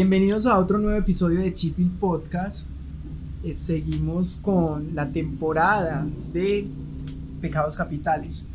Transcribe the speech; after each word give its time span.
Bienvenidos 0.00 0.46
a 0.46 0.56
otro 0.60 0.78
nuevo 0.78 0.96
episodio 0.96 1.40
de 1.40 1.52
Chipil 1.52 1.90
Podcast. 1.90 2.68
Eh, 3.42 3.52
seguimos 3.54 4.36
con 4.36 4.94
la 4.94 5.08
temporada 5.08 6.06
de 6.32 6.68
Pecados 7.40 7.76
Capitales. 7.76 8.46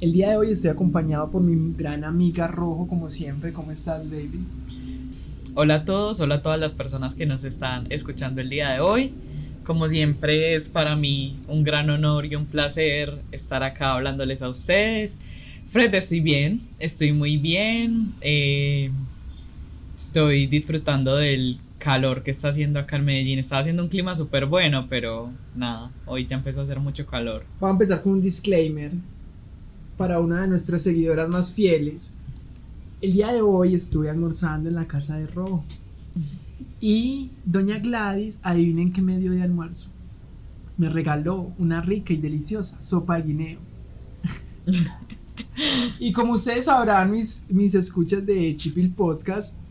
El 0.00 0.14
día 0.14 0.30
de 0.30 0.38
hoy 0.38 0.52
estoy 0.52 0.70
acompañado 0.70 1.30
por 1.30 1.42
mi 1.42 1.74
gran 1.76 2.04
amiga 2.04 2.48
Rojo, 2.48 2.86
como 2.88 3.10
siempre. 3.10 3.52
¿Cómo 3.52 3.70
estás, 3.70 4.08
baby? 4.08 4.46
Hola 5.52 5.74
a 5.74 5.84
todos, 5.84 6.20
hola 6.20 6.36
a 6.36 6.42
todas 6.42 6.58
las 6.58 6.74
personas 6.74 7.14
que 7.14 7.26
nos 7.26 7.44
están 7.44 7.86
escuchando 7.90 8.40
el 8.40 8.48
día 8.48 8.70
de 8.70 8.80
hoy. 8.80 9.12
Como 9.64 9.86
siempre 9.88 10.56
es 10.56 10.70
para 10.70 10.96
mí 10.96 11.38
un 11.48 11.64
gran 11.64 11.90
honor 11.90 12.24
y 12.24 12.34
un 12.34 12.46
placer 12.46 13.20
estar 13.30 13.62
acá 13.62 13.92
hablándoles 13.92 14.40
a 14.40 14.48
ustedes. 14.48 15.18
Fred, 15.68 15.94
estoy 15.94 16.20
bien, 16.20 16.62
estoy 16.78 17.12
muy 17.12 17.36
bien. 17.36 18.14
Eh, 18.22 18.90
estoy 20.06 20.46
disfrutando 20.46 21.16
del 21.16 21.58
calor 21.78 22.22
que 22.22 22.32
está 22.32 22.48
haciendo 22.48 22.78
acá 22.78 22.96
en 22.96 23.04
Medellín. 23.04 23.38
Está 23.38 23.58
haciendo 23.58 23.82
un 23.82 23.88
clima 23.88 24.14
súper 24.14 24.46
bueno, 24.46 24.86
pero 24.88 25.30
nada, 25.54 25.92
hoy 26.06 26.26
ya 26.26 26.36
empezó 26.36 26.60
a 26.60 26.62
hacer 26.64 26.80
mucho 26.80 27.06
calor. 27.06 27.44
Vamos 27.60 27.74
a 27.74 27.76
empezar 27.76 28.02
con 28.02 28.12
un 28.12 28.22
disclaimer 28.22 28.92
para 29.96 30.18
una 30.20 30.42
de 30.42 30.48
nuestras 30.48 30.82
seguidoras 30.82 31.28
más 31.28 31.52
fieles. 31.52 32.14
El 33.00 33.12
día 33.12 33.32
de 33.32 33.42
hoy 33.42 33.74
estuve 33.74 34.10
almorzando 34.10 34.68
en 34.68 34.74
la 34.74 34.86
casa 34.86 35.16
de 35.16 35.26
Rojo. 35.26 35.64
Y 36.80 37.30
doña 37.44 37.78
Gladys, 37.78 38.38
adivinen 38.42 38.92
qué 38.92 39.02
me 39.02 39.18
dio 39.18 39.30
de 39.30 39.42
almuerzo. 39.42 39.88
Me 40.76 40.88
regaló 40.88 41.52
una 41.58 41.80
rica 41.80 42.12
y 42.12 42.16
deliciosa 42.16 42.82
sopa 42.82 43.16
de 43.16 43.22
guineo. 43.22 43.60
y 46.00 46.12
como 46.12 46.32
ustedes 46.32 46.64
sabrán, 46.64 47.10
mis, 47.10 47.46
mis 47.48 47.74
escuchas 47.74 48.26
de 48.26 48.54
Chipil 48.56 48.90
Podcast, 48.90 49.61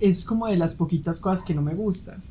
es 0.00 0.24
como 0.24 0.46
de 0.46 0.56
las 0.56 0.74
poquitas 0.74 1.18
cosas 1.18 1.42
que 1.42 1.54
no 1.54 1.62
me 1.62 1.74
gustan. 1.74 2.22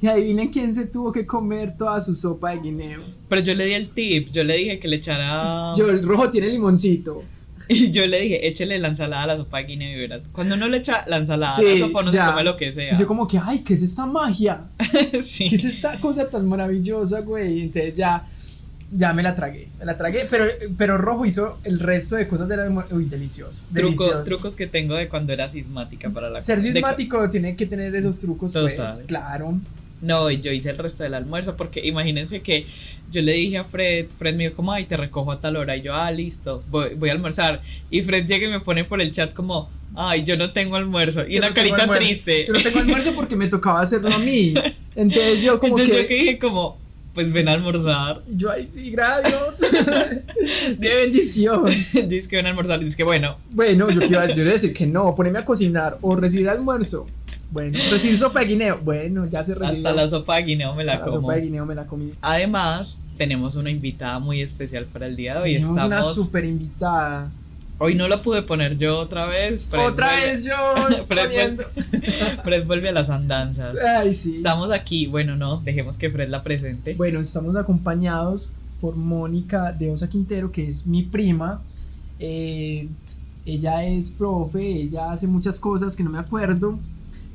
Y 0.00 0.06
adivinen 0.06 0.48
quién 0.48 0.74
se 0.74 0.86
tuvo 0.86 1.12
que 1.12 1.24
comer 1.24 1.76
toda 1.76 2.00
su 2.00 2.14
sopa 2.14 2.50
de 2.50 2.60
guineo. 2.60 3.02
Pero 3.28 3.42
yo 3.42 3.54
le 3.54 3.66
di 3.66 3.72
el 3.72 3.88
tip, 3.90 4.30
yo 4.30 4.44
le 4.44 4.56
dije 4.56 4.78
que 4.78 4.88
le 4.88 4.96
echara... 4.96 5.74
Yo, 5.76 5.88
el 5.88 6.02
rojo 6.02 6.30
tiene 6.30 6.48
limoncito. 6.48 7.22
Y 7.66 7.90
yo 7.90 8.06
le 8.06 8.20
dije, 8.20 8.46
échele 8.46 8.78
la 8.78 8.88
ensalada 8.88 9.22
a 9.22 9.26
la 9.28 9.36
sopa 9.38 9.58
de 9.58 9.64
guineo 9.64 9.96
y 9.96 10.00
verás. 10.00 10.28
Cuando 10.28 10.54
uno 10.54 10.68
le 10.68 10.78
echa 10.78 11.02
la 11.06 11.16
ensalada 11.16 11.56
a 11.56 11.62
la 11.62 11.78
sopa, 11.78 12.02
no 12.02 12.10
se 12.10 12.18
come 12.18 12.44
lo 12.44 12.56
que 12.58 12.72
sea. 12.72 12.92
Y 12.92 12.98
yo 12.98 13.06
como 13.06 13.26
que, 13.26 13.40
ay, 13.42 13.60
¿qué 13.60 13.72
es 13.72 13.80
esta 13.80 14.04
magia? 14.04 14.64
sí. 15.24 15.48
¿Qué 15.48 15.56
es 15.56 15.64
esta 15.64 15.98
cosa 15.98 16.28
tan 16.28 16.46
maravillosa, 16.46 17.20
güey? 17.20 17.62
Entonces 17.62 17.96
ya, 17.96 18.28
ya 18.96 19.12
me 19.12 19.22
la 19.22 19.34
tragué, 19.34 19.68
me 19.78 19.84
la 19.84 19.96
tragué. 19.96 20.26
Pero, 20.30 20.44
pero 20.78 20.98
Rojo 20.98 21.26
hizo 21.26 21.58
el 21.64 21.80
resto 21.80 22.16
de 22.16 22.28
cosas 22.28 22.48
de 22.48 22.56
la 22.56 22.64
memoria. 22.64 22.94
Uy, 22.94 23.06
delicioso. 23.06 23.64
Truco, 23.72 24.04
delicioso. 24.04 24.22
trucos 24.22 24.54
que 24.56 24.66
tengo 24.66 24.94
de 24.94 25.08
cuando 25.08 25.32
era 25.32 25.48
sismática 25.48 26.10
para 26.10 26.30
la 26.30 26.40
Ser 26.40 26.60
de- 26.62 26.72
sismático 26.72 27.28
tiene 27.28 27.56
que 27.56 27.66
tener 27.66 27.94
esos 27.96 28.18
trucos, 28.18 28.52
Total. 28.52 28.74
pues. 28.76 29.02
Claro. 29.06 29.58
No, 30.00 30.30
yo 30.30 30.52
hice 30.52 30.70
el 30.70 30.76
resto 30.78 31.02
del 31.02 31.14
almuerzo 31.14 31.56
porque 31.56 31.80
imagínense 31.84 32.42
que 32.42 32.66
yo 33.10 33.22
le 33.22 33.32
dije 33.32 33.56
a 33.58 33.64
Fred, 33.64 34.06
Fred 34.18 34.34
me 34.34 34.44
dijo 34.44 34.56
como, 34.56 34.72
ay, 34.72 34.84
te 34.84 34.96
recojo 34.98 35.32
a 35.32 35.40
tal 35.40 35.56
hora 35.56 35.76
y 35.76 35.82
yo, 35.82 35.94
ah, 35.94 36.10
listo, 36.10 36.62
voy, 36.70 36.94
voy 36.94 37.08
a 37.08 37.12
almorzar. 37.12 37.62
Y 37.90 38.02
Fred 38.02 38.26
llega 38.26 38.46
y 38.46 38.50
me 38.50 38.60
pone 38.60 38.84
por 38.84 39.00
el 39.00 39.10
chat 39.12 39.32
como, 39.32 39.70
ay, 39.94 40.24
yo 40.24 40.36
no 40.36 40.52
tengo 40.52 40.76
almuerzo. 40.76 41.22
Y 41.26 41.34
Yo 41.34 41.38
una 41.38 41.48
no 41.50 41.54
carita 41.54 41.88
triste. 41.94 42.44
Yo 42.46 42.52
no 42.52 42.60
tengo 42.60 42.80
almuerzo 42.80 43.14
porque 43.14 43.34
me 43.34 43.48
tocaba 43.48 43.80
hacerlo 43.80 44.10
a 44.14 44.18
mí. 44.18 44.52
Entonces 44.94 45.42
yo 45.42 45.58
como 45.58 45.78
Entonces 45.78 45.94
que... 45.96 46.02
yo 46.02 46.08
que 46.08 46.14
dije 46.14 46.38
como, 46.38 46.78
pues 47.14 47.32
ven 47.32 47.48
a 47.48 47.52
almorzar. 47.52 48.22
Yo 48.28 48.50
ahí 48.50 48.66
sí, 48.68 48.90
gracias. 48.90 49.58
de 50.78 50.94
bendición. 50.94 51.64
Dice 52.08 52.28
que 52.28 52.36
ven 52.36 52.46
a 52.46 52.48
almorzar. 52.50 52.80
Dice 52.80 52.96
que 52.96 53.04
bueno, 53.04 53.36
Bueno, 53.50 53.88
yo 53.90 54.00
quiero 54.00 54.26
yo 54.28 54.42
a 54.42 54.52
decir 54.52 54.74
que 54.74 54.86
no, 54.86 55.14
ponerme 55.14 55.38
a 55.38 55.44
cocinar 55.44 55.98
o 56.02 56.16
recibir 56.16 56.48
almuerzo. 56.48 57.06
Bueno, 57.50 57.78
recibir 57.90 58.18
sopa 58.18 58.40
de 58.40 58.46
guineo. 58.46 58.80
Bueno, 58.82 59.26
ya 59.26 59.44
se 59.44 59.54
recibió. 59.54 59.88
hasta 59.88 60.02
la 60.02 60.08
sopa 60.10 60.36
de 60.36 60.42
guineo 60.42 60.74
me 60.74 60.82
la 60.84 60.94
Hasta 60.94 61.04
como. 61.06 61.20
sopa 61.20 61.34
de 61.36 61.42
guineo 61.42 61.64
me 61.64 61.74
la 61.76 61.86
comí. 61.86 62.12
Además, 62.20 63.02
tenemos 63.16 63.54
una 63.54 63.70
invitada 63.70 64.18
muy 64.18 64.40
especial 64.40 64.86
para 64.86 65.06
el 65.06 65.14
día 65.14 65.34
de 65.34 65.40
hoy. 65.40 65.52
Tenemos 65.54 65.72
una 65.74 65.84
Estamos. 65.84 66.14
super 66.16 66.44
invitada. 66.44 67.30
Hoy 67.78 67.94
no 67.96 68.06
la 68.08 68.22
pude 68.22 68.42
poner 68.42 68.78
yo 68.78 68.98
otra 68.98 69.26
vez. 69.26 69.64
Fred 69.64 69.84
Otra 69.86 70.08
vuelve- 70.08 70.26
vez 70.26 70.44
yo 70.44 70.54
Fred 72.44 72.66
vuelve 72.66 72.88
a 72.88 72.92
las 72.92 73.10
andanzas. 73.10 73.76
Ay, 73.78 74.14
sí. 74.14 74.36
Estamos 74.36 74.70
aquí, 74.70 75.06
bueno, 75.06 75.36
no, 75.36 75.60
dejemos 75.60 75.96
que 75.96 76.10
Fred 76.10 76.28
la 76.28 76.42
presente. 76.42 76.94
Bueno, 76.94 77.20
estamos 77.20 77.56
acompañados 77.56 78.50
por 78.80 78.96
Mónica 78.96 79.72
de 79.72 79.90
Osa 79.90 80.08
Quintero, 80.08 80.52
que 80.52 80.68
es 80.68 80.86
mi 80.86 81.02
prima. 81.02 81.62
Eh, 82.20 82.88
ella 83.46 83.84
es 83.84 84.10
profe, 84.10 84.62
ella 84.66 85.10
hace 85.12 85.26
muchas 85.26 85.58
cosas 85.58 85.96
que 85.96 86.02
no 86.04 86.10
me 86.10 86.18
acuerdo. 86.18 86.78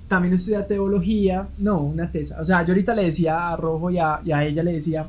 También 0.08 0.34
estudia 0.34 0.66
teología, 0.66 1.48
no, 1.60 1.80
una 1.82 2.12
tesa. 2.12 2.40
O 2.42 2.46
sea, 2.46 2.64
yo 2.66 2.70
ahorita 2.74 2.96
le 2.96 3.04
decía 3.04 3.50
a 3.52 3.56
Rojo 3.58 3.92
y 3.92 4.00
a, 4.00 4.22
y 4.26 4.32
a 4.32 4.44
ella 4.44 4.64
le 4.64 4.74
decía, 4.74 5.08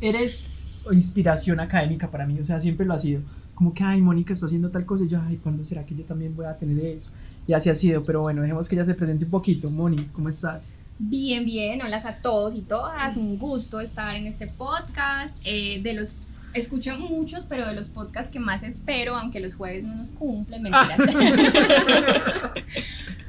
eres 0.00 0.44
inspiración 0.92 1.60
académica 1.60 2.10
para 2.10 2.26
mí, 2.26 2.38
o 2.40 2.44
sea, 2.44 2.60
siempre 2.60 2.84
lo 2.86 2.94
ha 2.94 2.98
sido. 2.98 3.20
Como 3.58 3.74
que, 3.74 3.82
ay, 3.82 4.00
Mónica 4.00 4.34
está 4.34 4.46
haciendo 4.46 4.70
tal 4.70 4.86
cosa, 4.86 5.02
y 5.02 5.08
yo, 5.08 5.20
ay, 5.20 5.36
¿cuándo 5.38 5.64
será 5.64 5.84
que 5.84 5.92
yo 5.92 6.04
también 6.04 6.36
voy 6.36 6.46
a 6.46 6.56
tener 6.56 6.78
eso? 6.78 7.10
Y 7.44 7.54
así 7.54 7.68
ha 7.68 7.74
sido, 7.74 8.04
pero 8.04 8.20
bueno, 8.20 8.40
dejemos 8.40 8.68
que 8.68 8.76
ella 8.76 8.84
se 8.84 8.94
presente 8.94 9.24
un 9.24 9.32
poquito. 9.32 9.68
Moni, 9.68 10.04
¿cómo 10.12 10.28
estás? 10.28 10.72
Bien, 11.00 11.44
bien, 11.44 11.82
hola 11.82 11.96
a 11.96 12.22
todos 12.22 12.54
y 12.54 12.60
todas, 12.60 13.16
un 13.16 13.36
gusto 13.36 13.80
estar 13.80 14.14
en 14.14 14.28
este 14.28 14.46
podcast. 14.46 15.36
Eh, 15.42 15.80
de 15.82 15.92
los, 15.94 16.28
escucho 16.54 16.96
muchos, 17.00 17.46
pero 17.46 17.66
de 17.66 17.74
los 17.74 17.88
podcasts 17.88 18.30
que 18.30 18.38
más 18.38 18.62
espero, 18.62 19.16
aunque 19.16 19.40
los 19.40 19.54
jueves 19.54 19.82
no 19.82 19.96
nos 19.96 20.10
cumplen, 20.10 20.62
mentiras. 20.62 21.00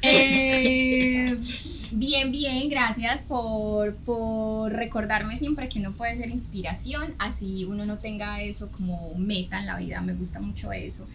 Eh, 0.02 1.38
bien, 1.92 2.32
bien, 2.32 2.70
gracias 2.70 3.22
por, 3.24 3.96
por 3.96 4.72
recordarme 4.72 5.38
siempre 5.38 5.70
que 5.70 5.80
uno 5.80 5.94
puede 5.94 6.18
ser 6.18 6.30
inspiración, 6.30 7.14
así 7.20 7.66
uno 7.66 7.86
no 7.86 7.98
tenga 7.98 8.42
eso 8.42 8.70
como 8.72 9.14
meta 9.16 9.60
en 9.60 9.66
la 9.66 9.78
vida, 9.78 10.02
me 10.02 10.14
gusta 10.14 10.40
mucho 10.40 10.72
eso. 10.72 11.08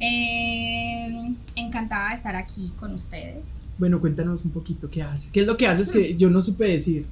Eh, 0.00 1.34
encantada 1.56 2.10
de 2.10 2.16
estar 2.16 2.34
aquí 2.36 2.72
con 2.78 2.94
ustedes. 2.94 3.44
Bueno, 3.78 4.00
cuéntanos 4.00 4.44
un 4.44 4.50
poquito 4.50 4.88
qué 4.90 5.02
haces. 5.02 5.30
¿Qué 5.30 5.40
es 5.40 5.46
lo 5.46 5.56
que 5.56 5.66
haces 5.66 5.90
que 5.90 6.16
yo 6.16 6.30
no 6.30 6.40
supe 6.40 6.64
decir? 6.64 7.06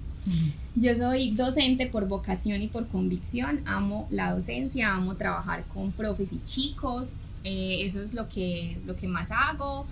Yo 0.77 0.95
soy 0.95 1.33
docente 1.33 1.87
por 1.87 2.07
vocación 2.07 2.63
y 2.63 2.69
por 2.69 2.87
convicción. 2.89 3.61
Amo 3.67 4.07
la 4.11 4.33
docencia, 4.33 4.95
amo 4.95 5.15
trabajar 5.17 5.65
con 5.73 5.93
profes 5.93 6.33
y 6.33 6.41
chicos. 6.47 7.15
eh, 7.43 7.87
eso 7.87 8.03
es 8.03 8.13
lo 8.13 8.29
que, 8.29 8.79
lo 8.87 8.97
que 8.97 9.09
más 9.09 9.31
hago. 9.31 9.87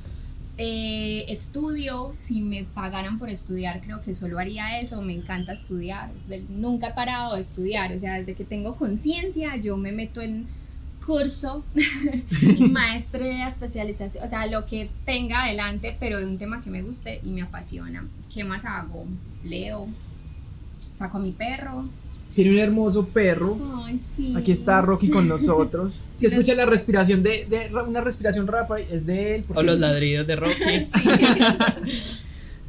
Eh, 0.60 1.24
estudio, 1.28 2.16
si 2.19 2.42
me 2.42 2.64
pagaran 2.64 3.16
por 3.16 3.30
estudiar, 3.30 3.80
creo 3.80 4.02
que 4.02 4.12
solo 4.12 4.41
haría 4.41 4.80
eso. 4.80 5.00
Me 5.02 5.14
encanta 5.14 5.52
estudiar. 5.52 6.10
Nunca 6.48 6.88
he 6.88 6.94
parado 6.94 7.36
de 7.36 7.42
estudiar. 7.42 7.92
O 7.92 7.98
sea, 7.98 8.14
desde 8.14 8.34
que 8.34 8.44
tengo 8.44 8.76
conciencia, 8.76 9.56
yo 9.56 9.76
me 9.76 9.92
meto 9.92 10.20
en 10.20 10.48
curso, 11.08 11.64
maestría, 12.70 13.49
especialización, 13.49 14.22
o 14.25 14.28
sea, 14.28 14.46
lo 14.46 14.66
que 14.66 14.90
tenga 15.06 15.44
adelante, 15.44 15.96
pero 15.99 16.19
de 16.19 16.26
un 16.26 16.37
tema 16.37 16.61
que 16.61 16.69
me 16.69 16.82
guste 16.82 17.20
y 17.25 17.31
me 17.31 17.43
apasiona. 17.43 18.06
¿Qué 18.32 18.44
más 18.44 18.66
hago? 18.66 19.06
Leo, 19.43 19.88
saco 20.96 21.16
a 21.16 21.20
mi 21.20 21.32
perro. 21.32 21.88
Tiene 22.34 22.52
un 22.52 22.58
hermoso 22.58 23.06
perro. 23.08 23.58
Ay, 23.84 24.00
sí. 24.16 24.34
Aquí 24.36 24.52
está 24.52 24.80
Rocky 24.80 25.08
con 25.10 25.26
nosotros. 25.28 26.00
Si 26.19 26.20
Sí, 26.20 26.26
escucha 26.26 26.54
la 26.54 26.66
respiración 26.66 27.22
de, 27.22 27.46
de 27.48 27.70
una 27.86 28.00
respiración 28.00 28.46
rápida, 28.46 28.80
es 28.80 29.06
de 29.06 29.36
él. 29.36 29.44
O 29.54 29.62
los 29.62 29.76
sí. 29.76 29.80
ladridos 29.80 30.26
de 30.26 30.36
Rocky. 30.36 30.54
Sí. 31.84 32.25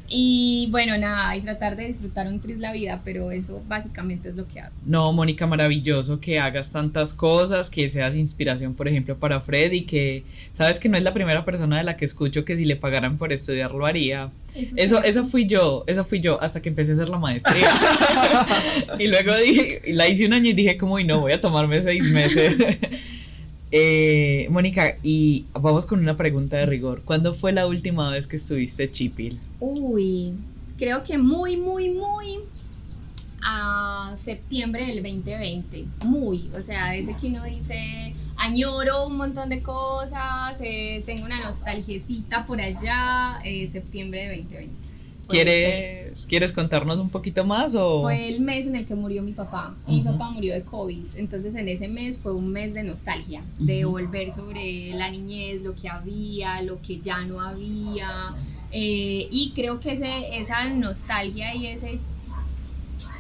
Y 0.10 0.68
bueno, 0.72 0.98
nada, 0.98 1.36
y 1.36 1.42
tratar 1.42 1.76
de 1.76 1.88
disfrutar 1.88 2.28
un 2.28 2.40
tris 2.40 2.58
la 2.58 2.72
vida, 2.72 3.02
pero 3.06 3.32
eso 3.32 3.62
básicamente 3.68 4.30
es 4.30 4.36
lo 4.36 4.48
que 4.48 4.60
hago. 4.60 4.74
No, 4.86 5.14
Mónica, 5.14 5.46
maravilloso 5.46 6.20
que 6.20 6.40
hagas 6.40 6.72
tantas 6.72 7.14
cosas, 7.14 7.70
que 7.70 7.88
seas 7.90 8.16
inspiración, 8.16 8.74
por 8.74 8.88
ejemplo, 8.88 9.18
para 9.18 9.40
Fred 9.40 9.72
y 9.72 9.84
que 9.84 10.24
sabes 10.54 10.80
que 10.80 10.90
no 10.90 10.98
es 10.98 11.04
la 11.04 11.14
primera 11.14 11.46
persona 11.46 11.78
de 11.78 11.84
la 11.84 11.96
que 11.96 12.06
escucho 12.06 12.44
que 12.44 12.58
si 12.58 12.66
le 12.66 12.76
pagaran 12.76 13.18
por 13.18 13.32
estudiar 13.32 13.72
lo 13.72 13.86
haría. 13.86 14.32
Eso, 14.76 15.04
eso 15.04 15.26
fui 15.26 15.46
yo, 15.46 15.84
eso 15.86 16.04
fui 16.04 16.22
yo 16.22 16.42
hasta 16.42 16.62
que 16.62 16.70
empecé 16.70 16.92
a 16.92 16.96
hacer 16.96 17.10
la 17.10 17.20
maestría. 17.20 17.70
y 19.00 19.08
luego 19.08 19.36
dije, 19.36 19.82
la 19.88 20.08
hice 20.08 20.26
un 20.26 20.34
año 20.34 20.50
y 20.50 20.54
dije 20.54 20.78
como, 20.78 20.98
y 20.98 21.04
no, 21.04 21.20
voy 21.20 21.34
a 21.34 21.42
tomarme 21.42 21.82
seis 21.82 22.10
meses. 22.10 22.58
Eh, 23.72 24.48
Mónica, 24.50 24.98
y 25.04 25.46
vamos 25.54 25.86
con 25.86 26.00
una 26.00 26.18
pregunta 26.18 26.58
de 26.58 26.66
rigor. 26.66 27.04
¿Cuándo 27.04 27.36
fue 27.36 27.52
la 27.52 27.68
última 27.68 28.10
vez 28.10 28.26
que 28.26 28.38
estuviste 28.38 28.92
chipil? 28.92 29.40
Uy, 29.60 30.34
creo 30.78 31.04
que 31.04 31.18
muy, 31.18 31.56
muy, 31.56 31.90
muy 31.90 32.40
a 33.44 34.16
septiembre 34.18 34.88
del 34.88 35.04
2020. 35.04 35.86
Muy, 36.04 36.50
o 36.58 36.64
sea, 36.64 36.96
ese 36.96 37.16
que 37.16 37.28
uno 37.28 37.44
dice, 37.44 38.16
añoro 38.38 39.06
un 39.06 39.18
montón 39.18 39.50
de 39.50 39.62
cosas, 39.62 40.58
eh, 40.62 41.04
tengo 41.06 41.26
una 41.26 41.44
nostalgiecita 41.44 42.48
por 42.48 42.60
allá, 42.60 43.40
eh, 43.44 43.68
septiembre 43.68 44.30
de 44.30 44.38
2020. 44.38 44.89
¿Quieres, 45.30 46.26
¿Quieres 46.28 46.52
contarnos 46.52 47.00
un 47.00 47.10
poquito 47.10 47.46
más? 47.46 47.76
O? 47.76 48.02
Fue 48.02 48.30
el 48.30 48.42
mes 48.42 48.68
en 48.68 48.76
el 48.76 48.86
que 48.86 48.96
murió 48.96 49.22
mi 49.22 49.34
papá. 49.34 49.76
Mi 49.88 50.02
papá 50.02 50.32
murió 50.32 50.54
de 50.54 50.64
COVID. 50.64 51.16
Entonces 51.16 51.56
en 51.56 51.70
ese 51.70 51.88
mes 51.88 52.18
fue 52.18 52.34
un 52.34 52.52
mes 52.52 52.74
de 52.74 52.84
nostalgia, 52.84 53.44
de 53.58 53.86
volver 53.86 54.32
sobre 54.34 54.92
la 54.94 55.10
niñez, 55.10 55.62
lo 55.62 55.76
que 55.76 55.88
había, 55.88 56.62
lo 56.62 56.82
que 56.82 57.00
ya 57.00 57.24
no 57.26 57.42
había. 57.42 58.36
Eh, 58.72 59.28
y 59.32 59.52
creo 59.56 59.80
que 59.80 59.94
ese, 59.94 60.40
esa 60.40 60.70
nostalgia 60.70 61.56
y 61.56 61.68
ese 61.68 62.00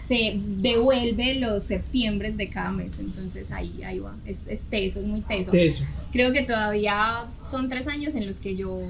se 0.08 0.40
devuelve 0.44 1.36
los 1.36 1.64
septiembres 1.66 2.36
de 2.36 2.50
cada 2.50 2.72
mes. 2.72 2.94
Entonces 3.00 3.52
ahí, 3.52 3.84
ahí 3.84 4.00
va. 4.00 4.16
Es, 4.26 4.48
es 4.48 4.62
teso, 4.62 5.00
es 5.00 5.06
muy 5.06 5.22
teso. 5.22 5.52
Teso. 5.52 5.86
Creo 6.12 6.34
que 6.34 6.42
todavía 6.42 7.28
son 7.50 7.70
tres 7.70 7.88
años 7.88 8.16
en 8.16 8.26
los 8.26 8.40
que 8.40 8.56
yo 8.56 8.82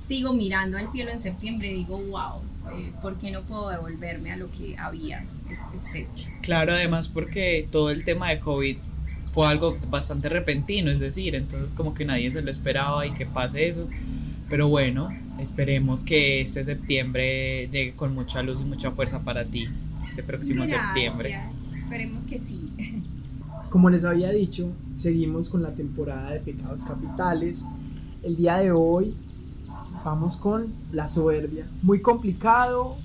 sigo 0.00 0.32
mirando 0.32 0.78
al 0.78 0.88
cielo 0.88 1.10
en 1.10 1.20
septiembre 1.20 1.70
y 1.70 1.74
digo, 1.74 1.98
wow, 1.98 2.40
eh, 2.76 2.92
¿por 3.00 3.16
qué 3.18 3.30
no 3.30 3.42
puedo 3.42 3.68
devolverme 3.68 4.32
a 4.32 4.36
lo 4.36 4.50
que 4.50 4.76
había? 4.76 5.24
Es, 5.94 6.08
Claro, 6.42 6.72
además 6.72 7.08
porque 7.08 7.68
todo 7.70 7.90
el 7.90 8.04
tema 8.04 8.30
de 8.30 8.40
COVID 8.40 8.76
fue 9.32 9.46
algo 9.46 9.76
bastante 9.88 10.28
repentino, 10.28 10.90
es 10.90 11.00
decir, 11.00 11.34
entonces 11.34 11.74
como 11.74 11.94
que 11.94 12.04
nadie 12.04 12.30
se 12.32 12.42
lo 12.42 12.50
esperaba 12.50 13.06
y 13.06 13.12
que 13.12 13.26
pase 13.26 13.68
eso. 13.68 13.88
Pero 14.48 14.68
bueno, 14.68 15.10
esperemos 15.38 16.02
que 16.02 16.40
este 16.40 16.64
septiembre 16.64 17.68
llegue 17.68 17.92
con 17.92 18.14
mucha 18.14 18.42
luz 18.42 18.60
y 18.60 18.64
mucha 18.64 18.90
fuerza 18.90 19.20
para 19.20 19.44
ti, 19.44 19.68
este 20.04 20.22
próximo 20.22 20.66
septiembre. 20.66 21.38
Esperemos 21.82 22.24
que 22.24 22.38
sí. 22.40 22.72
Como 23.68 23.88
les 23.90 24.04
había 24.04 24.32
dicho, 24.32 24.72
seguimos 24.94 25.48
con 25.48 25.62
la 25.62 25.72
temporada 25.72 26.32
de 26.32 26.40
pecados 26.40 26.84
capitales. 26.84 27.64
El 28.24 28.36
día 28.36 28.56
de 28.58 28.72
hoy 28.72 29.14
vamos 30.04 30.36
con 30.36 30.68
la 30.92 31.08
soberbia. 31.08 31.66
Muy 31.82 32.00
complicado. 32.00 32.96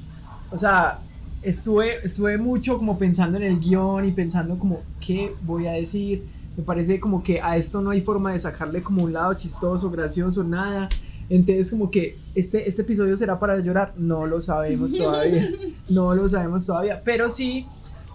O 0.51 0.57
sea, 0.57 0.99
estuve, 1.41 2.03
estuve 2.03 2.37
mucho 2.37 2.77
como 2.77 2.97
pensando 2.97 3.37
en 3.37 3.43
el 3.43 3.59
guion 3.59 4.05
y 4.05 4.11
pensando 4.11 4.57
como, 4.57 4.81
¿qué 4.99 5.33
voy 5.41 5.67
a 5.67 5.73
decir? 5.73 6.23
Me 6.57 6.63
parece 6.63 6.99
como 6.99 7.21
que 7.23 7.41
a 7.41 7.57
esto 7.57 7.81
no 7.81 7.89
hay 7.89 8.01
forma 8.01 8.31
de 8.31 8.39
sacarle 8.39 8.81
como 8.81 9.03
un 9.03 9.13
lado 9.13 9.33
chistoso, 9.33 9.91
gracioso, 9.91 10.43
nada. 10.43 10.89
Entonces 11.29 11.71
como 11.71 11.89
que 11.89 12.15
este, 12.35 12.67
este 12.69 12.83
episodio 12.83 13.17
será 13.17 13.39
para 13.39 13.59
llorar. 13.59 13.93
No 13.97 14.25
lo 14.25 14.41
sabemos 14.41 14.93
todavía. 14.97 15.49
No 15.89 16.15
lo 16.15 16.27
sabemos 16.27 16.65
todavía. 16.65 17.01
Pero 17.03 17.29
sí, 17.29 17.65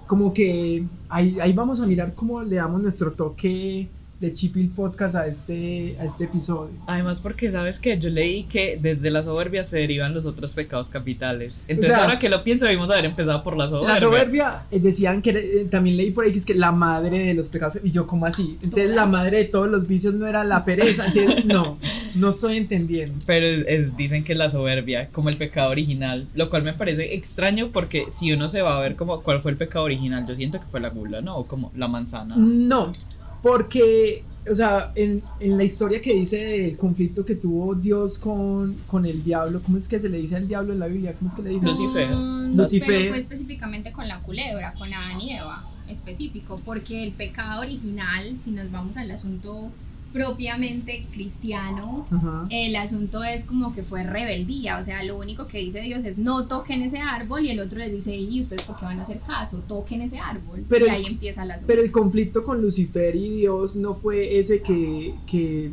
como 0.07 0.33
que 0.33 0.85
ahí, 1.09 1.39
ahí 1.41 1.53
vamos 1.53 1.81
a 1.81 1.87
mirar 1.87 2.15
cómo 2.15 2.43
le 2.43 2.57
damos 2.57 2.81
nuestro 2.83 3.13
toque 3.13 3.89
de 4.21 4.35
Chipil 4.35 4.69
Podcast 4.69 5.15
a 5.15 5.27
este, 5.27 5.97
a 5.99 6.05
este 6.05 6.25
episodio. 6.25 6.75
Además, 6.87 7.21
porque 7.21 7.51
sabes 7.51 7.79
que 7.79 7.99
yo 7.99 8.11
leí 8.11 8.45
que 8.45 8.79
desde 8.81 9.11
la 9.11 9.23
soberbia 9.23 9.65
se 9.65 9.79
derivan 9.79 10.13
los 10.13 10.27
otros 10.27 10.53
pecados 10.53 10.91
capitales. 10.91 11.63
Entonces, 11.67 11.97
ahora 11.97 12.19
que 12.19 12.29
lo 12.29 12.45
pienso, 12.45 12.67
debimos 12.67 12.91
haber 12.91 13.07
empezado 13.07 13.43
por 13.43 13.57
la 13.57 13.69
soberbia. 13.69 13.95
La 13.95 14.01
soberbia, 14.01 14.65
eh, 14.71 14.79
decían 14.79 15.23
que 15.23 15.31
eh, 15.31 15.67
también 15.71 15.97
leí 15.97 16.11
por 16.11 16.27
ahí 16.27 16.33
que 16.33 16.39
es 16.39 16.45
que 16.45 16.55
la 16.55 16.71
madre 16.71 17.21
de 17.21 17.35
los 17.35 17.49
pecados. 17.49 17.79
Y 17.83 17.91
yo, 17.91 18.07
¿cómo 18.07 18.27
así? 18.27 18.59
Entonces, 18.63 18.91
la 18.91 19.07
madre 19.07 19.39
de 19.39 19.45
todos 19.47 19.69
los 19.69 19.87
vicios 19.87 20.13
no 20.13 20.27
era 20.27 20.45
la 20.45 20.67
pereza. 20.67 21.07
Entonces, 21.07 21.45
no, 21.47 21.79
no 22.15 22.29
estoy 22.29 22.59
entendiendo. 22.59 23.19
Pero 23.25 23.47
es, 23.47 23.97
dicen 23.97 24.23
que 24.23 24.33
es 24.33 24.39
la 24.39 24.51
soberbia, 24.51 25.09
como 25.13 25.31
el 25.31 25.39
pecado 25.39 25.71
original, 25.71 26.29
lo 26.35 26.51
cual 26.51 26.63
me 26.63 26.75
parece 26.75 27.15
extraño 27.15 27.71
porque 27.73 28.07
si 28.11 28.33
uno 28.35 28.49
se 28.49 28.61
va 28.61 28.77
a 28.77 28.81
ver 28.81 28.97
como 28.97 29.23
cuál 29.23 29.41
fue 29.41 29.53
el 29.53 29.57
pecado 29.57 29.87
original, 29.87 30.27
yo 30.27 30.35
siento 30.35 30.61
que 30.61 30.67
fue 30.67 30.81
la 30.81 30.91
gula, 30.91 31.23
¿no? 31.23 31.37
O 31.37 31.47
como 31.47 31.73
la 31.75 31.89
manzana. 31.89 32.35
No, 32.37 32.93
porque, 33.43 34.25
o 34.51 34.55
sea, 34.55 34.93
en, 34.95 35.23
en, 35.39 35.57
la 35.57 35.65
historia 35.65 36.01
que 36.01 36.15
dice 36.15 36.37
del 36.37 36.77
conflicto 36.77 37.25
que 37.25 37.35
tuvo 37.35 37.75
Dios 37.75 38.19
con, 38.19 38.77
con 38.87 39.07
el 39.07 39.23
diablo, 39.23 39.61
¿cómo 39.63 39.79
es 39.79 39.89
que 39.89 39.99
se 40.01 40.09
le 40.09 40.19
dice 40.19 40.37
al 40.37 40.49
diablo 40.49 40.73
en 40.73 40.81
la 40.81 40.87
Biblia? 40.87 41.15
¿Cómo 41.15 41.31
es 41.31 41.37
que 41.37 41.43
le 41.43 41.51
dice? 41.51 41.67
Lucifer. 41.67 42.11
Lucifer. 42.11 43.09
fue 43.09 43.19
específicamente 43.19 43.93
con 43.93 44.09
la 44.09 44.21
culebra, 44.21 44.75
con 44.75 44.93
Adán 44.93 45.21
y 45.21 45.33
Eva, 45.35 45.65
específico, 45.89 46.61
porque 46.65 47.05
el 47.05 47.13
pecado 47.13 47.63
original, 47.63 48.37
si 48.43 48.51
nos 48.51 48.71
vamos 48.71 48.97
al 48.97 49.11
asunto 49.11 49.71
propiamente 50.13 51.07
cristiano, 51.13 52.07
el 52.51 52.75
asunto 52.77 53.23
es 53.23 53.45
como 53.45 53.75
que 53.75 53.83
fue 53.83 54.03
rebeldía, 54.03 54.79
o 54.79 54.85
sea, 54.85 55.03
lo 55.05 55.17
único 55.17 55.47
que 55.47 55.59
dice 55.59 55.81
Dios 55.81 56.05
es 56.05 56.19
no 56.19 56.47
toquen 56.47 56.83
ese 56.83 56.99
árbol 56.99 57.45
y 57.45 57.51
el 57.51 57.61
otro 57.61 57.79
les 57.79 57.93
dice, 57.93 58.17
¿y 58.17 58.41
ustedes 58.41 58.63
por 58.63 58.79
qué 58.79 58.85
van 58.87 58.99
a 58.99 59.03
hacer 59.03 59.21
caso? 59.21 59.59
Toquen 59.69 60.03
ese 60.03 60.19
árbol. 60.19 60.65
Pero 60.69 60.87
y 60.87 60.89
ahí 60.91 61.07
empieza 61.07 61.45
la 61.45 61.59
Pero 61.67 61.83
el 61.83 61.93
conflicto 61.93 62.43
con 62.43 62.61
Lucifer 62.61 63.15
y 63.15 63.31
Dios 63.31 63.77
no 63.77 63.95
fue 63.95 64.39
ese 64.39 64.63
que, 64.63 65.15
que 65.27 65.71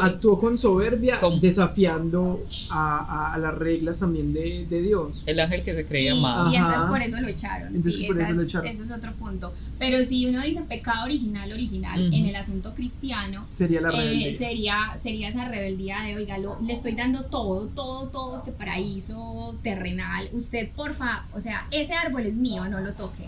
actuó 0.00 0.38
con 0.38 0.58
soberbia, 0.58 1.20
desafiando 1.40 2.44
a, 2.70 3.36
las 3.40 3.54
reglas 3.54 4.00
también 4.00 4.32
de, 4.32 4.82
Dios. 4.84 5.22
El 5.26 5.40
ángel 5.40 5.62
que 5.62 5.74
se 5.74 5.86
creía 5.86 6.14
más. 6.14 6.52
Y 6.52 6.56
entonces 6.56 6.82
por 6.88 7.00
eso 7.00 7.20
lo 7.20 7.28
echaron. 7.28 7.82
sí, 7.82 8.06
por 8.06 8.20
eso, 8.20 8.32
lo 8.32 8.42
echaron. 8.42 8.66
eso 8.66 8.84
es 8.84 8.90
otro 8.90 9.12
punto. 9.12 9.52
Pero 9.78 10.04
si 10.04 10.26
uno 10.26 10.42
dice 10.42 10.62
pecado 10.62 11.04
original, 11.04 11.52
original, 11.52 12.12
en 12.12 12.26
el 12.26 12.36
asunto 12.36 12.74
cristiano, 12.74 13.43
Sería 13.52 13.80
la 13.80 13.90
eh, 14.02 14.34
sería, 14.38 14.96
sería 15.00 15.28
esa 15.28 15.48
rebeldía 15.48 16.00
de, 16.00 16.16
oiga, 16.16 16.38
le 16.38 16.72
estoy 16.72 16.94
dando 16.94 17.24
todo, 17.24 17.68
todo, 17.74 18.08
todo 18.08 18.36
este 18.36 18.52
paraíso 18.52 19.54
terrenal. 19.62 20.28
Usted, 20.32 20.70
porfa, 20.74 21.26
o 21.34 21.40
sea, 21.40 21.66
ese 21.70 21.94
árbol 21.94 22.26
es 22.26 22.34
mío, 22.34 22.68
no 22.68 22.80
lo 22.80 22.92
toque. 22.92 23.24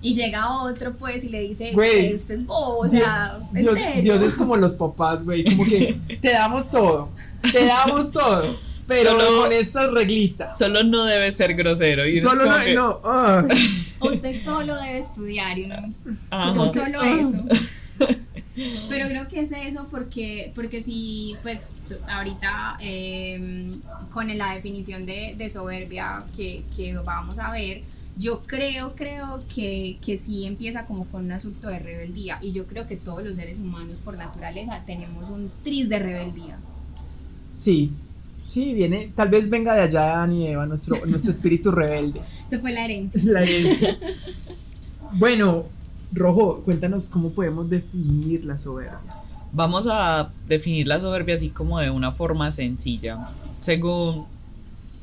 Y 0.00 0.14
llega 0.14 0.62
otro, 0.62 0.94
pues, 0.94 1.24
y 1.24 1.28
le 1.28 1.40
dice, 1.40 1.72
güey, 1.72 2.14
usted 2.14 2.36
es 2.36 2.46
bobo, 2.46 2.78
o 2.78 2.88
sea, 2.88 3.40
Dios, 3.52 3.78
Dios 4.02 4.22
es 4.22 4.36
como 4.36 4.56
los 4.56 4.74
papás, 4.74 5.24
güey, 5.24 5.44
como 5.44 5.64
que 5.64 5.98
te 6.20 6.30
damos 6.30 6.70
todo, 6.70 7.08
te 7.52 7.66
damos 7.66 8.12
todo. 8.12 8.68
Pero 8.88 9.18
con 9.18 9.52
estas 9.52 9.92
reglitas. 9.92 10.56
Solo 10.56 10.82
no 10.82 11.04
debe 11.04 11.30
ser 11.32 11.54
grosero. 11.54 12.06
Y 12.06 12.16
solo 12.20 12.46
no, 12.46 12.74
no. 12.74 13.00
Ah. 13.04 13.44
Usted 14.00 14.42
solo 14.42 14.74
debe 14.76 15.00
estudiar, 15.00 15.58
¿no? 15.58 15.92
Como 16.30 16.72
solo 16.72 16.98
eso. 17.02 17.44
Pero 18.88 19.08
creo 19.08 19.28
que 19.28 19.40
es 19.40 19.52
eso 19.52 19.88
porque, 19.90 20.52
porque 20.54 20.82
si, 20.82 21.36
pues, 21.42 21.60
ahorita 22.08 22.76
em, 22.80 23.80
con 24.12 24.36
la 24.36 24.54
definición 24.54 25.06
de, 25.06 25.34
de 25.36 25.48
soberbia 25.50 26.24
que, 26.36 26.64
que, 26.76 26.94
vamos 26.94 27.38
a 27.38 27.52
ver, 27.52 27.82
yo 28.16 28.42
creo, 28.42 28.94
creo 28.96 29.44
que, 29.54 29.98
que 30.04 30.18
sí 30.18 30.44
empieza 30.44 30.86
como 30.86 31.06
con 31.06 31.24
un 31.24 31.32
asunto 31.32 31.68
de 31.68 31.78
rebeldía. 31.78 32.38
Y 32.42 32.52
yo 32.52 32.66
creo 32.66 32.86
que 32.86 32.96
todos 32.96 33.22
los 33.22 33.36
seres 33.36 33.58
humanos 33.58 33.98
por 34.04 34.16
naturaleza 34.16 34.82
tenemos 34.86 35.28
un 35.30 35.50
tris 35.62 35.88
de 35.88 35.98
rebeldía. 35.98 36.58
Sí, 37.52 37.92
Sí, 38.48 38.72
viene, 38.72 39.12
tal 39.14 39.28
vez 39.28 39.50
venga 39.50 39.74
de 39.74 39.82
allá 39.82 40.14
Adán 40.14 40.32
y 40.32 40.48
Eva, 40.48 40.64
nuestro, 40.64 41.04
nuestro 41.04 41.30
espíritu 41.36 41.70
rebelde. 41.70 42.22
Se 42.48 42.58
fue 42.58 42.72
la 42.72 42.86
herencia. 42.86 43.20
La 43.22 43.42
herencia. 43.42 43.98
bueno, 45.12 45.66
Rojo, 46.12 46.62
cuéntanos 46.64 47.08
cómo 47.08 47.30
podemos 47.30 47.68
definir 47.68 48.44
la 48.44 48.58
soberbia. 48.58 49.00
Vamos 49.52 49.86
a 49.90 50.30
definir 50.46 50.86
la 50.86 51.00
soberbia 51.00 51.34
así 51.34 51.48
como 51.50 51.78
de 51.78 51.90
una 51.90 52.12
forma 52.12 52.50
sencilla. 52.50 53.30
Según 53.60 54.26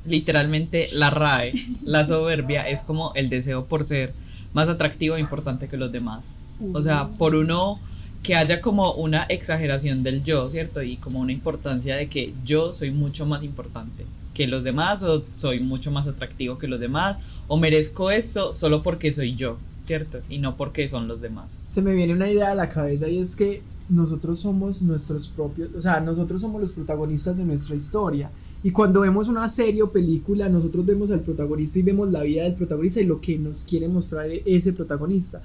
literalmente 0.06 0.88
la 0.94 1.10
RAE, 1.10 1.54
la 1.84 2.06
soberbia 2.06 2.68
es 2.68 2.82
como 2.82 3.14
el 3.16 3.30
deseo 3.30 3.66
por 3.66 3.88
ser 3.88 4.14
más 4.54 4.70
atractivo 4.70 5.16
e 5.16 5.20
importante 5.20 5.68
que 5.68 5.78
los 5.78 5.92
demás. 5.92 6.36
O 6.74 6.82
sea, 6.82 7.08
por 7.08 7.36
uno 7.36 7.80
que 8.24 8.36
haya 8.36 8.62
como 8.62 8.94
una 8.94 9.24
exageración 9.24 10.02
del 10.02 10.24
yo, 10.24 10.50
¿cierto? 10.50 10.82
Y 10.82 10.98
como 10.98 11.20
una 11.20 11.32
importancia 11.32 11.96
de 11.96 12.08
que 12.08 12.34
yo 12.44 12.74
soy 12.74 12.92
mucho 12.92 13.26
más 13.26 13.44
importante 13.44 14.06
que 14.36 14.46
los 14.46 14.64
demás 14.64 15.02
o 15.02 15.24
soy 15.34 15.60
mucho 15.62 15.90
más 15.90 16.08
atractivo 16.08 16.60
que 16.60 16.68
los 16.68 16.80
demás 16.80 17.18
o 17.48 17.58
merezco 17.58 18.12
eso 18.12 18.54
solo 18.54 18.84
porque 18.84 19.12
soy 19.12 19.34
yo, 19.34 19.58
¿cierto? 19.82 20.20
Y 20.30 20.38
no 20.38 20.58
porque 20.58 20.88
son 20.88 21.08
los 21.08 21.22
demás. 21.22 21.64
Se 21.74 21.82
me 21.82 21.96
viene 21.96 22.14
una 22.14 22.30
idea 22.30 22.52
a 22.52 22.56
la 22.56 22.70
cabeza 22.70 23.08
y 23.08 23.18
es 23.18 23.36
que 23.36 23.64
nosotros 23.90 24.40
somos 24.40 24.82
nuestros 24.82 25.28
propios, 25.30 25.70
o 25.76 25.82
sea, 25.82 26.00
nosotros 26.00 26.42
somos 26.42 26.62
los 26.62 26.74
protagonistas 26.74 27.38
de 27.38 27.46
nuestra 27.46 27.76
historia. 27.76 28.30
Y 28.64 28.72
cuando 28.72 29.02
vemos 29.02 29.28
una 29.28 29.48
serie 29.48 29.84
o 29.84 29.92
película, 29.92 30.50
nosotros 30.50 30.86
vemos 30.86 31.12
al 31.12 31.22
protagonista 31.22 31.78
y 31.80 31.84
vemos 31.84 32.12
la 32.12 32.24
vida 32.24 32.44
del 32.44 32.56
protagonista 32.56 33.00
y 33.00 33.06
lo 33.06 33.22
que 33.22 33.38
nos 33.38 33.64
quiere 33.64 33.88
mostrar 33.88 34.28
ese 34.46 34.74
protagonista. 34.74 35.42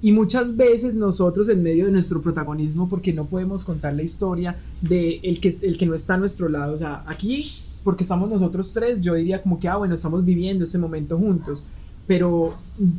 Y 0.00 0.12
muchas 0.12 0.56
veces 0.56 0.94
nosotros 0.94 1.48
en 1.48 1.62
medio 1.62 1.86
de 1.86 1.92
nuestro 1.92 2.20
protagonismo, 2.20 2.88
porque 2.88 3.12
no 3.12 3.24
podemos 3.24 3.64
contar 3.64 3.94
la 3.94 4.02
historia 4.02 4.56
de 4.80 5.18
el 5.22 5.40
que, 5.40 5.52
el 5.62 5.76
que 5.76 5.86
no 5.86 5.94
está 5.94 6.14
a 6.14 6.18
nuestro 6.18 6.48
lado, 6.48 6.74
o 6.74 6.78
sea, 6.78 7.02
aquí, 7.06 7.42
porque 7.88 8.02
estamos 8.02 8.28
nosotros 8.28 8.74
tres, 8.74 9.00
yo 9.00 9.14
diría 9.14 9.40
como 9.40 9.58
que, 9.58 9.66
ah, 9.66 9.76
bueno, 9.76 9.94
estamos 9.94 10.22
viviendo 10.22 10.66
ese 10.66 10.76
momento 10.76 11.16
juntos, 11.16 11.64
pero 12.06 12.54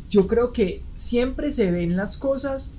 yo 0.10 0.26
creo 0.26 0.52
que 0.52 0.82
siempre 0.96 1.52
se 1.52 1.70
ven 1.70 1.96
las 1.96 2.18
cosas 2.18 2.72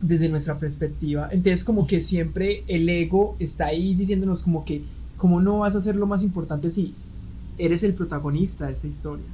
desde 0.00 0.28
nuestra 0.28 0.60
perspectiva, 0.60 1.28
entonces 1.32 1.64
como 1.64 1.88
que 1.88 2.00
siempre 2.00 2.62
el 2.68 2.88
ego 2.88 3.34
está 3.40 3.66
ahí 3.66 3.96
diciéndonos 3.96 4.44
como 4.44 4.64
que, 4.64 4.84
¿cómo 5.16 5.40
no 5.40 5.58
vas 5.58 5.74
a 5.74 5.80
ser 5.80 5.96
lo 5.96 6.06
más 6.06 6.22
importante 6.22 6.70
si 6.70 6.94
eres 7.58 7.82
el 7.82 7.94
protagonista 7.94 8.66
de 8.66 8.72
esta 8.74 8.86
historia? 8.86 9.26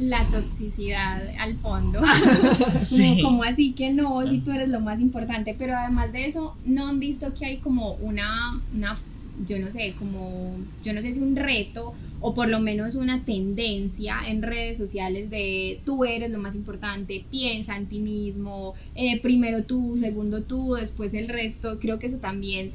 La 0.00 0.26
toxicidad 0.30 1.22
al 1.38 1.58
fondo. 1.58 2.00
Sí. 2.80 3.20
como, 3.22 3.40
como 3.40 3.42
así 3.42 3.72
que 3.72 3.92
no, 3.92 4.26
si 4.26 4.38
tú 4.38 4.50
eres 4.52 4.70
lo 4.70 4.80
más 4.80 5.00
importante. 5.00 5.54
Pero 5.58 5.76
además 5.76 6.12
de 6.12 6.26
eso, 6.26 6.56
no 6.64 6.88
han 6.88 6.98
visto 6.98 7.32
que 7.34 7.44
hay 7.44 7.58
como 7.58 7.92
una, 7.94 8.60
una, 8.74 8.98
yo 9.46 9.58
no 9.58 9.70
sé, 9.70 9.94
como, 9.98 10.56
yo 10.84 10.92
no 10.92 11.02
sé 11.02 11.14
si 11.14 11.20
un 11.20 11.36
reto 11.36 11.94
o 12.20 12.34
por 12.34 12.48
lo 12.48 12.60
menos 12.60 12.94
una 12.94 13.24
tendencia 13.24 14.20
en 14.26 14.42
redes 14.42 14.78
sociales 14.78 15.28
de 15.28 15.80
tú 15.84 16.04
eres 16.04 16.30
lo 16.30 16.38
más 16.38 16.54
importante, 16.54 17.24
piensa 17.30 17.76
en 17.76 17.86
ti 17.86 17.98
mismo, 17.98 18.74
eh, 18.94 19.20
primero 19.20 19.64
tú, 19.64 19.96
segundo 19.98 20.44
tú, 20.44 20.74
después 20.74 21.14
el 21.14 21.28
resto. 21.28 21.80
Creo 21.80 21.98
que 21.98 22.06
eso 22.06 22.18
también 22.18 22.70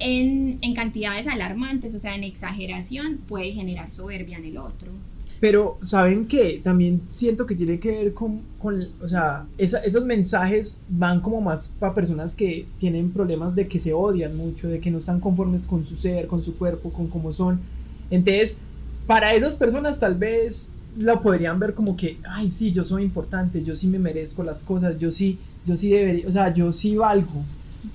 en, 0.00 0.58
en 0.62 0.74
cantidades 0.74 1.28
alarmantes, 1.28 1.94
o 1.94 2.00
sea, 2.00 2.16
en 2.16 2.24
exageración, 2.24 3.18
puede 3.28 3.52
generar 3.52 3.92
soberbia 3.92 4.38
en 4.38 4.46
el 4.46 4.58
otro. 4.58 4.90
Pero, 5.42 5.76
¿saben 5.82 6.28
qué? 6.28 6.60
También 6.62 7.02
siento 7.08 7.46
que 7.46 7.56
tiene 7.56 7.80
que 7.80 7.90
ver 7.90 8.14
con, 8.14 8.42
con 8.60 8.80
o 9.02 9.08
sea, 9.08 9.44
esa- 9.58 9.80
esos 9.80 10.04
mensajes 10.04 10.84
van 10.88 11.20
como 11.20 11.40
más 11.40 11.66
para 11.80 11.94
personas 11.94 12.36
que 12.36 12.68
tienen 12.78 13.10
problemas 13.10 13.56
de 13.56 13.66
que 13.66 13.80
se 13.80 13.92
odian 13.92 14.36
mucho, 14.36 14.68
de 14.68 14.78
que 14.80 14.92
no 14.92 14.98
están 14.98 15.18
conformes 15.18 15.66
con 15.66 15.84
su 15.84 15.96
ser, 15.96 16.28
con 16.28 16.44
su 16.44 16.56
cuerpo, 16.56 16.92
con 16.92 17.08
cómo 17.08 17.32
son. 17.32 17.60
Entonces, 18.08 18.58
para 19.06 19.34
esas 19.34 19.56
personas 19.56 19.98
tal 19.98 20.14
vez 20.14 20.70
lo 20.96 21.20
podrían 21.20 21.58
ver 21.58 21.74
como 21.74 21.96
que, 21.96 22.20
ay, 22.28 22.48
sí, 22.48 22.70
yo 22.72 22.84
soy 22.84 23.02
importante, 23.02 23.64
yo 23.64 23.74
sí 23.74 23.88
me 23.88 23.98
merezco 23.98 24.44
las 24.44 24.62
cosas, 24.62 24.96
yo 24.98 25.10
sí, 25.10 25.40
yo 25.66 25.74
sí 25.76 25.90
debería, 25.90 26.28
o 26.28 26.32
sea, 26.32 26.54
yo 26.54 26.70
sí 26.70 26.94
valgo. 26.96 27.44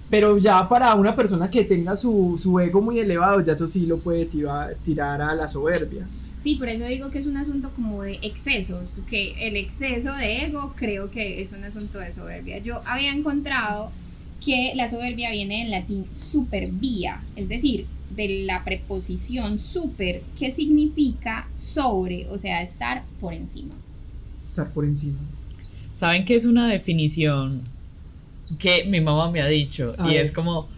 Pero 0.10 0.38
ya 0.38 0.68
para 0.68 0.94
una 0.96 1.16
persona 1.16 1.50
que 1.50 1.64
tenga 1.64 1.96
su, 1.96 2.36
su 2.38 2.60
ego 2.60 2.82
muy 2.82 3.00
elevado, 3.00 3.40
ya 3.42 3.54
eso 3.54 3.68
sí 3.68 3.86
lo 3.86 4.00
puede 4.00 4.26
tirar, 4.26 4.76
tirar 4.84 5.22
a 5.22 5.34
la 5.36 5.48
soberbia. 5.48 6.08
Sí, 6.48 6.56
por 6.56 6.70
eso 6.70 6.86
digo 6.86 7.12
que 7.12 7.20
es 7.20 7.28
un 7.28 7.36
asunto 7.36 7.72
como 7.76 8.04
de 8.04 8.20
excesos, 8.22 8.92
que 9.10 9.36
el 9.46 9.58
exceso 9.58 10.14
de 10.14 10.46
ego 10.46 10.74
creo 10.78 11.12
que 11.12 11.42
es 11.42 11.52
un 11.52 11.66
asunto 11.66 12.00
de 12.00 12.14
soberbia. 12.14 12.60
Yo 12.60 12.82
había 12.86 13.12
encontrado 13.12 13.92
que 14.40 14.72
la 14.74 14.90
soberbia 14.90 15.30
viene 15.32 15.64
del 15.64 15.72
latín 15.72 16.06
supervia, 16.14 17.20
es 17.36 17.50
decir, 17.50 17.86
de 18.16 18.46
la 18.46 18.64
preposición 18.64 19.60
super, 19.60 20.22
que 20.40 20.54
significa 20.54 21.50
sobre, 21.54 22.30
o 22.30 22.38
sea, 22.40 22.62
estar 22.62 23.04
por 23.20 23.34
encima. 23.34 23.76
Estar 24.46 24.72
por 24.72 24.86
encima. 24.86 25.20
¿Saben 25.92 26.24
qué 26.24 26.38
es 26.38 26.46
una 26.46 26.70
definición 26.70 27.64
que 28.58 28.86
mi 28.86 29.02
mamá 29.02 29.30
me 29.30 29.42
ha 29.42 29.48
dicho? 29.48 29.96
A 29.98 30.10
y 30.10 30.14
ver. 30.14 30.24
es 30.24 30.32
como 30.32 30.70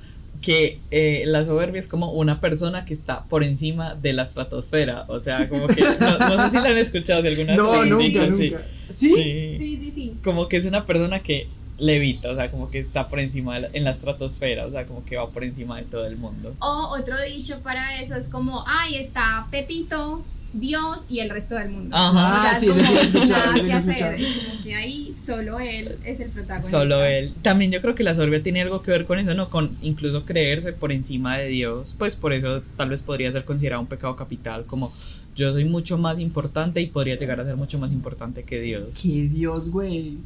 que 0.41 0.79
eh, 0.91 1.23
la 1.25 1.43
soberbia 1.43 1.79
es 1.79 1.87
como 1.87 2.11
una 2.13 2.39
persona 2.39 2.85
que 2.85 2.93
está 2.93 3.25
por 3.25 3.43
encima 3.43 3.95
de 3.95 4.13
la 4.13 4.23
estratosfera. 4.23 5.05
O 5.09 5.19
sea, 5.19 5.49
como 5.49 5.67
que 5.67 5.81
no, 5.81 6.17
no 6.17 6.43
sé 6.45 6.49
si 6.51 6.55
la 6.63 6.69
han 6.69 6.77
escuchado, 6.77 7.21
si 7.21 7.27
alguna 7.27 7.53
vez 7.53 7.57
No, 7.63 7.85
nunca, 7.85 8.03
dicho, 8.03 8.21
nunca. 8.25 8.35
sí. 8.37 8.53
¿Sí? 8.95 9.13
Sí. 9.15 9.55
Sí, 9.57 9.77
sí, 9.77 9.91
sí. 9.93 10.13
Como 10.23 10.47
que 10.47 10.57
es 10.57 10.65
una 10.65 10.85
persona 10.85 11.19
que 11.21 11.47
levita, 11.77 12.31
o 12.31 12.35
sea, 12.35 12.51
como 12.51 12.69
que 12.71 12.79
está 12.79 13.07
por 13.07 13.19
encima 13.19 13.55
de 13.55 13.61
la- 13.61 13.69
en 13.73 13.83
la 13.85 13.91
estratosfera, 13.91 14.65
o 14.65 14.71
sea, 14.71 14.85
como 14.85 15.05
que 15.05 15.15
va 15.17 15.29
por 15.29 15.43
encima 15.43 15.77
de 15.77 15.83
todo 15.83 16.05
el 16.05 16.17
mundo. 16.17 16.53
O 16.59 16.89
otro 16.97 17.15
dicho 17.21 17.59
para 17.63 18.01
eso 18.01 18.15
es 18.15 18.27
como, 18.27 18.63
ay, 18.67 18.95
está 18.95 19.47
Pepito, 19.51 20.23
Dios 20.53 21.05
y 21.09 21.19
el 21.19 21.29
resto 21.29 21.55
del 21.55 21.69
mundo. 21.69 21.95
Ajá. 21.95 22.37
O 22.37 22.41
sea, 22.41 22.51
es 22.53 22.59
sí, 22.59 22.67
como 23.11 23.25
nada 23.25 23.53
que 23.53 23.73
hacer. 23.73 24.17
Como 24.17 24.63
que 24.63 24.75
ahí 24.75 25.15
solo 25.21 25.59
él 25.59 25.97
es 26.05 26.19
el 26.19 26.29
protagonista. 26.29 26.77
Solo 26.77 27.03
él. 27.03 27.33
También 27.41 27.71
yo 27.71 27.81
creo 27.81 27.95
que 27.95 28.03
la 28.03 28.13
soberbia 28.13 28.41
tiene 28.41 28.61
algo 28.61 28.81
que 28.81 28.91
ver 28.91 29.05
con 29.05 29.19
eso, 29.19 29.33
¿no? 29.33 29.49
Con 29.49 29.77
incluso 29.81 30.25
creerse 30.25 30.73
por 30.73 30.91
encima 30.91 31.37
de 31.37 31.47
Dios. 31.47 31.95
Pues 31.97 32.15
por 32.15 32.33
eso 32.33 32.63
tal 32.77 32.89
vez 32.89 33.01
podría 33.01 33.31
ser 33.31 33.45
considerado 33.45 33.81
un 33.81 33.87
pecado 33.87 34.15
capital, 34.15 34.65
como 34.65 34.91
yo 35.35 35.51
soy 35.53 35.65
mucho 35.65 35.97
más 35.97 36.19
importante 36.19 36.81
y 36.81 36.87
podría 36.87 37.15
llegar 37.15 37.39
a 37.39 37.45
ser 37.45 37.55
mucho 37.55 37.79
más 37.79 37.93
importante 37.93 38.43
que 38.43 38.59
Dios. 38.59 38.99
Que 39.01 39.23
Dios, 39.23 39.69
güey. 39.69 40.17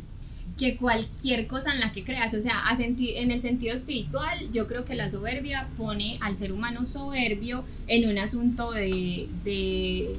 Que 0.57 0.77
cualquier 0.77 1.47
cosa 1.47 1.73
en 1.73 1.79
la 1.79 1.91
que 1.93 2.03
creas, 2.03 2.33
o 2.35 2.41
sea, 2.41 2.67
a 2.67 2.75
senti- 2.75 3.15
en 3.17 3.31
el 3.31 3.39
sentido 3.41 3.73
espiritual, 3.73 4.38
yo 4.51 4.67
creo 4.67 4.85
que 4.85 4.93
la 4.95 5.09
soberbia 5.09 5.67
pone 5.77 6.17
al 6.21 6.38
ser 6.38 6.51
humano 6.51 6.85
soberbio 6.85 7.63
en 7.88 8.07
un 8.09 8.17
asunto 8.19 8.71
de, 8.71 9.27
de, 9.43 10.15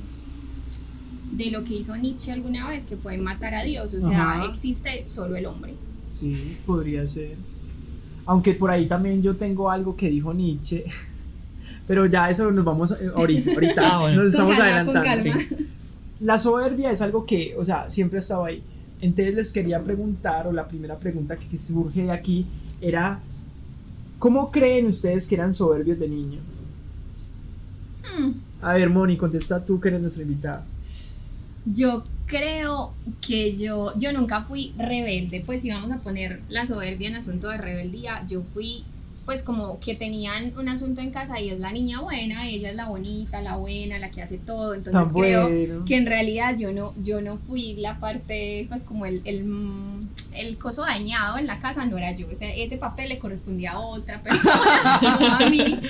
de 1.32 1.50
lo 1.50 1.62
que 1.64 1.74
hizo 1.74 1.96
Nietzsche 1.96 2.32
alguna 2.32 2.68
vez, 2.68 2.84
que 2.84 2.96
fue 2.96 3.16
matar 3.16 3.54
a 3.54 3.62
Dios, 3.62 3.94
o 3.94 4.00
sea, 4.02 4.32
Ajá. 4.42 4.46
existe 4.50 5.02
solo 5.02 5.36
el 5.36 5.46
hombre. 5.46 5.74
Sí, 6.06 6.56
podría 6.66 7.06
ser. 7.06 7.36
Aunque 8.26 8.54
por 8.54 8.70
ahí 8.70 8.86
también 8.86 9.22
yo 9.22 9.36
tengo 9.36 9.70
algo 9.70 9.96
que 9.96 10.08
dijo 10.08 10.32
Nietzsche. 10.34 10.84
Pero 11.86 12.06
ya 12.06 12.30
eso 12.30 12.50
nos 12.50 12.64
vamos 12.64 12.92
eh, 12.92 13.10
ahorita. 13.14 13.52
ahorita 13.52 13.80
Ah, 13.84 13.98
bueno. 14.00 14.22
Nos 14.22 14.32
estamos 14.32 14.56
calma, 14.56 14.74
adelantando. 14.92 15.02
calma. 15.02 15.22
sí. 15.48 15.66
La 16.20 16.38
soberbia 16.38 16.90
es 16.90 17.02
algo 17.02 17.26
que, 17.26 17.54
o 17.58 17.64
sea, 17.64 17.90
siempre 17.90 18.18
ha 18.18 18.20
estado 18.20 18.44
ahí. 18.46 18.62
Entonces 19.00 19.34
les 19.34 19.52
quería 19.52 19.82
preguntar, 19.82 20.46
o 20.46 20.52
la 20.52 20.66
primera 20.66 20.98
pregunta 20.98 21.36
que, 21.36 21.46
que 21.46 21.58
surge 21.58 22.02
de 22.02 22.12
aquí 22.12 22.46
era, 22.80 23.20
¿cómo 24.18 24.50
creen 24.50 24.86
ustedes 24.86 25.26
que 25.26 25.34
eran 25.34 25.52
soberbios 25.52 25.98
de 25.98 26.08
niño? 26.08 26.40
Hmm. 28.02 28.32
A 28.62 28.74
ver, 28.74 28.88
Moni, 28.88 29.16
contesta 29.16 29.64
tú 29.64 29.80
que 29.80 29.88
eres 29.88 30.00
nuestra 30.00 30.22
invitada. 30.22 30.64
Yo 31.66 32.04
creo 32.26 32.92
que 33.20 33.56
yo, 33.56 33.92
yo 33.98 34.12
nunca 34.12 34.42
fui 34.44 34.72
rebelde, 34.78 35.42
pues 35.44 35.62
si 35.62 35.70
vamos 35.70 35.90
a 35.90 35.98
poner 35.98 36.40
la 36.48 36.66
soberbia 36.66 37.08
en 37.08 37.16
asunto 37.16 37.48
de 37.48 37.58
rebeldía, 37.58 38.26
yo 38.26 38.42
fui 38.54 38.84
pues 39.24 39.42
como 39.42 39.80
que 39.80 39.94
tenían 39.94 40.52
un 40.58 40.68
asunto 40.68 41.00
en 41.00 41.10
casa 41.10 41.40
y 41.40 41.50
es 41.50 41.58
la 41.58 41.72
niña 41.72 42.00
buena, 42.00 42.46
ella 42.48 42.70
es 42.70 42.76
la 42.76 42.88
bonita, 42.88 43.40
la 43.40 43.56
buena, 43.56 43.98
la 43.98 44.10
que 44.10 44.22
hace 44.22 44.38
todo, 44.38 44.74
entonces 44.74 45.02
Tan 45.02 45.12
creo 45.12 45.48
bueno. 45.48 45.84
que 45.84 45.96
en 45.96 46.06
realidad 46.06 46.56
yo 46.58 46.72
no, 46.72 46.92
yo 47.02 47.20
no 47.20 47.38
fui 47.38 47.74
la 47.74 47.98
parte, 48.00 48.66
pues 48.68 48.82
como 48.82 49.06
el, 49.06 49.22
el, 49.24 49.44
el 50.34 50.58
coso 50.58 50.82
dañado 50.82 51.38
en 51.38 51.46
la 51.46 51.58
casa, 51.58 51.86
no 51.86 51.96
era 51.96 52.12
yo, 52.12 52.26
o 52.30 52.34
sea, 52.34 52.54
ese 52.54 52.76
papel 52.76 53.08
le 53.08 53.18
correspondía 53.18 53.72
a 53.72 53.80
otra 53.80 54.22
persona, 54.22 55.00
no 55.20 55.46
a 55.46 55.50
mí. 55.50 55.80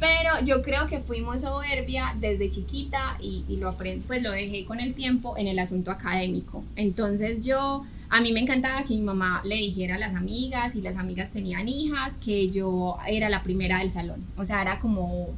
Pero 0.00 0.44
yo 0.44 0.60
creo 0.60 0.86
que 0.88 0.98
fuimos 0.98 1.42
soberbia 1.42 2.14
desde 2.20 2.50
chiquita 2.50 3.16
y, 3.20 3.44
y 3.48 3.56
lo 3.56 3.70
aprendí, 3.70 4.04
pues 4.06 4.22
lo 4.22 4.32
dejé 4.32 4.64
con 4.64 4.80
el 4.80 4.92
tiempo 4.92 5.38
en 5.38 5.46
el 5.46 5.58
asunto 5.58 5.90
académico. 5.90 6.62
Entonces 6.76 7.40
yo, 7.42 7.86
a 8.10 8.20
mí 8.20 8.32
me 8.32 8.40
encantaba 8.40 8.84
que 8.84 8.94
mi 8.94 9.02
mamá 9.02 9.42
le 9.44 9.56
dijera 9.56 9.96
a 9.96 9.98
las 9.98 10.14
amigas 10.14 10.76
y 10.76 10.82
las 10.82 10.96
amigas 10.96 11.32
tenían 11.32 11.68
hijas 11.68 12.16
que 12.18 12.50
yo 12.50 12.98
era 13.06 13.28
la 13.28 13.42
primera 13.42 13.78
del 13.78 13.90
salón. 13.90 14.24
O 14.36 14.44
sea, 14.44 14.62
era 14.62 14.80
como 14.80 15.34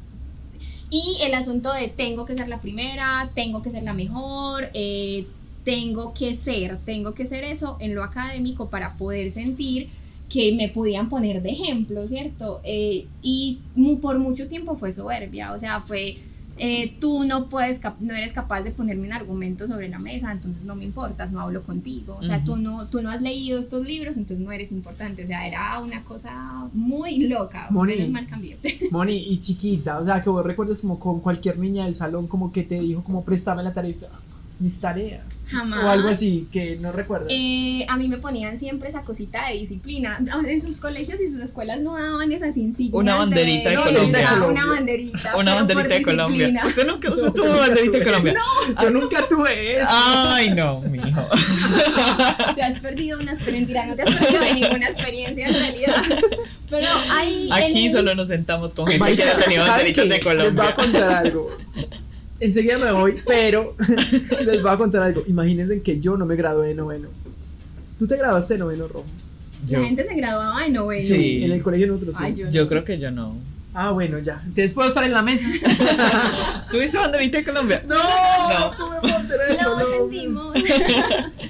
y 0.89 1.17
el 1.21 1.33
asunto 1.33 1.73
de 1.73 1.89
tengo 1.89 2.25
que 2.25 2.35
ser 2.35 2.47
la 2.47 2.61
primera, 2.61 3.29
tengo 3.35 3.61
que 3.61 3.71
ser 3.71 3.83
la 3.83 3.93
mejor, 3.93 4.69
eh, 4.73 5.27
tengo 5.65 6.13
que 6.13 6.33
ser, 6.33 6.77
tengo 6.85 7.13
que 7.13 7.25
ser 7.25 7.43
eso 7.43 7.75
en 7.81 7.93
lo 7.93 8.03
académico 8.03 8.69
para 8.69 8.93
poder 8.93 9.31
sentir 9.31 9.89
que 10.29 10.53
me 10.53 10.69
podían 10.69 11.09
poner 11.09 11.41
de 11.41 11.49
ejemplo, 11.51 12.07
¿cierto? 12.07 12.61
Eh, 12.63 13.07
y 13.21 13.59
por 14.01 14.17
mucho 14.17 14.47
tiempo 14.47 14.77
fue 14.77 14.93
soberbia, 14.93 15.53
o 15.53 15.59
sea, 15.59 15.81
fue, 15.81 16.17
eh, 16.59 16.95
tú 16.99 17.23
no 17.23 17.49
puedes, 17.49 17.81
no 17.99 18.13
eres 18.13 18.33
capaz 18.33 18.61
de 18.61 18.71
ponerme 18.71 19.07
un 19.07 19.13
argumento 19.13 19.67
sobre 19.67 19.89
la 19.89 19.99
mesa, 19.99 20.31
entonces 20.31 20.65
no 20.65 20.75
me 20.75 20.85
importas, 20.85 21.31
no 21.31 21.41
hablo 21.41 21.63
contigo, 21.63 22.17
o 22.19 22.23
sea, 22.23 22.43
tú, 22.43 22.55
no, 22.57 22.87
tú 22.87 23.01
no 23.01 23.09
has 23.09 23.21
leído 23.21 23.59
estos 23.59 23.85
libros, 23.85 24.17
entonces 24.17 24.45
no 24.45 24.51
eres 24.51 24.71
importante, 24.71 25.23
o 25.23 25.27
sea, 25.27 25.47
era 25.47 25.79
una 25.79 26.03
cosa 26.03 26.67
muy 26.73 27.27
loca, 27.27 27.67
Moni. 27.69 28.07
mal. 28.07 28.27
Moni, 28.91 29.15
y 29.15 29.39
chiquita, 29.39 29.99
o 29.99 30.05
sea, 30.05 30.21
que 30.21 30.29
vos 30.29 30.45
recuerdes 30.45 30.81
como 30.81 30.99
con 30.99 31.19
cualquier 31.19 31.57
niña 31.57 31.85
del 31.85 31.95
salón, 31.95 32.27
como 32.27 32.51
que 32.51 32.63
te 32.63 32.79
dijo, 32.79 33.03
como 33.03 33.23
préstame 33.23 33.63
la 33.63 33.73
tarea, 33.73 33.87
mis 34.59 34.79
tareas. 34.79 35.47
Jamás. 35.49 35.83
O 35.85 35.89
algo 35.89 36.09
así, 36.09 36.47
que 36.51 36.75
no 36.77 36.91
recuerdas. 36.91 37.27
Eh, 37.31 37.85
a 37.87 37.95
mí 37.97 38.07
me 38.07 38.17
ponían 38.17 38.57
siempre 38.57 38.89
esa 38.89 39.01
cosita 39.03 39.47
de 39.49 39.55
disciplina. 39.59 40.19
En 40.47 40.61
sus 40.61 40.79
colegios 40.79 41.21
y 41.21 41.29
sus 41.29 41.41
escuelas 41.41 41.79
no 41.81 41.93
daban 41.93 42.31
esas 42.31 42.57
insignias. 42.57 42.93
Una 42.95 43.17
banderita 43.17 43.69
de 43.69 43.75
no, 43.75 43.83
Colombia. 43.83 44.29
Una, 44.35 44.47
una 44.47 44.65
banderita. 44.65 45.37
Una 45.37 45.53
banderita 45.55 45.95
de 45.95 46.01
Colombia. 46.01 46.37
disciplina. 46.47 46.65
Usted 46.67 46.87
nunca, 46.87 47.09
No, 47.09 47.15
yo 47.15 47.23
nunca 47.25 47.41
banderita 47.59 47.81
de 47.83 47.87
tuve 47.99 48.03
Colombia. 48.03 48.33
Yo 48.81 48.89
nunca 48.89 49.27
tuve 49.29 49.73
eso. 49.77 49.87
Ay, 49.89 50.49
no, 50.51 50.81
mijo. 50.81 51.27
Te 52.55 52.63
has 52.63 52.79
perdido 52.79 53.19
una 53.19 53.33
experiencia. 53.33 53.85
No 53.85 53.95
te 53.95 54.01
has 54.03 54.15
perdido 54.15 54.41
de 54.41 54.53
ninguna 54.55 54.89
experiencia 54.89 55.47
en 55.47 55.53
realidad. 55.53 56.03
Pero 56.69 56.87
hay. 57.11 57.49
Aquí 57.51 57.91
solo 57.91 58.15
nos 58.15 58.27
sentamos 58.27 58.73
con 58.73 58.87
gente 58.87 59.15
que 59.15 59.25
no 59.25 59.31
tenía 59.39 59.65
¿saben 59.65 59.93
banderitas 59.93 60.03
de 60.03 60.09
Les 60.09 60.23
voy 60.23 60.35
Colombia. 60.37 60.69
a 60.69 60.75
contar 60.75 61.11
algo. 61.25 61.57
Enseguida 62.39 62.77
me 62.77 62.91
voy, 62.91 63.15
pero 63.27 63.75
les 64.45 64.61
voy 64.61 64.71
a 64.71 64.77
contar 64.77 65.01
algo. 65.03 65.23
Imagínense 65.27 65.81
que 65.81 65.99
yo 65.99 66.17
no 66.17 66.25
me 66.25 66.35
gradué 66.35 66.67
de 66.69 66.75
noveno. 66.75 67.09
¿Tú 67.99 68.05
te 68.07 68.15
graduaste 68.17 68.53
de 68.55 68.59
noveno, 68.59 68.87
Rojo? 68.87 69.05
La 69.63 69.67
Yo, 69.69 69.83
gente 69.83 70.03
se 70.07 70.15
graduaba 70.15 70.61
de 70.63 70.69
noveno. 70.69 71.01
Sí. 71.01 71.43
En 71.43 71.51
el 71.51 71.63
colegio 71.63 71.87
nosotros 71.87 72.15
sí. 72.15 72.23
Ay, 72.25 72.35
yo- 72.35 72.49
yo 72.51 72.67
creo 72.67 72.83
que 72.85 72.99
yo 72.99 73.09
no. 73.11 73.35
Ah, 73.73 73.91
bueno, 73.91 74.17
ya. 74.19 74.41
Entonces 74.43 74.73
puedo 74.73 74.87
estar 74.89 75.03
en 75.03 75.13
la 75.13 75.21
mesa. 75.21 75.47
¿Tuviste 76.71 76.97
banderita 76.97 77.37
de 77.39 77.43
Colombia? 77.43 77.83
No, 77.87 77.95
No. 77.95 78.71
no 78.71 78.77
tuve 78.77 79.11
bandera 79.11 79.45
de 79.45 79.63
Lo 79.63 79.99
sentimos. 79.99 80.55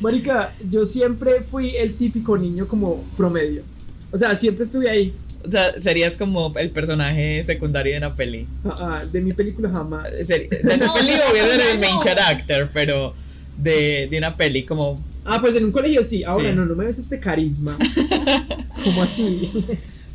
Marica, 0.02 0.54
yo 0.70 0.86
siempre 0.86 1.42
fui 1.50 1.76
el 1.76 1.96
típico 1.96 2.38
niño 2.38 2.68
como 2.68 3.04
promedio. 3.16 3.64
O 4.12 4.18
sea, 4.18 4.36
siempre 4.38 4.64
estuve 4.66 4.90
ahí. 4.90 5.14
O 5.48 5.52
sea, 5.52 5.82
serías 5.82 6.18
como 6.18 6.54
el 6.58 6.72
personaje 6.72 7.44
secundario 7.46 7.94
de 7.94 7.98
una 8.00 8.16
peli. 8.16 8.46
Ah, 8.66 8.76
ah, 8.80 9.06
de 9.10 9.22
mi 9.22 9.32
película 9.34 9.70
jamás. 9.70 10.08
Seri- 10.28 10.50
De 10.50 10.78
la 10.78 10.78
No, 10.88 10.94
peli 10.94 11.12
no, 11.12 11.32
obvio 11.32 11.44
eres 11.46 11.68
el 11.74 11.80
no. 11.80 11.88
main 11.88 11.98
character, 12.04 12.70
pero 12.74 13.14
de, 13.58 14.08
de 14.12 14.18
una 14.18 14.36
peli, 14.36 14.64
como 14.64 15.02
Ah, 15.26 15.40
pues 15.42 15.56
en 15.56 15.66
un 15.66 15.72
colegio 15.72 16.04
sí. 16.04 16.24
Ahora 16.24 16.50
Sí. 16.52 16.56
no, 16.56 16.66
no 16.66 16.76
me 16.76 16.86
ves 16.86 16.98
este 17.00 17.20
carisma. 17.20 17.78
¿Cómo 18.84 19.04
así? 19.04 19.52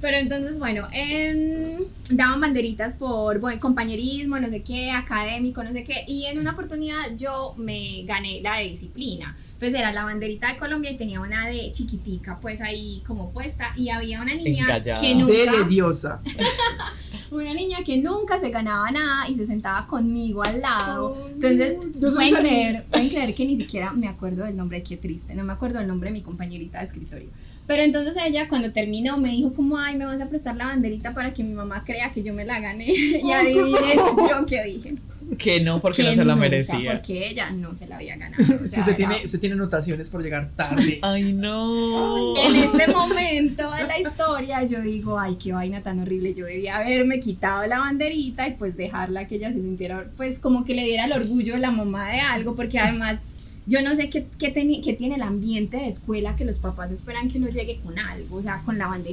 Pero 0.02 0.16
entonces, 0.16 0.58
bueno, 0.58 0.88
em, 0.90 1.78
daban 2.10 2.40
banderitas 2.40 2.94
por 2.94 3.38
bueno, 3.38 3.60
compañerismo, 3.60 4.40
no 4.40 4.50
sé 4.50 4.62
qué, 4.62 4.90
académico, 4.90 5.62
no 5.62 5.70
sé 5.70 5.84
qué. 5.84 6.04
Y 6.08 6.26
en 6.26 6.40
una 6.40 6.50
oportunidad 6.50 7.16
yo 7.16 7.54
me 7.56 8.02
gané 8.02 8.40
la 8.42 8.58
de 8.58 8.64
disciplina. 8.70 9.36
Pues 9.60 9.74
era 9.74 9.92
la 9.92 10.04
banderita 10.04 10.52
de 10.52 10.58
Colombia 10.58 10.90
y 10.90 10.96
tenía 10.96 11.20
una 11.20 11.46
de 11.46 11.70
chiquitica, 11.70 12.40
pues 12.42 12.60
ahí 12.60 13.00
como 13.06 13.30
puesta. 13.30 13.74
Y 13.76 13.90
había 13.90 14.20
una 14.20 14.34
niña 14.34 14.64
Engallada. 14.64 15.00
que 15.00 15.14
nunca. 15.14 15.32
Dele 15.32 15.64
diosa. 15.68 16.20
Una 17.30 17.54
niña 17.54 17.78
que 17.82 17.96
nunca 17.96 18.38
se 18.38 18.50
ganaba 18.50 18.90
nada 18.90 19.26
y 19.26 19.36
se 19.36 19.46
sentaba 19.46 19.86
conmigo 19.86 20.42
al 20.42 20.60
lado. 20.60 21.30
Entonces, 21.32 21.78
Yo 21.98 22.10
soy 22.10 22.28
pueden 22.28 22.44
creer, 22.44 22.84
pueden 22.90 23.08
creer 23.08 23.34
que 23.34 23.46
ni 23.46 23.56
siquiera 23.56 23.90
me 23.92 24.06
acuerdo 24.06 24.44
del 24.44 24.54
nombre, 24.54 24.82
qué 24.82 24.98
triste, 24.98 25.34
no 25.34 25.42
me 25.42 25.54
acuerdo 25.54 25.78
del 25.78 25.88
nombre 25.88 26.10
de 26.10 26.12
mi 26.12 26.20
compañerita 26.20 26.80
de 26.80 26.84
escritorio. 26.84 27.30
Pero 27.72 27.84
entonces 27.84 28.14
ella 28.22 28.48
cuando 28.50 28.70
terminó 28.70 29.16
me 29.16 29.30
dijo 29.30 29.54
como, 29.54 29.78
ay, 29.78 29.96
me 29.96 30.04
vas 30.04 30.20
a 30.20 30.28
prestar 30.28 30.54
la 30.56 30.66
banderita 30.66 31.14
para 31.14 31.32
que 31.32 31.42
mi 31.42 31.54
mamá 31.54 31.84
crea 31.86 32.12
que 32.12 32.22
yo 32.22 32.34
me 32.34 32.44
la 32.44 32.60
gané. 32.60 32.84
y 32.92 33.32
adivinen 33.32 33.98
yo 34.28 34.44
qué 34.46 34.62
dije. 34.62 34.94
que 35.38 35.62
no, 35.62 35.80
porque 35.80 36.02
Que 36.02 36.10
no 36.10 36.14
se 36.14 36.22
la 36.22 36.34
nunca, 36.34 36.50
merecía. 36.50 36.92
Porque 36.92 37.28
ella 37.30 37.48
no 37.50 37.74
se 37.74 37.86
la 37.86 37.96
había 37.96 38.16
ganado. 38.16 38.44
O 38.62 38.68
sea, 38.68 38.80
usted 38.80 38.94
tiene, 38.94 39.24
usted 39.24 39.40
tiene 39.40 39.54
anotaciones 39.54 40.10
por 40.10 40.22
llegar 40.22 40.50
tarde. 40.54 40.98
Ay, 41.02 41.32
no. 41.32 42.36
En 42.36 42.56
este 42.56 42.92
momento 42.92 43.70
de 43.70 43.84
la 43.84 43.98
historia 43.98 44.64
yo 44.64 44.82
digo, 44.82 45.18
ay, 45.18 45.36
qué 45.36 45.52
vaina 45.52 45.82
tan 45.82 46.00
horrible, 46.00 46.34
yo 46.34 46.44
debía 46.44 46.76
haberme 46.76 47.20
quitado 47.20 47.66
la 47.66 47.78
banderita 47.78 48.46
y 48.48 48.52
pues 48.52 48.76
dejarla 48.76 49.26
que 49.28 49.36
ella 49.36 49.50
se 49.50 49.62
sintiera, 49.62 50.08
pues 50.18 50.38
como 50.38 50.64
que 50.64 50.74
le 50.74 50.84
diera 50.84 51.06
el 51.06 51.12
orgullo 51.12 51.54
de 51.54 51.60
la 51.60 51.70
mamá 51.70 52.10
de 52.10 52.20
algo, 52.20 52.54
porque 52.54 52.78
además 52.78 53.18
yo 53.66 53.80
no 53.82 53.94
sé 53.94 54.10
qué, 54.10 54.26
qué, 54.38 54.52
teni- 54.54 54.82
qué 54.82 54.92
tiene 54.94 55.14
el 55.14 55.22
ambiente 55.22 55.76
de 55.76 55.88
escuela 55.88 56.34
que 56.36 56.44
los 56.44 56.58
papás 56.58 56.90
esperan 56.90 57.28
que 57.30 57.38
uno 57.38 57.48
llegue 57.48 57.80
con 57.84 57.98
algo, 57.98 58.36
o 58.36 58.42
sea, 58.42 58.62
con 58.64 58.76
la 58.78 58.88
banderita, 58.88 59.12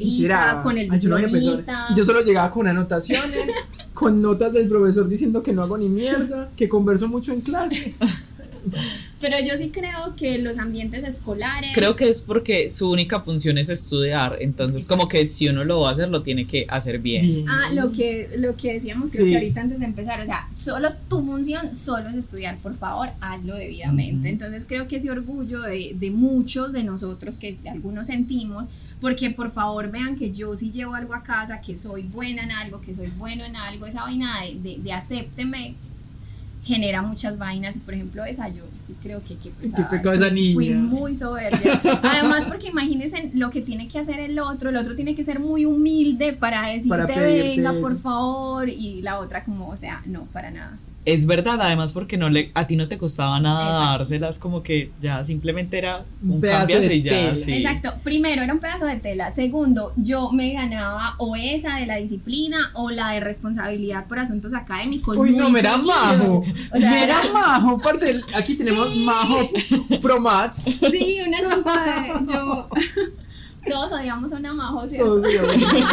Sí, 0.57 0.63
con 0.63 0.77
el 0.77 0.89
Ay, 0.91 0.99
yo 0.99 1.09
no. 1.89 1.95
Yo 1.95 2.03
solo 2.03 2.21
llegaba 2.21 2.49
con 2.51 2.67
anotaciones, 2.67 3.53
con 3.93 4.21
notas 4.21 4.51
del 4.53 4.67
profesor 4.67 5.07
diciendo 5.07 5.43
que 5.43 5.53
no 5.53 5.61
hago 5.63 5.77
ni 5.77 5.87
mierda, 5.89 6.49
que 6.55 6.67
converso 6.67 7.07
mucho 7.07 7.31
en 7.31 7.41
clase. 7.41 7.93
Pero 9.21 9.37
yo 9.45 9.57
sí 9.57 9.69
creo 9.69 10.15
que 10.15 10.37
los 10.37 10.57
ambientes 10.57 11.03
escolares... 11.03 11.71
Creo 11.73 11.95
que 11.95 12.09
es 12.09 12.19
porque 12.21 12.71
su 12.71 12.89
única 12.89 13.19
función 13.19 13.57
es 13.57 13.69
estudiar, 13.69 14.37
entonces 14.39 14.85
como 14.85 15.07
que 15.07 15.25
si 15.25 15.47
uno 15.49 15.63
lo 15.65 15.81
va 15.81 15.89
a 15.89 15.91
hacer, 15.93 16.09
lo 16.09 16.23
tiene 16.23 16.47
que 16.47 16.65
hacer 16.69 16.99
bien. 16.99 17.21
Bien. 17.23 17.45
Ah, 17.49 17.69
lo 17.73 17.91
que, 17.91 18.29
lo 18.37 18.55
que 18.55 18.73
decíamos 18.73 19.11
creo 19.11 19.25
Sí. 19.25 19.31
que 19.31 19.35
ahorita 19.37 19.61
antes 19.61 19.79
de 19.79 19.85
empezar, 19.85 20.21
o 20.21 20.25
sea, 20.25 20.47
solo 20.55 20.93
tu 21.09 21.23
función 21.25 21.75
solo 21.75 22.09
es 22.09 22.15
estudiar, 22.15 22.57
por 22.59 22.77
favor, 22.77 23.09
hazlo 23.21 23.55
debidamente. 23.55 24.29
Entonces 24.29 24.63
creo 24.67 24.87
que 24.87 24.97
ese 24.97 25.11
orgullo 25.11 25.61
de, 25.61 25.93
de 25.95 26.11
muchos 26.11 26.71
de 26.71 26.83
nosotros, 26.83 27.37
que 27.37 27.57
de 27.61 27.69
algunos 27.69 28.07
sentimos, 28.07 28.67
porque 29.01 29.29
por 29.31 29.51
favor 29.51 29.91
vean 29.91 30.15
que 30.17 30.31
yo 30.31 30.55
sí 30.55 30.71
llevo 30.71 30.93
algo 30.95 31.13
a 31.13 31.23
casa, 31.23 31.61
que 31.61 31.77
soy 31.77 32.03
buena 32.03 32.43
en 32.43 32.51
algo, 32.51 32.81
que 32.81 32.93
soy 32.93 33.07
bueno 33.17 33.45
en 33.45 33.55
algo, 33.55 33.85
esa 33.85 34.01
vaina 34.03 34.41
de, 34.43 34.55
de, 34.55 34.77
de 34.81 34.91
acépteme 34.93 35.75
genera 36.63 37.01
muchas 37.01 37.37
vainas 37.37 37.75
y 37.75 37.79
por 37.79 37.93
ejemplo 37.93 38.23
esa 38.25 38.47
yo 38.49 38.63
sí 38.85 38.95
creo 39.01 39.23
que 39.23 39.37
qué 39.37 39.51
pesada. 39.51 40.13
esa 40.15 40.29
niña. 40.29 40.53
Fui 40.55 40.69
muy 40.71 41.15
soberbia. 41.15 41.81
Además, 42.03 42.45
porque 42.47 42.67
imagínense 42.67 43.31
lo 43.33 43.49
que 43.49 43.61
tiene 43.61 43.87
que 43.87 43.99
hacer 43.99 44.19
el 44.19 44.37
otro. 44.39 44.69
El 44.69 44.77
otro 44.77 44.95
tiene 44.95 45.15
que 45.15 45.23
ser 45.23 45.39
muy 45.39 45.65
humilde 45.65 46.33
para 46.33 46.67
decirte, 46.67 46.89
Para 46.89 47.05
venga, 47.05 47.71
eso. 47.71 47.81
por 47.81 47.99
favor. 47.99 48.69
Y 48.69 49.01
la 49.01 49.19
otra, 49.19 49.43
como, 49.43 49.69
o 49.69 49.77
sea, 49.77 50.01
no, 50.05 50.25
para 50.25 50.51
nada. 50.51 50.77
Es 51.05 51.25
verdad, 51.25 51.57
además 51.61 51.91
porque 51.93 52.17
no 52.17 52.29
le, 52.29 52.51
a 52.53 52.67
ti 52.67 52.75
no 52.75 52.87
te 52.87 52.97
costaba 52.97 53.39
nada 53.39 53.63
Exacto. 53.63 53.97
dárselas, 53.99 54.37
como 54.37 54.61
que 54.63 54.91
ya 55.01 55.23
simplemente 55.23 55.77
era 55.77 56.03
Un 56.21 56.41
pedazo 56.41 56.77
de 56.79 56.93
y 56.93 57.01
ya, 57.01 57.11
tela. 57.11 57.35
sí. 57.35 57.53
Exacto. 57.53 57.93
Primero 58.03 58.43
era 58.43 58.53
un 58.53 58.59
pedazo 58.59 58.85
de 58.85 58.97
tela. 58.97 59.33
Segundo, 59.33 59.93
yo 59.95 60.31
me 60.31 60.53
ganaba 60.53 61.15
o 61.17 61.35
esa 61.35 61.77
de 61.77 61.85
la 61.85 61.95
disciplina 61.95 62.71
o 62.73 62.91
la 62.91 63.11
de 63.11 63.21
responsabilidad 63.21 64.05
por 64.07 64.19
asuntos 64.19 64.53
académicos. 64.53 65.15
Uy, 65.17 65.31
no, 65.31 65.49
me 65.49 65.59
era 65.61 65.73
seguido. 65.75 65.93
majo. 65.93 66.43
O 66.73 66.77
sea, 66.77 66.89
me 66.91 67.03
era 67.03 67.21
era- 67.23 67.33
majo, 67.33 67.79
parce. 67.79 68.21
Aquí 68.35 68.55
tenemos 68.55 68.91
Sí. 68.91 68.99
majo 69.03 69.49
pro 70.01 70.19
mats. 70.19 70.63
Sí, 70.91 71.19
un 71.25 71.33
asunto 71.33 71.71
de. 71.71 72.33
Yo. 72.33 72.69
Todos 73.67 73.91
odiamos 73.91 74.31
a 74.33 74.37
una 74.37 74.53
majo, 74.53 74.87
¿cierto? 74.87 75.21
Todos 75.21 75.25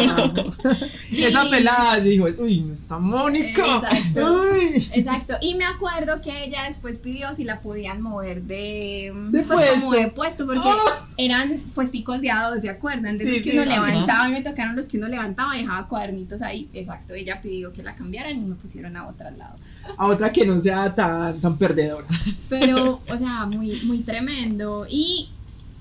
majo. 0.07 0.53
Sí. 1.09 1.23
Esa 1.23 1.49
pelada 1.49 2.01
dijo, 2.01 2.27
uy, 2.39 2.71
está 2.73 2.99
Mónica. 2.99 3.77
Exacto. 3.77 4.45
Exacto, 4.93 5.35
y 5.41 5.55
me 5.55 5.65
acuerdo 5.65 6.21
que 6.21 6.45
ella 6.45 6.65
después 6.65 6.99
pidió 6.99 7.35
si 7.35 7.45
la 7.45 7.61
podían 7.61 8.03
mover 8.03 8.43
de, 8.43 9.13
De 9.31 9.43
pues, 9.45 9.71
como 9.71 9.91
puesto. 9.91 10.03
de 10.03 10.11
puesto, 10.11 10.47
porque 10.47 10.69
¡Oh! 10.69 11.07
eran 11.17 11.61
puesticos 11.75 12.21
de 12.21 12.29
A2, 12.29 12.61
¿se 12.61 12.71
acuerdan? 12.71 13.19
De 13.19 13.25
esos 13.25 13.43
que 13.43 13.51
sí, 13.53 13.59
uno 13.59 13.71
ajá. 13.71 13.87
levantaba 13.87 14.29
y 14.29 14.33
me 14.33 14.43
tocaron 14.43 14.75
los 14.75 14.87
que 14.87 14.99
uno 14.99 15.07
levantaba 15.09 15.57
y 15.57 15.63
dejaba 15.63 15.87
cuadernitos 15.87 16.43
ahí. 16.43 16.69
Exacto, 16.75 17.15
ella 17.15 17.41
pidió 17.41 17.73
que 17.73 17.83
la 17.83 17.95
cambiaran 17.95 18.37
y 18.37 18.41
me 18.41 18.57
pusieron 18.57 18.97
a 18.97 19.07
otro 19.07 19.29
al 19.29 19.39
lado. 19.39 19.57
A 19.97 20.07
otra 20.07 20.33
que 20.33 20.45
no 20.45 20.59
sea 20.59 20.93
tan, 20.95 21.41
tan 21.41 21.57
perdedora. 21.57 22.07
Pero, 22.49 23.01
o 23.09 23.19
sea, 23.19 23.47
muy, 23.47 23.81
muy 23.85 23.99
tremendo. 23.99 24.87
Y 24.91 25.29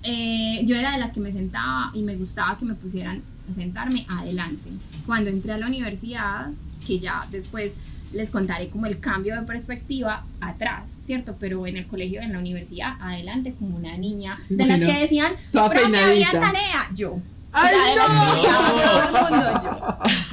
eh, 0.05 0.61
yo 0.65 0.75
era 0.75 0.91
de 0.93 0.99
las 0.99 1.11
que 1.13 1.19
me 1.19 1.31
sentaba 1.31 1.91
y 1.93 2.01
me 2.03 2.15
gustaba 2.15 2.57
que 2.57 2.65
me 2.65 2.75
pusieran 2.75 3.21
a 3.49 3.53
sentarme 3.53 4.05
adelante. 4.07 4.69
Cuando 5.05 5.29
entré 5.29 5.53
a 5.53 5.57
la 5.57 5.67
universidad, 5.67 6.51
que 6.85 6.99
ya 6.99 7.27
después 7.31 7.73
les 8.13 8.29
contaré 8.29 8.69
como 8.69 8.85
el 8.85 8.99
cambio 8.99 9.35
de 9.35 9.41
perspectiva 9.45 10.23
atrás, 10.39 10.91
¿cierto? 11.03 11.35
Pero 11.39 11.67
en 11.67 11.77
el 11.77 11.87
colegio, 11.87 12.21
en 12.21 12.33
la 12.33 12.39
universidad, 12.39 12.93
adelante 13.01 13.53
como 13.59 13.75
una 13.75 13.97
niña, 13.97 14.39
de 14.47 14.65
las 14.65 14.77
Bueno, 14.79 14.93
que 14.93 14.99
decían, 14.99 15.33
Toda 15.51 15.65
había 15.65 16.31
tarea, 16.31 16.89
yo. 16.93 17.19
¡Ay, 17.51 17.73
O 17.75 17.79
sea, 17.79 17.95
las 17.95 19.13
no! 19.13 19.29
mundo, 19.29 19.61
yo. 19.63 19.97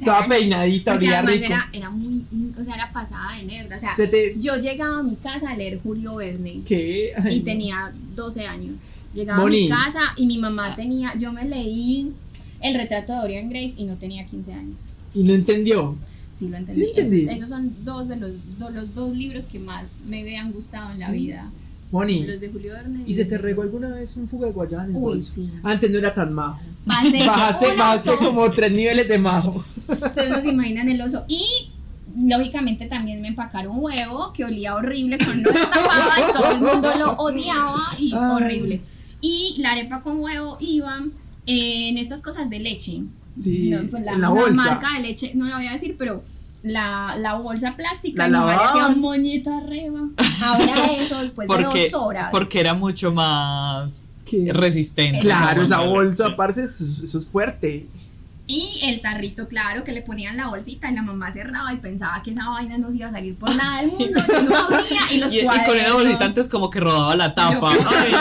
O 0.00 0.04
sea, 0.04 0.04
Toda 0.04 0.28
peinadita, 0.28 0.94
olía 0.94 1.20
rico. 1.22 1.44
era, 1.44 1.68
era 1.72 1.90
muy, 1.90 2.24
o 2.58 2.64
sea, 2.64 2.74
era 2.74 2.90
pasada 2.90 3.36
de 3.36 3.44
nerd, 3.44 3.72
o 3.72 3.78
sea, 3.78 3.94
Se 3.94 4.06
te... 4.06 4.34
yo 4.38 4.56
llegaba 4.56 5.00
a 5.00 5.02
mi 5.02 5.16
casa 5.16 5.50
a 5.50 5.56
leer 5.56 5.78
Julio 5.82 6.16
Verne 6.16 6.62
¿Qué? 6.66 7.12
Ay, 7.22 7.36
y 7.36 7.38
no. 7.40 7.44
tenía 7.44 7.92
12 8.14 8.46
años. 8.46 8.76
Llegaba 9.14 9.40
Moni. 9.42 9.58
a 9.58 9.76
mi 9.76 9.82
casa 9.84 10.00
y 10.16 10.26
mi 10.26 10.38
mamá 10.38 10.76
tenía, 10.76 11.14
yo 11.18 11.32
me 11.32 11.44
leí 11.44 12.12
el 12.60 12.74
retrato 12.74 13.12
de 13.12 13.18
Dorian 13.20 13.48
Grace 13.50 13.74
y 13.76 13.84
no 13.84 13.96
tenía 13.96 14.24
15 14.26 14.52
años. 14.52 14.76
Y 15.14 15.22
no 15.24 15.32
entendió. 15.34 15.96
Sí 16.32 16.48
lo 16.48 16.56
entendí. 16.56 16.80
Sí 16.82 16.88
entendí. 16.96 17.22
Esos, 17.24 17.36
esos 17.36 17.48
son 17.48 17.74
dos 17.84 18.08
de 18.08 18.16
los, 18.16 18.30
do- 18.58 18.70
los 18.70 18.94
dos 18.94 19.14
libros 19.16 19.44
que 19.46 19.58
más 19.58 19.84
me 20.06 20.38
han 20.38 20.52
gustado 20.52 20.92
en 20.92 21.00
la 21.00 21.06
Sí. 21.06 21.12
vida. 21.12 21.50
Moni, 21.90 22.24
Los 22.24 22.40
de 22.40 22.48
Julio 22.50 22.72
Verne. 22.74 23.02
¿y 23.04 23.14
se 23.14 23.24
te 23.24 23.36
regó 23.36 23.62
alguna 23.62 23.88
vez 23.88 24.16
un 24.16 24.28
jugo 24.28 24.46
de 24.46 24.52
guayaba 24.52 24.84
en 24.84 24.90
el 24.90 24.96
Uy, 24.96 25.02
bolso? 25.02 25.32
sí. 25.34 25.50
Antes 25.64 25.90
no 25.90 25.98
era 25.98 26.14
tan 26.14 26.32
majo. 26.32 26.60
Un 26.86 27.26
bajaste 27.26 28.10
oso. 28.12 28.18
como 28.18 28.48
tres 28.52 28.70
niveles 28.70 29.08
de 29.08 29.18
majo. 29.18 29.64
Ustedes 29.88 30.30
no 30.30 30.40
se 30.40 30.48
imaginan 30.50 30.88
el 30.88 31.00
oso. 31.02 31.24
Y 31.26 31.44
lógicamente 32.16 32.86
también 32.86 33.20
me 33.20 33.28
empacaron 33.28 33.76
huevo 33.80 34.32
que 34.32 34.44
olía 34.44 34.76
horrible 34.76 35.18
cuando 35.18 35.50
lo 35.50 35.60
tapaba 35.60 36.14
y 36.18 36.32
todo 36.32 36.50
el 36.52 36.60
mundo 36.60 36.94
lo 36.96 37.12
odiaba 37.14 37.88
y 37.98 38.12
Ay. 38.12 38.18
horrible. 38.34 38.80
Y 39.20 39.56
la 39.58 39.72
arepa 39.72 40.02
con 40.02 40.20
huevo 40.20 40.56
iba 40.60 41.00
en 41.46 41.98
estas 41.98 42.22
cosas 42.22 42.48
de 42.50 42.58
leche. 42.58 43.02
Sí, 43.38 43.70
No, 43.70 43.88
pues 43.90 44.02
la, 44.04 44.12
en 44.12 44.20
la 44.20 44.28
la 44.28 44.34
bolsa. 44.34 44.54
marca 44.54 44.88
de 44.96 45.00
leche, 45.02 45.32
no 45.34 45.46
la 45.46 45.56
voy 45.56 45.66
a 45.66 45.72
decir, 45.72 45.96
pero 45.98 46.22
la, 46.62 47.16
la 47.18 47.34
bolsa 47.34 47.74
plástica 47.76 48.28
La 48.28 48.44
parecía 48.44 48.88
un 48.88 49.00
moñito 49.00 49.52
arriba. 49.54 50.00
Ahora 50.42 50.86
eso 50.98 51.20
después 51.20 51.48
de 51.48 51.54
Porque, 51.54 51.90
dos 51.90 52.02
horas. 52.02 52.28
porque 52.30 52.60
era 52.60 52.74
mucho 52.74 53.12
más 53.12 54.10
¿Qué? 54.24 54.52
resistente. 54.52 55.20
Claro, 55.20 55.62
esa 55.62 55.80
bolsa, 55.80 56.36
parce, 56.36 56.64
eso, 56.64 57.04
eso 57.04 57.18
es 57.18 57.26
fuerte. 57.26 57.86
Y 58.52 58.80
el 58.82 59.00
tarrito, 59.00 59.46
claro, 59.46 59.84
que 59.84 59.92
le 59.92 60.02
ponían 60.02 60.36
la 60.36 60.48
bolsita 60.48 60.90
y 60.90 60.94
la 60.96 61.02
mamá 61.02 61.30
cerraba 61.30 61.72
y 61.72 61.76
pensaba 61.76 62.20
que 62.24 62.32
esa 62.32 62.48
vaina 62.48 62.78
no 62.78 62.90
se 62.90 62.96
iba 62.96 63.06
a 63.06 63.12
salir 63.12 63.36
por 63.36 63.54
nada 63.54 63.80
del 63.82 63.90
mundo, 63.92 64.20
que 64.26 64.42
no 64.42 64.56
abría 64.56 65.00
y 65.12 65.18
los 65.18 65.32
Y, 65.32 65.38
y 65.38 65.44
con 65.46 65.54
esa 65.54 65.64
cuadernos. 65.66 65.92
bolsita 66.02 66.24
antes 66.24 66.48
como 66.48 66.68
que 66.68 66.80
rodaba 66.80 67.14
la 67.14 67.32
tapa. 67.32 67.72
Yo- 67.72 67.80
Ay. 67.88 68.12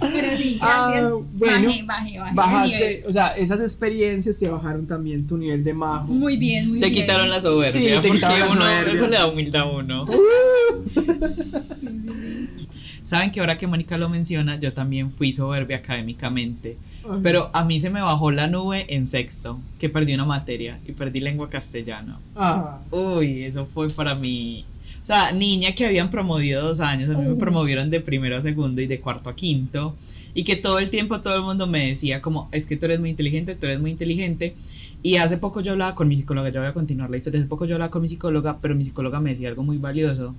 Pero 0.00 0.36
sí, 0.36 0.58
gracias. 0.60 0.60
Ah, 0.60 1.10
bueno, 1.32 1.68
bajé, 1.68 1.82
bajé, 1.84 1.84
bajé. 1.84 2.08
el 2.08 2.14
nivel. 2.18 2.34
Bajaste, 2.34 3.04
o 3.06 3.12
sea, 3.12 3.28
esas 3.36 3.60
experiencias 3.60 4.36
te 4.36 4.48
bajaron 4.48 4.86
también 4.86 5.26
tu 5.28 5.36
nivel 5.36 5.62
de 5.62 5.72
majo. 5.72 6.06
Muy 6.08 6.36
bien, 6.36 6.68
muy 6.68 6.80
Te 6.80 6.90
bien. 6.90 7.02
quitaron 7.02 7.30
la 7.30 7.40
soberbia. 7.40 7.80
Sí, 7.80 7.86
te 7.86 7.94
porque 8.08 8.10
quitaron 8.12 8.38
la 8.40 8.46
uno, 8.50 8.60
soberbia. 8.62 8.94
eso 8.94 9.06
le 9.06 9.16
da 9.16 9.26
humildad 9.28 9.62
a 9.62 9.66
uno. 9.66 10.06
Sí, 10.06 11.06
sí, 11.80 11.88
sí. 12.04 12.65
Saben 13.06 13.30
que 13.30 13.38
ahora 13.38 13.56
que 13.56 13.68
Mónica 13.68 13.96
lo 13.96 14.08
menciona, 14.08 14.58
yo 14.58 14.72
también 14.72 15.12
fui 15.12 15.32
soberbia 15.32 15.76
académicamente. 15.76 16.76
Pero 17.22 17.50
a 17.52 17.64
mí 17.64 17.80
se 17.80 17.88
me 17.88 18.00
bajó 18.02 18.32
la 18.32 18.48
nube 18.48 18.84
en 18.92 19.06
sexto, 19.06 19.60
que 19.78 19.88
perdí 19.88 20.12
una 20.12 20.24
materia 20.24 20.80
y 20.88 20.90
perdí 20.90 21.20
lengua 21.20 21.48
castellana. 21.48 22.18
Ah, 22.34 22.80
Uy, 22.90 23.44
eso 23.44 23.64
fue 23.72 23.90
para 23.90 24.16
mí. 24.16 24.64
O 25.04 25.06
sea, 25.06 25.30
niña 25.30 25.72
que 25.72 25.86
habían 25.86 26.10
promovido 26.10 26.66
dos 26.66 26.80
años, 26.80 27.08
a 27.08 27.16
mí 27.16 27.28
me 27.28 27.36
promovieron 27.36 27.90
de 27.90 28.00
primero 28.00 28.36
a 28.36 28.40
segundo 28.40 28.80
y 28.80 28.88
de 28.88 28.98
cuarto 28.98 29.30
a 29.30 29.36
quinto. 29.36 29.94
Y 30.34 30.42
que 30.42 30.56
todo 30.56 30.80
el 30.80 30.90
tiempo 30.90 31.20
todo 31.20 31.36
el 31.36 31.42
mundo 31.42 31.68
me 31.68 31.86
decía 31.86 32.20
como, 32.20 32.48
es 32.50 32.66
que 32.66 32.76
tú 32.76 32.86
eres 32.86 32.98
muy 32.98 33.10
inteligente, 33.10 33.54
tú 33.54 33.66
eres 33.66 33.78
muy 33.78 33.92
inteligente. 33.92 34.56
Y 35.04 35.18
hace 35.18 35.36
poco 35.36 35.60
yo 35.60 35.72
hablaba 35.72 35.94
con 35.94 36.08
mi 36.08 36.16
psicóloga, 36.16 36.48
ya 36.48 36.58
voy 36.58 36.68
a 36.68 36.74
continuar 36.74 37.08
la 37.08 37.18
historia, 37.18 37.38
hace 37.38 37.48
poco 37.48 37.66
yo 37.66 37.76
hablaba 37.76 37.92
con 37.92 38.02
mi 38.02 38.08
psicóloga, 38.08 38.58
pero 38.60 38.74
mi 38.74 38.84
psicóloga 38.84 39.20
me 39.20 39.30
decía 39.30 39.48
algo 39.48 39.62
muy 39.62 39.78
valioso. 39.78 40.34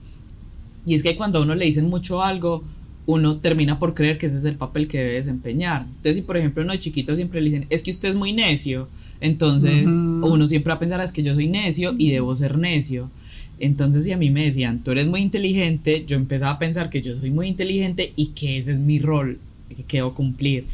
Y 0.87 0.95
es 0.95 1.03
que 1.03 1.17
cuando 1.17 1.39
a 1.39 1.41
uno 1.41 1.53
le 1.53 1.65
dicen 1.65 1.89
mucho 1.89 2.23
algo, 2.23 2.63
uno 3.05 3.37
termina 3.39 3.77
por 3.77 3.93
creer 3.93 4.17
que 4.17 4.27
ese 4.27 4.37
es 4.37 4.45
el 4.45 4.55
papel 4.55 4.87
que 4.87 4.99
debe 4.99 5.13
desempeñar. 5.15 5.85
Entonces, 5.85 6.15
si 6.15 6.21
por 6.21 6.37
ejemplo 6.37 6.63
uno 6.63 6.71
de 6.71 6.79
chiquito 6.79 7.13
siempre 7.13 7.41
le 7.41 7.49
dicen, 7.49 7.67
es 7.69 7.83
que 7.83 7.91
usted 7.91 8.09
es 8.09 8.15
muy 8.15 8.31
necio, 8.31 8.87
entonces 9.19 9.87
uno 9.87 10.47
siempre 10.47 10.69
va 10.69 10.75
a 10.75 10.79
pensar, 10.79 11.01
es 11.01 11.11
que 11.11 11.23
yo 11.23 11.35
soy 11.35 11.47
necio 11.47 11.93
y 11.97 12.11
debo 12.11 12.33
ser 12.35 12.57
necio. 12.57 13.11
Entonces, 13.59 14.05
si 14.05 14.13
a 14.13 14.17
mí 14.17 14.29
me 14.29 14.45
decían, 14.45 14.81
tú 14.83 14.91
eres 14.91 15.07
muy 15.07 15.21
inteligente, 15.21 16.05
yo 16.07 16.15
empezaba 16.15 16.51
a 16.51 16.59
pensar 16.59 16.89
que 16.89 17.01
yo 17.01 17.19
soy 17.19 17.31
muy 17.31 17.47
inteligente 17.47 18.13
y 18.15 18.27
que 18.27 18.57
ese 18.57 18.71
es 18.71 18.79
mi 18.79 18.99
rol 18.99 19.39
que 19.75 19.83
quiero 19.83 20.13
cumplir. 20.13 20.65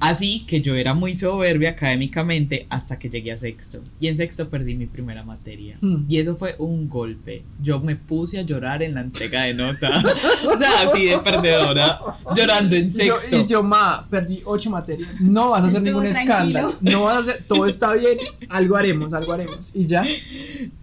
Así 0.00 0.44
que 0.46 0.62
yo 0.62 0.74
era 0.76 0.94
muy 0.94 1.14
soberbia 1.14 1.70
académicamente 1.70 2.66
hasta 2.70 2.98
que 2.98 3.10
llegué 3.10 3.32
a 3.32 3.36
sexto. 3.36 3.82
Y 4.00 4.08
en 4.08 4.16
sexto 4.16 4.48
perdí 4.48 4.74
mi 4.74 4.86
primera 4.86 5.22
materia. 5.22 5.76
Hmm. 5.80 6.04
Y 6.08 6.18
eso 6.18 6.36
fue 6.36 6.56
un 6.58 6.88
golpe. 6.88 7.42
Yo 7.62 7.80
me 7.80 7.96
puse 7.96 8.38
a 8.38 8.42
llorar 8.42 8.82
en 8.82 8.94
la 8.94 9.02
entrega 9.02 9.42
de 9.42 9.52
nota. 9.52 10.02
o 10.48 10.58
sea, 10.58 10.88
así 10.88 11.04
de 11.04 11.18
perdedora. 11.18 12.00
Llorando 12.34 12.76
en 12.76 12.88
yo, 12.88 13.18
sexto. 13.18 13.36
y 13.36 13.46
yo, 13.46 13.62
ma, 13.62 14.06
perdí 14.08 14.40
ocho 14.46 14.70
materias. 14.70 15.20
No 15.20 15.50
vas 15.50 15.64
a 15.64 15.66
hacer 15.66 15.80
Tú, 15.80 15.84
ningún 15.84 16.04
tranquilo. 16.04 16.22
escándalo. 16.32 16.74
No 16.80 17.04
vas 17.04 17.16
a 17.16 17.18
hacer, 17.20 17.44
todo 17.46 17.66
está 17.66 17.92
bien. 17.92 18.16
Algo 18.48 18.76
haremos, 18.76 19.12
algo 19.12 19.32
haremos. 19.34 19.70
Y 19.76 19.86
ya. 19.86 20.02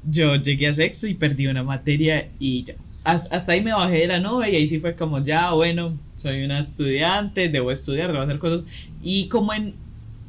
Yo 0.08 0.36
llegué 0.36 0.68
a 0.68 0.74
sexto 0.76 1.08
y 1.08 1.16
perdí 1.16 1.48
una 1.48 1.64
materia 1.64 2.30
y 2.40 2.64
ya. 2.64 2.76
Has- 3.08 3.32
Hasta 3.32 3.52
ahí 3.54 3.62
me 3.62 3.72
bajé 3.72 4.00
de 4.00 4.08
la 4.08 4.20
nube 4.20 4.52
y 4.52 4.56
ahí 4.56 4.68
sí 4.68 4.80
fue 4.80 4.96
como 4.96 5.24
ya, 5.24 5.52
bueno, 5.52 5.94
soy 6.16 6.44
una 6.44 6.60
estudiante, 6.60 7.48
debo 7.50 7.72
estudiar, 7.72 8.12
debo 8.12 8.24
hacer 8.24 8.40
cosas. 8.40 8.66
Y 9.02 9.28
como 9.30 9.54
en 9.54 9.76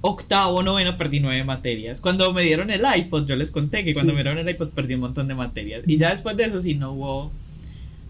octavo, 0.00 0.62
noveno 0.62 0.96
perdí 0.96 1.18
nueve 1.20 1.42
materias. 1.44 2.00
Cuando 2.00 2.32
me 2.32 2.42
dieron 2.42 2.70
el 2.70 2.82
iPod, 2.96 3.26
yo 3.26 3.34
les 3.36 3.50
conté 3.50 3.84
que 3.84 3.94
cuando 3.94 4.12
Sí. 4.12 4.16
me 4.16 4.22
dieron 4.22 4.38
el 4.38 4.48
iPod 4.48 4.68
perdí 4.68 4.94
un 4.94 5.00
montón 5.00 5.26
de 5.28 5.34
materias. 5.34 5.82
Y 5.86 5.96
ya 5.98 6.10
después 6.10 6.36
de 6.36 6.44
eso 6.44 6.60
sí 6.60 6.74
no 6.74 6.92
hubo, 6.92 7.32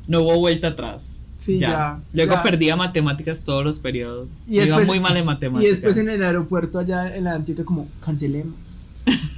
no 0.06 0.20
hubo 0.20 0.38
vuelta 0.38 0.68
atrás. 0.68 1.14
Sí, 1.38 1.58
ya, 1.58 2.00
Luego 2.12 2.34
ya. 2.34 2.42
perdía 2.42 2.76
matemáticas 2.76 3.44
todos 3.44 3.64
los 3.64 3.78
periodos. 3.78 4.38
Y 4.46 4.56
Iba 4.56 4.64
después- 4.66 4.86
muy 4.86 5.00
mal 5.00 5.16
en 5.16 5.22
Y 5.22 5.26
matemáticas. 5.26 5.70
después 5.70 5.96
en 5.96 6.10
el 6.10 6.22
aeropuerto 6.22 6.78
allá 6.78 7.16
en 7.16 7.24
la 7.24 7.34
Antioquia, 7.34 7.64
como, 7.64 7.88
cancelemos. 8.04 8.54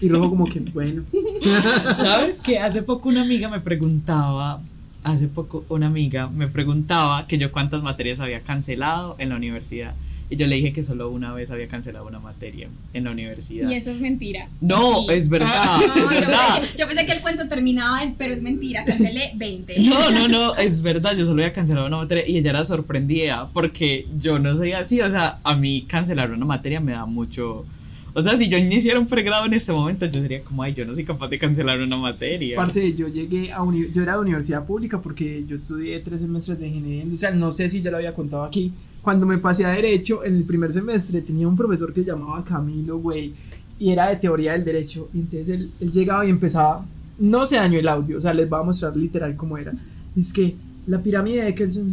Y 0.01 0.09
Rojo, 0.09 0.31
como 0.31 0.47
que, 0.47 0.59
bueno. 0.59 1.05
¿Sabes 1.99 2.40
que 2.40 2.59
Hace 2.59 2.83
poco 2.83 3.09
una 3.09 3.23
amiga 3.23 3.49
me 3.49 3.61
preguntaba, 3.61 4.61
hace 5.05 5.29
poco 5.29 5.65
una 5.69 5.87
amiga 5.87 6.29
me 6.29 6.49
preguntaba 6.49 7.27
que 7.27 7.39
yo 7.39 7.53
cuántas 7.53 7.83
materias 7.83 8.21
había 8.21 8.41
cancelado 8.41 9.17
en 9.19 9.29
la 9.31 9.37
universidad. 9.37 9.95
Y 10.33 10.37
yo 10.37 10.47
le 10.47 10.55
dije 10.55 10.73
que 10.73 10.85
solo 10.85 11.11
una 11.11 11.33
vez 11.33 11.51
había 11.51 11.67
cancelado 11.67 12.07
una 12.07 12.21
materia 12.21 12.69
en 12.95 13.03
la 13.03 13.11
universidad. 13.11 13.69
Y 13.69 13.75
eso 13.75 13.91
es 13.91 14.01
mentira. 14.01 14.49
No, 14.61 15.01
Sí. 15.01 15.15
es 15.15 15.29
verdad, 15.29 15.79
No, 15.89 15.93
es 15.93 16.01
yo, 16.01 16.09
pensé, 16.09 16.79
yo 16.79 16.87
pensé 16.87 17.05
que 17.07 17.13
el 17.13 17.21
cuento 17.21 17.49
terminaba 17.49 18.05
en, 18.05 18.15
pero 18.15 18.33
es 18.33 18.41
mentira, 18.41 18.85
cancelé 18.85 19.33
20. 19.35 19.81
No, 19.81 20.11
no, 20.13 20.29
no, 20.29 20.55
es 20.55 20.83
verdad, 20.83 21.17
yo 21.17 21.27
solo 21.27 21.43
había 21.43 21.53
cancelado 21.53 21.89
una 21.89 21.97
materia 21.97 22.29
y 22.29 22.39
ella 22.39 22.51
era 22.51 22.63
sorprendida 22.63 23.49
porque 23.53 24.07
yo 24.21 24.39
no 24.39 24.57
soy 24.57 24.71
así, 24.71 25.01
o 25.01 25.11
sea, 25.11 25.39
a 25.43 25.57
mí 25.57 25.83
cancelar 25.89 26.31
una 26.31 26.47
materia 26.47 26.79
me 26.81 26.93
da 26.93 27.07
mucho... 27.07 27.65
O 28.12 28.23
sea, 28.23 28.37
si 28.37 28.49
yo 28.49 28.59
iniciara 28.59 28.99
un 28.99 29.07
pregrado 29.07 29.46
en 29.46 29.55
este 29.55 29.73
momento, 29.73 30.07
yo 30.07 30.20
sería 30.20 30.42
como, 30.42 30.62
ay, 30.62 30.75
yo 30.75 30.85
no 30.85 30.94
soy 30.94 31.05
capaz 31.05 31.29
de 31.29 31.38
cancelar 31.38 31.81
una 31.81 31.96
materia. 31.96 32.57
Parce, 32.57 32.94
yo 32.94 33.09
llegué 33.09 33.53
a 33.53 33.62
uni- 33.62 33.90
yo 33.92 34.03
era 34.03 34.14
de 34.14 34.20
universidad 34.20 34.66
pública 34.66 35.01
porque 35.01 35.44
yo 35.46 35.57
estudié 35.57 36.01
tres 36.01 36.20
semestres 36.20 36.59
de 36.59 36.66
ingeniería 36.68 37.03
industrial, 37.05 37.38
no 37.38 37.53
sé 37.53 37.68
si 37.68 37.81
ya 37.83 37.90
lo 37.90 37.99
había 37.99 38.12
contado 38.14 38.44
aquí. 38.44 38.73
Cuando 39.03 39.25
me 39.27 39.38
pasé 39.38 39.64
a 39.64 39.70
derecho, 39.70 40.25
en 40.25 40.37
el 40.37 40.44
primer 40.44 40.73
semestre 40.73 41.23
tenía 41.23 41.46
un 41.49 41.57
profesor 41.57 41.92
que 41.92 42.05
llamaba 42.05 42.44
Camilo, 42.44 42.99
güey, 42.99 43.33
y 43.79 43.90
era 43.90 44.09
de 44.11 44.16
teoría 44.16 44.53
del 44.53 44.64
derecho. 44.64 45.09
Y 45.14 45.18
entonces 45.20 45.49
él, 45.49 45.70
él 45.81 45.92
llegaba 45.92 46.27
y 46.27 46.31
empezaba, 46.31 46.85
no 47.18 47.46
se 47.46 47.57
dañó 47.57 47.79
el 47.79 47.88
audio, 47.88 48.18
o 48.18 48.20
sea, 48.20 48.35
les 48.35 48.49
voy 48.49 48.61
a 48.61 48.62
mostrar 48.64 48.96
literal 48.96 49.37
cómo 49.37 49.57
era. 49.57 49.73
Es 50.16 50.33
que 50.33 50.55
la 50.87 51.01
pirámide 51.03 51.44
de 51.44 51.55
Kelsen... 51.55 51.90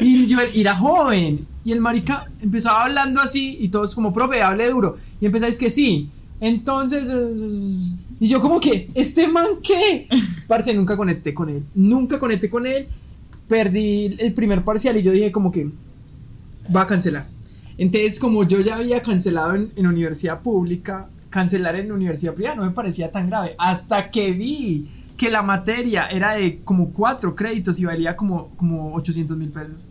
Y 0.00 0.26
yo 0.26 0.38
era 0.54 0.76
joven. 0.76 1.46
Y 1.64 1.72
el 1.72 1.80
marica 1.80 2.30
empezaba 2.40 2.84
hablando 2.84 3.20
así 3.20 3.56
y 3.60 3.68
todos 3.68 3.94
como, 3.94 4.12
profe, 4.12 4.42
hable 4.42 4.70
duro. 4.70 4.96
Y 5.20 5.26
empezáis 5.26 5.58
que 5.58 5.70
sí. 5.70 6.08
Entonces... 6.40 7.08
Y 8.18 8.28
yo 8.28 8.40
como 8.40 8.60
que, 8.60 8.88
¿este 8.94 9.28
man 9.28 9.46
qué? 9.62 10.08
Parce, 10.46 10.72
nunca 10.72 10.96
conecté 10.96 11.34
con 11.34 11.50
él. 11.50 11.64
Nunca 11.74 12.18
conecté 12.18 12.48
con 12.48 12.66
él. 12.66 12.86
Perdí 13.46 14.16
el 14.18 14.32
primer 14.32 14.64
parcial 14.64 14.96
y 14.96 15.02
yo 15.02 15.12
dije 15.12 15.30
como 15.30 15.52
que 15.52 15.70
va 16.74 16.82
a 16.82 16.86
cancelar. 16.86 17.26
Entonces, 17.78 18.18
como 18.18 18.44
yo 18.44 18.60
ya 18.60 18.76
había 18.76 19.02
cancelado 19.02 19.54
en, 19.54 19.70
en 19.76 19.86
universidad 19.86 20.40
pública, 20.40 21.08
cancelar 21.28 21.76
en 21.76 21.92
universidad 21.92 22.34
privada 22.34 22.56
no 22.56 22.64
me 22.64 22.70
parecía 22.70 23.12
tan 23.12 23.28
grave. 23.28 23.54
Hasta 23.58 24.10
que 24.10 24.32
vi 24.32 24.88
que 25.16 25.30
la 25.30 25.42
materia 25.42 26.06
era 26.08 26.32
de 26.34 26.60
como 26.64 26.90
cuatro 26.92 27.34
créditos 27.34 27.78
y 27.78 27.84
valía 27.84 28.16
como, 28.16 28.48
como 28.56 28.94
800 28.94 29.36
mil 29.36 29.48
pesos. 29.50 29.86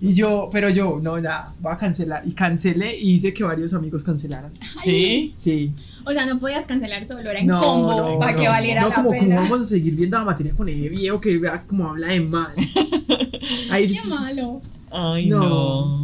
Y 0.00 0.12
yo, 0.12 0.50
pero 0.52 0.68
yo, 0.68 0.98
no, 1.02 1.18
ya, 1.18 1.52
voy 1.60 1.72
a 1.72 1.78
cancelar. 1.78 2.22
Y 2.26 2.32
cancelé 2.32 2.98
y 2.98 3.12
hice 3.14 3.32
que 3.32 3.42
varios 3.42 3.72
amigos 3.72 4.04
cancelaran. 4.04 4.52
¿Sí? 4.82 5.32
Sí. 5.34 5.72
O 6.04 6.12
sea, 6.12 6.26
no 6.26 6.38
podías 6.38 6.66
cancelar 6.66 7.06
solo, 7.06 7.30
era 7.30 7.40
en 7.40 7.46
No, 7.46 7.60
combo 7.60 7.96
no, 8.12 8.18
para 8.18 8.32
no. 8.32 8.40
que 8.40 8.48
valiera 8.48 8.82
No, 8.82 8.88
la 8.90 8.94
como, 8.94 9.08
como 9.16 9.34
vamos 9.36 9.60
a 9.62 9.64
seguir 9.64 9.94
viendo 9.94 10.18
la 10.18 10.24
materia 10.24 10.52
con 10.54 10.68
ese 10.68 10.88
viejo 10.90 11.20
que 11.20 11.38
vea 11.38 11.62
como 11.62 11.88
habla 11.88 12.08
de 12.08 12.20
mal. 12.20 12.52
Ahí 13.70 13.88
Qué 13.88 14.08
malo. 14.08 14.60
Ay, 14.90 15.26
No. 15.28 15.40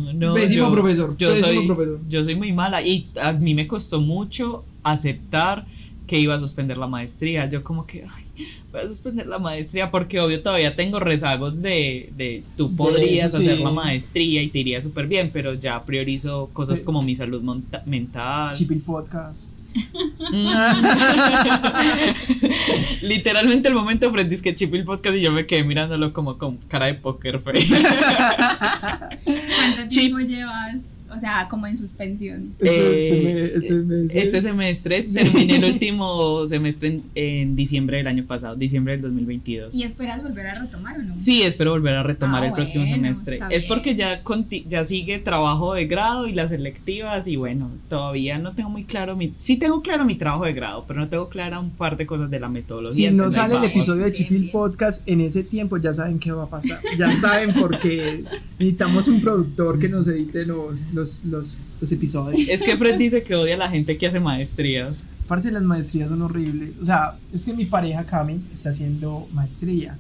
no, 0.05 0.13
no. 0.15 0.35
Pésimo 0.35 0.67
yo- 0.67 0.73
profesor, 0.73 1.17
Yo 1.19 1.31
pésimo 1.31 1.47
soy, 1.49 1.67
profesor. 1.67 2.01
yo 2.09 2.25
soy 2.25 2.35
muy 2.35 2.53
mala 2.53 2.83
y 2.83 3.09
a 3.21 3.33
mí 3.33 3.55
me 3.55 3.67
costó 3.69 4.01
mucho 4.01 4.65
aceptar 4.83 5.67
que 6.11 6.19
iba 6.19 6.35
a 6.35 6.41
suspender 6.41 6.77
la 6.77 6.89
maestría. 6.89 7.49
Yo 7.49 7.63
como 7.63 7.87
que, 7.87 8.03
ay, 8.05 8.25
voy 8.73 8.81
a 8.81 8.89
suspender 8.89 9.29
la 9.29 9.39
maestría 9.39 9.93
porque 9.93 10.19
obvio 10.19 10.43
todavía 10.43 10.75
tengo 10.75 10.99
rezagos 10.99 11.63
de, 11.63 12.11
de 12.17 12.43
tú 12.57 12.69
De 12.69 12.75
podrías 12.77 13.33
sí. 13.33 13.47
hacer 13.47 13.61
la 13.61 13.71
maestría 13.71 14.43
y 14.43 14.49
te 14.49 14.59
iría 14.59 14.83
súper 14.83 15.07
bien, 15.07 15.31
pero 15.33 15.55
ya 15.55 15.85
priorizo 15.85 16.51
cosas 16.53 16.79
Sí. 16.81 16.85
como 16.85 17.01
mi 17.01 17.15
salud 17.15 17.41
monta- 17.43 17.85
mental. 17.87 18.57
Chipil 18.57 18.81
Podcast. 18.81 19.45
Mm. 19.73 20.49
Literalmente 23.03 23.69
el 23.69 23.75
momento 23.77 24.11
frente 24.11 24.35
es 24.35 24.43
que 24.43 24.53
chip 24.53 24.75
el 24.75 24.83
podcast 24.85 25.15
y 25.17 25.23
yo 25.23 25.31
me 25.31 25.47
quedé 25.47 25.63
mirándolo 25.63 26.13
como 26.13 26.39
con 26.39 26.57
cara 26.57 26.87
de 26.87 26.95
poker 26.95 27.39
face. 27.41 27.69
¿Cuánto 29.25 29.83
Chip. 29.89 29.91
tiempo 29.91 30.19
llevas? 30.19 31.00
O 31.15 31.19
sea, 31.21 31.47
como 31.49 31.67
en 31.67 31.77
suspensión. 31.77 32.55
Eso, 32.59 32.73
Eh, 32.73 33.53
este 33.57 33.75
me- 33.75 34.05
este 34.07 34.25
me- 34.33 34.41
semestre 34.41 35.03
terminé 35.03 35.57
el 35.57 35.65
último 35.65 36.47
semestre 36.47 36.89
en, 36.89 37.03
en 37.15 37.57
diciembre 37.57 37.99
del 37.99 38.07
año 38.07 38.25
pasado, 38.27 38.55
diciembre 38.57 38.93
del 38.95 39.03
2022. 39.03 39.75
¿Y 39.75 39.83
esperas 39.83 40.23
volver 40.23 40.47
a 40.47 40.61
retomar 40.61 40.99
o 40.99 41.03
no? 41.03 41.13
Sí, 41.15 41.43
espero 41.43 41.73
volver 41.73 41.95
a 41.95 42.03
retomar 42.03 42.43
Ah, 42.45 42.47
el 42.49 42.53
próximo 42.53 42.87
semestre. 42.87 43.41
Es 43.51 43.65
porque 43.65 43.95
ya, 43.95 44.23
conti- 44.23 44.65
ya 44.69 44.85
sigue 44.85 45.19
trabajo 45.19 45.75
de 45.75 45.87
grado 45.87 46.27
y 46.29 46.33
las 46.33 46.51
selectivas 46.51 47.27
y 47.27 47.37
bueno, 47.37 47.71
todavía 47.89 48.39
no 48.39 48.53
tengo 48.55 48.71
muy 48.71 48.85
claro 48.85 49.17
mi... 49.17 49.33
Sí 49.39 49.57
tengo 49.57 49.83
claro 49.83 50.05
mi 50.05 50.15
trabajo 50.17 50.45
de 50.45 50.53
grado, 50.53 50.85
pero 50.87 51.01
no 51.01 51.09
tengo 51.09 51.29
clara 51.29 51.59
un 51.61 51.71
par 51.71 51.97
de 51.97 52.07
cosas 52.07 52.31
de 52.31 52.39
la 52.41 52.49
metodología. 52.49 53.11
Si 53.11 53.15
no 53.15 53.31
sale 53.31 53.57
el 53.57 53.65
episodio 53.65 54.05
de 54.05 54.13
Chipil. 54.13 54.51
Podcast 54.51 55.03
en 55.09 55.21
ese 55.21 55.43
tiempo, 55.45 55.77
ya 55.77 55.93
saben 55.93 56.19
qué 56.19 56.33
va 56.33 56.45
a 56.45 56.51
pasar. 56.51 56.81
Ya 56.99 57.11
saben 57.17 57.53
porque 57.55 58.25
necesitamos 58.59 59.09
un 59.09 59.21
productor 59.21 59.79
que 59.79 59.89
nos 59.89 60.07
edite 60.09 60.45
los, 60.45 60.93
los, 60.93 61.00
los, 61.25 61.59
los 61.81 61.93
episodios. 61.93 62.49
Es 62.49 62.63
que 62.63 62.77
Fred 62.77 62.97
dice 62.97 63.23
que 63.23 63.35
odia 63.35 63.55
a 63.55 63.59
la 63.59 63.71
gente 63.71 63.97
que 63.99 64.07
hace 64.07 64.21
maestrías. 64.21 64.97
Parce, 65.27 65.51
las 65.53 65.63
maestrías 65.63 66.09
son 66.09 66.23
horribles. 66.23 66.73
O 66.81 66.85
sea, 66.85 67.17
es 67.33 67.45
que 67.45 67.55
mi 67.55 67.65
pareja 67.65 68.05
Cami 68.05 68.41
está 68.53 68.71
haciendo 68.71 69.29
maestría 69.33 69.97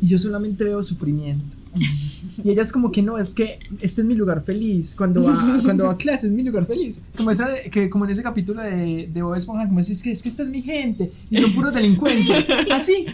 y 0.00 0.08
yo 0.08 0.18
solamente 0.18 0.64
veo 0.64 0.82
sufrimiento. 0.82 1.56
Y 2.44 2.50
ella 2.50 2.62
es 2.62 2.70
como 2.70 2.92
que 2.92 3.02
no, 3.02 3.18
es 3.18 3.34
que 3.34 3.58
este 3.80 4.02
es 4.02 4.06
mi 4.06 4.14
lugar 4.14 4.44
feliz. 4.44 4.94
Cuando 4.96 5.22
va, 5.22 5.60
cuando 5.64 5.84
va 5.86 5.92
a 5.92 5.96
clase 5.96 6.26
es 6.26 6.32
mi 6.32 6.42
lugar 6.42 6.66
feliz. 6.66 7.00
Como, 7.16 7.30
esa, 7.30 7.48
que, 7.70 7.88
como 7.90 8.04
en 8.04 8.10
ese 8.10 8.22
capítulo 8.22 8.62
de, 8.62 9.08
de 9.12 9.22
Bob 9.22 9.34
Esponja, 9.34 9.66
como 9.66 9.80
es, 9.80 9.90
es 9.90 10.02
que, 10.02 10.12
es 10.12 10.22
que 10.22 10.28
esta 10.28 10.42
es 10.42 10.48
mi 10.48 10.62
gente 10.62 11.10
y 11.30 11.38
son 11.38 11.52
puros 11.52 11.72
delincuentes. 11.72 12.48
Así, 12.70 13.06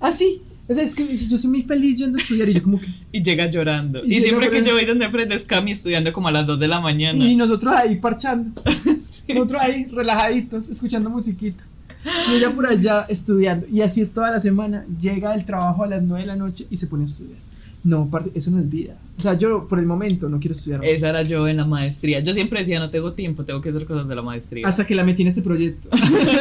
así. 0.00 0.42
O 0.66 0.72
sea, 0.72 0.82
es 0.82 0.94
que 0.94 1.16
yo 1.16 1.36
soy 1.36 1.50
muy 1.50 1.62
feliz 1.62 1.98
yendo 1.98 2.16
a 2.16 2.20
estudiar 2.20 2.48
y 2.48 2.54
yo 2.54 2.62
como 2.62 2.80
que... 2.80 2.88
Y 3.12 3.22
llega 3.22 3.50
llorando. 3.50 4.02
Y 4.04 4.06
Y, 4.06 4.10
llega 4.16 4.28
siempre 4.28 4.50
que 4.50 4.64
yo 4.64 4.74
voy 4.74 4.84
donde 4.86 5.08
Fred 5.10 5.30
es 5.32 5.44
Cami 5.44 5.72
estudiando 5.72 6.12
como 6.12 6.28
a 6.28 6.32
las 6.32 6.46
2 6.46 6.58
de 6.58 6.68
la 6.68 6.80
mañana. 6.80 7.22
Y 7.22 7.36
nosotros 7.36 7.74
ahí 7.74 7.96
parchando. 7.96 8.62
Nosotros 9.28 9.60
ahí 9.60 9.86
relajaditos, 9.86 10.68
escuchando 10.68 11.08
musiquita. 11.10 11.64
Y 12.30 12.36
ella 12.36 12.50
por 12.50 12.66
allá 12.66 13.06
estudiando. 13.08 13.66
Y 13.70 13.80
así 13.80 14.00
es 14.00 14.12
toda 14.12 14.30
la 14.30 14.40
semana. 14.40 14.84
Llega 15.00 15.32
del 15.32 15.44
trabajo 15.44 15.84
a 15.84 15.86
las 15.86 16.02
9 16.02 16.22
de 16.22 16.26
la 16.26 16.36
noche 16.36 16.66
y 16.70 16.76
se 16.76 16.86
pone 16.86 17.02
a 17.02 17.06
estudiar. 17.06 17.38
No, 17.84 18.08
parce, 18.10 18.30
eso 18.34 18.50
no 18.50 18.60
es 18.60 18.68
vida. 18.70 18.96
O 19.18 19.20
sea, 19.20 19.34
yo 19.34 19.68
por 19.68 19.78
el 19.78 19.84
momento 19.84 20.26
no 20.30 20.40
quiero 20.40 20.54
estudiar 20.56 20.80
más. 20.80 20.88
Esa 20.88 21.10
era 21.10 21.22
yo 21.22 21.46
en 21.46 21.58
la 21.58 21.66
maestría. 21.66 22.20
Yo 22.20 22.32
siempre 22.32 22.60
decía, 22.60 22.80
no 22.80 22.88
tengo 22.88 23.12
tiempo, 23.12 23.44
tengo 23.44 23.60
que 23.60 23.68
hacer 23.68 23.84
cosas 23.84 24.08
de 24.08 24.14
la 24.14 24.22
maestría. 24.22 24.66
Hasta 24.66 24.86
que 24.86 24.94
la 24.94 25.04
metí 25.04 25.20
en 25.20 25.28
este 25.28 25.42
proyecto. 25.42 25.90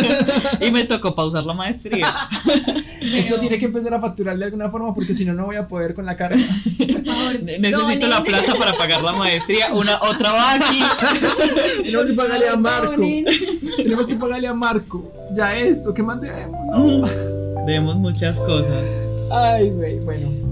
y 0.66 0.72
me 0.72 0.86
tocó 0.86 1.14
pausar 1.14 1.44
la 1.46 1.54
maestría. 1.54 2.14
Pero- 3.02 3.40
tiene 3.42 3.58
que 3.58 3.66
empezar 3.66 3.94
a 3.94 4.00
facturar 4.00 4.38
de 4.38 4.46
alguna 4.46 4.70
forma 4.70 4.96
porque 4.96 5.14
si 5.14 5.26
no, 5.26 5.34
no 5.34 5.46
voy 5.46 5.58
a 5.58 5.68
poder 5.68 5.94
con 5.94 6.06
la 6.06 6.16
carga. 6.16 6.38
Por 6.78 7.04
favor, 7.06 7.44
Ne- 7.44 7.60
Necesito 7.60 8.08
la 8.08 8.24
plata 8.24 8.56
para 8.58 8.78
pagar 8.78 9.04
la 9.04 9.12
maestría. 9.12 9.74
Una 9.74 10.00
otra 10.02 10.32
va 10.32 10.54
aquí. 10.54 10.82
Tenemos 11.84 12.06
que 12.08 12.14
pagarle 12.14 12.48
a 12.48 12.56
Marco. 12.56 12.92
Donen. 12.92 13.26
Tenemos 13.76 14.08
que 14.08 14.16
pagarle 14.16 14.48
a 14.48 14.54
Marco. 14.54 15.12
Ya 15.36 15.54
esto, 15.58 15.94
¿qué 15.94 16.02
más 16.02 16.22
debemos? 16.22 16.58
No. 16.72 17.06
Debemos 17.66 17.98
muchas 17.98 18.38
cosas. 18.38 18.84
Ay, 19.30 19.70
güey, 19.72 20.00
bueno. 20.00 20.43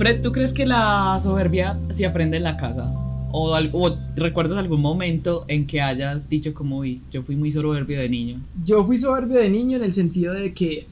Fred, 0.00 0.22
¿tú 0.22 0.32
crees 0.32 0.54
que 0.54 0.64
la 0.64 1.20
soberbia 1.22 1.78
se 1.92 2.06
aprende 2.06 2.38
en 2.38 2.44
la 2.44 2.56
casa? 2.56 2.90
¿O, 3.32 3.54
o 3.54 3.98
recuerdas 4.16 4.56
algún 4.56 4.80
momento 4.80 5.44
en 5.46 5.66
que 5.66 5.82
hayas 5.82 6.26
dicho 6.26 6.54
como, 6.54 6.78
uy, 6.78 7.02
yo 7.10 7.22
fui 7.22 7.36
muy 7.36 7.52
soberbio 7.52 8.00
de 8.00 8.08
niño? 8.08 8.40
Yo 8.64 8.82
fui 8.82 8.98
soberbio 8.98 9.36
de 9.36 9.50
niño 9.50 9.76
en 9.76 9.84
el 9.84 9.92
sentido 9.92 10.32
de 10.32 10.54
que 10.54 10.86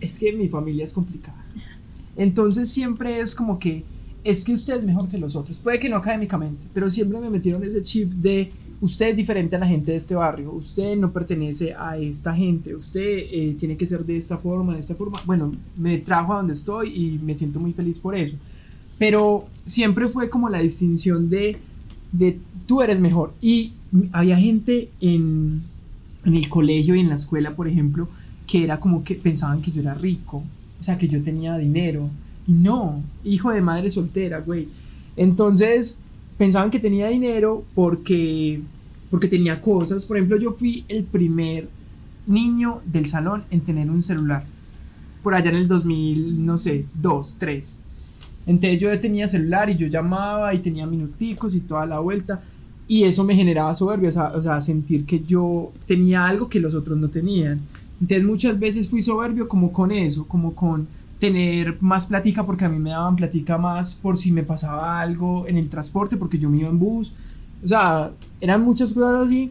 es 0.00 0.16
que 0.20 0.30
mi 0.30 0.46
familia 0.46 0.84
es 0.84 0.92
complicada. 0.92 1.44
Entonces 2.16 2.70
siempre 2.70 3.18
es 3.18 3.34
como 3.34 3.58
que 3.58 3.82
es 4.22 4.44
que 4.44 4.52
usted 4.52 4.76
es 4.76 4.84
mejor 4.84 5.08
que 5.08 5.18
los 5.18 5.34
otros. 5.34 5.58
Puede 5.58 5.80
que 5.80 5.88
no 5.88 5.96
académicamente, 5.96 6.68
pero 6.72 6.88
siempre 6.88 7.18
me 7.18 7.30
metieron 7.30 7.64
ese 7.64 7.82
chip 7.82 8.12
de 8.12 8.52
usted 8.84 9.08
es 9.08 9.16
diferente 9.16 9.56
a 9.56 9.58
la 9.58 9.66
gente 9.66 9.92
de 9.92 9.96
este 9.96 10.14
barrio, 10.14 10.52
usted 10.52 10.94
no 10.96 11.10
pertenece 11.10 11.72
a 11.72 11.96
esta 11.96 12.34
gente, 12.34 12.76
usted 12.76 13.00
eh, 13.00 13.56
tiene 13.58 13.78
que 13.78 13.86
ser 13.86 14.04
de 14.04 14.18
esta 14.18 14.36
forma, 14.36 14.74
de 14.74 14.80
esta 14.80 14.94
forma. 14.94 15.22
Bueno, 15.24 15.52
me 15.74 15.96
trajo 15.98 16.34
a 16.34 16.36
donde 16.36 16.52
estoy 16.52 16.94
y 16.94 17.18
me 17.18 17.34
siento 17.34 17.58
muy 17.58 17.72
feliz 17.72 17.98
por 17.98 18.14
eso. 18.14 18.36
Pero 18.98 19.46
siempre 19.64 20.06
fue 20.08 20.28
como 20.28 20.50
la 20.50 20.58
distinción 20.58 21.30
de, 21.30 21.56
de 22.12 22.38
tú 22.66 22.82
eres 22.82 23.00
mejor. 23.00 23.32
Y 23.40 23.72
había 24.12 24.36
gente 24.36 24.90
en, 25.00 25.62
en 26.26 26.34
el 26.34 26.50
colegio 26.50 26.94
y 26.94 27.00
en 27.00 27.08
la 27.08 27.14
escuela, 27.14 27.56
por 27.56 27.66
ejemplo, 27.66 28.06
que 28.46 28.64
era 28.64 28.80
como 28.80 29.02
que 29.02 29.14
pensaban 29.14 29.62
que 29.62 29.72
yo 29.72 29.80
era 29.80 29.94
rico, 29.94 30.42
o 30.78 30.82
sea, 30.82 30.98
que 30.98 31.08
yo 31.08 31.22
tenía 31.22 31.56
dinero. 31.56 32.10
Y 32.46 32.52
no, 32.52 33.02
hijo 33.24 33.50
de 33.50 33.62
madre 33.62 33.88
soltera, 33.88 34.40
güey. 34.40 34.68
Entonces, 35.16 35.98
pensaban 36.36 36.70
que 36.70 36.78
tenía 36.78 37.08
dinero 37.08 37.64
porque, 37.74 38.60
porque 39.14 39.28
tenía 39.28 39.60
cosas. 39.60 40.04
Por 40.06 40.16
ejemplo, 40.16 40.36
yo 40.36 40.54
fui 40.54 40.84
el 40.88 41.04
primer 41.04 41.68
niño 42.26 42.80
del 42.84 43.06
salón 43.06 43.44
en 43.52 43.60
tener 43.60 43.88
un 43.88 44.02
celular. 44.02 44.44
Por 45.22 45.36
allá 45.36 45.50
en 45.50 45.56
el 45.56 45.68
2000, 45.68 46.44
no 46.44 46.58
sé, 46.58 46.86
2, 47.00 47.36
3. 47.38 47.78
Entonces 48.48 48.80
yo 48.80 48.98
tenía 48.98 49.28
celular 49.28 49.70
y 49.70 49.76
yo 49.76 49.86
llamaba 49.86 50.52
y 50.52 50.58
tenía 50.58 50.84
minuticos 50.84 51.54
y 51.54 51.60
toda 51.60 51.86
la 51.86 52.00
vuelta. 52.00 52.42
Y 52.88 53.04
eso 53.04 53.22
me 53.22 53.36
generaba 53.36 53.72
soberbia, 53.76 54.08
o 54.34 54.42
sea, 54.42 54.60
sentir 54.60 55.06
que 55.06 55.20
yo 55.20 55.70
tenía 55.86 56.26
algo 56.26 56.48
que 56.48 56.58
los 56.58 56.74
otros 56.74 56.98
no 56.98 57.08
tenían. 57.08 57.60
Entonces 58.00 58.26
muchas 58.26 58.58
veces 58.58 58.88
fui 58.88 59.00
soberbio 59.00 59.46
como 59.46 59.72
con 59.72 59.92
eso, 59.92 60.26
como 60.26 60.56
con 60.56 60.88
tener 61.20 61.80
más 61.80 62.08
platica 62.08 62.44
porque 62.44 62.64
a 62.64 62.68
mí 62.68 62.80
me 62.80 62.90
daban 62.90 63.14
platica 63.14 63.58
más 63.58 63.94
por 63.94 64.16
si 64.16 64.32
me 64.32 64.42
pasaba 64.42 65.00
algo 65.00 65.46
en 65.46 65.56
el 65.56 65.68
transporte 65.68 66.16
porque 66.16 66.36
yo 66.36 66.50
me 66.50 66.58
iba 66.58 66.68
en 66.68 66.80
bus. 66.80 67.14
O 67.64 67.68
sea, 67.68 68.12
eran 68.40 68.62
muchas 68.62 68.92
cosas 68.92 69.26
así 69.26 69.50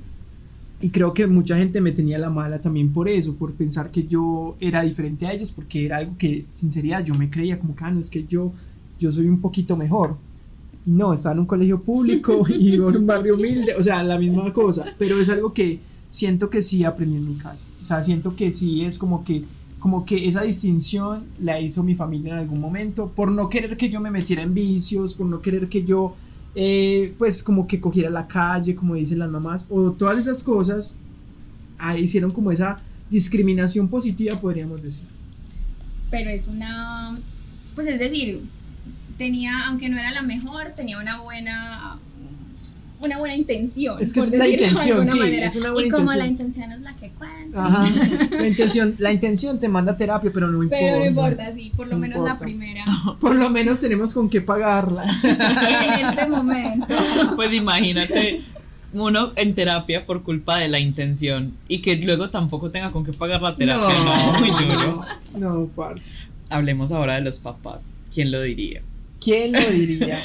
y 0.82 0.90
creo 0.90 1.14
que 1.14 1.26
mucha 1.28 1.58
gente 1.58 1.82
me 1.82 1.92
tenía 1.92 2.18
la 2.20 2.30
mala 2.30 2.60
también 2.60 2.92
por 2.92 3.08
eso, 3.08 3.36
por 3.36 3.54
pensar 3.54 3.90
que 3.90 4.06
yo 4.06 4.56
era 4.60 4.82
diferente 4.84 5.26
a 5.26 5.34
ellos 5.34 5.50
porque 5.52 5.86
era 5.86 5.98
algo 5.98 6.14
que, 6.18 6.46
sinceridad, 6.54 7.04
yo 7.04 7.16
me 7.16 7.30
creía 7.30 7.60
como 7.60 7.76
que, 7.76 7.84
ah, 7.86 7.92
no, 7.92 8.00
es 8.00 8.10
que 8.10 8.26
yo, 8.26 8.52
yo 9.00 9.12
soy 9.12 9.28
un 9.28 9.40
poquito 9.40 9.78
mejor. 9.78 10.18
Y 10.86 10.92
no, 10.92 11.14
estaba 11.14 11.34
en 11.34 11.40
un 11.40 11.46
colegio 11.46 11.82
público 11.82 12.46
y 12.50 12.72
vivo 12.72 12.90
en 12.90 12.98
un 12.98 13.08
barrio 13.08 13.36
humilde, 13.36 13.76
o 13.78 13.82
sea, 13.82 14.04
la 14.04 14.18
misma 14.18 14.52
cosa, 14.52 14.86
pero 14.98 15.20
es 15.20 15.30
algo 15.30 15.54
que 15.54 15.80
siento 16.10 16.50
que 16.50 16.62
sí 16.62 16.84
aprendí 16.84 17.18
en 17.18 17.30
mi 17.30 17.36
casa. 17.36 17.66
O 17.82 17.86
sea, 17.86 18.04
siento 18.04 18.36
que 18.36 18.52
sí 18.52 18.84
es 18.84 18.98
como 18.98 19.24
que 19.24 19.44
como 19.84 20.06
que 20.06 20.30
esa 20.30 20.44
distinción 20.44 21.26
la 21.42 21.60
hizo 21.60 21.84
mi 21.84 21.94
familia 21.94 22.32
en 22.32 22.40
algún 22.40 22.62
momento, 22.62 23.12
por 23.14 23.30
no 23.30 23.50
querer 23.50 23.76
que 23.76 23.90
yo 23.90 24.00
me 24.00 24.12
metiera 24.12 24.42
en 24.42 24.54
vicios, 24.54 25.14
por 25.14 25.28
no 25.28 25.42
querer 25.42 25.68
que 25.68 25.84
yo, 25.84 26.16
eh, 26.56 27.14
pues 27.18 27.44
como 27.44 27.68
que 27.68 27.80
cogiera 27.80 28.10
la 28.10 28.28
calle, 28.28 28.76
como 28.76 28.96
dicen 28.96 29.20
las 29.20 29.30
mamás, 29.30 29.66
o 29.70 29.92
todas 29.92 30.20
esas 30.20 30.44
cosas, 30.44 30.98
ah, 31.78 31.98
hicieron 31.98 32.32
como 32.32 32.52
esa 32.52 32.82
discriminación 33.10 33.88
positiva, 33.88 34.40
podríamos 34.40 34.82
decir. 34.82 35.08
Pero 36.12 36.30
es 36.30 36.48
una, 36.48 37.20
pues 37.76 37.88
es 37.88 38.00
decir, 38.00 38.42
tenía, 39.18 39.68
aunque 39.68 39.90
no 39.90 39.98
era 39.98 40.12
la 40.12 40.22
mejor, 40.22 40.74
tenía 40.76 41.00
una 41.00 41.22
buena 41.22 41.98
una 43.04 43.18
buena 43.20 43.36
intención. 43.36 44.02
Es 44.02 44.14
que 44.14 44.20
por 44.22 44.30
es 44.30 44.38
la 44.38 44.46
decirlo 44.46 44.66
de 44.66 44.70
intención, 44.72 44.98
alguna 45.00 45.12
sí, 45.14 45.20
manera. 45.20 45.46
es 45.48 45.56
una 45.56 45.72
buena 45.72 45.88
Y 45.88 45.92
como 45.92 46.04
intención. 46.14 46.20
la 46.20 46.28
intención 46.28 46.72
es 46.72 46.82
la 46.82 46.96
que 46.96 47.10
cuenta. 47.10 47.66
Ajá. 47.66 47.90
La 48.38 48.48
intención, 48.48 48.96
la 48.98 49.12
intención 49.12 49.60
te 49.60 49.70
manda 49.70 49.92
a 49.94 49.98
terapia, 49.98 50.32
pero 50.34 50.48
no 50.48 50.64
importa. 50.64 50.78
Pero 50.84 51.00
no 51.00 51.06
importa, 51.06 51.54
sí, 51.56 51.72
por 51.76 51.88
lo 51.88 51.94
No 51.94 52.00
menos 52.00 52.24
la 52.24 52.40
primera. 52.40 52.86
Por 53.20 53.36
lo 53.36 53.50
menos 53.50 53.80
tenemos 53.80 54.14
con 54.14 54.30
qué 54.30 54.42
pagarla. 54.42 55.04
en 55.24 56.06
este 56.10 56.28
momento. 56.28 56.88
Pues 57.36 57.54
imagínate 57.54 58.42
uno 58.94 59.32
en 59.36 59.56
terapia 59.56 60.06
por 60.06 60.22
culpa 60.24 60.58
de 60.60 60.68
la 60.68 60.80
intención 60.80 61.54
y 61.68 61.80
que 61.82 61.96
luego 61.98 62.30
tampoco 62.30 62.70
tenga 62.72 62.92
con 62.92 63.04
qué 63.04 63.12
pagar 63.14 63.42
la 63.42 63.56
terapia. 63.56 63.88
No, 64.04 64.40
muy 64.40 64.50
duro. 64.66 65.06
no, 65.38 65.54
no, 65.62 65.68
parce. 65.76 66.12
Hablemos 66.50 66.92
ahora 66.92 67.16
de 67.16 67.22
los 67.22 67.40
papás. 67.40 67.82
¿Quién 68.14 68.32
lo 68.32 68.42
diría? 68.42 68.82
¿Quién 69.20 69.54
lo 69.54 69.60
diría? 69.72 70.20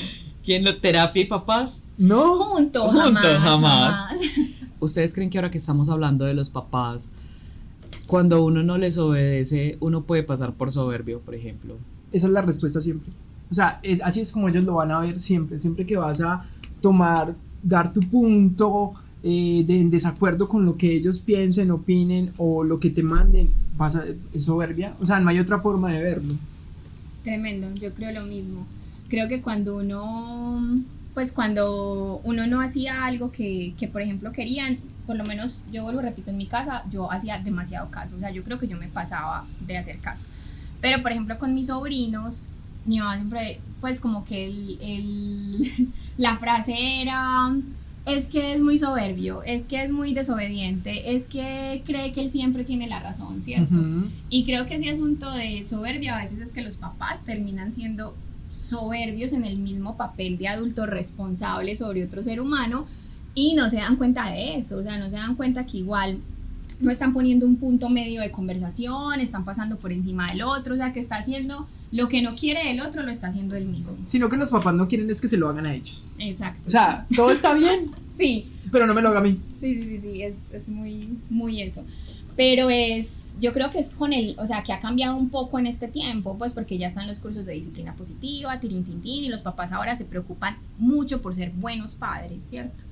¿Quién 0.48 0.64
lo 0.64 0.78
terapia 0.78 1.20
y 1.20 1.26
papás? 1.26 1.82
No, 1.98 2.42
Junto, 2.44 2.88
Junto, 2.88 3.02
jamás, 3.02 3.22
jamás. 3.42 3.96
jamás. 3.96 4.20
¿Ustedes 4.80 5.12
creen 5.12 5.28
que 5.28 5.36
ahora 5.36 5.50
que 5.50 5.58
estamos 5.58 5.90
hablando 5.90 6.24
de 6.24 6.32
los 6.32 6.48
papás, 6.48 7.10
cuando 8.06 8.42
uno 8.42 8.62
no 8.62 8.78
les 8.78 8.96
obedece, 8.96 9.76
uno 9.80 10.04
puede 10.04 10.22
pasar 10.22 10.54
por 10.54 10.72
soberbio, 10.72 11.20
por 11.20 11.34
ejemplo? 11.34 11.76
esa 12.12 12.28
es 12.28 12.32
la 12.32 12.40
respuesta 12.40 12.80
siempre. 12.80 13.12
O 13.50 13.54
sea, 13.54 13.78
es, 13.82 14.00
así 14.00 14.20
es 14.20 14.32
como 14.32 14.48
ellos 14.48 14.64
lo 14.64 14.76
van 14.76 14.90
a 14.90 15.00
ver 15.00 15.20
siempre. 15.20 15.58
Siempre 15.58 15.84
que 15.84 15.98
vas 15.98 16.22
a 16.22 16.46
tomar, 16.80 17.34
dar 17.62 17.92
tu 17.92 18.00
punto 18.00 18.94
eh, 19.22 19.64
de 19.66 19.78
en 19.78 19.90
desacuerdo 19.90 20.48
con 20.48 20.64
lo 20.64 20.78
que 20.78 20.94
ellos 20.94 21.20
piensen, 21.20 21.70
opinen 21.70 22.32
o 22.38 22.64
lo 22.64 22.80
que 22.80 22.88
te 22.88 23.02
manden, 23.02 23.50
vas 23.76 23.96
a, 23.96 24.04
es 24.32 24.44
soberbia. 24.44 24.94
O 24.98 25.04
sea, 25.04 25.20
no 25.20 25.28
hay 25.28 25.40
otra 25.40 25.58
forma 25.60 25.92
de 25.92 26.02
verlo. 26.02 26.36
Tremendo, 27.22 27.68
yo 27.74 27.92
creo 27.92 28.12
lo 28.18 28.22
mismo. 28.22 28.66
Creo 29.08 29.28
que 29.28 29.40
cuando 29.40 29.76
uno, 29.78 30.80
pues 31.14 31.32
cuando 31.32 32.20
uno 32.24 32.46
no 32.46 32.60
hacía 32.60 33.04
algo 33.04 33.32
que, 33.32 33.74
que, 33.78 33.88
por 33.88 34.02
ejemplo 34.02 34.32
querían, 34.32 34.78
por 35.06 35.16
lo 35.16 35.24
menos 35.24 35.62
yo 35.72 35.90
lo 35.90 36.00
repito 36.02 36.30
en 36.30 36.36
mi 36.36 36.46
casa, 36.46 36.84
yo 36.90 37.10
hacía 37.10 37.38
demasiado 37.38 37.90
caso, 37.90 38.16
o 38.16 38.18
sea, 38.20 38.30
yo 38.30 38.44
creo 38.44 38.58
que 38.58 38.68
yo 38.68 38.76
me 38.76 38.88
pasaba 38.88 39.46
de 39.66 39.78
hacer 39.78 39.98
caso. 39.98 40.26
Pero 40.80 41.02
por 41.02 41.10
ejemplo 41.12 41.38
con 41.38 41.54
mis 41.54 41.68
sobrinos, 41.68 42.44
mi 42.84 42.98
mamá 42.98 43.16
siempre, 43.16 43.60
pues 43.80 43.98
como 44.00 44.24
que 44.24 44.46
el, 44.46 44.78
el- 44.80 45.88
la 46.18 46.36
frase 46.36 47.00
era, 47.02 47.56
es 48.06 48.26
que 48.28 48.54
es 48.54 48.60
muy 48.60 48.78
soberbio, 48.78 49.42
es 49.44 49.64
que 49.64 49.82
es 49.82 49.90
muy 49.90 50.12
desobediente, 50.14 51.14
es 51.14 51.24
que 51.28 51.82
cree 51.86 52.12
que 52.12 52.20
él 52.22 52.30
siempre 52.30 52.64
tiene 52.64 52.86
la 52.88 53.00
razón, 53.00 53.42
¿cierto? 53.42 53.74
Ujú. 53.74 54.08
Y 54.30 54.44
creo 54.44 54.66
que 54.66 54.76
ese 54.76 54.90
asunto 54.90 55.32
de 55.32 55.64
soberbia 55.64 56.16
a 56.18 56.22
veces 56.22 56.40
es 56.40 56.52
que 56.52 56.62
los 56.62 56.76
papás 56.76 57.24
terminan 57.24 57.72
siendo 57.72 58.14
soberbios 58.58 59.32
en 59.32 59.44
el 59.44 59.58
mismo 59.58 59.96
papel 59.96 60.36
de 60.36 60.48
adulto 60.48 60.84
responsable 60.84 61.76
sobre 61.76 62.04
otro 62.04 62.22
ser 62.22 62.40
humano 62.40 62.86
y 63.34 63.54
no 63.54 63.68
se 63.68 63.76
dan 63.76 63.96
cuenta 63.96 64.30
de 64.30 64.56
eso, 64.56 64.76
o 64.76 64.82
sea, 64.82 64.98
no 64.98 65.08
se 65.08 65.16
dan 65.16 65.36
cuenta 65.36 65.64
que 65.64 65.78
igual 65.78 66.18
no 66.80 66.90
están 66.90 67.12
poniendo 67.12 67.46
un 67.46 67.56
punto 67.56 67.88
medio 67.88 68.20
de 68.20 68.30
conversación, 68.30 69.20
están 69.20 69.44
pasando 69.44 69.78
por 69.78 69.92
encima 69.92 70.30
del 70.30 70.42
otro, 70.42 70.74
o 70.74 70.76
sea, 70.76 70.92
que 70.92 71.00
está 71.00 71.16
haciendo 71.16 71.68
lo 71.90 72.08
que 72.08 72.20
no 72.22 72.34
quiere 72.34 72.66
del 72.66 72.80
otro, 72.80 73.02
lo 73.02 73.10
está 73.10 73.28
haciendo 73.28 73.56
él 73.56 73.66
mismo. 73.66 73.96
Sino 74.04 74.28
que 74.28 74.36
los 74.36 74.50
papás 74.50 74.74
no 74.74 74.88
quieren 74.88 75.08
es 75.10 75.20
que 75.20 75.28
se 75.28 75.36
lo 75.36 75.48
hagan 75.48 75.66
a 75.66 75.74
ellos. 75.74 76.10
Exacto. 76.18 76.62
O 76.66 76.70
sea, 76.70 77.06
todo 77.14 77.30
está 77.30 77.54
bien, 77.54 77.90
sí, 78.18 78.50
pero 78.70 78.86
no 78.86 78.94
me 78.94 79.02
lo 79.02 79.08
haga 79.08 79.20
a 79.20 79.22
mí. 79.22 79.40
Sí, 79.60 79.74
sí, 79.74 79.82
sí, 79.84 79.98
sí, 79.98 80.22
es, 80.22 80.36
es 80.52 80.68
muy, 80.68 81.18
muy 81.30 81.62
eso. 81.62 81.84
Pero 82.38 82.70
es, 82.70 83.24
yo 83.40 83.52
creo 83.52 83.68
que 83.72 83.80
es 83.80 83.90
con 83.90 84.12
el, 84.12 84.36
o 84.38 84.46
sea, 84.46 84.62
que 84.62 84.72
ha 84.72 84.78
cambiado 84.78 85.16
un 85.16 85.28
poco 85.28 85.58
en 85.58 85.66
este 85.66 85.88
tiempo, 85.88 86.38
pues 86.38 86.52
porque 86.52 86.78
ya 86.78 86.86
están 86.86 87.08
los 87.08 87.18
cursos 87.18 87.44
de 87.44 87.54
disciplina 87.54 87.96
positiva, 87.96 88.60
tirin, 88.60 88.84
tin, 88.84 89.02
tin, 89.02 89.24
y 89.24 89.28
los 89.28 89.40
papás 89.40 89.72
ahora 89.72 89.96
se 89.96 90.04
preocupan 90.04 90.56
mucho 90.78 91.20
por 91.20 91.34
ser 91.34 91.50
buenos 91.50 91.96
padres, 91.96 92.44
¿cierto? 92.44 92.84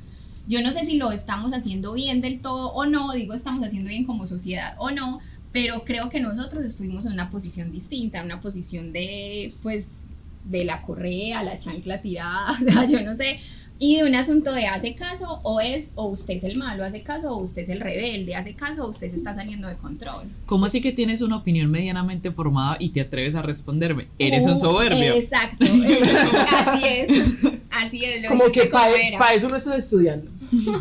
Yo 0.48 0.61
no 0.62 0.72
sé 0.72 0.85
si 0.85 0.96
lo 0.96 1.12
estamos 1.12 1.52
haciendo 1.52 1.92
bien 1.92 2.20
del 2.20 2.40
todo 2.40 2.72
o 2.72 2.87
no, 2.87 3.12
digo 3.12 3.35
estamos 3.35 3.64
haciendo 3.64 3.88
bien 3.88 4.04
como 4.04 4.26
sociedad 4.26 4.74
o 4.78 4.90
no, 4.90 5.20
pero 5.52 5.85
creo 5.85 6.09
que 6.09 6.18
nosotros 6.18 6.64
estuvimos 6.64 7.06
en 7.06 7.12
una 7.12 7.30
posición 7.30 7.70
distinta, 7.70 8.24
una 8.24 8.40
posición 8.40 8.92
de, 8.92 9.54
pues, 9.62 10.09
de 10.44 10.64
la 10.64 10.82
correa, 10.82 11.44
la 11.44 11.56
chancla 11.56 12.02
tirada, 12.02 12.50
o 12.61 12.64
sea, 12.64 12.85
yo 12.87 13.00
no 13.02 13.14
sé, 13.14 13.38
y 13.78 13.96
de 13.96 14.04
un 14.08 14.14
asunto 14.14 14.52
de 14.52 14.66
hace 14.66 14.94
caso 14.94 15.40
o 15.42 15.60
es, 15.60 15.92
o 15.96 16.06
usted 16.06 16.34
es 16.34 16.44
el 16.44 16.56
malo, 16.56 16.84
hace 16.84 17.02
caso 17.02 17.30
o 17.30 17.38
usted 17.42 17.62
es 17.62 17.68
el 17.68 17.80
rebelde, 17.80 18.34
hace 18.34 18.54
caso 18.54 18.84
o 18.84 18.88
usted 18.90 19.08
se 19.10 19.16
está 19.16 19.34
saliendo 19.34 19.68
de 19.68 19.76
control. 19.76 20.24
¿Cómo 20.46 20.66
así 20.66 20.80
que 20.80 20.92
tienes 20.92 21.20
una 21.22 21.36
opinión 21.36 21.70
medianamente 21.70 22.30
formada 22.30 22.76
y 22.80 22.88
te 22.90 23.02
atreves 23.02 23.34
a 23.34 23.42
responderme? 23.42 24.08
Eres 24.18 24.46
un 24.46 24.54
Uh, 24.54 24.58
soberbio. 24.58 25.14
Exacto, 25.14 25.64
así 26.56 26.84
es, 26.84 27.24
así 27.70 28.04
es. 28.04 28.22
Lo 28.22 28.28
Como 28.30 28.44
que 28.50 28.66
para 28.66 28.92
como 28.92 28.96
era. 29.04 29.34
eso 29.34 29.48
no 29.48 29.56
estás 29.56 29.78
estudiando. 29.78 30.30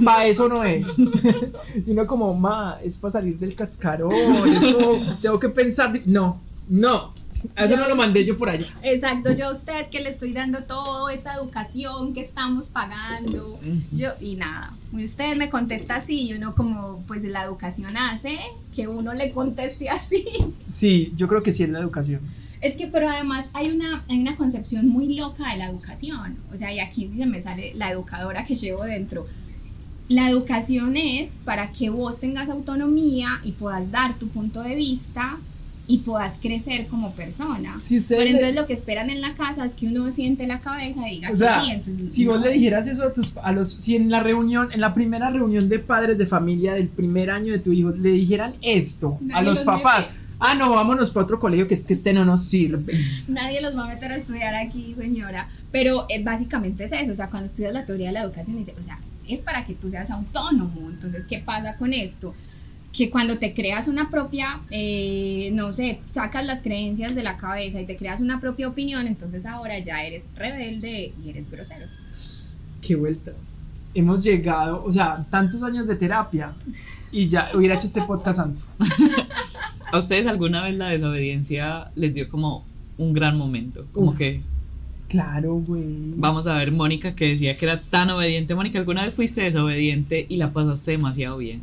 para 0.04 0.28
eso 0.28 0.48
no 0.48 0.64
es. 0.64 0.88
y 0.98 1.92
uno 1.92 2.06
como, 2.08 2.34
ma, 2.34 2.78
es 2.84 2.98
para 2.98 3.12
salir 3.14 3.38
del 3.38 3.56
cascarón, 3.56 4.56
eso 4.56 5.00
tengo 5.22 5.40
que 5.40 5.50
pensar, 5.50 6.00
no, 6.06 6.40
no, 6.70 7.14
a 7.56 7.66
eso 7.66 7.78
no 7.78 7.88
lo 7.88 7.96
mandé 7.96 8.26
yo 8.26 8.38
por 8.38 8.50
allá. 8.50 8.68
Exacto, 8.84 9.32
yo 9.32 9.48
a 9.48 9.52
usted 9.52 9.90
que 9.90 10.02
le 10.02 10.10
estoy 10.10 10.34
dando 10.34 10.64
toda 10.64 11.14
esa 11.14 11.36
educación 11.36 12.14
que 12.14 12.22
estamos 12.22 12.70
pagando. 12.70 13.60
Yo, 13.92 14.10
y 14.20 14.36
nada, 14.36 14.74
y 14.94 15.06
usted 15.06 15.36
me 15.36 15.50
contesta 15.50 15.98
así, 15.98 16.30
y 16.30 16.34
uno 16.34 16.56
como, 16.56 17.04
pues 17.08 17.24
la 17.24 17.44
educación 17.44 17.98
hace 17.98 18.40
que 18.76 18.88
uno 18.88 19.14
le 19.14 19.32
conteste 19.32 19.90
así. 19.90 20.26
Sí, 20.68 21.14
yo 21.16 21.28
creo 21.28 21.44
que 21.44 21.54
sí 21.54 21.64
es 21.64 21.70
la 21.70 21.80
educación. 21.80 22.22
Es 22.62 22.76
que, 22.76 22.88
pero 22.88 23.10
además 23.10 23.48
hay 23.54 23.70
una, 23.70 24.04
hay 24.10 24.20
una 24.20 24.36
concepción 24.36 24.88
muy 24.88 25.16
loca 25.16 25.52
de 25.52 25.58
la 25.58 25.70
educación. 25.70 26.38
O 26.54 26.58
sea, 26.58 26.74
y 26.74 26.80
aquí 26.80 27.08
sí 27.08 27.18
se 27.18 27.26
me 27.26 27.42
sale 27.42 27.74
la 27.76 27.92
educadora 27.92 28.46
que 28.46 28.56
llevo 28.56 28.84
dentro. 28.84 29.28
La 30.08 30.30
educación 30.30 30.98
es 30.98 31.36
para 31.46 31.72
que 31.72 31.90
vos 31.90 32.20
tengas 32.20 32.50
autonomía 32.50 33.40
y 33.44 33.54
puedas 33.54 33.92
dar 33.92 34.18
tu 34.18 34.30
punto 34.30 34.62
de 34.62 34.76
vista 34.76 35.38
y 35.88 36.00
puedas 36.00 36.38
crecer 36.40 36.88
como 36.88 37.12
persona. 37.14 37.78
Si 37.78 38.00
Pero 38.02 38.22
le- 38.24 38.30
entonces 38.32 38.56
lo 38.56 38.66
que 38.66 38.74
esperan 38.74 39.10
en 39.10 39.22
la 39.22 39.36
casa 39.36 39.66
es 39.66 39.76
que 39.76 39.88
uno 39.88 40.12
siente 40.12 40.48
la 40.48 40.60
cabeza 40.60 41.08
y 41.08 41.16
diga 41.16 41.32
O 41.32 41.36
sea, 41.38 41.60
que 41.60 41.66
sí. 41.66 41.72
Entonces, 41.72 42.14
Si 42.14 42.26
vos 42.26 42.40
no. 42.40 42.46
le 42.46 42.52
dijeras 42.54 42.88
eso 42.88 43.04
a 43.04 43.14
tus 43.14 43.34
a 43.38 43.52
los 43.52 43.72
si 43.74 43.96
en 43.96 44.10
la 44.10 44.22
reunión, 44.22 44.72
en 44.72 44.82
la 44.82 44.94
primera 44.94 45.30
reunión 45.30 45.70
de 45.70 45.80
padres 45.80 46.18
de 46.18 46.26
familia 46.26 46.74
del 46.74 46.88
primer 46.88 47.30
año 47.30 47.54
de 47.54 47.60
tu 47.60 47.72
hijo 47.72 47.92
le 47.92 48.10
dijeran 48.10 48.56
esto 48.62 49.20
a 49.22 49.26
Nadie 49.26 49.46
los 49.46 49.58
los 49.58 49.64
papás, 49.66 50.08
ah 50.40 50.56
no, 50.56 50.72
vámonos 50.74 51.12
para 51.12 51.24
otro 51.26 51.40
colegio 51.40 51.68
que 51.68 51.76
es 51.76 51.86
que 51.86 51.94
este 51.94 52.14
no 52.14 52.26
nos 52.26 52.44
sirve. 52.46 53.00
Nadie 53.28 53.62
los 53.62 53.78
va 53.78 53.86
a 53.86 53.88
meter 53.94 54.12
a 54.12 54.18
estudiar 54.18 54.56
aquí, 54.56 54.96
señora. 54.98 55.50
Pero 55.72 56.06
eh, 56.10 56.24
básicamente 56.24 56.86
es 56.86 56.92
eso. 56.94 57.12
O 57.12 57.16
sea, 57.16 57.30
cuando 57.30 57.48
estudias 57.48 57.74
la 57.74 57.86
teoría 57.86 58.08
de 58.08 58.14
la 58.14 58.24
educación, 58.24 58.58
dice, 58.58 58.74
o 58.80 58.84
sea, 58.84 59.00
es 59.28 59.42
para 59.42 59.66
que 59.66 59.74
tú 59.76 59.90
seas 59.90 60.10
autónomo. 60.10 60.90
Entonces, 60.90 61.26
¿qué 61.28 61.40
pasa 61.40 61.76
con 61.78 61.94
esto? 61.94 62.34
Que 62.96 63.10
cuando 63.10 63.38
te 63.38 63.54
creas 63.54 63.88
una 63.90 64.10
propia, 64.10 64.62
eh, 64.70 65.50
no 65.54 65.74
sé, 65.74 66.00
sacas 66.12 66.46
las 66.46 66.62
creencias 66.62 67.14
de 67.14 67.24
la 67.24 67.36
cabeza 67.36 67.82
y 67.82 67.86
te 67.86 67.98
creas 67.98 68.22
una 68.22 68.40
propia 68.40 68.70
opinión, 68.70 69.06
entonces 69.06 69.46
ahora 69.46 69.80
ya 69.80 70.04
eres 70.06 70.26
rebelde 70.36 71.12
y 71.24 71.30
eres 71.30 71.50
grosero. 71.50 71.88
Qué 72.82 72.96
vuelta. 72.96 73.34
Hemos 73.94 74.24
llegado, 74.24 74.84
o 74.84 74.92
sea, 74.92 75.26
tantos 75.30 75.62
años 75.64 75.88
de 75.88 75.96
terapia 75.96 76.54
y 77.12 77.28
ya 77.28 77.52
hubiera 77.54 77.76
hecho 77.76 77.88
este 77.88 78.02
podcast 78.02 78.40
antes. 78.40 78.64
¿A 79.92 79.98
ustedes 79.98 80.28
alguna 80.28 80.64
vez 80.64 80.76
la 80.76 80.90
desobediencia 80.90 81.92
les 81.96 82.14
dio 82.14 82.30
como 82.30 82.66
un 82.98 83.14
gran 83.14 83.38
momento? 83.38 83.86
Como 83.92 84.12
Uf. 84.12 84.18
que, 84.18 84.42
Claro, 85.08 85.56
güey. 85.56 86.14
vamos 86.16 86.48
a 86.48 86.56
ver, 86.58 86.72
Mónica 86.72 87.16
que 87.16 87.30
decía 87.30 87.58
que 87.58 87.66
era 87.66 87.82
tan 87.82 88.10
obediente. 88.10 88.56
Mónica, 88.56 88.80
¿alguna 88.80 89.04
vez 89.06 89.14
fuiste 89.14 89.42
desobediente 89.44 90.26
y 90.28 90.38
la 90.38 90.52
pasaste 90.52 90.92
demasiado 90.92 91.38
bien? 91.38 91.62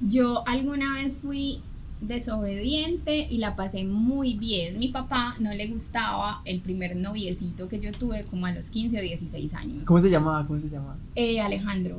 Yo 0.00 0.46
alguna 0.46 0.94
vez 0.94 1.16
fui 1.16 1.60
desobediente 2.00 3.26
y 3.30 3.38
la 3.38 3.56
pasé 3.56 3.84
muy 3.84 4.34
bien. 4.34 4.78
Mi 4.78 4.88
papá 4.88 5.34
no 5.38 5.52
le 5.54 5.66
gustaba 5.68 6.42
el 6.44 6.60
primer 6.60 6.96
noviecito 6.96 7.68
que 7.68 7.80
yo 7.80 7.92
tuve 7.92 8.24
como 8.24 8.46
a 8.46 8.52
los 8.52 8.68
15 8.70 8.98
o 8.98 9.02
16 9.02 9.54
años. 9.54 9.84
¿Cómo 9.84 10.00
se 10.00 10.10
llamaba? 10.10 10.46
¿Cómo 10.46 10.60
se 10.60 10.68
llamaba? 10.68 10.96
Eh, 11.14 11.40
Alejandro. 11.40 11.98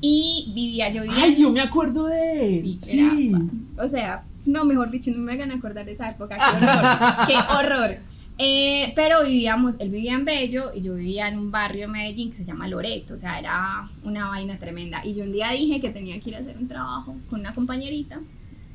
Y 0.00 0.50
vivía, 0.54 0.92
yo 0.92 1.02
vivía... 1.02 1.18
Ay, 1.22 1.36
yo 1.36 1.50
me 1.50 1.60
acuerdo 1.60 2.06
de 2.06 2.58
él. 2.58 2.64
Sí, 2.80 2.98
Sí. 3.00 3.28
era- 3.76 3.84
o 3.84 3.88
sea, 3.88 4.24
no, 4.46 4.64
mejor 4.64 4.90
dicho, 4.90 5.10
no 5.12 5.18
me 5.18 5.32
hagan 5.32 5.50
acordar 5.52 5.84
de 5.84 5.92
esa 5.92 6.10
época. 6.10 6.36
Qué 6.36 6.44
horror. 6.64 7.26
qué 7.28 7.34
horror. 7.54 7.96
Eh, 8.44 8.92
pero 8.96 9.22
vivíamos, 9.22 9.76
él 9.78 9.90
vivía 9.90 10.14
en 10.14 10.24
Bello 10.24 10.72
y 10.74 10.80
yo 10.80 10.96
vivía 10.96 11.28
en 11.28 11.38
un 11.38 11.52
barrio 11.52 11.82
de 11.82 11.92
Medellín 11.92 12.32
que 12.32 12.38
se 12.38 12.44
llama 12.44 12.66
Loreto, 12.66 13.14
o 13.14 13.18
sea, 13.18 13.38
era 13.38 13.88
una 14.02 14.26
vaina 14.30 14.58
tremenda. 14.58 15.00
Y 15.06 15.14
yo 15.14 15.22
un 15.22 15.32
día 15.32 15.52
dije 15.52 15.80
que 15.80 15.90
tenía 15.90 16.18
que 16.18 16.30
ir 16.30 16.34
a 16.36 16.40
hacer 16.40 16.56
un 16.58 16.66
trabajo 16.66 17.16
con 17.30 17.38
una 17.38 17.54
compañerita 17.54 18.20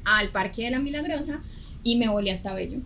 al 0.05 0.29
Parque 0.29 0.63
de 0.63 0.71
la 0.71 0.79
Milagrosa 0.79 1.41
y 1.83 1.97
me 1.97 2.07
volé 2.07 2.31
hasta 2.31 2.53
Bello. 2.53 2.79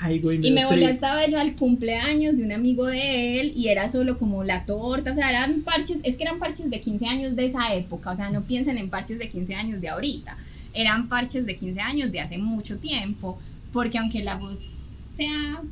Ay, 0.00 0.20
güey, 0.20 0.46
Y 0.46 0.52
me 0.52 0.64
volé 0.64 0.86
hasta 0.86 1.16
Bello 1.16 1.40
al 1.40 1.56
cumpleaños 1.56 2.36
de 2.36 2.44
un 2.44 2.52
amigo 2.52 2.86
de 2.86 3.40
él 3.40 3.52
y 3.56 3.66
era 3.66 3.90
solo 3.90 4.16
como 4.16 4.44
la 4.44 4.64
torta, 4.64 5.10
o 5.10 5.14
sea, 5.16 5.28
eran 5.28 5.62
parches, 5.62 5.98
es 6.04 6.16
que 6.16 6.22
eran 6.22 6.38
parches 6.38 6.70
de 6.70 6.80
15 6.80 7.04
años 7.04 7.34
de 7.34 7.46
esa 7.46 7.74
época, 7.74 8.12
o 8.12 8.16
sea, 8.16 8.30
no 8.30 8.42
piensen 8.42 8.78
en 8.78 8.90
parches 8.90 9.18
de 9.18 9.28
15 9.28 9.56
años 9.56 9.80
de 9.80 9.88
ahorita, 9.88 10.36
eran 10.72 11.08
parches 11.08 11.46
de 11.46 11.56
15 11.56 11.80
años 11.80 12.12
de 12.12 12.20
hace 12.20 12.38
mucho 12.38 12.78
tiempo, 12.78 13.40
porque 13.72 13.98
aunque 13.98 14.22
la 14.22 14.36
voz 14.36 14.82
sea 15.08 15.62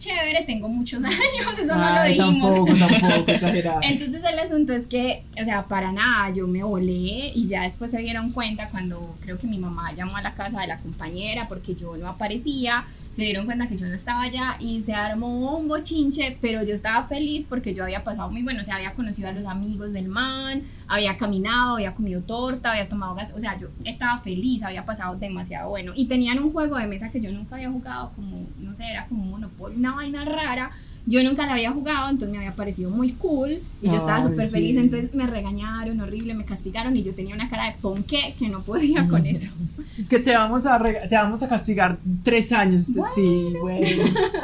chévere, 0.00 0.44
tengo 0.44 0.68
muchos 0.68 1.04
años, 1.04 1.58
eso 1.62 1.76
no 1.76 1.94
lo 1.94 2.02
dijimos. 2.02 2.54
tampoco, 2.54 2.76
tampoco, 2.76 3.30
exagerado. 3.32 3.80
Entonces 3.82 4.24
el 4.24 4.38
asunto 4.38 4.72
es 4.72 4.86
que, 4.86 5.24
o 5.40 5.44
sea, 5.44 5.66
para 5.68 5.92
nada, 5.92 6.30
yo 6.34 6.46
me 6.48 6.64
volé 6.64 7.32
y 7.34 7.46
ya 7.46 7.62
después 7.62 7.90
se 7.90 7.98
dieron 7.98 8.32
cuenta 8.32 8.70
cuando 8.70 9.16
creo 9.20 9.38
que 9.38 9.46
mi 9.46 9.58
mamá 9.58 9.92
llamó 9.92 10.16
a 10.16 10.22
la 10.22 10.34
casa 10.34 10.60
de 10.60 10.66
la 10.66 10.78
compañera 10.78 11.46
porque 11.48 11.74
yo 11.74 11.96
no 11.96 12.08
aparecía, 12.08 12.86
se 13.10 13.22
dieron 13.22 13.44
cuenta 13.44 13.68
que 13.68 13.76
yo 13.76 13.86
no 13.86 13.94
estaba 13.94 14.22
allá 14.22 14.56
y 14.60 14.80
se 14.82 14.94
armó 14.94 15.56
un 15.56 15.66
bochinche, 15.66 16.38
pero 16.40 16.62
yo 16.62 16.74
estaba 16.74 17.06
feliz 17.08 17.44
porque 17.48 17.74
yo 17.74 17.82
había 17.82 18.04
pasado 18.04 18.30
muy 18.30 18.42
bueno, 18.42 18.60
o 18.60 18.64
sea, 18.64 18.76
había 18.76 18.94
conocido 18.94 19.28
a 19.28 19.32
los 19.32 19.46
amigos 19.46 19.92
del 19.92 20.08
man, 20.08 20.62
había 20.86 21.16
caminado, 21.16 21.74
había 21.76 21.94
comido 21.94 22.22
torta, 22.22 22.70
había 22.72 22.88
tomado 22.88 23.14
gas, 23.16 23.32
o 23.34 23.40
sea, 23.40 23.58
yo 23.58 23.68
estaba 23.84 24.20
feliz, 24.20 24.62
había 24.62 24.84
pasado 24.84 25.16
demasiado 25.16 25.70
bueno 25.70 25.92
y 25.94 26.06
tenían 26.06 26.38
un 26.38 26.52
juego 26.52 26.76
de 26.76 26.86
mesa 26.86 27.10
que 27.10 27.20
yo 27.20 27.32
nunca 27.32 27.56
había 27.56 27.70
jugado, 27.70 28.12
como, 28.14 28.46
no 28.58 28.74
sé, 28.74 28.84
era 28.88 29.06
como 29.06 29.24
un 29.24 29.30
monopolio, 29.30 29.76
una 29.76 29.94
vaina 29.94 30.24
rara. 30.24 30.70
Yo 31.10 31.22
nunca 31.24 31.44
la 31.44 31.54
había 31.54 31.72
jugado, 31.72 32.08
entonces 32.08 32.30
me 32.30 32.38
había 32.38 32.54
parecido 32.54 32.88
muy 32.90 33.12
cool 33.12 33.58
y 33.82 33.86
yo 33.86 33.94
estaba 33.96 34.22
súper 34.22 34.46
feliz, 34.48 34.76
sí. 34.76 34.80
entonces 34.80 35.12
me 35.14 35.26
regañaron 35.26 36.00
horrible, 36.00 36.34
me 36.34 36.44
castigaron 36.44 36.96
y 36.96 37.02
yo 37.02 37.14
tenía 37.14 37.34
una 37.34 37.48
cara 37.48 37.66
de 37.66 37.72
ponqué 37.82 38.34
que 38.38 38.48
no 38.48 38.62
podía 38.62 39.08
con 39.08 39.26
eso. 39.26 39.50
Es 39.98 40.08
que 40.08 40.20
te 40.20 40.32
vamos 40.36 40.66
a 40.66 40.78
te 41.08 41.14
vamos 41.16 41.42
a 41.42 41.48
castigar 41.48 41.98
tres 42.22 42.52
años. 42.52 42.86
Sí, 43.14 43.52
güey. 43.60 44.00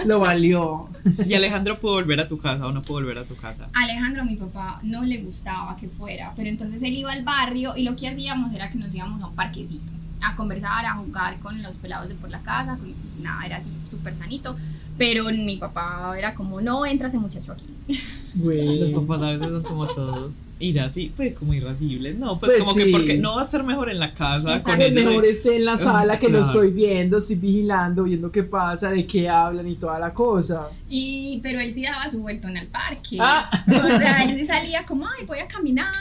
Lo 0.07 0.19
valió. 0.19 0.89
¿Y 1.25 1.35
Alejandro 1.35 1.79
pudo 1.79 1.95
volver 1.95 2.19
a 2.21 2.27
tu 2.27 2.37
casa 2.37 2.67
o 2.67 2.73
no 2.73 2.83
pudo 2.83 2.99
volver 2.99 3.19
a 3.19 3.25
tu 3.25 3.37
casa? 3.37 3.69
Alejandro, 3.73 4.25
mi 4.25 4.35
papá, 4.35 4.81
no 4.83 5.05
le 5.05 5.19
gustaba 5.23 5.77
que 5.77 5.89
fuera, 5.89 6.33
pero 6.35 6.49
entonces 6.49 6.83
él 6.83 6.95
iba 6.95 7.13
al 7.13 7.23
barrio 7.23 7.77
y 7.77 7.85
lo 7.85 7.95
que 7.95 8.09
hacíamos 8.09 8.53
era 8.53 8.71
que 8.73 8.79
nos 8.79 8.93
íbamos 8.93 9.23
a 9.23 9.29
un 9.29 9.35
parquecito 9.37 9.93
a 10.21 10.35
conversar, 10.35 10.85
a 10.85 10.95
jugar 10.95 11.39
con 11.39 11.63
los 11.63 11.77
pelados 11.77 12.09
de 12.09 12.15
por 12.17 12.29
la 12.31 12.41
casa, 12.41 12.77
con- 12.77 12.95
nada, 13.23 13.47
era 13.47 13.59
así 13.59 13.69
súper 13.89 14.17
sanito, 14.17 14.57
pero 14.99 15.25
mi 15.25 15.57
papá 15.57 16.15
era 16.19 16.35
como, 16.35 16.61
no 16.61 16.85
entra 16.87 17.09
ese 17.09 17.19
muchacho 17.19 17.53
aquí. 17.53 18.01
Güey. 18.35 18.81
Los 18.81 18.91
papás 19.03 19.23
a 19.23 19.31
veces 19.31 19.49
son 19.49 19.63
como 19.63 19.87
todos 19.89 20.43
irascibles, 20.59 21.13
pues 21.17 21.35
como 21.35 21.55
irascibles. 21.55 22.19
No, 22.19 22.39
pues, 22.39 22.53
Pues 22.53 22.65
como 22.65 22.75
sí. 22.75 22.85
que 22.85 22.91
porque 22.91 23.17
no 23.17 23.37
va 23.37 23.43
a 23.43 23.47
ser 23.47 23.63
mejor 23.63 23.89
en 23.91 23.99
la 23.99 24.13
casa 24.15 24.49
con 24.63 24.75
Exacto. 24.75 24.85
Es 24.85 24.91
ellos. 24.91 25.05
mejor 25.05 25.25
esté 25.25 25.57
en 25.57 25.65
la 25.65 25.79
sala 25.79 26.19
que 26.19 26.27
lo 26.29 26.39
Claro. 26.39 26.47
estoy 26.47 26.71
viendo, 26.71 27.19
estoy 27.19 27.37
vigilando, 27.37 28.03
viendo 28.05 28.31
qué 28.31 28.43
pasa, 28.43 28.91
de 28.91 29.07
qué 29.07 29.29
hablan 29.29 29.67
y 29.69 29.77
toda 29.77 29.99
la 29.99 30.13
cosa. 30.13 30.69
Y, 30.89 31.41
pero 31.43 31.61
él 31.61 31.73
sí 31.73 31.83
daba 31.83 32.09
su 32.11 32.21
vueltón 32.21 32.57
al 32.57 32.67
parque. 32.67 33.17
Ah. 33.21 33.51
O 33.69 33.87
sea, 33.99 34.23
él 34.25 34.37
sí 34.39 34.47
salía 34.47 34.85
como, 34.85 35.07
ay, 35.07 35.25
voy 35.27 35.39
a 35.39 35.49
caminar. 35.49 35.93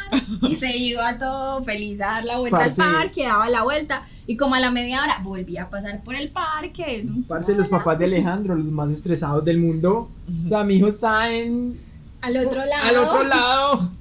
Y 0.49 0.55
se 0.55 0.75
iba 0.77 1.17
todo 1.17 1.63
feliz 1.63 2.01
a 2.01 2.05
dar 2.07 2.25
la 2.25 2.39
vuelta 2.39 2.57
Parce. 2.59 2.81
al 2.81 2.93
parque, 2.93 3.23
daba 3.23 3.49
la 3.49 3.63
vuelta. 3.63 4.03
Y 4.27 4.37
como 4.37 4.55
a 4.55 4.59
la 4.59 4.71
media 4.71 5.03
hora 5.03 5.19
volvía 5.23 5.63
a 5.63 5.69
pasar 5.69 6.01
por 6.03 6.15
el 6.15 6.29
parque. 6.29 7.07
Parce, 7.27 7.53
los 7.53 7.69
papás 7.69 7.99
de 7.99 8.05
Alejandro, 8.05 8.55
los 8.55 8.65
más 8.65 8.89
estresados 8.91 9.45
del 9.45 9.59
mundo. 9.59 10.09
O 10.43 10.47
sea, 10.47 10.63
mi 10.63 10.75
hijo 10.77 10.87
está 10.87 11.31
en. 11.31 11.79
Al 12.21 12.37
otro 12.37 12.65
lado. 12.65 12.83
Al 12.89 12.97
otro 12.97 13.23
lado. 13.23 13.91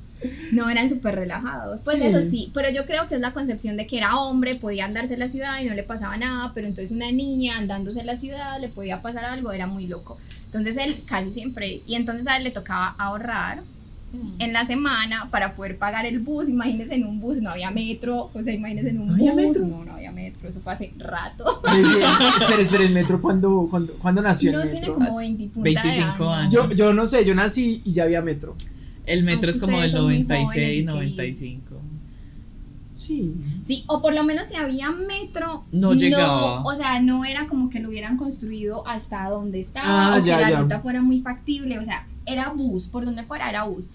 No, 0.53 0.71
eran 0.71 0.89
súper 0.89 1.15
relajados. 1.17 1.81
Pues 1.85 1.99
Sí. 1.99 2.05
eso 2.07 2.23
sí, 2.31 2.51
pero 2.55 2.71
yo 2.71 2.87
creo 2.87 3.07
que 3.09 3.17
es 3.17 3.21
la 3.21 3.35
concepción 3.35 3.77
de 3.77 3.87
que 3.87 3.99
era 3.99 4.17
hombre, 4.17 4.55
podía 4.55 4.87
andarse 4.87 5.13
en 5.13 5.21
la 5.21 5.29
ciudad 5.29 5.61
y 5.61 5.67
no 5.67 5.75
le 5.75 5.83
pasaba 5.83 6.17
nada, 6.17 6.53
pero 6.55 6.67
entonces 6.67 6.91
una 6.93 7.13
niña 7.13 7.59
andándose 7.59 8.01
en 8.01 8.07
la 8.07 8.17
ciudad 8.17 8.59
le 8.59 8.69
podía 8.69 9.03
pasar 9.03 9.27
algo, 9.27 9.53
era 9.53 9.67
muy 9.67 9.87
loco. 9.87 10.17
Entonces 10.47 10.79
él 10.79 11.03
casi 11.07 11.31
siempre, 11.33 11.83
y 11.87 11.95
entonces 11.97 12.27
a 12.27 12.39
él 12.39 12.45
le 12.45 12.51
tocaba 12.53 12.95
ahorrar 12.97 13.63
en 14.39 14.53
la 14.53 14.67
semana 14.67 15.29
para 15.31 15.55
poder 15.55 15.79
pagar 15.79 16.07
el 16.07 16.19
bus. 16.21 16.49
Imagínense 16.49 16.95
en 16.95 17.05
un 17.07 17.21
bus, 17.21 17.39
no 17.41 17.51
había 17.51 17.71
metro, 17.71 18.31
o 18.35 18.43
sea, 18.43 18.53
imagínense 18.53 18.91
en 18.91 19.01
un 19.01 19.09
¿No 19.09 19.15
había 19.15 19.33
bus. 19.33 19.43
metro? 19.43 19.67
No, 19.67 19.85
no 19.85 19.93
había 19.95 20.13
metro, 20.13 20.49
eso 20.49 20.61
fue 20.61 20.73
hace 20.73 20.93
rato. 20.99 21.61
espera, 22.39 22.63
espera, 22.63 22.85
el 22.85 22.93
metro, 22.93 23.21
¿cuándo, 23.21 23.67
cuándo, 23.71 23.95
cuándo 23.95 24.23
nació 24.23 24.53
No 24.53 24.61
el 24.63 24.71
tiene 24.71 24.81
metro? 24.89 24.95
como 24.95 25.17
20 25.17 25.43
y 25.43 25.49
punta 25.49 25.69
de 25.71 25.75
25 25.75 26.29
años. 26.31 26.53
Yo, 26.53 26.71
yo 26.73 26.93
no 26.95 27.07
sé, 27.07 27.25
yo 27.25 27.35
nací 27.35 27.83
y 27.85 27.93
ya 27.93 28.05
había 28.05 28.23
metro. 28.23 28.57
El 29.07 29.23
metro 29.25 29.51
es 29.51 29.59
como 29.59 29.81
del 29.81 29.87
ustedes 29.89 29.93
son 30.01 30.05
muy 30.07 30.23
96, 30.25 30.51
jóvenes 30.55 30.77
y 30.79 30.83
95. 30.85 31.61
Sí. 32.93 33.35
Sí, 33.67 33.85
o 33.89 34.01
por 34.01 34.15
lo 34.15 34.23
menos 34.23 34.47
si 34.49 34.55
había 34.57 34.91
metro, 34.93 35.65
No 35.73 35.95
llegaba. 35.95 36.63
o 36.65 36.75
sea, 36.77 37.01
no 37.01 37.25
era 37.25 37.47
como 37.49 37.69
que 37.69 37.81
lo 37.81 37.89
hubieran 37.89 38.17
construido 38.17 38.87
hasta 38.87 39.29
donde 39.29 39.61
estaba, 39.61 40.15
Ah, 40.15 40.19
o 40.21 40.23
que 40.23 40.31
la 40.31 40.49
ya. 40.51 40.61
ruta 40.61 40.79
fuera 40.81 41.03
muy 41.03 41.21
factible, 41.21 41.79
o 41.79 41.83
sea, 41.85 42.07
era 42.25 42.51
bus, 42.51 42.87
por 42.87 43.05
donde 43.05 43.25
fuera 43.25 43.51
era 43.51 43.65
bus. 43.65 43.91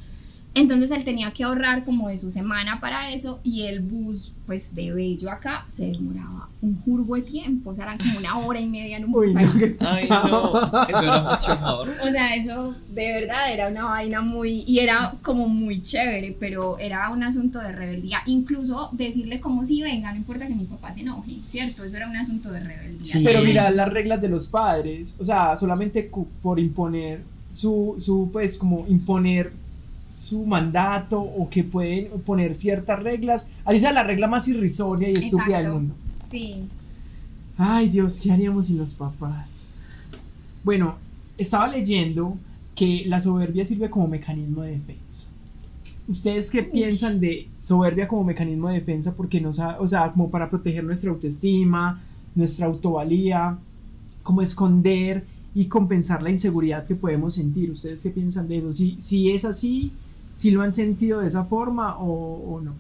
Entonces 0.60 0.92
él 0.92 1.04
tenía 1.04 1.32
que 1.32 1.44
ahorrar 1.44 1.84
como 1.84 2.10
de 2.10 2.18
su 2.18 2.32
semana 2.32 2.80
para 2.80 3.12
eso 3.12 3.40
y 3.44 3.64
el 3.64 3.80
bus, 3.80 4.34
pues 4.46 4.74
de 4.76 4.92
Bello 4.92 5.32
acá, 5.32 5.66
se 5.72 5.88
demoraba 5.88 6.50
un 6.62 6.82
jurgo 6.82 7.16
de 7.16 7.22
tiempo, 7.22 7.70
o 7.70 7.76
sea, 7.76 7.86
eran 7.86 7.98
como 7.98 8.18
una 8.20 8.38
hora 8.40 8.60
y 8.60 8.68
media 8.68 8.98
en 8.98 9.06
un 9.06 9.12
bus. 9.12 9.28
Uy, 9.28 9.36
ahí. 9.38 9.48
no, 9.80 9.88
Ay, 9.88 10.10
no, 10.10 10.88
eso 10.88 11.02
era 11.02 11.22
mucho 11.22 11.52
amor. 11.52 11.90
O 12.04 12.12
sea, 12.12 12.36
eso 12.36 12.76
de 12.90 13.14
verdad 13.14 13.54
era 13.54 13.70
una 13.70 13.86
vaina 13.86 14.22
muy, 14.22 14.64
y 14.68 14.80
era 14.80 15.14
como 15.22 15.48
muy 15.48 15.82
chévere, 15.82 16.36
pero 16.38 16.78
era 16.80 17.10
un 17.10 17.24
asunto 17.24 17.60
de 17.60 17.72
rebeldía. 17.72 18.20
Incluso 18.26 18.90
decirle 18.92 19.40
como 19.40 19.66
si 19.66 19.82
venga, 19.82 20.12
no 20.12 20.18
importa 20.18 20.48
que 20.48 20.56
mi 20.56 20.66
papá 20.66 20.94
se 20.94 21.02
enoje, 21.02 21.38
¿cierto? 21.44 21.84
Eso 21.86 21.96
era 21.96 22.10
un 22.10 22.18
asunto 22.18 22.52
de 22.52 22.60
rebeldía. 22.60 23.06
Sí. 23.06 23.22
Pero 23.24 23.42
mira 23.42 23.72
las 23.72 23.88
reglas 23.88 24.22
de 24.22 24.28
los 24.28 24.48
padres, 24.48 25.16
o 25.18 25.24
sea, 25.24 25.56
solamente 25.56 26.12
por 26.42 26.60
imponer 26.60 27.22
su, 27.50 27.96
su, 27.98 28.30
pues, 28.32 28.58
como 28.58 28.86
imponer 28.88 29.52
su 30.14 30.46
mandato 30.46 31.20
o 31.22 31.50
que 31.50 31.64
pueden 31.64 32.10
poner 32.26 32.54
ciertas 32.56 33.02
reglas, 33.02 33.48
así 33.66 33.80
sea 33.80 33.94
la 33.94 34.04
regla 34.04 34.28
más 34.28 34.48
irrisoria 34.48 35.10
y 35.10 35.14
estúpida 35.14 35.60
del 35.60 35.72
mundo. 35.74 35.96
Sí. 36.30 36.66
Ay 37.58 37.90
Dios, 37.90 38.20
¿qué 38.20 38.32
haríamos 38.32 38.68
sin 38.68 38.78
los 38.78 38.94
papás? 38.94 39.72
Bueno, 40.64 40.96
estaba 41.38 41.68
leyendo 41.68 42.38
que 42.76 43.04
la 43.08 43.20
soberbia 43.22 43.66
sirve 43.66 43.90
como 43.90 44.08
mecanismo 44.08 44.62
de 44.62 44.72
defensa. 44.72 45.28
¿Ustedes 46.08 46.50
qué 46.50 46.64
piensan 46.64 47.20
de 47.20 47.48
soberbia 47.60 48.08
como 48.08 48.24
mecanismo 48.24 48.70
de 48.70 48.76
defensa? 48.76 49.14
Porque 49.16 49.40
no 49.40 49.54
sa- 49.54 49.80
o 49.80 49.88
sea, 49.88 50.12
como 50.12 50.30
para 50.30 50.50
proteger 50.50 50.84
nuestra 50.84 51.12
autoestima, 51.12 52.02
nuestra 52.36 52.66
autovalía, 52.66 53.58
como 54.24 54.42
esconder 54.42 55.24
y 55.56 55.66
compensar 55.66 56.22
la 56.22 56.30
inseguridad 56.30 56.86
que 56.86 56.96
podemos 56.96 57.34
sentir. 57.34 57.72
¿Ustedes 57.72 58.04
qué 58.04 58.10
piensan 58.10 58.48
de 58.48 58.60
eso? 58.60 58.72
Si, 58.72 59.00
si 59.00 59.32
es 59.32 59.46
así, 59.46 59.92
si 60.36 60.52
lo 60.52 60.62
han 60.62 60.72
sentido 60.72 61.20
de 61.20 61.28
esa 61.28 61.46
forma 61.46 61.98
o, 61.98 62.56
o 62.56 62.62
no. 62.62 62.74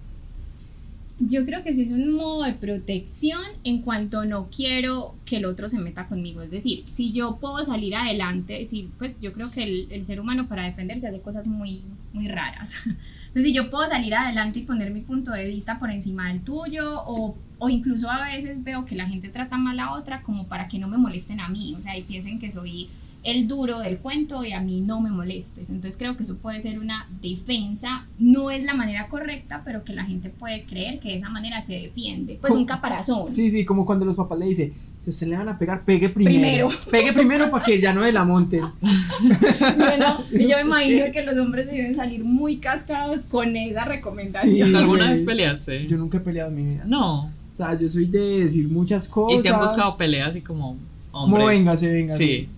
Yo 1.21 1.45
creo 1.45 1.63
que 1.63 1.73
sí 1.73 1.81
es 1.81 1.91
un 1.91 2.13
modo 2.13 2.43
de 2.43 2.53
protección 2.53 3.41
en 3.65 3.81
cuanto 3.81 4.23
no 4.23 4.49
quiero 4.49 5.15
que 5.25 5.37
el 5.37 5.45
otro 5.45 5.67
se 5.67 5.77
meta 5.77 6.07
conmigo. 6.07 6.41
Es 6.41 6.49
decir, 6.49 6.85
si 6.89 7.11
yo 7.11 7.37
puedo 7.37 7.61
salir 7.65 7.93
adelante, 7.93 8.65
si, 8.65 8.89
pues 8.97 9.19
yo 9.19 9.33
creo 9.33 9.51
que 9.51 9.63
el, 9.63 9.87
el 9.91 10.05
ser 10.05 10.21
humano 10.21 10.47
para 10.47 10.63
defenderse 10.63 11.07
hace 11.07 11.19
cosas 11.19 11.45
muy, 11.45 11.83
muy 12.13 12.29
raras. 12.29 12.75
Entonces, 13.27 13.43
si 13.43 13.53
yo 13.53 13.69
puedo 13.69 13.87
salir 13.87 14.15
adelante 14.15 14.59
y 14.59 14.63
poner 14.63 14.91
mi 14.91 15.01
punto 15.01 15.31
de 15.31 15.45
vista 15.45 15.77
por 15.77 15.91
encima 15.91 16.29
del 16.29 16.41
tuyo, 16.41 17.03
o, 17.05 17.35
o 17.59 17.69
incluso 17.69 18.09
a 18.09 18.25
veces 18.25 18.63
veo 18.63 18.85
que 18.85 18.95
la 18.95 19.07
gente 19.07 19.29
trata 19.29 19.57
mal 19.57 19.77
a 19.79 19.91
otra 19.91 20.23
como 20.23 20.47
para 20.47 20.67
que 20.67 20.79
no 20.79 20.87
me 20.87 20.97
molesten 20.97 21.41
a 21.41 21.49
mí, 21.49 21.75
o 21.77 21.81
sea, 21.81 21.97
y 21.97 22.03
piensen 22.03 22.39
que 22.39 22.49
soy 22.49 22.89
el 23.23 23.47
duro 23.47 23.79
del 23.79 23.97
cuento 23.97 24.43
y 24.45 24.53
a 24.53 24.61
mí 24.61 24.81
no 24.81 25.01
me 25.01 25.09
molestes. 25.09 25.69
Entonces 25.69 25.97
creo 25.97 26.15
que 26.15 26.23
eso 26.23 26.37
puede 26.37 26.59
ser 26.61 26.79
una 26.79 27.07
defensa, 27.21 28.05
no 28.17 28.51
es 28.51 28.63
la 28.63 28.73
manera 28.73 29.07
correcta, 29.07 29.61
pero 29.65 29.83
que 29.83 29.93
la 29.93 30.05
gente 30.05 30.29
puede 30.29 30.63
creer 30.63 30.99
que 30.99 31.09
de 31.09 31.15
esa 31.17 31.29
manera 31.29 31.61
se 31.61 31.73
defiende. 31.73 32.37
Pues 32.39 32.53
un 32.53 32.65
caparazón. 32.65 33.31
Sí, 33.33 33.51
sí, 33.51 33.65
como 33.65 33.85
cuando 33.85 34.05
los 34.05 34.15
papás 34.15 34.39
le 34.39 34.45
dicen, 34.47 34.73
si 35.01 35.09
a 35.09 35.11
usted 35.11 35.27
le 35.27 35.37
van 35.37 35.49
a 35.49 35.57
pegar, 35.57 35.83
pegue 35.85 36.09
primero. 36.09 36.67
Primero. 36.69 36.91
Pegue 36.91 37.13
primero 37.13 37.49
para 37.49 37.63
que 37.63 37.79
ya 37.79 37.93
no 37.93 38.01
de 38.01 38.11
la 38.11 38.23
monten. 38.23 38.63
Bueno, 39.77 40.17
yo 40.31 40.55
me 40.57 40.61
imagino 40.61 41.05
que 41.11 41.23
los 41.23 41.37
hombres 41.37 41.67
deben 41.67 41.95
salir 41.95 42.23
muy 42.23 42.57
cascados 42.57 43.23
con 43.25 43.55
esa 43.55 43.85
recomendación. 43.85 44.69
Sí. 44.69 44.75
¿Alguna 44.75 45.11
vez 45.11 45.23
peleaste? 45.23 45.87
Yo 45.87 45.97
nunca 45.97 46.17
he 46.17 46.21
peleado 46.21 46.49
en 46.49 46.55
mi 46.55 46.63
vida. 46.73 46.83
No. 46.85 47.25
O 47.25 47.55
sea, 47.55 47.77
yo 47.77 47.89
soy 47.89 48.05
de 48.05 48.43
decir 48.45 48.67
muchas 48.69 49.07
cosas. 49.07 49.39
¿Y 49.39 49.41
te 49.41 49.49
han 49.53 49.59
buscado 49.59 49.97
peleas 49.97 50.29
así 50.29 50.41
como 50.41 50.77
Como 51.11 51.25
hombre? 51.25 51.45
véngase, 51.45 51.91
véngase. 51.91 52.23
Sí. 52.23 52.49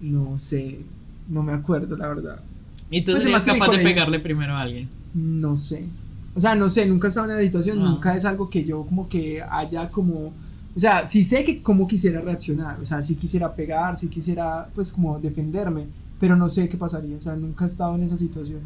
No 0.00 0.38
sé, 0.38 0.80
no 1.28 1.42
me 1.42 1.52
acuerdo, 1.52 1.96
la 1.96 2.08
verdad. 2.08 2.40
¿Y 2.90 3.02
tú 3.02 3.12
Pues, 3.12 3.22
serías 3.22 3.44
capaz 3.44 3.68
de 3.68 3.78
pegarle 3.78 4.18
primero 4.18 4.54
a 4.56 4.62
alguien? 4.62 4.88
No 5.14 5.56
sé. 5.56 5.86
O 6.34 6.40
sea, 6.40 6.54
no 6.54 6.68
sé, 6.68 6.86
nunca 6.86 7.06
he 7.06 7.10
estado 7.10 7.26
en 7.28 7.32
una 7.34 7.42
situación, 7.42 7.78
No. 7.78 7.90
nunca 7.90 8.14
es 8.16 8.24
algo 8.24 8.48
que 8.50 8.64
yo 8.64 8.84
como 8.84 9.08
que 9.08 9.42
haya 9.42 9.88
como... 9.90 10.32
O 10.76 10.78
sea, 10.78 11.04
sí 11.06 11.22
sé 11.22 11.44
que 11.44 11.62
cómo 11.62 11.86
quisiera 11.88 12.20
reaccionar, 12.20 12.78
o 12.80 12.84
sea, 12.86 13.02
sí 13.02 13.16
quisiera 13.16 13.52
pegar, 13.54 13.96
sí 13.98 14.06
quisiera 14.08 14.68
pues 14.74 14.92
como 14.92 15.18
defenderme, 15.18 15.86
pero 16.20 16.36
no 16.36 16.48
sé 16.48 16.68
qué 16.68 16.76
pasaría, 16.76 17.16
o 17.16 17.20
sea, 17.20 17.34
nunca 17.34 17.64
he 17.64 17.66
estado 17.66 17.94
en 17.96 18.04
esa 18.04 18.16
situación. 18.16 18.60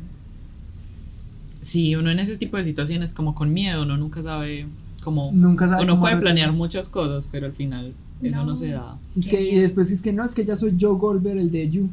Sí, 1.63 1.97
uno 1.97 2.11
en 2.11 2.19
ese 2.19 2.37
tipo 2.37 2.59
de 2.59 2.65
situaciones 2.65 3.15
como 3.15 3.35
con 3.35 3.53
miedo, 3.53 3.83
uno 3.83 3.97
nunca 3.97 4.23
sabe 4.23 4.67
cómo... 5.03 5.31
Nunca 5.33 5.67
sabe 5.67 5.83
Uno 5.83 5.95
cómo 5.95 6.03
puede 6.03 6.17
planear 6.19 6.53
muchas 6.53 6.91
cosas, 6.91 7.27
pero 7.33 7.47
al 7.47 7.53
final 7.53 7.95
eso 8.23 8.37
no, 8.39 8.45
No. 8.47 8.57
se 8.57 8.69
da. 8.69 8.99
Es 9.17 9.29
que, 9.29 9.41
y 9.43 9.59
después 9.59 9.91
es 9.91 10.01
que 10.01 10.13
no, 10.13 10.25
es 10.25 10.35
que 10.35 10.45
ya 10.45 10.57
soy 10.57 10.75
yo 10.77 10.95
Goldberg, 10.97 11.39
el 11.39 11.51
de 11.51 11.69
You. 11.69 11.91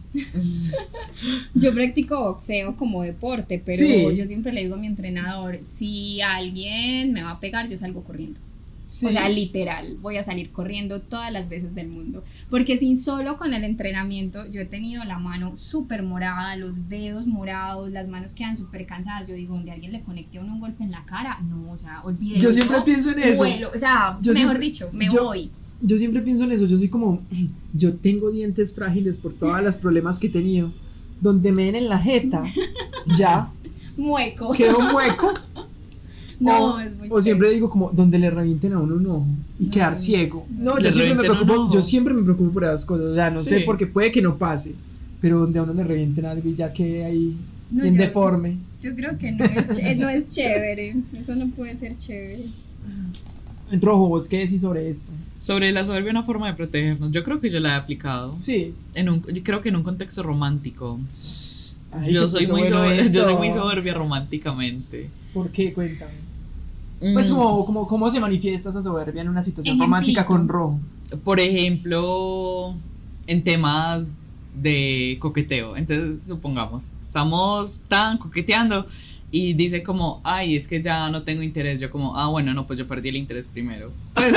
Yo 1.53 1.73
practico 1.73 2.19
boxeo 2.19 2.75
como 2.75 3.03
deporte, 3.03 3.61
pero 3.63 3.83
Sí. 3.83 4.15
yo 4.15 4.25
siempre 4.25 4.51
le 4.53 4.61
digo 4.63 4.75
a 4.75 4.77
mi 4.77 4.87
entrenador, 4.87 5.59
si 5.63 6.21
alguien 6.21 7.13
me 7.13 7.23
va 7.23 7.31
a 7.31 7.39
pegar, 7.39 7.69
yo 7.69 7.77
salgo 7.77 8.03
corriendo. 8.03 8.39
Sí. 8.87 9.05
O 9.05 9.09
sea, 9.09 9.29
literal, 9.29 9.95
voy 10.01 10.17
a 10.17 10.23
salir 10.23 10.51
corriendo 10.51 10.99
todas 10.99 11.31
las 11.31 11.47
veces 11.47 11.73
del 11.75 11.87
mundo. 11.87 12.25
Porque 12.49 12.77
sin 12.77 12.97
solo 12.97 13.37
con 13.37 13.53
el 13.53 13.63
entrenamiento, 13.63 14.45
yo 14.51 14.59
he 14.59 14.65
tenido 14.65 15.05
la 15.05 15.17
mano 15.17 15.57
súper 15.57 16.03
morada, 16.03 16.57
los 16.57 16.89
dedos 16.89 17.25
morados, 17.25 17.89
las 17.89 18.09
manos 18.09 18.33
quedan 18.33 18.57
súper 18.57 18.85
cansadas. 18.85 19.29
Yo 19.29 19.35
digo, 19.35 19.55
donde 19.55 19.71
alguien 19.71 19.93
le 19.93 20.01
conecte 20.01 20.37
a 20.37 20.41
uno 20.41 20.55
un 20.55 20.59
golpe 20.59 20.83
en 20.83 20.91
la 20.91 21.05
cara, 21.05 21.39
no, 21.41 21.71
o 21.71 21.77
sea, 21.77 22.01
olvídelo. 22.03 22.41
Yo 22.41 22.51
siempre 22.51 22.81
pienso 22.83 23.11
en 23.11 23.19
eso. 23.19 23.37
Vuelo, 23.37 23.71
o 23.73 23.79
sea, 23.79 24.17
Yo 24.21 24.33
mejor 24.33 24.57
siempre- 24.57 24.65
dicho, 24.67 24.89
me 24.91 25.05
yo- 25.07 25.23
voy. 25.23 25.49
Yo 25.81 25.97
siempre 25.97 26.21
pienso 26.21 26.43
en 26.43 26.51
eso, 26.51 26.65
yo 26.65 26.77
soy 26.77 26.89
como, 26.89 27.21
yo 27.73 27.93
tengo 27.95 28.31
dientes 28.31 28.73
frágiles 28.73 29.17
por 29.17 29.33
todos 29.33 29.61
los 29.63 29.77
problemas 29.77 30.19
que 30.19 30.27
he 30.27 30.31
tenido. 30.31 30.71
Donde 31.19 31.51
me 31.51 31.65
den 31.65 31.75
en 31.75 31.89
la 31.89 31.99
jeta, 31.99 32.43
ya, 33.17 33.51
Mueco. 33.97 34.51
quedo 34.53 34.79
mueco. 34.79 35.31
No, 36.39 36.73
o, 36.73 36.79
es 36.79 36.97
muy 36.97 37.07
o 37.11 37.21
siempre 37.21 37.51
digo 37.51 37.69
como, 37.69 37.91
donde 37.91 38.17
le 38.17 38.31
revienten 38.31 38.73
a 38.73 38.79
uno 38.79 38.95
un 38.95 39.05
ojo 39.05 39.25
y 39.59 39.65
No. 39.65 39.71
quedar 39.71 39.95
ciego. 39.95 40.47
No, 40.49 40.79
yo 40.79 40.91
siempre, 40.91 41.13
me 41.13 41.21
preocupo, 41.29 41.69
yo 41.71 41.83
siempre 41.83 42.15
me 42.15 42.23
preocupo 42.23 42.51
por 42.51 42.63
esas 42.63 42.83
cosas. 42.83 43.05
O 43.05 43.13
sea, 43.13 43.29
no 43.29 43.41
sé 43.41 43.59
Sí. 43.59 43.63
porque 43.63 43.85
puede 43.85 44.11
que 44.11 44.23
no 44.23 44.39
pase. 44.39 44.73
Pero 45.21 45.37
donde 45.41 45.59
a 45.59 45.61
uno 45.61 45.75
le 45.75 45.83
revienten 45.83 46.25
algo 46.25 46.49
y 46.49 46.55
ya 46.55 46.73
quede 46.73 47.05
ahí 47.05 47.37
No, 47.69 47.83
bien 47.83 47.93
yo- 47.93 48.01
deforme. 48.01 48.57
Yo 48.81 48.95
creo 48.95 49.15
que 49.19 49.31
no 49.33 49.45
es, 49.45 49.99
no 49.99 50.09
es 50.09 50.31
chévere. 50.31 50.95
Eso 51.13 51.35
no 51.35 51.47
puede 51.49 51.77
ser 51.77 51.95
chévere. 51.99 52.45
En 53.71 53.81
rojo, 53.81 54.07
¿vos 54.07 54.27
qué 54.27 54.39
decís 54.39 54.61
sobre 54.61 54.89
esto? 54.89 55.11
Sobre 55.37 55.71
la 55.71 55.83
soberbia, 55.83 56.11
una 56.11 56.23
forma 56.23 56.47
de 56.47 56.53
protegernos. 56.53 57.11
Yo 57.11 57.23
creo 57.23 57.39
que 57.39 57.49
yo 57.49 57.59
la 57.59 57.69
he 57.69 57.75
aplicado. 57.75 58.35
Sí. 58.37 58.73
En 58.93 59.09
un, 59.09 59.23
yo 59.23 59.43
creo 59.43 59.61
que 59.61 59.69
en 59.69 59.77
un 59.77 59.83
contexto 59.83 60.21
romántico. 60.23 60.99
Ay, 61.91 62.13
yo, 62.13 62.27
soy 62.27 62.47
muy 62.47 62.61
bueno 62.61 62.77
soberbia, 62.77 63.11
yo 63.11 63.23
soy 63.23 63.35
muy 63.35 63.51
soberbia 63.51 63.93
románticamente. 63.93 65.09
¿Por 65.33 65.49
qué? 65.49 65.73
Cuéntame. 65.73 66.11
Pues 66.99 67.29
Mm, 67.31 67.33
como, 67.33 67.65
como, 67.65 67.87
¿cómo 67.87 68.11
se 68.11 68.19
manifiesta 68.19 68.69
esa 68.69 68.81
soberbia 68.81 69.23
en 69.23 69.29
una 69.29 69.41
situación 69.41 69.75
Ejemplito. 69.75 69.85
romántica 69.87 70.25
con 70.25 70.47
rojo? 70.47 70.79
Por 71.23 71.39
ejemplo, 71.39 72.75
en 73.25 73.43
temas 73.43 74.19
de 74.53 75.17
coqueteo. 75.19 75.75
Entonces, 75.75 76.27
supongamos, 76.27 76.91
estamos 77.01 77.81
tan 77.87 78.17
coqueteando 78.17 78.85
y 79.33 79.53
dice 79.53 79.81
como, 79.81 80.19
ay, 80.25 80.57
es 80.57 80.67
que 80.67 80.81
ya 80.81 81.09
no 81.09 81.23
tengo 81.23 81.41
interés. 81.41 81.79
Yo 81.79 81.89
como, 81.89 82.17
ah, 82.17 82.27
bueno, 82.27 82.53
no, 82.53 82.67
pues 82.67 82.77
yo 82.77 82.85
perdí 82.87 83.09
el 83.09 83.15
interés 83.15 83.47
primero. 83.47 83.91
Pues, 84.13 84.35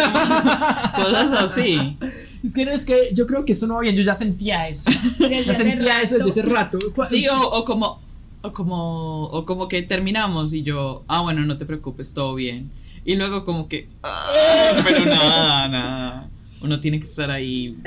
cosas 1.06 1.32
así. 1.32 1.96
Es 2.44 2.54
que 2.54 2.64
no 2.64 2.70
es 2.70 2.84
que 2.84 3.10
yo 3.12 3.26
creo 3.26 3.44
que 3.44 3.52
eso 3.52 3.66
no 3.66 3.74
va 3.74 3.80
bien, 3.80 3.96
yo 3.96 4.02
ya 4.02 4.14
sentía 4.14 4.68
eso. 4.68 4.88
Desde 5.18 5.44
Ya 5.44 5.54
sentía 5.54 6.00
eso 6.00 6.18
desde 6.18 6.30
hace 6.30 6.42
rato. 6.42 6.78
Sí, 7.08 7.26
o, 7.26 7.36
o 7.36 7.64
como, 7.64 7.98
o 8.42 8.52
como, 8.52 9.24
o 9.24 9.44
como 9.44 9.68
que 9.68 9.82
terminamos 9.82 10.54
y 10.54 10.62
yo, 10.62 11.02
ah, 11.08 11.22
bueno, 11.22 11.44
no 11.44 11.58
te 11.58 11.66
preocupes, 11.66 12.14
todo 12.14 12.34
bien. 12.36 12.70
Y 13.04 13.16
luego 13.16 13.44
como 13.44 13.68
que, 13.68 13.88
ah, 14.02 14.76
pero 14.84 15.04
nada, 15.06 15.68
nada. 15.68 16.28
Uno 16.64 16.80
tiene 16.80 16.98
que 16.98 17.06
estar 17.06 17.30
ahí 17.30 17.78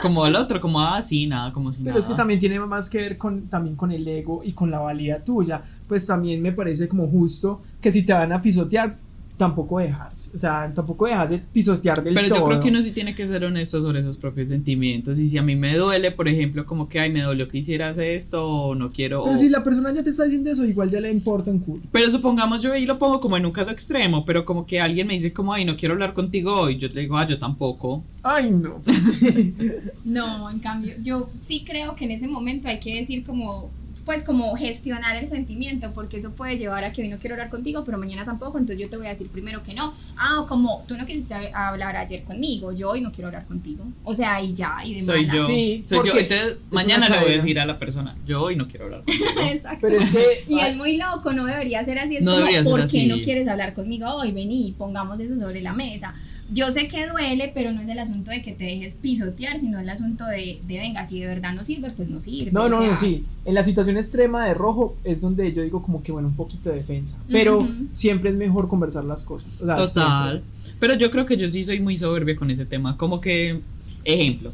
como 0.00 0.26
el 0.26 0.34
otro, 0.34 0.60
como, 0.60 0.80
ah, 0.80 1.02
sí, 1.02 1.26
nada, 1.26 1.52
como 1.52 1.70
si 1.70 1.78
Pero 1.78 1.90
nada. 1.90 2.00
es 2.00 2.06
que 2.06 2.14
también 2.14 2.40
tiene 2.40 2.58
más 2.60 2.88
que 2.88 2.98
ver 2.98 3.18
con, 3.18 3.48
también 3.48 3.76
con 3.76 3.92
el 3.92 4.06
ego 4.08 4.42
y 4.44 4.52
con 4.52 4.70
la 4.70 4.78
valía 4.78 5.22
tuya. 5.22 5.62
Pues 5.86 6.06
también 6.06 6.40
me 6.40 6.52
parece 6.52 6.88
como 6.88 7.06
justo 7.08 7.62
que 7.80 7.92
si 7.92 8.02
te 8.02 8.12
van 8.12 8.32
a 8.32 8.40
pisotear, 8.40 8.98
tampoco 9.36 9.78
dejarse. 9.80 10.30
O 10.34 10.38
sea, 10.38 10.70
tampoco 10.74 11.06
dejarse 11.06 11.40
pisotear 11.52 12.02
del 12.04 12.14
Pero 12.14 12.28
todo. 12.28 12.38
yo 12.40 12.46
creo 12.46 12.60
que 12.60 12.68
uno 12.68 12.80
sí 12.82 12.92
tiene 12.92 13.14
que 13.14 13.26
ser 13.26 13.44
honesto 13.44 13.82
sobre 13.82 14.00
esos 14.00 14.16
propios 14.16 14.48
sentimientos. 14.50 15.18
Y 15.18 15.28
si 15.28 15.38
a 15.38 15.42
mí 15.42 15.56
me 15.56 15.76
duele, 15.76 16.12
por 16.12 16.28
ejemplo, 16.28 16.64
como 16.64 16.88
que, 16.88 17.00
ay, 17.00 17.10
me 17.10 17.22
dolió 17.22 17.48
que 17.48 17.58
hicieras 17.58 17.98
esto, 17.98 18.46
o 18.46 18.74
no 18.74 18.90
quiero. 18.92 19.22
Pero 19.24 19.34
o- 19.34 19.38
si 19.38 19.48
la 19.48 19.64
persona 19.64 19.92
ya 19.92 20.02
te 20.04 20.10
está 20.10 20.24
diciendo 20.24 20.50
eso, 20.50 20.64
igual 20.64 20.90
ya 20.90 21.00
le 21.00 21.10
importa 21.10 21.50
un 21.50 21.58
culo. 21.58 21.82
Pero 21.90 22.12
supongamos 22.12 22.60
yo 22.62 22.72
ahí 22.72 22.86
lo 22.86 22.98
pongo 22.98 23.20
como 23.20 23.36
en 23.36 23.44
un 23.46 23.52
caso 23.52 23.70
extremo, 23.70 24.24
pero 24.24 24.44
como 24.44 24.64
que 24.66 24.80
alguien 24.80 25.06
me 25.08 25.14
dice 25.14 25.32
como, 25.32 25.52
ay, 25.52 25.64
no 25.64 25.76
quiero 25.76 25.94
hablar 25.94 26.12
contigo 26.14 26.54
hoy, 26.60 26.76
yo 26.78 26.88
te 26.88 27.00
digo, 27.00 27.16
ah, 27.18 27.26
yo 27.26 27.38
tampoco. 27.38 28.04
Ay, 28.22 28.50
no. 28.50 28.80
No, 30.04 30.50
en 30.50 30.58
cambio, 30.58 30.94
yo 31.02 31.30
sí 31.46 31.64
creo 31.66 31.94
que 31.96 32.04
en 32.04 32.12
ese 32.12 32.28
momento 32.28 32.68
hay 32.68 32.78
que 32.80 33.00
decir 33.00 33.24
como, 33.24 33.70
pues 34.04 34.22
como 34.22 34.56
gestionar 34.56 35.16
el 35.16 35.28
sentimiento, 35.28 35.92
porque 35.94 36.16
eso 36.18 36.32
puede 36.32 36.58
llevar 36.58 36.82
a 36.84 36.92
que 36.92 37.02
hoy 37.02 37.08
no 37.08 37.18
quiero 37.18 37.34
hablar 37.34 37.50
contigo, 37.50 37.84
pero 37.84 37.98
mañana 37.98 38.24
tampoco, 38.24 38.58
entonces 38.58 38.80
yo 38.82 38.90
te 38.90 38.96
voy 38.96 39.06
a 39.06 39.10
decir 39.10 39.28
primero 39.28 39.62
que 39.62 39.74
no. 39.74 39.94
Ah, 40.16 40.40
o 40.40 40.46
como 40.46 40.84
tú 40.88 40.96
no 40.96 41.06
quisiste 41.06 41.34
hablar 41.54 41.96
ayer 41.96 42.24
conmigo, 42.24 42.72
yo 42.72 42.90
hoy 42.90 43.00
no 43.00 43.12
quiero 43.12 43.28
hablar 43.28 43.46
contigo. 43.46 43.84
O 44.04 44.14
sea, 44.14 44.40
y 44.42 44.52
ya, 44.54 44.78
y 44.84 44.94
de 44.94 45.02
Soy 45.02 45.26
yo. 45.32 45.46
Sí, 45.46 45.84
soy 45.86 45.98
yo. 45.98 46.04
porque 46.04 46.20
Entonces, 46.20 46.46
es 46.52 46.72
mañana 46.72 47.08
le 47.08 47.18
voy 47.18 47.30
a 47.30 47.36
decir 47.36 47.60
a 47.60 47.66
la 47.66 47.78
persona, 47.78 48.16
yo 48.26 48.42
hoy 48.42 48.56
no 48.56 48.66
quiero 48.68 48.86
hablar 48.86 49.04
contigo. 49.04 49.26
Exacto. 49.50 49.78
Pero 49.82 50.00
es 50.00 50.10
que. 50.10 50.44
Y 50.48 50.58
es 50.58 50.76
muy 50.76 50.96
loco, 50.96 51.32
no 51.32 51.46
debería 51.46 51.84
ser 51.84 51.98
así. 51.98 52.16
Es 52.16 52.22
No 52.22 52.32
como, 52.32 52.38
debería 52.40 52.62
ser 52.64 52.70
¿por 52.70 52.80
así. 52.82 53.00
qué 53.02 53.06
no 53.06 53.20
quieres 53.20 53.46
hablar 53.48 53.74
conmigo 53.74 54.08
hoy? 54.08 54.32
Vení, 54.32 54.74
pongamos 54.76 55.20
eso 55.20 55.38
sobre 55.38 55.60
la 55.62 55.72
mesa. 55.72 56.14
Yo 56.50 56.70
sé 56.70 56.88
que 56.88 57.06
duele, 57.06 57.50
pero 57.54 57.72
no 57.72 57.80
es 57.80 57.88
el 57.88 57.98
asunto 57.98 58.30
de 58.30 58.42
que 58.42 58.52
te 58.52 58.64
dejes 58.64 58.94
pisotear, 58.94 59.58
sino 59.60 59.80
el 59.80 59.88
asunto 59.88 60.26
de, 60.26 60.60
de 60.66 60.78
venga, 60.78 61.06
si 61.06 61.20
de 61.20 61.26
verdad 61.26 61.54
no 61.54 61.64
sirve, 61.64 61.90
pues 61.90 62.08
no 62.08 62.20
sirve. 62.20 62.50
No, 62.52 62.64
o 62.64 62.68
no, 62.68 62.86
no, 62.86 62.94
sí. 62.94 63.24
En 63.44 63.54
la 63.54 63.64
situación 63.64 63.96
extrema 63.96 64.46
de 64.46 64.54
rojo 64.54 64.96
es 65.04 65.20
donde 65.20 65.52
yo 65.52 65.62
digo 65.62 65.82
como 65.82 66.02
que 66.02 66.12
bueno, 66.12 66.28
un 66.28 66.36
poquito 66.36 66.70
de 66.70 66.76
defensa. 66.76 67.18
Pero 67.28 67.66
siempre 67.92 68.30
es 68.30 68.36
mejor 68.36 68.68
conversar 68.68 69.04
las 69.04 69.24
cosas. 69.24 69.54
O 69.60 69.66
sea, 69.66 69.76
Total. 69.76 70.42
Pero 70.78 70.94
yo 70.94 71.10
creo 71.10 71.26
que 71.26 71.36
yo 71.36 71.48
sí 71.48 71.62
soy 71.62 71.80
muy 71.80 71.96
soberbia 71.96 72.36
con 72.36 72.50
ese 72.50 72.66
tema. 72.66 72.96
Como 72.96 73.20
que, 73.20 73.60
ejemplo, 74.04 74.52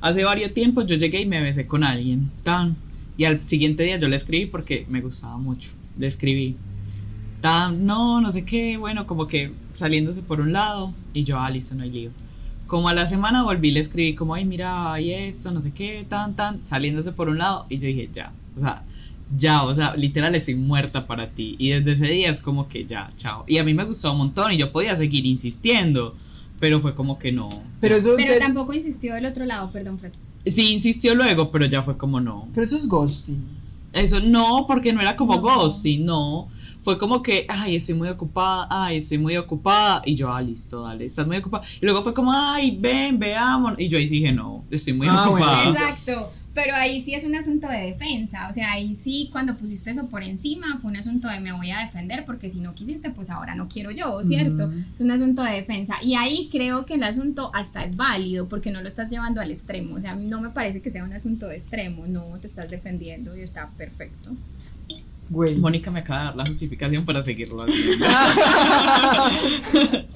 hace 0.00 0.24
varios 0.24 0.52
tiempos 0.52 0.86
yo 0.86 0.96
llegué 0.96 1.22
y 1.22 1.26
me 1.26 1.40
besé 1.40 1.66
con 1.66 1.84
alguien. 1.84 2.30
Tan. 2.42 2.76
Y 3.16 3.24
al 3.24 3.40
siguiente 3.48 3.82
día 3.82 3.96
yo 3.96 4.06
le 4.06 4.16
escribí 4.16 4.46
porque 4.46 4.86
me 4.88 5.00
gustaba 5.00 5.36
mucho. 5.38 5.70
Le 5.98 6.06
escribí. 6.06 6.56
No, 7.42 8.20
no 8.20 8.30
sé 8.30 8.44
qué. 8.44 8.76
Bueno, 8.76 9.06
como 9.06 9.26
que 9.26 9.52
saliéndose 9.74 10.22
por 10.22 10.40
un 10.40 10.52
lado. 10.52 10.92
Y 11.14 11.24
yo, 11.24 11.38
ah, 11.38 11.50
listo, 11.50 11.74
no 11.74 11.82
hay 11.82 11.90
lío. 11.90 12.10
Como 12.66 12.88
a 12.88 12.94
la 12.94 13.06
semana 13.06 13.42
volví, 13.42 13.68
y 13.68 13.72
le 13.72 13.80
escribí 13.80 14.14
como, 14.14 14.34
ay, 14.34 14.44
mira, 14.44 14.92
hay 14.92 15.12
esto, 15.12 15.50
no 15.50 15.60
sé 15.60 15.72
qué, 15.72 16.06
tan, 16.08 16.36
tan, 16.36 16.64
saliéndose 16.64 17.10
por 17.12 17.28
un 17.28 17.38
lado. 17.38 17.66
Y 17.68 17.78
yo 17.78 17.86
dije, 17.88 18.08
ya, 18.14 18.32
o 18.56 18.60
sea, 18.60 18.84
ya, 19.36 19.64
o 19.64 19.74
sea, 19.74 19.96
literal 19.96 20.34
estoy 20.36 20.54
muerta 20.54 21.06
para 21.06 21.30
ti. 21.30 21.56
Y 21.58 21.70
desde 21.70 21.92
ese 21.92 22.06
día 22.06 22.30
es 22.30 22.40
como 22.40 22.68
que 22.68 22.84
ya, 22.86 23.10
chao. 23.16 23.44
Y 23.48 23.58
a 23.58 23.64
mí 23.64 23.74
me 23.74 23.84
gustó 23.84 24.12
un 24.12 24.18
montón 24.18 24.52
y 24.52 24.56
yo 24.56 24.70
podía 24.70 24.94
seguir 24.94 25.26
insistiendo, 25.26 26.14
pero 26.60 26.80
fue 26.80 26.94
como 26.94 27.18
que 27.18 27.32
no. 27.32 27.48
Pero 27.80 27.96
eso, 27.96 28.14
Pero 28.16 28.38
tampoco 28.38 28.72
insistió 28.72 29.14
del 29.14 29.26
otro 29.26 29.44
lado, 29.46 29.70
perdón, 29.72 29.98
Fred. 29.98 30.12
Sí, 30.46 30.72
insistió 30.72 31.14
luego, 31.16 31.50
pero 31.50 31.66
ya 31.66 31.82
fue 31.82 31.96
como 31.96 32.20
no. 32.20 32.48
pero 32.54 32.64
eso 32.64 32.76
es 32.76 32.86
ghosting. 32.88 33.42
Eso 33.92 34.20
no, 34.20 34.64
porque 34.68 34.92
no 34.92 35.00
era 35.00 35.16
como 35.16 35.34
No. 35.34 35.40
ghosting, 35.42 36.04
no. 36.04 36.48
Fue 36.82 36.98
como 36.98 37.22
que, 37.22 37.44
ay, 37.48 37.76
estoy 37.76 37.94
muy 37.94 38.08
ocupada, 38.08 38.66
ay, 38.70 38.98
estoy 38.98 39.18
muy 39.18 39.36
ocupada. 39.36 40.02
Y 40.04 40.14
yo, 40.14 40.32
ah, 40.32 40.40
listo, 40.40 40.82
dale, 40.82 41.04
estás 41.04 41.26
muy 41.26 41.36
ocupada. 41.36 41.64
Y 41.80 41.84
luego 41.84 42.02
fue 42.02 42.14
como, 42.14 42.32
ay, 42.32 42.76
ven, 42.80 43.18
veamos. 43.18 43.74
Y 43.78 43.88
yo 43.88 43.98
ahí 43.98 44.06
sí 44.06 44.20
dije, 44.20 44.32
no, 44.32 44.64
estoy 44.70 44.94
muy 44.94 45.06
Ah, 45.08 45.26
bueno. 45.28 45.46
ocupada. 45.46 45.68
Exacto. 45.70 46.32
Pero 46.52 46.74
ahí 46.74 47.00
sí 47.02 47.14
es 47.14 47.22
un 47.24 47.36
asunto 47.36 47.68
de 47.68 47.78
defensa. 47.78 48.48
O 48.50 48.52
sea, 48.52 48.72
ahí 48.72 48.96
sí, 48.96 49.28
cuando 49.30 49.56
pusiste 49.56 49.90
eso 49.90 50.08
por 50.08 50.24
encima, 50.24 50.78
fue 50.82 50.90
un 50.90 50.96
asunto 50.96 51.28
de 51.28 51.38
me 51.38 51.52
voy 51.52 51.70
a 51.70 51.78
defender, 51.78 52.24
porque 52.26 52.50
si 52.50 52.58
no 52.58 52.74
quisiste, 52.74 53.08
pues 53.10 53.30
ahora 53.30 53.54
no 53.54 53.68
quiero 53.68 53.92
yo, 53.92 54.20
¿cierto? 54.24 54.66
Mm. 54.66 54.84
Es 54.92 55.00
un 55.00 55.12
asunto 55.12 55.44
de 55.44 55.52
defensa. 55.52 55.94
Y 56.02 56.16
ahí 56.16 56.48
creo 56.50 56.86
que 56.86 56.94
el 56.94 57.04
asunto 57.04 57.52
hasta 57.54 57.84
es 57.84 57.94
válido, 57.94 58.48
porque 58.48 58.72
no 58.72 58.82
lo 58.82 58.88
estás 58.88 59.08
llevando 59.08 59.40
al 59.40 59.52
extremo. 59.52 59.94
O 59.94 60.00
sea, 60.00 60.16
no 60.16 60.40
me 60.40 60.50
parece 60.50 60.82
que 60.82 60.90
sea 60.90 61.04
un 61.04 61.12
asunto 61.12 61.46
de 61.46 61.54
extremo. 61.56 62.06
No 62.08 62.24
te 62.40 62.48
estás 62.48 62.68
defendiendo 62.68 63.36
y 63.36 63.42
está 63.42 63.68
perfecto. 63.78 64.32
Güey. 65.30 65.54
Mónica 65.56 65.90
me 65.92 66.00
acaba 66.00 66.18
de 66.18 66.24
dar 66.26 66.36
la 66.36 66.44
justificación 66.44 67.06
para 67.06 67.22
seguirlo 67.22 67.62
haciendo. 67.62 68.04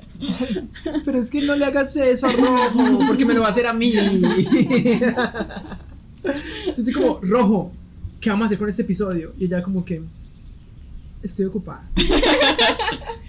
Pero 1.04 1.18
es 1.18 1.30
que 1.30 1.40
no 1.40 1.56
le 1.56 1.64
hagas 1.64 1.94
eso 1.96 2.26
a 2.26 2.32
Rojo, 2.32 2.98
porque 3.06 3.24
me 3.24 3.34
lo 3.34 3.42
va 3.42 3.48
a 3.48 3.50
hacer 3.50 3.66
a 3.66 3.72
mí. 3.72 3.92
Entonces, 6.66 6.94
como, 6.94 7.20
Rojo, 7.22 7.72
¿qué 8.20 8.30
vamos 8.30 8.44
a 8.44 8.46
hacer 8.46 8.58
con 8.58 8.68
este 8.68 8.82
episodio? 8.82 9.32
Y 9.38 9.44
ella, 9.44 9.62
como 9.62 9.84
que, 9.84 10.02
estoy 11.22 11.46
ocupada. 11.46 11.88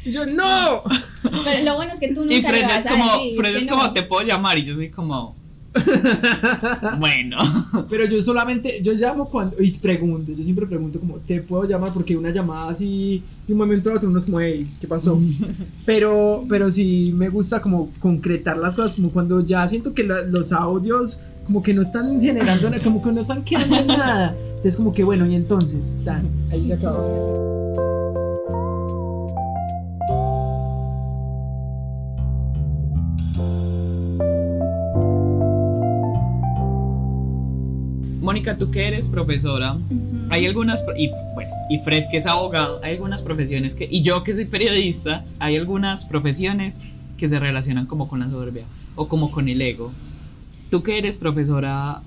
Y 0.03 0.11
yo, 0.11 0.25
¡No! 0.25 0.83
Pero 1.21 1.65
lo 1.65 1.75
bueno 1.75 1.93
es 1.93 1.99
que 1.99 2.13
tú 2.13 2.21
nunca 2.21 2.35
Y 2.35 2.41
Fred 2.41 2.63
vas 2.63 2.79
es 2.79 2.85
a 2.85 2.89
como, 2.89 3.11
decir 3.11 3.37
Fred 3.37 3.55
es 3.57 3.65
no. 3.65 3.75
como, 3.75 3.93
te 3.93 4.03
puedo 4.03 4.25
llamar. 4.25 4.57
Y 4.57 4.63
yo 4.63 4.75
soy 4.75 4.89
como, 4.89 5.35
bueno. 6.99 7.37
Pero 7.89 8.05
yo 8.05 8.21
solamente, 8.21 8.79
yo 8.81 8.93
llamo 8.93 9.29
cuando, 9.29 9.61
y 9.61 9.71
pregunto, 9.71 10.31
yo 10.31 10.43
siempre 10.43 10.65
pregunto 10.65 10.99
como, 10.99 11.15
¿te 11.19 11.41
puedo 11.41 11.65
llamar? 11.65 11.91
Porque 11.93 12.15
una 12.17 12.29
llamada 12.31 12.69
así, 12.71 13.23
de 13.47 13.53
un 13.53 13.59
momento 13.59 13.89
a 13.91 13.95
otro, 13.95 14.09
uno 14.09 14.19
es 14.19 14.25
como, 14.25 14.39
hey, 14.39 14.69
¿qué 14.79 14.87
pasó? 14.87 15.19
Pero, 15.85 16.43
pero 16.49 16.71
sí 16.71 17.13
me 17.15 17.29
gusta 17.29 17.61
como 17.61 17.91
concretar 17.99 18.57
las 18.57 18.75
cosas, 18.75 18.93
como 18.95 19.11
cuando 19.11 19.45
ya 19.45 19.67
siento 19.67 19.93
que 19.93 20.03
la- 20.03 20.21
los 20.23 20.51
audios 20.51 21.19
como 21.45 21.61
que 21.61 21.73
no 21.75 21.83
están 21.83 22.19
generando, 22.21 22.69
nada, 22.71 22.81
como 22.83 23.01
que 23.03 23.11
no 23.11 23.21
están 23.21 23.43
quedando 23.43 23.75
en 23.77 23.87
nada. 23.87 24.35
Entonces 24.47 24.75
como 24.75 24.91
que, 24.91 25.03
bueno, 25.03 25.27
y 25.27 25.35
entonces, 25.35 25.95
tan, 26.03 26.27
ahí 26.51 26.65
se 26.65 26.73
acabó. 26.73 27.54
Mónica, 38.25 38.57
tú 38.57 38.71
que 38.71 38.87
eres 38.87 39.07
profesora, 39.07 39.77
hay 40.31 40.47
algunas, 40.47 40.83
y 40.97 41.11
bueno, 41.35 41.51
y 41.69 41.77
Fred 41.79 42.05
que 42.09 42.17
es 42.17 42.25
abogado, 42.25 42.79
hay 42.83 42.93
algunas 42.93 43.21
profesiones 43.21 43.75
que, 43.75 43.87
y 43.89 44.01
yo 44.01 44.23
que 44.23 44.33
soy 44.33 44.45
periodista, 44.45 45.23
hay 45.37 45.55
algunas 45.55 46.05
profesiones 46.05 46.81
que 47.17 47.29
se 47.29 47.37
relacionan 47.37 47.85
como 47.85 48.07
con 48.07 48.21
la 48.21 48.29
soberbia 48.29 48.63
o 48.95 49.07
como 49.07 49.29
con 49.29 49.47
el 49.47 49.61
ego. 49.61 49.91
Tú 50.71 50.81
que 50.81 50.97
eres 50.97 51.17
profesora, 51.17 52.01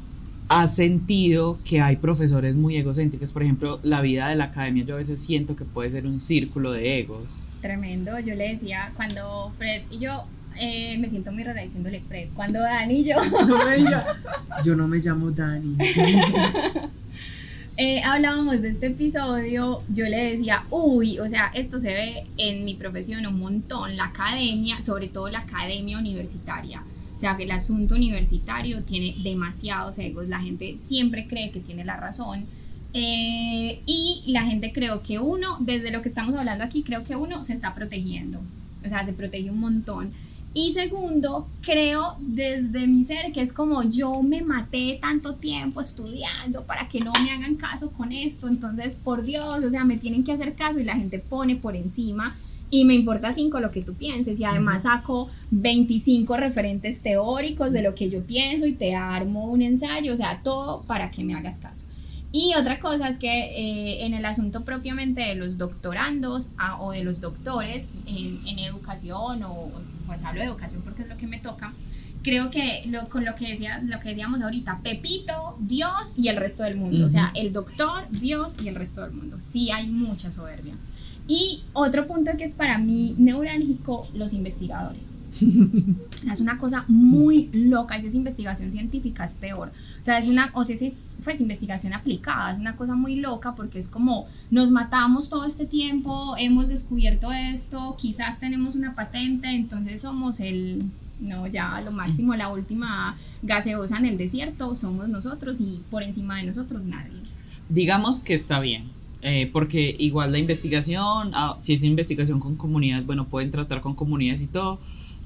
¿has 0.49 0.75
sentido 0.75 1.61
que 1.65 1.81
hay 1.81 1.95
profesores 1.95 2.57
muy 2.57 2.77
egocéntricos? 2.77 3.31
Por 3.31 3.45
ejemplo, 3.45 3.79
la 3.85 4.01
vida 4.01 4.27
de 4.27 4.35
la 4.35 4.47
academia 4.47 4.85
yo 4.85 4.97
a 4.97 4.99
veces 4.99 5.21
siento 5.21 5.55
que 5.55 5.65
puede 5.65 5.93
ser 5.93 6.05
un 6.05 6.19
círculo 6.19 6.73
de 6.73 6.99
egos. 6.99 7.41
Tremendo, 7.61 8.19
yo 8.19 8.35
le 8.35 8.55
decía 8.55 8.91
cuando 8.97 9.53
Fred 9.57 9.83
y 9.89 10.01
yo 10.01 10.25
eh, 10.59 10.99
me 10.99 11.09
siento 11.09 11.33
muy 11.33 11.45
rara 11.45 11.63
diciéndole 11.63 12.01
Fred, 12.01 12.29
cuando 12.35 12.61
Dani 12.61 13.01
y 13.01 13.05
yo 13.05 13.17
No 13.47 13.65
me 13.65 13.77
diga, 13.77 14.17
yo 14.65 14.77
no 14.77 14.89
me 14.89 14.99
llamo 14.99 15.31
Dani. 15.31 15.77
eh, 17.77 18.03
hablábamos 18.03 18.61
de 18.61 18.71
este 18.71 18.87
episodio, 18.87 19.83
yo 19.89 20.05
le 20.07 20.33
decía, 20.33 20.65
uy, 20.71 21.19
o 21.19 21.29
sea, 21.29 21.51
esto 21.55 21.79
se 21.81 21.89
ve 21.89 22.25
en 22.37 22.65
mi 22.65 22.75
profesión 22.75 23.27
un 23.27 23.39
montón, 23.39 23.97
la 23.97 24.07
academia, 24.07 24.83
sobre 24.83 25.09
todo 25.09 25.29
la 25.29 25.41
academia 25.41 25.99
universitaria. 25.99 26.83
O 27.17 27.21
sea, 27.21 27.37
que 27.37 27.45
el 27.45 27.51
asunto 27.51 27.97
universitario 27.97 28.83
tiene 28.85 29.17
demasiados 29.23 29.99
egos, 29.99 30.29
la 30.29 30.41
gente 30.41 30.77
siempre 30.79 31.27
cree 31.27 31.51
que 31.51 31.61
tiene 31.61 31.85
la 31.85 31.97
razón. 31.97 32.47
eh, 32.95 33.81
y 33.87 34.23
la 34.29 34.45
gente 34.45 34.73
creo 34.73 35.03
que 35.03 35.19
uno, 35.19 35.59
desde 35.61 35.91
lo 35.91 36.01
que 36.01 36.09
estamos 36.09 36.35
hablando 36.35 36.65
aquí, 36.65 36.83
creo 36.83 37.05
que 37.05 37.17
uno 37.17 37.43
se 37.43 37.53
está 37.55 37.75
protegiendo. 37.75 38.41
O 38.85 38.89
sea, 38.89 39.05
se 39.05 39.13
protege 39.13 39.51
un 39.51 39.61
montón. 39.61 40.13
Y 40.55 40.73
segundo, 40.73 41.47
creo 41.61 42.17
desde 42.19 42.87
mi 42.87 43.05
ser 43.05 43.33
que 43.33 43.43
es 43.43 43.53
como 43.53 43.83
yo 43.83 44.23
me 44.23 44.43
maté 44.43 44.99
tanto 45.01 45.35
tiempo 45.35 45.81
estudiando 45.81 46.65
para 46.65 46.89
que 46.89 47.01
no 47.01 47.13
me 47.23 47.31
hagan 47.31 47.57
caso 47.57 47.91
con 47.93 48.13
esto, 48.13 48.49
entonces 48.49 48.97
por 48.97 49.23
Dios, 49.23 49.63
o 49.63 49.71
sea, 49.71 49.85
me 49.85 49.99
tienen 49.99 50.25
que 50.25 50.33
hacer 50.33 50.55
caso 50.55 50.81
y 50.81 50.85
la 50.85 50.97
gente 50.97 51.19
pone 51.19 51.57
por 51.57 51.77
encima 51.77 52.35
y 52.71 52.85
me 52.85 52.95
importa 52.95 53.33
cinco 53.33 53.61
lo 53.61 53.71
que 53.71 53.83
tú 53.83 53.95
pienses. 53.95 54.41
Y 54.41 54.45
además 54.45 54.83
saco 54.83 55.29
25 55.51 56.37
referentes 56.37 57.03
teóricos 57.03 57.73
de 57.73 57.83
lo 57.83 57.95
que 57.95 58.11
yo 58.11 58.23
pienso 58.25 58.67
y 58.67 58.73
te 58.73 58.95
armo 58.95 59.45
un 59.47 59.63
ensayo, 59.63 60.13
o 60.13 60.17
sea, 60.17 60.41
todo 60.43 60.83
para 60.83 61.11
que 61.11 61.25
me 61.25 61.35
hagas 61.35 61.59
caso. 61.59 61.87
Y 62.31 62.55
otra 62.57 62.79
cosa 62.79 63.09
es 63.09 63.17
que 63.17 63.29
eh, 63.29 64.05
en 64.05 64.13
el 64.13 64.25
asunto 64.27 64.63
propiamente 64.63 65.23
de 65.23 65.35
los 65.35 65.57
doctorandos 65.57 66.51
ah, 66.59 66.79
o 66.81 66.93
de 66.93 67.03
los 67.03 67.23
doctores 67.23 67.91
en, 68.07 68.47
en 68.47 68.59
educación 68.59 69.43
o 69.45 69.71
pues 70.09 70.25
hablo 70.25 70.41
de 70.41 70.47
educación 70.47 70.83
porque 70.83 71.03
es 71.03 71.09
lo 71.09 71.17
que 71.17 71.29
me 71.29 71.39
toca, 71.39 71.73
creo 72.23 72.51
que 72.51 72.83
lo, 72.87 73.09
con 73.09 73.25
lo 73.25 73.37
que, 73.37 73.47
decía, 73.49 73.81
lo 73.85 74.01
que 74.01 74.09
decíamos 74.09 74.43
ahorita, 74.43 74.81
Pepito, 74.83 75.57
Dios 75.61 76.15
y 76.17 76.29
el 76.29 76.37
resto 76.37 76.65
del 76.65 76.77
mundo, 76.77 77.07
o 77.07 77.11
sea, 77.11 77.31
el 77.37 77.53
doctor, 77.53 78.11
Dios 78.11 78.55
y 78.61 78.69
el 78.69 78.75
resto 78.75 79.03
del 79.03 79.13
mundo, 79.13 79.39
sí 79.39 79.71
hay 79.71 79.87
mucha 79.87 80.33
soberbia. 80.33 80.75
Y 81.29 81.63
otro 81.75 82.07
punto 82.07 82.31
que 82.39 82.45
es 82.45 82.55
para 82.55 82.79
mí 82.79 83.15
neurálgico, 83.19 84.09
los 84.15 84.33
investigadores. 84.33 85.19
Es 86.33 86.41
una 86.41 86.59
cosa 86.59 86.85
muy 86.89 87.51
loca, 87.53 87.97
y 87.97 88.01
si 88.01 88.07
es 88.09 88.15
investigación 88.15 88.73
científica 88.73 89.25
es 89.25 89.33
peor. 89.33 89.71
O 90.01 90.05
sea, 90.05 90.19
es 90.19 90.27
una, 90.27 90.51
o 90.55 90.65
sea, 90.65 90.75
si 90.75 90.95
pues 91.23 91.41
investigación 91.41 91.93
aplicada, 91.93 92.53
es 92.53 92.59
una 92.59 92.77
cosa 92.77 92.95
muy 92.95 93.17
loca 93.17 93.55
porque 93.55 93.79
es 93.79 93.89
como 93.89 94.27
nos 94.51 94.71
matamos 94.71 95.29
todo 95.29 95.45
este 95.45 95.67
tiempo, 95.67 96.35
hemos 96.39 96.67
descubierto 96.69 97.31
esto, 97.31 97.97
quizás 97.99 98.41
tenemos 98.41 98.75
una 98.75 98.95
patente, 98.95 99.49
entonces 99.49 100.01
somos 100.01 100.41
el, 100.41 100.85
no, 101.21 101.47
ya 101.47 101.81
lo 101.83 101.93
máximo, 101.93 102.35
la 102.35 102.49
última 102.49 103.19
gaseosa 103.43 103.99
en 103.99 104.07
el 104.07 104.19
desierto, 104.19 104.75
somos 104.75 105.09
nosotros 105.09 105.61
y 105.61 105.83
por 105.91 106.03
encima 106.03 106.39
de 106.39 106.45
nosotros 106.45 106.85
nadie. 106.87 107.23
Digamos 107.69 108.21
que 108.21 108.35
está 108.35 108.61
bien, 108.61 108.85
eh, 109.23 109.51
porque 109.53 109.97
igual 109.99 110.33
la 110.33 110.39
investigación, 110.39 111.33
ah, 111.35 111.59
si 111.61 111.75
es 111.75 111.83
investigación 111.83 112.41
con 112.41 112.57
comunidades, 112.57 113.05
bueno, 113.07 113.27
pueden 113.29 113.51
tratar 113.51 113.81
con 113.81 113.95
comunidades 113.95 114.43
y 114.43 114.47
todo, 114.47 114.79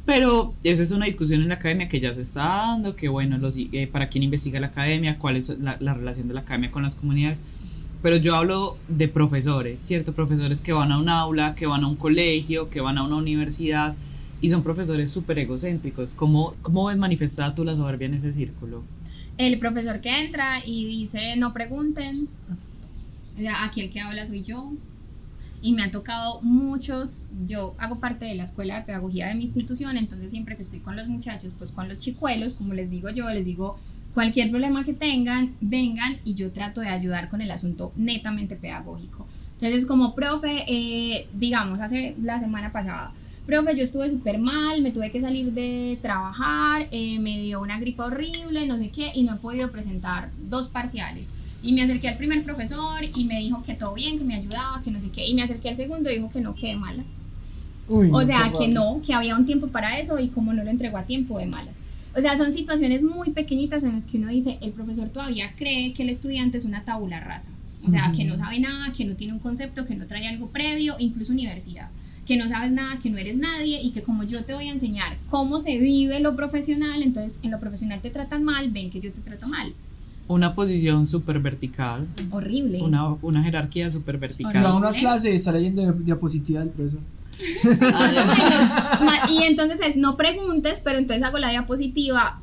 pero 0.06 0.54
eso 0.64 0.82
es 0.82 0.90
una 0.90 1.06
discusión 1.06 1.42
en 1.42 1.48
la 1.48 1.54
academia 1.54 1.88
que 1.88 2.00
ya 2.00 2.12
se 2.12 2.22
está 2.22 2.42
dando, 2.42 2.96
que 2.96 3.08
bueno, 3.08 3.38
los, 3.38 3.56
eh, 3.56 3.88
para 3.90 4.08
quién 4.08 4.24
investiga 4.24 4.58
la 4.60 4.68
academia, 4.68 5.18
cuál 5.18 5.36
es 5.36 5.48
la, 5.60 5.76
la 5.80 5.94
relación 5.94 6.26
de 6.28 6.34
la 6.34 6.40
academia 6.40 6.70
con 6.70 6.82
las 6.82 6.96
comunidades. 6.96 7.40
pero 8.02 8.16
yo 8.16 8.34
hablo 8.34 8.76
de 8.88 9.06
profesores, 9.08 9.80
¿cierto? 9.80 10.12
Profesores 10.12 10.60
que 10.60 10.72
van 10.72 10.90
a 10.90 10.98
un 10.98 11.08
aula, 11.08 11.54
que 11.54 11.66
van 11.66 11.84
a 11.84 11.86
un 11.86 11.96
colegio, 11.96 12.68
que 12.68 12.80
van 12.80 12.98
a 12.98 13.04
una 13.04 13.16
universidad 13.16 13.94
y 14.40 14.48
son 14.50 14.62
profesores 14.64 15.10
súper 15.12 15.38
egocéntricos. 15.38 16.14
¿Cómo, 16.14 16.54
¿Cómo 16.62 16.86
ves 16.86 16.98
manifestada 16.98 17.54
tú 17.54 17.64
la 17.64 17.76
soberbia 17.76 18.06
en 18.06 18.14
ese 18.14 18.32
círculo? 18.32 18.82
El 19.38 19.58
profesor 19.60 20.00
que 20.00 20.24
entra 20.24 20.62
y 20.66 20.84
dice, 20.84 21.36
no 21.36 21.52
pregunten, 21.52 22.16
aquí 23.60 23.80
el 23.80 23.90
que 23.90 24.00
habla 24.00 24.26
soy 24.26 24.42
yo. 24.42 24.72
Y 25.60 25.74
me 25.74 25.82
han 25.84 25.92
tocado 25.92 26.40
muchos, 26.42 27.26
yo 27.46 27.76
hago 27.78 28.00
parte 28.00 28.24
de 28.24 28.34
la 28.34 28.42
escuela 28.42 28.76
de 28.76 28.82
pedagogía 28.82 29.28
de 29.28 29.36
mi 29.36 29.44
institución, 29.44 29.96
entonces 29.96 30.32
siempre 30.32 30.56
que 30.56 30.62
estoy 30.62 30.80
con 30.80 30.96
los 30.96 31.06
muchachos, 31.06 31.52
pues 31.56 31.70
con 31.70 31.88
los 31.88 32.00
chicuelos, 32.00 32.54
como 32.54 32.74
les 32.74 32.90
digo 32.90 33.10
yo, 33.10 33.30
les 33.30 33.44
digo, 33.44 33.78
cualquier 34.12 34.50
problema 34.50 34.84
que 34.84 34.92
tengan, 34.92 35.54
vengan 35.60 36.16
y 36.24 36.34
yo 36.34 36.50
trato 36.50 36.80
de 36.80 36.88
ayudar 36.88 37.28
con 37.28 37.40
el 37.40 37.50
asunto 37.50 37.92
netamente 37.96 38.56
pedagógico. 38.56 39.26
Entonces, 39.60 39.86
como 39.86 40.16
profe, 40.16 40.64
eh, 40.66 41.28
digamos, 41.32 41.80
hace 41.80 42.16
la 42.20 42.40
semana 42.40 42.72
pasada, 42.72 43.12
profe, 43.46 43.76
yo 43.76 43.84
estuve 43.84 44.08
súper 44.08 44.38
mal, 44.38 44.82
me 44.82 44.90
tuve 44.90 45.12
que 45.12 45.20
salir 45.20 45.52
de 45.52 45.98
trabajar, 46.02 46.88
eh, 46.90 47.20
me 47.20 47.40
dio 47.40 47.60
una 47.60 47.78
gripa 47.78 48.06
horrible, 48.06 48.66
no 48.66 48.76
sé 48.76 48.90
qué, 48.90 49.12
y 49.14 49.22
no 49.22 49.34
he 49.34 49.38
podido 49.38 49.70
presentar 49.70 50.30
dos 50.48 50.68
parciales. 50.68 51.30
Y 51.62 51.72
me 51.72 51.82
acerqué 51.82 52.08
al 52.08 52.16
primer 52.16 52.42
profesor 52.42 53.04
y 53.14 53.24
me 53.24 53.38
dijo 53.38 53.62
que 53.62 53.74
todo 53.74 53.94
bien, 53.94 54.18
que 54.18 54.24
me 54.24 54.34
ayudaba, 54.34 54.82
que 54.82 54.90
no 54.90 55.00
sé 55.00 55.10
qué, 55.10 55.26
y 55.26 55.34
me 55.34 55.42
acerqué 55.42 55.70
al 55.70 55.76
segundo 55.76 56.10
y 56.10 56.16
dijo 56.16 56.30
que 56.30 56.40
no, 56.40 56.54
quede 56.54 56.76
malas. 56.76 57.18
o 57.88 58.22
sea, 58.22 58.52
que 58.58 58.68
no, 58.68 59.00
que 59.04 59.14
había 59.14 59.36
un 59.36 59.46
tiempo 59.46 59.68
para 59.68 59.98
eso 59.98 60.18
y 60.18 60.28
como 60.28 60.52
no 60.52 60.64
lo 60.64 60.70
entregó 60.70 60.98
a 60.98 61.04
tiempo, 61.04 61.38
de 61.38 61.46
malas. 61.46 61.78
O 62.14 62.20
sea, 62.20 62.36
son 62.36 62.52
situaciones 62.52 63.02
muy 63.02 63.30
pequeñitas 63.30 63.84
en 63.84 63.92
las 63.92 64.06
que 64.06 64.18
uno 64.18 64.28
dice, 64.28 64.58
el 64.60 64.72
profesor 64.72 65.08
todavía 65.08 65.52
cree 65.56 65.94
que 65.94 66.02
el 66.02 66.10
estudiante 66.10 66.58
es 66.58 66.64
una 66.64 66.84
tabula 66.84 67.20
rasa. 67.20 67.50
O 67.84 67.90
sea, 67.90 68.12
que 68.14 68.24
no 68.24 68.36
sabe 68.36 68.60
nada, 68.60 68.92
que 68.92 69.04
no 69.04 69.16
tiene 69.16 69.32
un 69.32 69.40
concepto, 69.40 69.86
que 69.86 69.96
no 69.96 70.06
trae 70.06 70.28
algo 70.28 70.48
previo, 70.48 70.94
incluso 70.98 71.32
universidad. 71.32 71.88
Que 72.26 72.36
no 72.36 72.48
sabes 72.48 72.70
nada, 72.70 72.98
que 73.00 73.10
no 73.10 73.18
eres 73.18 73.36
nadie 73.36 73.82
y 73.82 73.90
que 73.90 74.02
como 74.02 74.22
yo 74.22 74.44
te 74.44 74.54
voy 74.54 74.68
a 74.68 74.72
enseñar 74.72 75.16
cómo 75.30 75.58
se 75.58 75.78
vive 75.78 76.20
lo 76.20 76.36
profesional, 76.36 77.02
entonces 77.02 77.40
en 77.42 77.50
lo 77.50 77.58
profesional 77.58 78.00
te 78.00 78.10
tratan 78.10 78.44
mal, 78.44 78.70
ven 78.70 78.90
que 78.90 79.00
yo 79.00 79.10
te 79.10 79.20
trato 79.20 79.48
mal. 79.48 79.72
Una 80.28 80.54
posición 80.54 81.06
súper 81.06 81.40
vertical. 81.40 82.06
Horrible. 82.30 82.82
Una, 82.82 83.14
una 83.22 83.42
jerarquía 83.42 83.90
súper 83.90 84.18
vertical. 84.18 84.62
No, 84.62 84.76
una 84.76 84.92
clase 84.92 85.34
está 85.34 85.52
leyendo 85.52 85.92
diapositiva 85.92 86.60
del 86.60 86.70
profesor. 86.70 87.00
y 89.28 89.42
entonces 89.42 89.80
es 89.80 89.96
no 89.96 90.16
preguntes, 90.16 90.80
pero 90.84 90.98
entonces 90.98 91.24
hago 91.24 91.38
la 91.38 91.50
diapositiva 91.50 92.40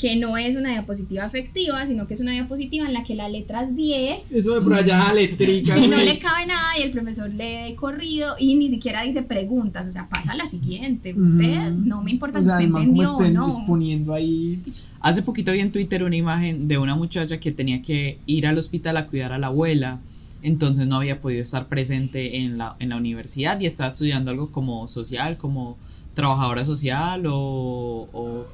que 0.00 0.16
no 0.16 0.38
es 0.38 0.56
una 0.56 0.70
diapositiva 0.70 1.26
efectiva, 1.26 1.86
sino 1.86 2.06
que 2.06 2.14
es 2.14 2.20
una 2.20 2.32
diapositiva 2.32 2.86
en 2.86 2.94
la 2.94 3.04
que 3.04 3.14
la 3.14 3.28
letra 3.28 3.64
es 3.64 3.76
10. 3.76 4.32
Eso 4.32 4.54
de 4.54 4.62
por 4.62 4.72
allá 4.72 5.08
eléctrica. 5.12 5.76
Y 5.76 5.88
no 5.88 5.96
le 5.96 6.18
cabe 6.18 6.46
nada 6.46 6.78
y 6.78 6.82
el 6.82 6.90
profesor 6.90 7.28
lee 7.28 7.74
corrido 7.74 8.34
y 8.38 8.54
ni 8.54 8.70
siquiera 8.70 9.02
dice 9.02 9.22
preguntas, 9.22 9.86
o 9.86 9.90
sea, 9.90 10.08
pasa 10.08 10.32
a 10.32 10.36
la 10.36 10.46
siguiente. 10.46 11.12
Usted, 11.12 11.70
no 11.70 12.02
me 12.02 12.12
importa 12.12 12.40
si 12.40 12.48
usted 12.48 12.64
entendió 12.64 13.14
o 13.14 13.28
no. 13.28 13.48
Exponiendo 13.48 14.14
ahí. 14.14 14.62
Hace 15.00 15.20
poquito 15.20 15.52
vi 15.52 15.60
en 15.60 15.70
Twitter 15.70 16.02
una 16.02 16.16
imagen 16.16 16.66
de 16.66 16.78
una 16.78 16.94
muchacha 16.94 17.38
que 17.38 17.52
tenía 17.52 17.82
que 17.82 18.18
ir 18.24 18.46
al 18.46 18.56
hospital 18.56 18.96
a 18.96 19.06
cuidar 19.06 19.32
a 19.32 19.38
la 19.38 19.48
abuela 19.48 20.00
entonces 20.42 20.86
no 20.86 20.96
había 20.96 21.20
podido 21.20 21.42
estar 21.42 21.66
presente 21.66 22.38
en 22.38 22.56
la, 22.56 22.74
en 22.78 22.88
la 22.88 22.96
universidad 22.96 23.60
y 23.60 23.66
estaba 23.66 23.90
estudiando 23.90 24.30
algo 24.30 24.50
como 24.50 24.88
social, 24.88 25.36
como 25.36 25.76
trabajadora 26.14 26.64
social 26.64 27.24
o, 27.26 28.46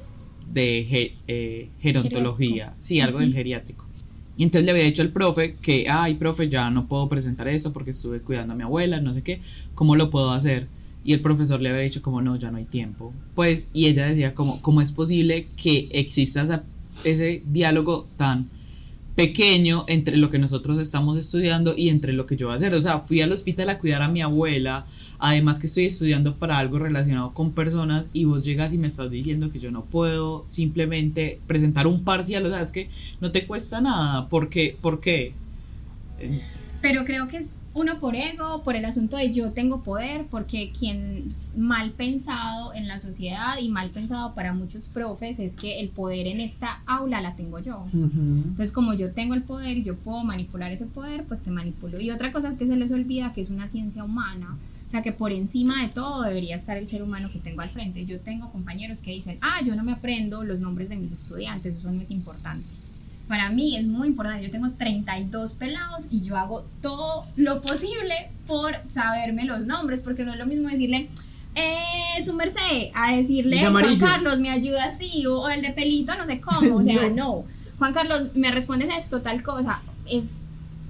de 0.53 1.13
eh, 1.27 1.69
gerontología, 1.81 2.73
sí, 2.79 2.99
algo 2.99 3.19
del 3.19 3.33
geriátrico. 3.33 3.85
Y 4.37 4.43
entonces 4.43 4.65
le 4.65 4.71
había 4.71 4.83
dicho 4.83 5.01
al 5.01 5.09
profe 5.09 5.55
que, 5.55 5.89
ay, 5.89 6.13
profe, 6.13 6.47
ya 6.47 6.69
no 6.69 6.87
puedo 6.87 7.09
presentar 7.09 7.47
eso 7.47 7.73
porque 7.73 7.91
estuve 7.91 8.19
cuidando 8.19 8.53
a 8.53 8.55
mi 8.55 8.63
abuela, 8.63 9.01
no 9.01 9.13
sé 9.13 9.23
qué, 9.23 9.41
¿cómo 9.73 9.95
lo 9.95 10.11
puedo 10.11 10.31
hacer? 10.31 10.67
Y 11.03 11.13
el 11.13 11.21
profesor 11.21 11.59
le 11.59 11.69
había 11.69 11.81
dicho 11.81 12.01
como, 12.01 12.21
no, 12.21 12.35
ya 12.35 12.51
no 12.51 12.57
hay 12.57 12.65
tiempo. 12.65 13.13
Pues, 13.33 13.65
y 13.73 13.87
ella 13.87 14.05
decía 14.05 14.35
como, 14.35 14.61
¿cómo 14.61 14.81
es 14.81 14.91
posible 14.91 15.47
que 15.55 15.87
exista 15.91 16.63
ese 17.03 17.41
diálogo 17.47 18.07
tan 18.17 18.49
pequeño 19.17 19.83
entre 19.87 20.15
lo 20.15 20.29
que 20.29 20.37
nosotros 20.37 20.77
estamos 20.77 21.17
estudiando 21.17 21.73
y 21.75 21.89
entre 21.89 22.13
lo 22.13 22.27
que 22.27 22.37
yo 22.37 22.45
voy 22.45 22.53
a 22.53 22.57
hacer. 22.57 22.75
O 22.75 22.79
sea, 22.79 22.99
fui 22.99 23.19
al 23.19 23.31
hospital 23.31 23.67
a 23.71 23.79
cuidar 23.79 24.03
a 24.03 24.07
mi 24.07 24.21
abuela, 24.21 24.85
además 25.17 25.57
que 25.57 25.65
estoy 25.65 25.85
estudiando 25.85 26.35
para 26.35 26.59
algo 26.59 26.77
relacionado 26.77 27.33
con 27.33 27.51
personas 27.51 28.09
y 28.13 28.25
vos 28.25 28.45
llegas 28.45 28.73
y 28.73 28.77
me 28.77 28.85
estás 28.85 29.09
diciendo 29.09 29.51
que 29.51 29.57
yo 29.57 29.71
no 29.71 29.85
puedo 29.85 30.45
simplemente 30.47 31.41
presentar 31.47 31.87
un 31.87 32.03
parcial, 32.03 32.45
o 32.45 32.49
sea, 32.49 32.61
es 32.61 32.71
que 32.71 32.91
no 33.19 33.31
te 33.31 33.47
cuesta 33.47 33.81
nada, 33.81 34.29
¿por 34.29 34.49
qué? 34.49 34.77
¿Por 34.79 34.99
qué? 34.99 35.33
Pero 36.83 37.03
creo 37.03 37.27
que 37.27 37.37
es 37.37 37.47
uno 37.77 37.99
por 37.99 38.15
ego, 38.15 38.63
por 38.63 38.75
el 38.75 38.85
asunto 38.85 39.17
de 39.17 39.31
yo 39.31 39.51
tengo 39.51 39.83
poder, 39.83 40.25
porque 40.31 40.71
quien 40.77 41.29
mal 41.55 41.91
pensado 41.91 42.73
en 42.73 42.87
la 42.87 42.99
sociedad 42.99 43.59
y 43.61 43.69
mal 43.69 43.91
pensado 43.91 44.33
para 44.33 44.51
muchos 44.51 44.87
profes 44.87 45.37
es 45.37 45.55
que 45.55 45.79
el 45.79 45.89
poder 45.89 46.25
en 46.25 46.39
esta 46.39 46.81
aula 46.87 47.21
la 47.21 47.35
tengo 47.35 47.59
yo. 47.59 47.85
Entonces, 47.93 48.71
como 48.71 48.95
yo 48.95 49.11
tengo 49.11 49.35
el 49.35 49.43
poder 49.43 49.77
y 49.77 49.83
yo 49.83 49.95
puedo 49.95 50.23
manipular 50.23 50.71
ese 50.71 50.87
poder, 50.87 51.25
pues 51.25 51.43
te 51.43 51.51
manipulo. 51.51 52.01
Y 52.01 52.09
otra 52.09 52.31
cosa 52.31 52.49
es 52.49 52.57
que 52.57 52.65
se 52.65 52.75
les 52.75 52.91
olvida 52.91 53.33
que 53.33 53.41
es 53.41 53.51
una 53.51 53.67
ciencia 53.67 54.03
humana. 54.03 54.57
O 54.87 54.89
sea, 54.89 55.03
que 55.03 55.11
por 55.11 55.31
encima 55.31 55.83
de 55.83 55.89
todo 55.89 56.23
debería 56.23 56.55
estar 56.55 56.77
el 56.77 56.87
ser 56.87 57.03
humano 57.03 57.29
que 57.31 57.39
tengo 57.39 57.61
al 57.61 57.69
frente. 57.69 58.05
Yo 58.05 58.21
tengo 58.21 58.51
compañeros 58.51 59.01
que 59.01 59.11
dicen, 59.11 59.37
ah, 59.41 59.61
yo 59.63 59.75
no 59.75 59.83
me 59.83 59.91
aprendo 59.91 60.43
los 60.43 60.59
nombres 60.59 60.89
de 60.89 60.95
mis 60.95 61.11
estudiantes, 61.11 61.75
eso 61.75 61.91
no 61.91 62.01
es 62.01 62.09
importante 62.09 62.65
para 63.27 63.49
mí 63.49 63.77
es 63.77 63.85
muy 63.85 64.07
importante. 64.07 64.45
Yo 64.45 64.51
tengo 64.51 64.69
32 64.71 65.53
pelados 65.53 66.07
y 66.11 66.21
yo 66.21 66.37
hago 66.37 66.65
todo 66.81 67.25
lo 67.35 67.61
posible 67.61 68.31
por 68.45 68.75
saberme 68.87 69.45
los 69.45 69.65
nombres, 69.65 70.01
porque 70.01 70.23
no 70.23 70.33
es 70.33 70.39
lo 70.39 70.45
mismo 70.45 70.69
decirle, 70.69 71.09
eh, 71.55 72.21
su 72.23 72.33
merced, 72.33 72.91
a 72.93 73.15
decirle, 73.15 73.65
Juan 73.67 73.97
Carlos, 73.97 74.39
me 74.39 74.49
ayuda 74.49 74.85
así, 74.85 75.25
o, 75.25 75.49
el 75.49 75.61
de 75.61 75.71
pelito, 75.71 76.15
no 76.15 76.25
sé 76.25 76.39
cómo, 76.39 76.77
o 76.77 76.83
sea, 76.83 77.09
no. 77.15 77.45
Juan 77.79 77.93
Carlos, 77.93 78.31
me 78.35 78.51
respondes 78.51 78.89
esto, 78.95 79.21
tal 79.21 79.43
cosa. 79.43 79.81
Es 80.09 80.25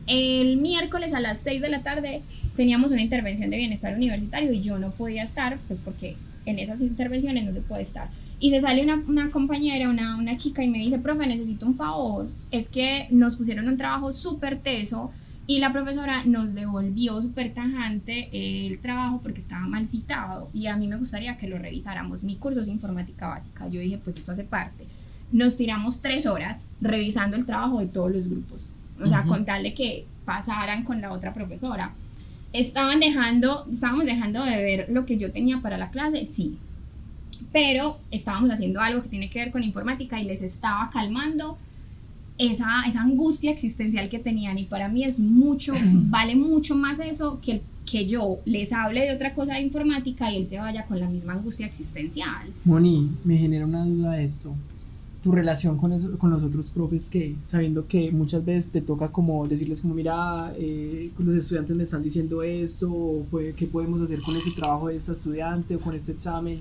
el 0.07 0.57
miércoles 0.57 1.13
a 1.13 1.19
las 1.19 1.41
6 1.41 1.61
de 1.61 1.69
la 1.69 1.83
tarde 1.83 2.21
teníamos 2.57 2.91
una 2.91 3.01
intervención 3.01 3.49
de 3.49 3.57
bienestar 3.57 3.93
universitario 3.95 4.51
y 4.51 4.61
yo 4.61 4.79
no 4.79 4.91
podía 4.91 5.23
estar, 5.23 5.59
pues 5.67 5.79
porque 5.79 6.17
en 6.45 6.59
esas 6.59 6.81
intervenciones 6.81 7.45
no 7.45 7.53
se 7.53 7.61
puede 7.61 7.83
estar. 7.83 8.09
Y 8.39 8.51
se 8.51 8.61
sale 8.61 8.83
una, 8.83 9.03
una 9.07 9.31
compañera, 9.31 9.89
una, 9.89 10.17
una, 10.17 10.37
chica, 10.37 10.63
y 10.63 10.69
me 10.69 10.77
dice, 10.77 10.99
profe, 10.99 11.25
necesito 11.25 11.65
un 11.65 11.75
favor. 11.75 12.27
Es 12.51 12.69
que 12.69 13.07
nos 13.09 13.35
pusieron 13.35 13.67
un 13.67 13.77
trabajo 13.77 14.13
súper 14.13 14.59
teso 14.59 15.11
y 15.49 15.59
la 15.59 15.71
profesora 15.71 16.25
nos 16.25 16.53
devolvió 16.53 17.21
súper 17.21 17.53
tajante 17.53 18.29
el 18.33 18.79
trabajo 18.79 19.21
porque 19.23 19.39
estaba 19.39 19.65
mal 19.65 19.87
citado 19.87 20.49
y 20.53 20.67
a 20.67 20.75
mí 20.75 20.87
me 20.87 20.97
gustaría 20.97 21.37
que 21.37 21.47
lo 21.47 21.57
revisáramos. 21.57 22.21
Mi 22.23 22.35
curso 22.35 22.59
es 22.59 22.67
informática 22.67 23.29
básica. 23.29 23.67
Yo 23.69 23.79
dije, 23.79 23.97
pues 23.97 24.17
esto 24.17 24.33
hace 24.33 24.43
parte. 24.43 24.85
Nos 25.31 25.55
tiramos 25.55 26.01
tres 26.01 26.25
horas 26.25 26.65
revisando 26.81 27.37
el 27.37 27.45
trabajo 27.45 27.79
de 27.79 27.87
todos 27.87 28.11
los 28.11 28.29
grupos. 28.29 28.73
O 29.01 29.07
sea, 29.07 29.23
contarle 29.23 29.73
que 29.73 30.05
pasaran 30.25 30.83
con 30.83 30.99
la 30.99 31.13
otra 31.13 31.33
profesora. 31.33 31.93
Estaban 32.51 32.99
dejando, 32.99 33.65
estábamos 33.71 34.05
dejando 34.05 34.43
de 34.43 34.57
ver 34.57 34.87
lo 34.89 35.05
que 35.05 35.17
yo 35.17 35.31
tenía 35.31 35.61
para 35.61 35.77
la 35.77 35.91
clase, 35.91 36.25
sí, 36.25 36.57
pero 37.51 37.97
estábamos 38.11 38.51
haciendo 38.51 38.81
algo 38.81 39.01
que 39.01 39.09
tiene 39.09 39.29
que 39.29 39.39
ver 39.39 39.51
con 39.51 39.63
informática 39.63 40.19
y 40.19 40.25
les 40.25 40.41
estaba 40.41 40.89
calmando 40.91 41.57
esa, 42.37 42.83
esa 42.87 43.01
angustia 43.01 43.51
existencial 43.51 44.09
que 44.09 44.19
tenían 44.19 44.57
y 44.57 44.65
para 44.65 44.89
mí 44.89 45.03
es 45.03 45.19
mucho, 45.19 45.73
vale 46.09 46.35
mucho 46.35 46.75
más 46.75 46.99
eso 46.99 47.39
que, 47.41 47.61
que 47.89 48.07
yo 48.07 48.39
les 48.45 48.73
hable 48.73 49.01
de 49.01 49.15
otra 49.15 49.33
cosa 49.33 49.55
de 49.55 49.61
informática 49.61 50.31
y 50.31 50.37
él 50.37 50.45
se 50.45 50.59
vaya 50.59 50.85
con 50.85 50.99
la 50.99 51.09
misma 51.09 51.33
angustia 51.33 51.65
existencial. 51.65 52.47
Moni, 52.65 53.09
me 53.23 53.37
genera 53.37 53.65
una 53.65 53.85
duda 53.85 54.21
eso. 54.21 54.55
Tu 55.23 55.31
relación 55.31 55.77
con, 55.77 55.91
eso, 55.93 56.17
con 56.17 56.29
los 56.29 56.43
otros 56.43 56.69
profes 56.69 57.09
que, 57.09 57.35
sabiendo 57.43 57.87
que 57.87 58.11
muchas 58.11 58.45
veces 58.45 58.71
te 58.71 58.81
toca 58.81 59.09
como 59.09 59.47
decirles 59.47 59.81
como, 59.81 59.95
mira, 59.95 60.53
eh, 60.57 61.09
los 61.17 61.35
estudiantes 61.35 61.75
me 61.75 61.83
están 61.83 62.03
diciendo 62.03 62.43
esto, 62.43 63.25
¿qué 63.55 63.65
podemos 63.65 63.99
hacer 63.99 64.21
con 64.21 64.37
ese 64.37 64.51
trabajo 64.51 64.87
de 64.87 64.95
esta 64.95 65.13
estudiante 65.13 65.75
o 65.75 65.79
con 65.79 65.95
este 65.95 66.11
examen? 66.11 66.59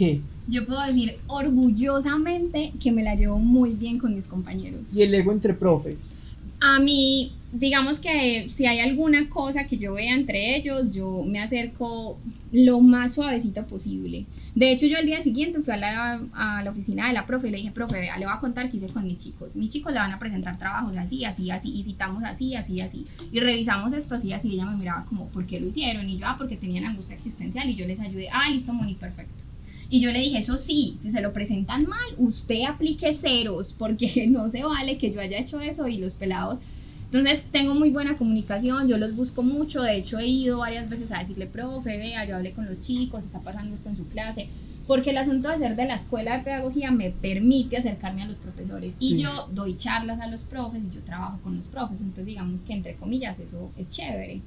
¿Qué? 0.00 0.22
Yo 0.48 0.64
puedo 0.64 0.80
decir 0.86 1.18
orgullosamente 1.26 2.72
que 2.82 2.90
me 2.90 3.02
la 3.02 3.16
llevo 3.16 3.38
muy 3.38 3.74
bien 3.74 3.98
con 3.98 4.14
mis 4.14 4.26
compañeros. 4.26 4.96
¿Y 4.96 5.02
el 5.02 5.14
ego 5.14 5.30
entre 5.30 5.52
profes? 5.52 6.10
A 6.58 6.80
mí, 6.80 7.32
digamos 7.52 8.00
que 8.00 8.48
si 8.48 8.64
hay 8.64 8.80
alguna 8.80 9.28
cosa 9.28 9.66
que 9.66 9.76
yo 9.76 9.92
vea 9.92 10.14
entre 10.14 10.56
ellos, 10.56 10.94
yo 10.94 11.22
me 11.26 11.38
acerco 11.38 12.16
lo 12.50 12.80
más 12.80 13.12
suavecito 13.12 13.62
posible. 13.66 14.24
De 14.54 14.72
hecho, 14.72 14.86
yo 14.86 14.96
el 14.96 15.04
día 15.04 15.20
siguiente 15.20 15.60
fui 15.60 15.74
a 15.74 15.76
la, 15.76 16.22
a 16.32 16.62
la 16.64 16.70
oficina 16.70 17.08
de 17.08 17.12
la 17.12 17.26
profe 17.26 17.48
y 17.48 17.50
le 17.50 17.58
dije, 17.58 17.70
profe, 17.70 18.00
vea, 18.00 18.16
le 18.16 18.24
voy 18.24 18.34
a 18.34 18.40
contar 18.40 18.70
qué 18.70 18.78
hice 18.78 18.88
con 18.88 19.04
mis 19.04 19.18
chicos. 19.18 19.54
Mis 19.54 19.68
chicos 19.68 19.92
le 19.92 19.98
van 19.98 20.12
a 20.12 20.18
presentar 20.18 20.58
trabajos 20.58 20.96
así, 20.96 21.26
así, 21.26 21.50
así, 21.50 21.78
y 21.78 21.84
citamos 21.84 22.24
así, 22.24 22.54
así, 22.54 22.80
así. 22.80 23.06
Y 23.30 23.40
revisamos 23.40 23.92
esto 23.92 24.14
así, 24.14 24.32
así. 24.32 24.48
Y 24.48 24.54
ella 24.54 24.64
me 24.64 24.76
miraba 24.76 25.04
como, 25.04 25.26
¿por 25.26 25.44
qué 25.44 25.60
lo 25.60 25.66
hicieron? 25.66 26.08
Y 26.08 26.16
yo, 26.16 26.26
ah, 26.26 26.36
porque 26.38 26.56
tenían 26.56 26.86
angustia 26.86 27.14
existencial. 27.14 27.68
Y 27.68 27.76
yo 27.76 27.86
les 27.86 28.00
ayudé, 28.00 28.30
ah, 28.32 28.48
listo, 28.50 28.72
Moni, 28.72 28.94
perfecto. 28.94 29.49
Y 29.92 30.00
yo 30.00 30.12
le 30.12 30.20
dije, 30.20 30.38
eso 30.38 30.56
sí, 30.56 30.96
si 31.00 31.10
se 31.10 31.20
lo 31.20 31.32
presentan 31.32 31.86
mal, 31.86 31.98
usted 32.16 32.62
aplique 32.68 33.12
ceros, 33.12 33.74
porque 33.76 34.26
no 34.30 34.48
se 34.48 34.62
vale 34.62 34.96
que 34.98 35.12
yo 35.12 35.20
haya 35.20 35.38
hecho 35.38 35.60
eso 35.60 35.88
y 35.88 35.98
los 35.98 36.14
pelados 36.14 36.58
Entonces 37.06 37.44
tengo 37.50 37.74
muy 37.74 37.90
buena 37.90 38.16
comunicación, 38.16 38.86
yo 38.86 38.98
los 38.98 39.16
busco 39.16 39.42
mucho, 39.42 39.82
de 39.82 39.96
hecho 39.96 40.20
he 40.20 40.28
ido 40.28 40.58
varias 40.58 40.88
veces 40.88 41.10
a 41.10 41.18
decirle, 41.18 41.46
profe, 41.46 41.98
vea, 41.98 42.24
yo 42.24 42.36
hablé 42.36 42.52
con 42.52 42.66
los 42.66 42.80
chicos, 42.82 43.24
está 43.24 43.40
pasando 43.40 43.74
esto 43.74 43.88
en 43.88 43.96
su 43.96 44.06
clase, 44.06 44.46
porque 44.86 45.10
el 45.10 45.18
asunto 45.18 45.48
de 45.48 45.58
ser 45.58 45.74
de 45.74 45.86
la 45.86 45.96
escuela 45.96 46.38
de 46.38 46.44
pedagogía 46.44 46.92
me 46.92 47.10
permite 47.10 47.76
acercarme 47.76 48.22
a 48.22 48.26
los 48.26 48.38
profesores. 48.38 48.94
Y 49.00 49.18
yo 49.18 49.48
doy 49.52 49.76
charlas 49.76 50.20
a 50.20 50.28
los 50.28 50.42
profes 50.42 50.84
y 50.84 50.94
yo 50.94 51.00
trabajo 51.02 51.40
con 51.42 51.56
los 51.56 51.66
profes, 51.66 51.98
entonces 51.98 52.26
digamos 52.26 52.62
que 52.62 52.74
entre 52.74 52.94
comillas 52.94 53.40
eso 53.40 53.72
es 53.76 53.90
chévere. 53.90 54.40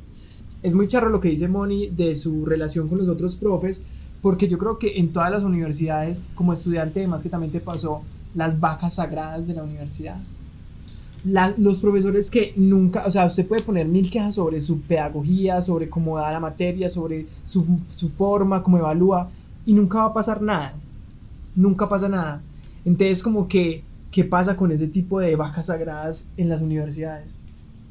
Es 0.61 0.73
muy 0.73 0.87
charro 0.87 1.09
lo 1.09 1.19
que 1.19 1.27
dice 1.27 1.49
Moni 1.49 1.89
de 1.89 2.15
su 2.15 2.45
relación 2.45 2.87
con 2.87 2.97
los 2.97 3.09
otros 3.09 3.35
profes, 3.35 3.83
porque 4.23 4.47
yo 4.47 4.57
creo 4.57 4.79
que 4.79 4.99
en 4.99 5.11
todas 5.11 5.29
las 5.29 5.43
universidades, 5.43 6.31
como 6.33 6.53
estudiante, 6.53 7.01
además 7.01 7.21
que 7.21 7.29
también 7.29 7.51
te 7.51 7.59
pasó, 7.59 8.03
las 8.33 8.57
vacas 8.57 8.95
sagradas 8.95 9.45
de 9.45 9.53
la 9.53 9.63
universidad. 9.63 10.17
los 11.57 11.81
profesores 11.81 12.31
que 12.31 12.53
nunca, 12.55 13.05
o 13.05 13.11
sea, 13.11 13.25
usted 13.25 13.45
puede 13.45 13.63
poner 13.63 13.85
mil 13.85 14.09
quejas 14.09 14.35
sobre 14.35 14.61
su 14.61 14.79
pedagogía, 14.79 15.61
sobre 15.61 15.89
cómo 15.89 16.17
da 16.17 16.31
la 16.31 16.39
materia, 16.39 16.89
sobre 16.89 17.27
su, 17.43 17.79
su 17.89 18.09
forma, 18.11 18.63
cómo 18.63 18.77
evalúa, 18.77 19.29
y 19.65 19.73
nunca 19.73 19.99
va 19.99 20.05
a 20.05 20.13
pasar 20.13 20.41
nada. 20.41 20.73
Nunca 21.53 21.89
pasa 21.89 22.07
nada. 22.07 22.41
Entonces, 22.85 23.21
como 23.23 23.49
que, 23.49 23.83
¿qué 24.09 24.23
pasa 24.23 24.55
con 24.55 24.71
ese 24.71 24.87
tipo 24.87 25.19
de 25.19 25.35
vacas 25.35 25.65
sagradas 25.65 26.29
en 26.37 26.47
las 26.47 26.61
universidades? 26.61 27.37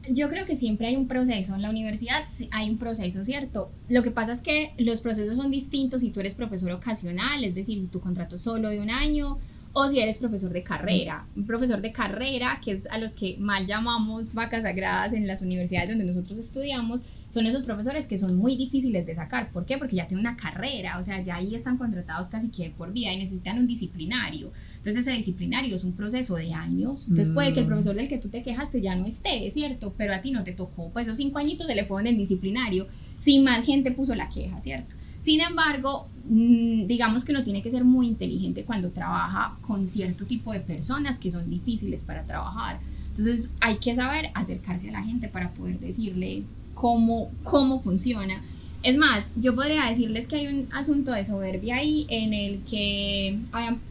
Yo 0.08 0.28
creo 0.28 0.46
que 0.46 0.56
siempre 0.56 0.88
hay 0.88 0.96
un 0.96 1.06
proceso. 1.06 1.54
En 1.54 1.62
la 1.62 1.70
universidad 1.70 2.24
hay 2.50 2.70
un 2.70 2.78
proceso, 2.78 3.24
¿cierto? 3.24 3.70
Lo 3.88 4.02
que 4.02 4.10
pasa 4.10 4.32
es 4.32 4.42
que 4.42 4.72
los 4.78 5.00
procesos 5.00 5.36
son 5.36 5.50
distintos 5.50 6.00
si 6.00 6.10
tú 6.10 6.20
eres 6.20 6.34
profesor 6.34 6.72
ocasional, 6.72 7.44
es 7.44 7.54
decir, 7.54 7.78
si 7.80 7.86
tu 7.86 8.00
contrato 8.00 8.34
es 8.34 8.42
solo 8.42 8.68
de 8.68 8.80
un 8.80 8.90
año, 8.90 9.38
o 9.72 9.88
si 9.88 10.00
eres 10.00 10.18
profesor 10.18 10.52
de 10.52 10.62
carrera. 10.62 11.26
Un 11.34 11.46
profesor 11.46 11.80
de 11.80 11.92
carrera, 11.92 12.60
que 12.62 12.72
es 12.72 12.86
a 12.86 12.98
los 12.98 13.14
que 13.14 13.36
mal 13.38 13.66
llamamos 13.66 14.32
vacas 14.34 14.62
sagradas 14.62 15.12
en 15.12 15.26
las 15.26 15.40
universidades 15.40 15.88
donde 15.88 16.04
nosotros 16.04 16.38
estudiamos, 16.38 17.02
son 17.30 17.46
esos 17.46 17.62
profesores 17.62 18.06
que 18.06 18.18
son 18.18 18.36
muy 18.36 18.56
difíciles 18.56 19.06
de 19.06 19.14
sacar. 19.14 19.50
¿Por 19.52 19.64
qué? 19.64 19.78
Porque 19.78 19.96
ya 19.96 20.06
tienen 20.06 20.26
una 20.26 20.36
carrera, 20.36 20.98
o 20.98 21.02
sea, 21.02 21.22
ya 21.22 21.36
ahí 21.36 21.54
están 21.54 21.78
contratados 21.78 22.28
casi 22.28 22.48
que 22.48 22.68
por 22.68 22.92
vida 22.92 23.10
y 23.10 23.16
necesitan 23.16 23.58
un 23.58 23.66
disciplinario. 23.66 24.52
Entonces 24.76 25.06
ese 25.06 25.16
disciplinario 25.16 25.74
es 25.74 25.84
un 25.84 25.92
proceso 25.92 26.34
de 26.34 26.52
años. 26.52 27.06
Entonces 27.08 27.32
puede 27.32 27.54
que 27.54 27.60
el 27.60 27.66
mm. 27.66 27.68
profesor 27.68 27.94
del 27.94 28.08
que 28.08 28.18
tú 28.18 28.28
te 28.28 28.42
quejaste 28.42 28.82
ya 28.82 28.94
no 28.96 29.06
esté, 29.06 29.50
¿cierto? 29.50 29.94
Pero 29.96 30.12
a 30.12 30.20
ti 30.20 30.30
no 30.30 30.44
te 30.44 30.52
tocó. 30.52 30.90
Pues 30.90 31.06
esos 31.06 31.16
cinco 31.16 31.38
añitos 31.38 31.66
se 31.66 31.74
le 31.74 31.86
fueron 31.86 32.08
en 32.08 32.18
disciplinario. 32.18 32.86
Si 33.16 33.40
más 33.40 33.64
gente 33.64 33.92
puso 33.92 34.14
la 34.14 34.28
queja, 34.28 34.60
¿cierto? 34.60 34.94
Sin 35.22 35.40
embargo, 35.40 36.08
mm, 36.28 36.86
digamos 36.86 37.24
que 37.24 37.32
uno 37.32 37.44
tiene 37.44 37.62
que 37.62 37.70
ser 37.70 37.84
muy 37.84 38.08
inteligente 38.08 38.64
cuando 38.64 38.90
trabaja 38.90 39.56
con 39.62 39.86
cierto 39.86 40.26
tipo 40.26 40.52
de 40.52 40.60
personas 40.60 41.18
que 41.18 41.30
son 41.30 41.48
difíciles 41.48 42.02
para 42.02 42.24
trabajar. 42.24 42.80
Entonces 43.08 43.50
hay 43.60 43.76
que 43.76 43.94
saber 43.94 44.30
acercarse 44.34 44.88
a 44.88 44.92
la 44.92 45.02
gente 45.02 45.28
para 45.28 45.54
poder 45.54 45.78
decirle 45.78 46.42
cómo, 46.74 47.30
cómo 47.44 47.80
funciona. 47.80 48.42
Es 48.82 48.96
más, 48.96 49.30
yo 49.36 49.54
podría 49.54 49.86
decirles 49.86 50.26
que 50.26 50.34
hay 50.34 50.48
un 50.48 50.66
asunto 50.72 51.12
de 51.12 51.24
soberbia 51.24 51.76
ahí 51.76 52.04
en 52.08 52.34
el 52.34 52.62
que 52.64 53.38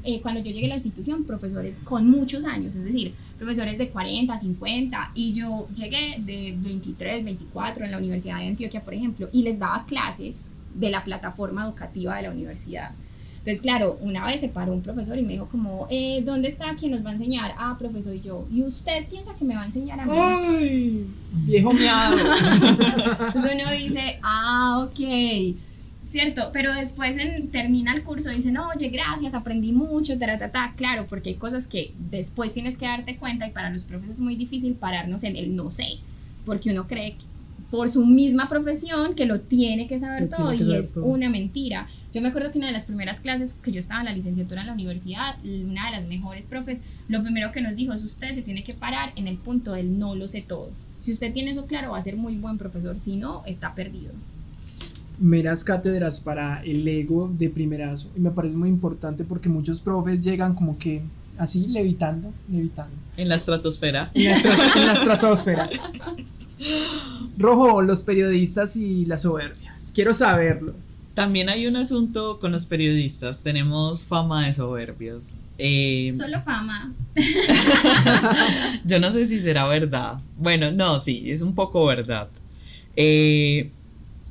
eh, 0.04 0.22
cuando 0.22 0.42
yo 0.42 0.52
llegué 0.52 0.66
a 0.66 0.70
la 0.70 0.76
institución, 0.76 1.24
profesores 1.24 1.80
con 1.86 2.10
muchos 2.10 2.44
años, 2.44 2.76
es 2.76 2.84
decir, 2.84 3.14
profesores 3.38 3.78
de 3.78 3.88
40, 3.88 4.38
50, 4.38 5.12
y 5.16 5.32
yo 5.32 5.70
llegué 5.74 6.18
de 6.20 6.54
23, 6.58 7.24
24 7.24 7.86
en 7.86 7.92
la 7.92 8.00
Universidad 8.00 8.40
de 8.40 8.48
Antioquia, 8.48 8.84
por 8.84 8.94
ejemplo, 8.94 9.30
y 9.32 9.44
les 9.44 9.60
daba 9.60 9.86
clases 9.86 10.50
de 10.74 10.90
la 10.90 11.04
plataforma 11.04 11.66
educativa 11.66 12.16
de 12.16 12.24
la 12.24 12.32
universidad. 12.32 12.92
Entonces, 13.42 13.62
claro, 13.62 13.98
una 14.02 14.24
vez 14.28 14.40
se 14.40 14.50
paró 14.50 14.72
un 14.72 14.84
profesor 14.84 15.18
y 15.18 15.24
me 15.24 15.34
dijo 15.34 15.48
como, 15.48 15.88
eh, 15.90 16.22
¿dónde 16.24 16.48
está 16.48 16.76
quien 16.76 16.92
nos 16.92 17.04
va 17.04 17.10
a 17.10 17.14
enseñar? 17.14 17.56
Ah, 17.58 17.76
profesor, 17.80 18.14
y 18.14 18.22
yo, 18.22 18.46
¿y 18.52 18.62
usted 18.62 19.08
piensa 19.08 19.34
que 19.34 19.44
me 19.44 19.56
va 19.56 19.64
a 19.64 19.66
enseñar 19.66 20.00
a 20.00 20.06
mí? 20.06 20.12
¡Ay! 20.16 21.08
Viejo 21.48 21.74
miado. 21.74 22.20
Entonces 23.28 23.52
uno 23.56 23.72
dice, 23.72 24.20
ah, 24.22 24.88
ok. 24.88 25.56
Cierto, 26.06 26.52
pero 26.54 26.72
después 26.74 27.18
en, 27.18 27.50
termina 27.50 27.96
el 27.96 28.04
curso 28.04 28.32
y 28.32 28.36
dice, 28.36 28.52
no, 28.52 28.68
oye, 28.68 28.90
gracias, 28.90 29.34
aprendí 29.34 29.72
mucho, 29.72 30.20
ta, 30.20 30.38
ta, 30.38 30.52
ta, 30.52 30.74
claro, 30.76 31.08
porque 31.10 31.30
hay 31.30 31.36
cosas 31.36 31.66
que 31.66 31.96
después 31.98 32.54
tienes 32.54 32.78
que 32.78 32.86
darte 32.86 33.16
cuenta 33.16 33.48
y 33.48 33.52
para 33.52 33.72
los 33.72 33.86
profesores 33.86 34.18
es 34.18 34.22
muy 34.22 34.36
difícil 34.36 34.76
pararnos 34.76 35.24
en 35.24 35.36
el 35.36 35.56
no 35.56 35.72
sé, 35.72 36.00
porque 36.46 36.70
uno 36.70 36.86
cree 36.86 37.14
que 37.14 37.31
por 37.72 37.90
su 37.90 38.06
misma 38.06 38.50
profesión 38.50 39.16
que 39.16 39.26
lo 39.26 39.40
tiene 39.40 39.88
que 39.88 40.00
saber 40.00 40.30
todo 40.30 40.54
y 40.54 40.76
es 40.76 40.96
una 40.98 41.30
mentira. 41.30 41.88
Yo 42.14 42.22
me 42.22 42.28
acuerdo 42.28 42.52
que 42.52 42.58
una 42.58 42.68
de 42.68 42.74
las 42.74 42.84
primeras 42.84 43.22
clases 43.22 43.54
que 43.54 43.72
yo 43.72 43.80
estaba 43.80 44.02
en 44.02 44.08
la 44.08 44.14
licenciatura 44.14 44.62
en 44.62 44.68
la 44.68 44.74
universidad, 44.74 45.38
una 45.44 45.86
de 45.86 45.98
las 45.98 46.08
mejores 46.08 46.46
profes, 46.46 46.84
lo 47.08 47.24
primero 47.24 47.54
que 47.54 47.62
nos 47.62 47.76
dijo 47.78 47.94
es 47.94 48.04
usted 48.04 48.34
se 48.34 48.42
tiene 48.42 48.66
que 48.66 48.74
parar 48.74 49.14
en 49.16 49.28
el 49.28 49.38
punto 49.38 49.72
del 49.72 49.98
no 49.98 50.14
lo 50.16 50.28
sé 50.28 50.44
todo. 50.46 50.70
Si 51.00 51.14
usted 51.14 51.34
tiene 51.34 51.52
eso 51.52 51.66
claro, 51.66 51.92
va 51.92 51.98
a 51.98 52.02
ser 52.02 52.18
muy 52.18 52.36
buen 52.36 52.58
profesor, 52.58 53.00
si 53.00 53.16
no, 53.16 53.44
está 53.46 53.74
perdido. 53.74 54.12
Meras 55.18 55.64
cátedras 55.64 56.20
para 56.20 56.62
el 56.64 56.86
ego 56.86 57.32
de 57.38 57.50
primerazo. 57.50 58.12
Y 58.18 58.20
me 58.20 58.32
parece 58.32 58.58
muy 58.58 58.70
importante 58.70 59.24
porque 59.24 59.48
muchos 59.48 59.80
profes 59.80 60.22
llegan 60.22 60.56
como 60.56 60.78
que 60.78 61.02
así 61.38 61.68
levitando, 61.68 62.34
levitando. 62.52 62.94
En 63.16 63.30
la 63.30 63.36
estratosfera. 63.36 64.12
En 64.14 64.34
en 64.36 64.88
la 64.88 64.94
estratosfera. 64.94 65.70
Rojo, 67.38 67.82
los 67.82 68.02
periodistas 68.02 68.76
y 68.76 69.06
las 69.06 69.24
soberbias. 69.24 69.92
Quiero 69.94 70.14
saberlo. 70.14 70.74
También 71.14 71.50
hay 71.50 71.68
un 71.68 71.76
asunto 71.76 72.40
con 72.40 72.52
los 72.52 72.66
periodistas. 72.66 73.44
Tenemos 73.44 74.06
fama 74.06 74.46
de 74.46 74.54
soberbios. 74.54 75.34
Eh, 75.58 76.14
Solo 76.18 76.42
fama. 76.42 76.94
yo 78.86 79.00
no 79.00 79.12
sé 79.12 79.26
si 79.28 79.40
será 79.40 79.68
verdad. 79.68 80.20
Bueno, 80.38 80.72
no, 80.72 81.00
sí, 81.00 81.30
es 81.30 81.42
un 81.42 81.54
poco 81.54 81.86
verdad. 81.86 82.30
Eh, 82.96 83.72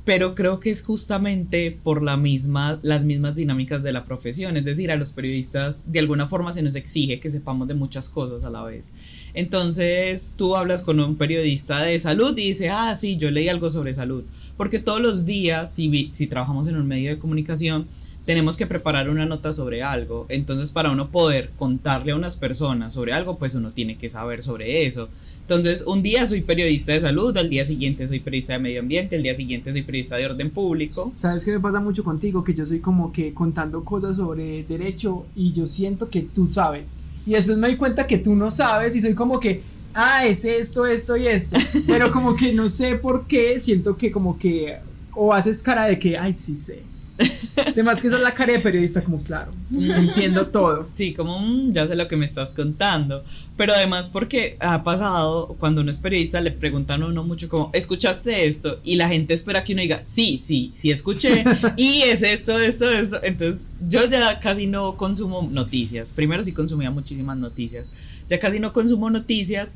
pero 0.03 0.33
creo 0.33 0.59
que 0.59 0.71
es 0.71 0.81
justamente 0.81 1.77
por 1.83 2.01
la 2.01 2.17
misma, 2.17 2.79
las 2.81 3.03
mismas 3.03 3.35
dinámicas 3.35 3.83
de 3.83 3.91
la 3.91 4.03
profesión, 4.03 4.57
es 4.57 4.65
decir, 4.65 4.91
a 4.91 4.95
los 4.95 5.11
periodistas 5.11 5.83
de 5.91 5.99
alguna 5.99 6.27
forma 6.27 6.53
se 6.53 6.63
nos 6.63 6.75
exige 6.75 7.19
que 7.19 7.29
sepamos 7.29 7.67
de 7.67 7.75
muchas 7.75 8.09
cosas 8.09 8.43
a 8.43 8.49
la 8.49 8.63
vez. 8.63 8.91
Entonces 9.33 10.33
tú 10.35 10.55
hablas 10.55 10.81
con 10.81 10.99
un 10.99 11.17
periodista 11.17 11.81
de 11.81 11.99
salud 11.99 12.35
y 12.37 12.47
dice, 12.47 12.69
ah, 12.69 12.95
sí, 12.95 13.17
yo 13.17 13.29
leí 13.29 13.47
algo 13.47 13.69
sobre 13.69 13.93
salud, 13.93 14.23
porque 14.57 14.79
todos 14.79 15.01
los 15.01 15.25
días, 15.25 15.73
si, 15.73 16.09
si 16.13 16.25
trabajamos 16.25 16.67
en 16.67 16.77
un 16.77 16.87
medio 16.87 17.11
de 17.11 17.19
comunicación, 17.19 17.87
tenemos 18.25 18.55
que 18.55 18.67
preparar 18.67 19.09
una 19.09 19.25
nota 19.25 19.51
sobre 19.51 19.83
algo. 19.83 20.25
Entonces, 20.29 20.71
para 20.71 20.91
uno 20.91 21.09
poder 21.09 21.51
contarle 21.57 22.11
a 22.11 22.15
unas 22.15 22.35
personas 22.35 22.93
sobre 22.93 23.13
algo, 23.13 23.37
pues 23.37 23.55
uno 23.55 23.71
tiene 23.71 23.97
que 23.97 24.09
saber 24.09 24.43
sobre 24.43 24.85
eso. 24.85 25.09
Entonces, 25.41 25.83
un 25.85 26.01
día 26.03 26.25
soy 26.25 26.41
periodista 26.41 26.93
de 26.93 27.01
salud, 27.01 27.35
al 27.35 27.49
día 27.49 27.65
siguiente 27.65 28.07
soy 28.07 28.19
periodista 28.19 28.53
de 28.53 28.59
medio 28.59 28.79
ambiente, 28.79 29.15
al 29.15 29.23
día 29.23 29.35
siguiente 29.35 29.71
soy 29.71 29.81
periodista 29.81 30.15
de 30.15 30.27
orden 30.27 30.51
público. 30.51 31.11
¿Sabes 31.17 31.43
qué 31.43 31.51
me 31.51 31.59
pasa 31.59 31.79
mucho 31.79 32.03
contigo? 32.03 32.43
Que 32.43 32.53
yo 32.53 32.65
soy 32.65 32.79
como 32.79 33.11
que 33.11 33.33
contando 33.33 33.83
cosas 33.83 34.17
sobre 34.17 34.63
derecho 34.63 35.25
y 35.35 35.51
yo 35.51 35.67
siento 35.67 36.09
que 36.09 36.21
tú 36.21 36.47
sabes. 36.49 36.95
Y 37.25 37.31
después 37.31 37.57
me 37.57 37.67
doy 37.67 37.77
cuenta 37.77 38.07
que 38.07 38.17
tú 38.17 38.35
no 38.35 38.49
sabes 38.49 38.95
y 38.95 39.01
soy 39.01 39.13
como 39.13 39.39
que, 39.39 39.61
ah, 39.93 40.25
es 40.25 40.45
esto, 40.45 40.85
esto 40.85 41.17
y 41.17 41.27
esto. 41.27 41.57
Pero 41.87 42.11
como 42.11 42.35
que 42.35 42.53
no 42.53 42.69
sé 42.69 42.95
por 42.95 43.25
qué, 43.25 43.59
siento 43.59 43.97
que 43.97 44.11
como 44.11 44.37
que, 44.37 44.77
o 45.13 45.33
haces 45.33 45.61
cara 45.61 45.85
de 45.85 45.99
que, 45.99 46.17
ay, 46.17 46.33
sí 46.33 46.55
sé. 46.55 46.90
Además 47.65 48.01
que 48.01 48.07
esa 48.07 48.17
es 48.17 48.23
la 48.23 48.33
cara 48.33 48.53
de 48.53 48.59
periodista, 48.59 49.03
como 49.03 49.21
claro, 49.23 49.51
entiendo 49.71 50.47
todo. 50.47 50.87
Sí, 50.93 51.13
como 51.13 51.39
mm, 51.39 51.73
ya 51.73 51.87
sé 51.87 51.95
lo 51.95 52.07
que 52.07 52.17
me 52.17 52.25
estás 52.25 52.51
contando. 52.51 53.23
Pero 53.57 53.73
además 53.73 54.09
porque 54.09 54.57
ha 54.59 54.83
pasado, 54.83 55.55
cuando 55.59 55.81
uno 55.81 55.91
es 55.91 55.99
periodista, 55.99 56.41
le 56.41 56.51
preguntan 56.51 57.03
a 57.03 57.07
uno 57.07 57.23
mucho 57.23 57.47
como, 57.49 57.69
¿escuchaste 57.73 58.47
esto? 58.47 58.79
Y 58.83 58.95
la 58.95 59.07
gente 59.07 59.33
espera 59.33 59.63
que 59.63 59.73
uno 59.73 59.81
diga, 59.81 60.03
sí, 60.03 60.37
sí, 60.37 60.71
sí 60.73 60.91
escuché. 60.91 61.43
y 61.77 62.01
es 62.01 62.23
esto, 62.23 62.57
esto, 62.57 62.89
esto. 62.89 63.19
Entonces 63.23 63.67
yo 63.87 64.05
ya 64.05 64.39
casi 64.39 64.67
no 64.67 64.97
consumo 64.97 65.47
noticias. 65.49 66.11
Primero 66.11 66.43
sí 66.43 66.53
consumía 66.53 66.91
muchísimas 66.91 67.37
noticias. 67.37 67.85
Ya 68.29 68.39
casi 68.39 68.59
no 68.59 68.73
consumo 68.73 69.09
noticias 69.09 69.69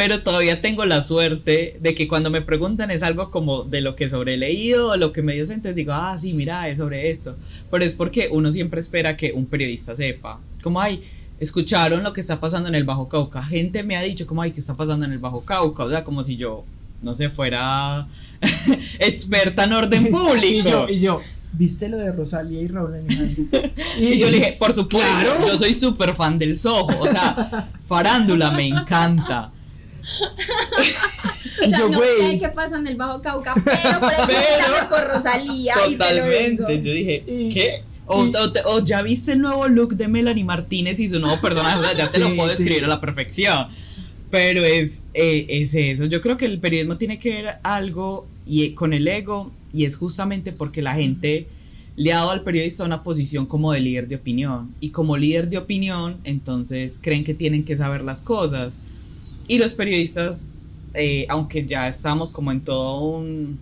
pero 0.00 0.22
todavía 0.22 0.62
tengo 0.62 0.86
la 0.86 1.02
suerte 1.02 1.76
de 1.78 1.94
que 1.94 2.08
cuando 2.08 2.30
me 2.30 2.40
preguntan 2.40 2.90
es 2.90 3.02
algo 3.02 3.30
como 3.30 3.64
de 3.64 3.82
lo 3.82 3.96
que 3.96 4.08
sobre 4.08 4.38
leído 4.38 4.92
o 4.92 4.96
lo 4.96 5.12
que 5.12 5.20
medio 5.20 5.42
entonces 5.42 5.74
digo, 5.74 5.92
ah, 5.92 6.16
sí, 6.18 6.32
mira, 6.32 6.66
es 6.70 6.78
sobre 6.78 7.10
esto. 7.10 7.36
Pero 7.70 7.84
es 7.84 7.94
porque 7.96 8.30
uno 8.32 8.50
siempre 8.50 8.80
espera 8.80 9.14
que 9.18 9.32
un 9.32 9.44
periodista 9.44 9.94
sepa. 9.94 10.40
Como, 10.62 10.80
hay 10.80 11.04
escucharon 11.38 12.02
lo 12.02 12.14
que 12.14 12.22
está 12.22 12.40
pasando 12.40 12.70
en 12.70 12.76
el 12.76 12.84
Bajo 12.84 13.10
Cauca. 13.10 13.42
Gente 13.42 13.82
me 13.82 13.94
ha 13.94 14.00
dicho, 14.00 14.26
como, 14.26 14.40
ay, 14.40 14.52
¿qué 14.52 14.60
está 14.60 14.74
pasando 14.74 15.04
en 15.04 15.12
el 15.12 15.18
Bajo 15.18 15.42
Cauca? 15.42 15.84
O 15.84 15.90
sea, 15.90 16.02
como 16.02 16.24
si 16.24 16.38
yo, 16.38 16.64
no 17.02 17.14
sé, 17.14 17.28
fuera 17.28 18.08
experta 18.98 19.64
en 19.64 19.72
orden 19.74 20.06
público. 20.10 20.38
y 20.46 20.62
yo, 20.62 20.88
y 20.88 20.98
yo. 20.98 21.20
¿Viste 21.52 21.90
lo 21.90 21.98
de 21.98 22.10
Rosalía 22.10 22.62
y 22.62 22.68
Raúl 22.68 22.94
Alejandro? 22.94 23.60
Y, 23.98 24.18
yo 24.18 24.30
le 24.30 24.38
dije, 24.38 24.56
por 24.58 24.74
supuesto, 24.74 25.46
yo 25.46 25.58
soy 25.58 25.74
súper 25.74 26.14
fan 26.14 26.38
del 26.38 26.56
Soho, 26.56 26.86
o 26.86 27.06
sea, 27.06 27.68
farándula 27.86 28.50
me 28.50 28.66
encanta. 28.66 29.52
O 30.00 31.68
sea, 31.68 31.78
yo, 31.78 31.88
no 31.88 32.00
sé 32.00 32.38
qué 32.38 32.48
pasa 32.48 32.78
en 32.78 32.86
el 32.86 32.96
Bajo 32.96 33.22
Cauca, 33.22 33.54
pero 33.54 34.00
por 34.00 34.12
ejemplo 34.12 34.88
con 34.88 35.04
Rosalía 35.04 35.74
Totalmente, 35.74 36.62
y 36.62 36.66
te 36.66 36.76
lo 36.76 36.84
yo 36.84 36.92
dije, 36.92 37.24
¿qué? 37.52 37.84
O, 38.12 38.28
o, 38.64 38.84
ya 38.84 39.02
viste 39.02 39.32
el 39.32 39.40
nuevo 39.40 39.68
look 39.68 39.94
de 39.94 40.08
Melanie 40.08 40.42
Martínez 40.42 40.98
y 40.98 41.08
su 41.08 41.20
nuevo 41.20 41.40
personaje, 41.40 41.96
ya 41.96 42.08
se 42.08 42.18
lo 42.18 42.34
puedo 42.34 42.48
describir 42.48 42.84
a 42.84 42.88
la 42.88 43.00
perfección. 43.00 43.68
Pero 44.30 44.64
es, 44.64 45.04
eh, 45.14 45.46
es 45.48 45.74
eso. 45.74 46.06
Yo 46.06 46.20
creo 46.20 46.36
que 46.36 46.46
el 46.46 46.58
periodismo 46.58 46.96
tiene 46.96 47.18
que 47.18 47.30
ver 47.30 47.58
algo 47.62 48.26
y, 48.46 48.70
con 48.70 48.92
el 48.92 49.06
ego 49.06 49.52
y 49.72 49.84
es 49.84 49.96
justamente 49.96 50.52
porque 50.52 50.82
la 50.82 50.94
gente 50.94 51.46
le 51.96 52.12
ha 52.12 52.16
dado 52.18 52.30
al 52.30 52.42
periodista 52.42 52.84
una 52.84 53.02
posición 53.02 53.46
como 53.46 53.72
de 53.72 53.80
líder 53.80 54.08
de 54.08 54.16
opinión. 54.16 54.74
Y 54.80 54.90
como 54.90 55.16
líder 55.16 55.48
de 55.48 55.58
opinión, 55.58 56.18
entonces 56.24 56.98
creen 57.00 57.24
que 57.24 57.34
tienen 57.34 57.64
que 57.64 57.76
saber 57.76 58.02
las 58.02 58.20
cosas. 58.20 58.74
Y 59.50 59.58
los 59.58 59.72
periodistas, 59.72 60.46
eh, 60.94 61.26
aunque 61.28 61.66
ya 61.66 61.88
estamos 61.88 62.30
como 62.30 62.52
en 62.52 62.60
todo 62.60 63.00
un... 63.00 63.58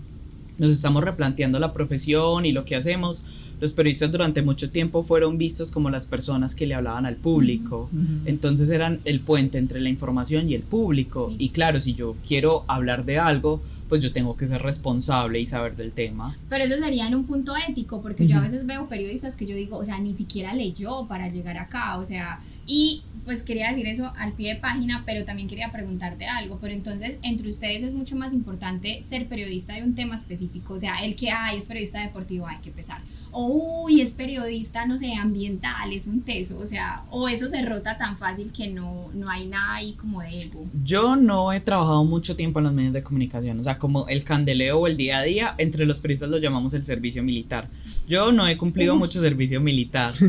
Nos 0.59 0.69
estamos 0.69 1.03
replanteando 1.03 1.59
la 1.59 1.73
profesión 1.73 2.45
y 2.45 2.53
lo 2.53 2.67
que 2.67 2.77
hacemos, 2.77 3.25
los 3.59 3.73
periodistas 3.73 4.13
durante 4.13 4.43
mucho 4.43 4.69
tiempo 4.69 5.03
fueron 5.03 5.39
vistos 5.39 5.71
como 5.71 5.89
las 5.89 6.05
personas 6.05 6.55
que 6.55 6.67
le 6.67 6.75
hablaban 6.75 7.07
al 7.07 7.17
público. 7.17 7.89
Entonces 8.27 8.69
eran 8.69 9.01
el 9.07 9.21
puente 9.21 9.57
entre 9.57 9.81
la 9.81 9.89
información 9.89 10.51
y 10.51 10.55
el 10.55 10.61
público. 10.61 11.35
Y 11.39 11.49
claro, 11.49 11.81
si 11.81 11.95
yo 11.95 12.17
quiero 12.27 12.65
hablar 12.69 13.07
de 13.07 13.19
algo, 13.19 13.63
pues 13.89 14.03
yo 14.03 14.13
tengo 14.13 14.37
que 14.37 14.47
ser 14.47 14.63
responsable 14.63 15.41
y 15.41 15.47
saber 15.47 15.77
del 15.77 15.93
tema. 15.93 16.37
Pero 16.49 16.65
eso 16.65 16.83
sería 16.83 17.07
en 17.07 17.15
un 17.15 17.25
punto 17.25 17.55
ético, 17.57 18.03
porque 18.03 18.27
yo 18.27 18.39
a 18.39 18.41
veces 18.41 18.67
veo 18.67 18.89
periodistas 18.89 19.37
que 19.37 19.47
yo 19.47 19.57
digo, 19.57 19.77
o 19.77 19.85
sea, 19.85 19.99
ni 19.99 20.15
siquiera 20.15 20.55
leyó 20.55 21.07
para 21.07 21.29
llegar 21.29 21.57
acá, 21.59 21.99
o 21.99 22.07
sea, 22.07 22.41
y 22.67 23.03
pues 23.29 23.43
quería 23.43 23.69
decir 23.69 23.87
eso 23.87 24.11
al 24.17 24.33
pie 24.33 24.55
de 24.55 24.61
página, 24.61 25.03
pero 25.05 25.27
también 25.27 25.49
quería 25.49 25.71
preguntarte 25.71 26.27
algo. 26.27 26.59
Pero 26.63 26.73
entonces, 26.73 27.19
entre 27.21 27.51
ustedes 27.51 27.83
es 27.83 27.93
mucho 27.93 28.17
más 28.17 28.33
importante 28.33 29.03
ser 29.03 29.29
periodista 29.29 29.75
de 29.75 29.83
un 29.83 29.95
tema 29.95 30.17
específico. 30.17 30.73
O 30.73 30.79
sea, 30.79 31.05
el 31.05 31.15
que, 31.15 31.31
ay, 31.31 31.59
es 31.59 31.67
periodista 31.67 32.01
deportivo, 32.01 32.47
hay 32.47 32.57
que 32.59 32.71
pesar. 32.71 33.03
O, 33.31 33.85
uy, 33.85 34.01
es 34.01 34.13
periodista, 34.13 34.87
no 34.87 34.97
sé, 34.97 35.15
ambiental, 35.15 35.93
es 35.93 36.07
un 36.07 36.23
teso. 36.23 36.59
O 36.59 36.67
sea, 36.67 37.05
o 37.11 37.29
eso 37.29 37.49
se 37.49 37.61
rota 37.67 37.99
tan 37.99 38.17
fácil 38.17 38.51
que 38.51 38.69
no, 38.69 39.11
no 39.13 39.29
hay 39.29 39.47
nada 39.47 39.75
ahí 39.75 39.93
como 39.93 40.23
de 40.23 40.45
ego. 40.45 40.67
Yo 40.83 41.15
no 41.15 41.53
he 41.53 41.61
trabajado 41.61 42.05
mucho 42.05 42.35
tiempo 42.35 42.61
en 42.61 42.65
los 42.65 42.73
medios 42.73 42.95
de 42.95 43.03
comunicación. 43.03 43.61
O 43.61 43.63
sea, 43.63 43.78
como 43.79 44.09
el 44.09 44.25
candeleo 44.25 44.79
o 44.79 44.87
el 44.87 44.97
día 44.97 45.19
a 45.19 45.23
día, 45.23 45.55
entre 45.59 45.87
los 45.87 45.99
periodistas 46.01 46.31
lo 46.31 46.39
llamamos 46.39 46.75
el 46.75 46.85
servicio 46.85 47.23
militar. 47.23 47.69
Yo 48.07 48.33
no 48.33 48.47
he 48.47 48.57
cumplido 48.57 48.97
mucho 48.97 49.21
servicio 49.21 49.61
militar. 49.61 50.15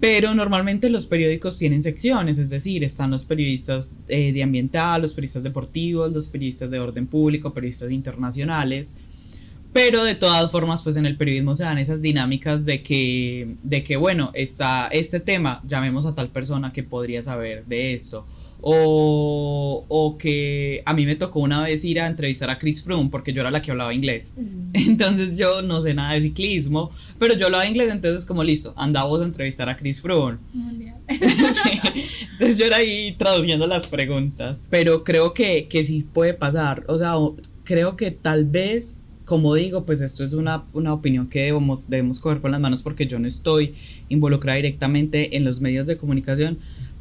Pero 0.00 0.32
normalmente 0.32 0.90
los 0.90 1.06
periódicos 1.06 1.58
tienen 1.58 1.82
secciones, 1.82 2.38
es 2.38 2.48
decir, 2.48 2.84
están 2.84 3.10
los 3.10 3.24
periodistas 3.24 3.90
eh, 4.06 4.32
de 4.32 4.44
ambiental, 4.44 5.02
los 5.02 5.12
periodistas 5.12 5.42
deportivos, 5.42 6.12
los 6.12 6.28
periodistas 6.28 6.70
de 6.70 6.78
orden 6.78 7.08
público, 7.08 7.52
periodistas 7.52 7.90
internacionales. 7.90 8.94
Pero 9.72 10.04
de 10.04 10.14
todas 10.14 10.52
formas, 10.52 10.82
pues 10.82 10.96
en 10.96 11.04
el 11.04 11.16
periodismo 11.16 11.56
se 11.56 11.64
dan 11.64 11.78
esas 11.78 12.00
dinámicas 12.00 12.64
de 12.64 12.80
que, 12.82 13.56
de 13.64 13.82
que 13.82 13.96
bueno, 13.96 14.30
está 14.34 14.86
este 14.86 15.18
tema, 15.18 15.62
llamemos 15.66 16.06
a 16.06 16.14
tal 16.14 16.28
persona 16.28 16.72
que 16.72 16.84
podría 16.84 17.22
saber 17.22 17.64
de 17.66 17.92
esto 17.92 18.24
o, 18.60 19.84
o, 19.88 20.18
que 20.18 20.82
a 20.84 20.92
mí 20.92 21.06
me 21.06 21.14
tocó 21.14 21.40
una 21.40 21.62
vez 21.62 21.84
ir 21.84 22.00
a 22.00 22.06
entrevistar 22.06 22.50
a 22.50 22.58
Chris 22.58 22.82
Froome 22.82 23.08
porque 23.08 23.32
yo 23.32 23.40
era 23.40 23.50
la 23.50 23.62
que 23.62 23.70
hablaba 23.70 23.94
inglés. 23.94 24.32
Entonces 24.72 25.36
yo 25.36 25.62
no 25.62 25.80
sé 25.80 25.94
nada 25.94 26.14
de 26.14 26.22
ciclismo, 26.22 26.90
pero 27.18 27.36
yo 27.36 27.46
hablaba 27.46 27.66
inglés, 27.66 27.90
entonces 27.90 28.26
como 28.26 28.42
listo, 28.42 28.74
andamos 28.76 29.20
a 29.20 29.24
entrevistar 29.24 29.68
a 29.68 29.76
Chris 29.76 30.00
Froome. 30.00 30.38
Entonces 31.08 32.58
yo 32.58 32.66
era 32.66 32.78
ahí 32.78 33.14
traduciendo 33.16 33.66
las 33.66 33.86
preguntas. 33.86 34.58
Pero 34.70 35.04
creo 35.04 35.32
que, 35.32 35.68
que 35.68 35.84
sí 35.84 36.04
puede 36.12 36.34
pasar. 36.34 36.84
O 36.88 36.98
sea, 36.98 37.14
creo 37.64 37.96
que 37.96 38.10
tal 38.10 38.44
vez 38.44 38.98
como 39.28 39.54
digo, 39.54 39.84
pues 39.84 40.00
esto 40.00 40.24
es 40.24 40.32
una, 40.32 40.64
una, 40.72 40.94
opinión 40.94 41.28
que 41.28 41.40
debemos, 41.40 41.82
debemos 41.86 42.18
coger 42.18 42.40
con 42.40 42.50
las 42.50 42.60
manos 42.60 42.80
porque 42.80 43.06
yo 43.06 43.18
no 43.18 43.26
estoy 43.26 43.74
involucrada 44.08 44.56
directamente 44.56 45.36
en 45.36 45.44
los 45.44 45.60
medios 45.60 45.86
de 45.86 45.98
comunicación, 45.98 46.58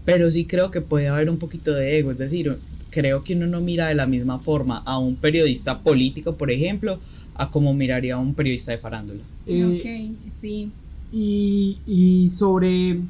pero 0.07 0.31
sí 0.31 0.45
creo 0.45 0.71
que 0.71 0.79
puede 0.79 1.09
haber 1.09 1.29
un 1.29 1.37
poquito 1.37 1.73
de 1.73 1.99
ego, 1.99 2.11
es 2.11 2.17
decir, 2.17 2.57
creo 2.91 3.25
que 3.25 3.35
uno 3.35 3.45
no 3.45 3.59
mira 3.59 3.87
de 3.87 3.95
la 3.95 4.05
misma 4.05 4.39
forma 4.39 4.81
a 4.85 4.97
un 4.97 5.17
periodista 5.17 5.79
político, 5.79 6.37
por 6.37 6.49
ejemplo, 6.49 6.97
a 7.35 7.51
como 7.51 7.73
miraría 7.73 8.15
a 8.15 8.17
un 8.17 8.33
periodista 8.33 8.71
de 8.71 8.77
farándula. 8.77 9.19
Eh, 9.45 9.65
ok, 9.65 10.31
sí. 10.39 10.71
Y, 11.11 11.79
y, 11.85 12.29
sobre 12.29 13.01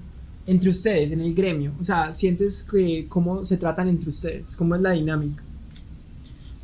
entre 0.47 0.71
ustedes 0.71 1.11
en 1.11 1.21
el 1.21 1.35
gremio, 1.35 1.71
o 1.79 1.83
sea, 1.83 2.11
¿sientes 2.11 2.63
que 2.63 3.05
cómo 3.07 3.45
se 3.45 3.57
tratan 3.57 3.89
entre 3.89 4.09
ustedes? 4.09 4.55
¿Cómo 4.55 4.73
es 4.73 4.81
la 4.81 4.93
dinámica? 4.93 5.43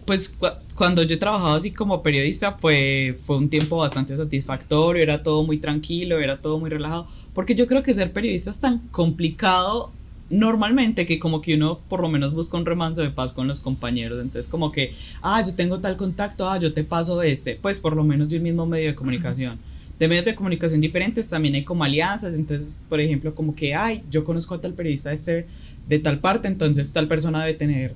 Pues 0.03 0.35
cuando 0.73 1.03
yo 1.03 1.19
trabajaba 1.19 1.57
así 1.57 1.69
como 1.69 2.01
periodista 2.01 2.53
fue, 2.53 3.15
fue 3.23 3.37
un 3.37 3.49
tiempo 3.49 3.77
bastante 3.77 4.17
satisfactorio, 4.17 5.03
era 5.03 5.21
todo 5.21 5.43
muy 5.43 5.59
tranquilo, 5.59 6.19
era 6.19 6.41
todo 6.41 6.57
muy 6.57 6.71
relajado, 6.71 7.05
porque 7.35 7.53
yo 7.53 7.67
creo 7.67 7.83
que 7.83 7.93
ser 7.93 8.11
periodista 8.11 8.49
es 8.49 8.59
tan 8.59 8.79
complicado 8.87 9.91
normalmente 10.29 11.05
que 11.05 11.19
como 11.19 11.41
que 11.41 11.55
uno 11.55 11.79
por 11.89 12.01
lo 12.01 12.09
menos 12.09 12.33
busca 12.33 12.57
un 12.57 12.65
remanso 12.65 13.01
de 13.01 13.09
paz 13.09 13.33
con 13.33 13.47
los 13.47 13.59
compañeros, 13.59 14.21
entonces 14.21 14.49
como 14.49 14.71
que, 14.71 14.93
ah, 15.21 15.43
yo 15.45 15.53
tengo 15.53 15.79
tal 15.79 15.97
contacto, 15.97 16.49
ah, 16.49 16.59
yo 16.59 16.73
te 16.73 16.83
paso 16.83 17.21
ese, 17.21 17.57
pues 17.61 17.79
por 17.79 17.95
lo 17.95 18.03
menos 18.03 18.29
de 18.29 18.37
un 18.37 18.43
mismo 18.43 18.65
medio 18.65 18.87
de 18.87 18.95
comunicación. 18.95 19.59
De 19.99 20.07
medios 20.07 20.25
de 20.25 20.35
comunicación 20.35 20.81
diferentes 20.81 21.29
también 21.29 21.55
hay 21.55 21.63
como 21.63 21.83
alianzas, 21.83 22.33
entonces, 22.33 22.79
por 22.89 22.99
ejemplo, 22.99 23.35
como 23.35 23.55
que, 23.55 23.75
ay, 23.75 24.03
yo 24.09 24.23
conozco 24.23 24.55
a 24.55 24.61
tal 24.61 24.73
periodista 24.73 25.09
de, 25.09 25.15
este, 25.15 25.45
de 25.87 25.99
tal 25.99 26.19
parte, 26.19 26.47
entonces 26.47 26.91
tal 26.91 27.07
persona 27.07 27.41
debe 27.45 27.53
tener, 27.53 27.93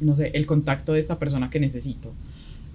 no 0.00 0.14
sé, 0.14 0.30
el 0.34 0.46
contacto 0.46 0.92
de 0.92 1.00
esa 1.00 1.18
persona 1.18 1.50
que 1.50 1.58
necesito. 1.58 2.12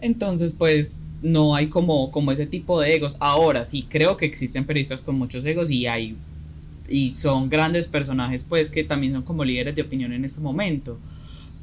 Entonces, 0.02 0.54
pues 0.54 1.02
no 1.22 1.56
hay 1.56 1.68
como, 1.68 2.12
como 2.12 2.32
ese 2.32 2.46
tipo 2.46 2.80
de 2.80 2.94
egos. 2.94 3.18
Ahora 3.20 3.66
sí, 3.66 3.86
creo 3.90 4.18
que 4.18 4.26
existen 4.26 4.66
periodistas 4.66 5.02
con 5.02 5.18
muchos 5.18 5.46
egos 5.46 5.70
y 5.72 5.88
hay 5.88 6.16
y 6.90 7.16
son 7.16 7.50
grandes 7.50 7.88
personajes 7.88 8.44
pues 8.44 8.70
que 8.70 8.84
también 8.84 9.14
son 9.14 9.24
como 9.24 9.44
líderes 9.46 9.76
de 9.76 9.82
opinión 9.82 10.14
en 10.14 10.26
este 10.26 10.42
momento. 10.42 10.98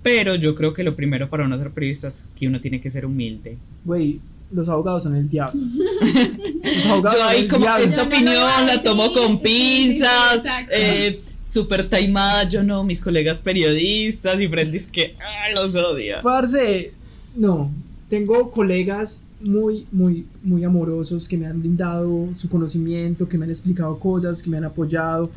Pero 0.03 0.37
yo 0.37 0.55
creo 0.55 0.72
que 0.72 0.85
lo 0.85 0.95
primero 0.95 1.29
para 1.29 1.45
uno 1.45 1.59
ser 1.59 1.72
periodista 1.72 2.09
es 2.09 2.29
que 2.39 2.47
uno 2.47 2.61
tiene 2.61 2.81
que 2.81 2.91
ser 2.91 3.05
humilde. 3.05 3.59
Güey, 3.85 4.20
los 4.53 4.68
abogados 4.68 5.03
son 5.03 5.16
el 5.16 5.29
diablo. 5.29 5.61
los 6.62 6.87
abogados 6.87 7.18
yo 7.18 7.24
ahí 7.24 7.49
como 7.49 7.66
esta 7.77 8.05
opinión 8.05 8.66
la 8.66 8.81
tomo 8.83 9.12
con 9.12 9.41
pinzas, 9.41 10.43
eh, 10.70 11.20
súper 11.49 11.89
taimada, 11.89 12.49
yo 12.49 12.62
no, 12.62 12.85
mis 12.85 13.01
colegas 13.01 13.41
periodistas 13.41 14.41
y 14.41 14.47
Frendis 14.47 14.87
que 14.87 15.16
ah, 15.20 15.51
los 15.55 15.74
odia. 15.74 16.20
Parce, 16.22 16.93
no, 17.35 17.70
tengo 18.09 18.51
colegas 18.51 19.26
muy, 19.41 19.87
muy, 19.93 20.26
muy 20.43 20.64
amorosos 20.64 21.28
que 21.28 21.37
me 21.37 21.47
han 21.47 21.61
brindado 21.61 22.28
su 22.37 22.49
conocimiento, 22.49 23.28
que 23.28 23.39
me 23.39 23.45
han 23.45 23.51
explicado 23.51 23.99
cosas, 23.99 24.43
que 24.43 24.51
me 24.51 24.57
han 24.57 24.64
apoyado, 24.64 25.30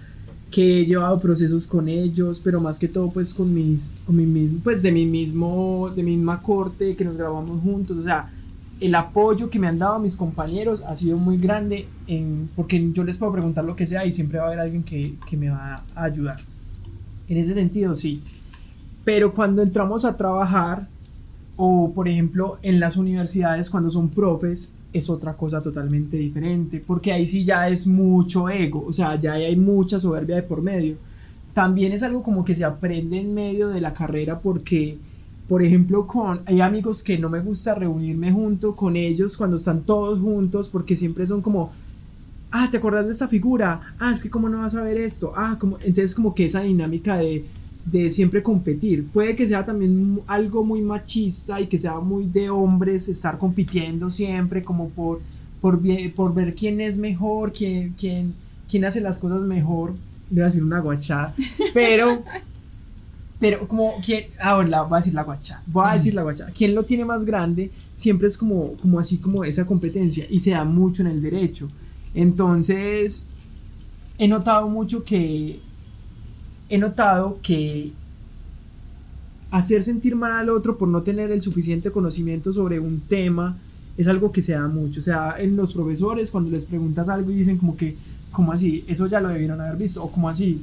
que 0.50 0.82
he 0.82 0.86
llevado 0.86 1.20
procesos 1.20 1.68
con 1.68 1.88
ellos, 1.88 2.40
pero 2.40 2.60
más 2.60 2.80
que 2.80 2.88
todo 2.88 3.10
pues 3.12 3.34
con 3.34 3.54
mis, 3.54 3.92
con 4.06 4.16
mi 4.16 4.26
mismo, 4.26 4.60
pues 4.64 4.82
de 4.82 4.92
mi 4.92 5.06
mismo, 5.06 5.92
de 5.96 6.04
mi 6.04 6.16
misma 6.16 6.42
corte, 6.42 6.96
que 6.96 7.06
nos 7.06 7.18
grabamos 7.18 7.62
juntos, 7.62 7.98
o 7.98 8.04
sea, 8.04 8.32
el 8.80 8.96
apoyo 8.96 9.50
que 9.50 9.60
me 9.60 9.68
han 9.68 9.78
dado 9.78 10.00
mis 10.00 10.16
compañeros 10.16 10.84
ha 10.84 10.96
sido 10.96 11.18
muy 11.18 11.38
grande, 11.38 11.88
en, 12.08 12.50
porque 12.56 12.92
yo 12.94 13.04
les 13.04 13.18
puedo 13.18 13.34
preguntar 13.34 13.66
lo 13.66 13.76
que 13.76 13.86
sea 13.86 14.06
y 14.06 14.12
siempre 14.12 14.40
va 14.40 14.46
a 14.46 14.48
haber 14.48 14.60
alguien 14.60 14.84
que, 14.84 15.16
que 15.30 15.36
me 15.36 15.50
va 15.50 15.84
a 15.94 16.04
ayudar. 16.04 16.40
En 17.28 17.38
ese 17.38 17.54
sentido, 17.54 17.94
sí. 17.94 18.24
Pero 19.04 19.34
cuando 19.34 19.62
entramos 19.62 20.06
a 20.06 20.16
trabajar, 20.16 20.88
o 21.62 21.92
por 21.94 22.08
ejemplo 22.08 22.58
en 22.62 22.80
las 22.80 22.96
universidades 22.96 23.70
cuando 23.70 23.92
son 23.92 24.08
profes 24.08 24.72
es 24.94 25.10
otra 25.10 25.36
cosa 25.36 25.62
totalmente 25.62 26.16
diferente, 26.16 26.82
porque 26.86 27.12
ahí 27.12 27.28
sí 27.28 27.44
ya 27.44 27.68
es 27.68 27.86
mucho 27.86 28.48
ego, 28.50 28.86
o 28.88 28.94
sea, 28.94 29.18
ya 29.18 29.34
hay 29.34 29.58
mucha 29.58 30.00
soberbia 30.00 30.38
de 30.38 30.44
por 30.44 30.62
medio. 30.62 30.96
También 31.54 31.92
es 31.92 32.02
algo 32.02 32.24
como 32.24 32.46
que 32.46 32.56
se 32.56 32.64
aprende 32.64 33.20
en 33.20 33.34
medio 33.34 33.68
de 33.68 33.82
la 33.82 33.94
carrera 33.94 34.40
porque, 34.42 34.98
por 35.50 35.62
ejemplo, 35.62 36.08
con, 36.08 36.44
hay 36.46 36.62
amigos 36.62 37.04
que 37.04 37.18
no 37.18 37.30
me 37.30 37.42
gusta 37.42 37.76
reunirme 37.76 38.32
junto 38.32 38.74
con 38.74 38.96
ellos 38.96 39.36
cuando 39.36 39.58
están 39.58 39.84
todos 39.84 40.18
juntos 40.18 40.70
porque 40.70 40.96
siempre 40.96 41.28
son 41.28 41.42
como, 41.42 41.74
ah, 42.52 42.70
¿te 42.72 42.78
acuerdas 42.78 43.06
de 43.06 43.12
esta 43.12 43.28
figura? 43.28 43.96
Ah, 44.00 44.14
es 44.14 44.24
que 44.24 44.30
cómo 44.30 44.48
no 44.48 44.60
vas 44.60 44.76
a 44.76 44.82
ver 44.84 44.98
esto. 44.98 45.34
Ah, 45.36 45.58
como, 45.60 45.78
entonces 45.80 46.16
como 46.16 46.34
que 46.34 46.46
esa 46.46 46.62
dinámica 46.62 47.18
de 47.18 47.46
de 47.86 48.10
siempre 48.10 48.44
competir. 48.44 49.08
Puede 49.08 49.36
que 49.36 49.48
sea 49.48 49.66
también 49.66 50.22
algo 50.28 50.64
muy 50.64 50.82
machista 50.82 51.60
y 51.60 51.68
que 51.68 51.78
sea 51.78 52.00
muy 52.00 52.26
de 52.26 52.50
hombres 52.50 53.08
estar 53.08 53.38
compitiendo 53.38 54.10
siempre 54.10 54.64
como 54.64 54.90
por, 54.90 55.22
por, 55.62 55.80
por 56.16 56.34
ver 56.34 56.56
quién 56.56 56.82
es 56.82 56.98
mejor, 56.98 57.52
quién, 57.52 57.94
quién, 57.98 58.34
quién 58.70 58.86
hace 58.86 59.02
las 59.02 59.18
cosas 59.18 59.44
mejor. 59.44 59.94
Voy 60.30 60.42
a 60.42 60.46
decir 60.46 60.64
una 60.64 60.80
guachada, 60.80 61.36
pero... 61.74 62.24
Pero 63.40 63.70
como 63.70 63.94
quién, 64.06 64.26
ahora 64.38 64.82
voy 64.82 64.98
a 64.98 65.00
decir 65.00 65.14
la 65.14 65.24
guachada, 65.24 65.64
voy 65.66 65.86
a 65.88 65.94
decir 65.94 66.14
la 66.14 66.24
guachada, 66.24 66.52
quién 66.52 66.76
lo 66.76 66.84
tiene 66.84 67.06
más 67.06 67.24
grande, 67.24 67.72
siempre 67.96 68.28
es 68.28 68.38
como, 68.38 68.74
como 68.74 69.00
así 69.00 69.18
como 69.18 69.46
esa 69.46 69.66
competencia 69.66 70.26
y 70.30 70.40
se 70.40 70.52
da 70.52 70.66
mucho 70.66 71.04
en 71.04 71.08
el 71.08 71.22
derecho. 71.22 71.70
Entonces, 72.14 73.30
he 74.18 74.28
notado 74.28 74.68
mucho 74.68 75.06
que 75.06 75.62
he 76.70 76.78
notado 76.78 77.40
que 77.42 77.92
hacer 79.52 79.84
sentir 79.84 80.16
mal 80.16 80.32
al 80.32 80.50
otro 80.50 80.78
por 80.78 80.88
no 80.88 81.02
tener 81.02 81.32
el 81.32 81.42
suficiente 81.42 81.92
conocimiento 81.92 82.54
sobre 82.54 82.80
un 82.80 83.02
tema 83.02 83.58
es 83.98 84.08
algo 84.08 84.32
que 84.32 84.42
se 84.42 84.54
da 84.54 84.68
mucho. 84.68 85.00
O 85.00 85.04
sea, 85.04 85.36
en 85.38 85.56
los 85.56 85.74
profesores 85.74 86.32
cuando 86.32 86.52
les 86.52 86.66
preguntas 86.66 87.10
algo 87.10 87.32
y 87.32 87.36
dicen 87.36 87.58
como 87.58 87.76
que, 87.76 87.98
¿cómo 88.32 88.52
así? 88.52 88.86
Eso 88.88 89.08
ya 89.08 89.20
lo 89.20 89.30
debieron 89.30 89.60
haber 89.60 89.76
visto. 89.76 90.04
O 90.04 90.12
como 90.12 90.30
así, 90.30 90.62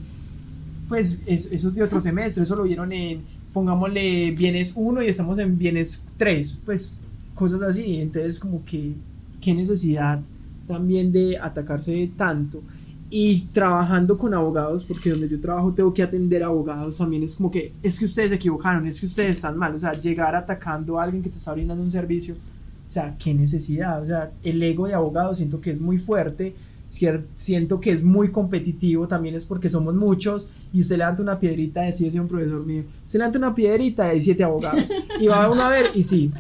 pues 0.89 1.21
eso 1.27 1.69
es 1.69 1.75
de 1.75 1.83
otro 1.83 2.01
semestre, 2.01 2.45
eso 2.45 2.57
lo 2.57 2.63
vieron 2.63 2.93
en 2.93 3.23
pongámosle 3.53 4.33
bienes 4.33 4.75
1 4.77 5.03
y 5.03 5.09
estamos 5.09 5.39
en 5.39 5.57
bienes 5.59 6.05
3, 6.19 6.61
pues 6.65 7.01
cosas 7.35 7.63
así. 7.63 7.97
Entonces, 7.97 8.39
como 8.39 8.65
que, 8.65 8.93
qué 9.41 9.55
necesidad 9.55 10.21
también 10.69 11.11
de 11.11 11.39
atacarse 11.39 12.11
tanto. 12.17 12.63
Y 13.09 13.43
trabajando 13.53 14.19
con 14.19 14.35
abogados, 14.35 14.85
porque 14.85 15.11
donde 15.11 15.29
yo 15.29 15.41
trabajo 15.41 15.73
tengo 15.73 15.95
que 15.95 16.03
atender 16.03 16.43
abogados, 16.43 16.99
también 16.99 17.23
es 17.23 17.37
como 17.37 17.51
que 17.51 17.73
es 17.83 17.99
que 17.99 18.05
ustedes 18.05 18.31
se 18.31 18.37
equivocaron, 18.37 18.87
es 18.87 19.01
que 19.01 19.07
ustedes 19.07 19.37
están 19.37 19.57
mal. 19.57 19.75
O 19.75 19.79
sea, 19.79 19.95
llegar 19.95 20.35
atacando 20.35 20.99
a 20.99 21.05
alguien 21.05 21.23
que 21.23 21.31
te 21.31 21.39
está 21.39 21.53
brindando 21.53 21.83
un 21.83 21.91
servicio, 21.91 22.35
o 22.35 22.91
sea, 22.91 23.17
qué 23.19 23.33
necesidad. 23.33 24.03
O 24.03 24.07
sea, 24.07 24.33
el 24.43 24.63
ego 24.63 24.87
de 24.89 24.95
abogado 24.95 25.35
siento 25.35 25.61
que 25.61 25.71
es 25.71 25.81
muy 25.81 25.99
fuerte 25.99 26.55
siento 26.89 27.81
que 27.81 27.91
es 27.91 28.03
muy 28.03 28.31
competitivo, 28.31 29.09
también 29.09 29.35
es 29.35 29.45
porque 29.45 29.69
somos 29.69 29.95
muchos 29.95 30.49
y 30.73 30.81
usted 30.81 30.99
levanta 30.99 31.23
una 31.23 31.39
piedrita, 31.39 31.83
decía 31.83 32.21
un 32.21 32.29
profesor 32.29 32.65
mío, 32.65 32.85
se 33.05 33.19
levanta 33.19 33.39
una 33.39 33.55
piedrita 33.55 34.09
hay 34.09 34.21
siete 34.21 34.45
abogados 34.45 34.93
y 35.21 35.27
va 35.27 35.51
uno 35.51 35.63
a 35.63 35.71
ver 35.71 35.91
y 35.95 36.03
sí, 36.03 36.31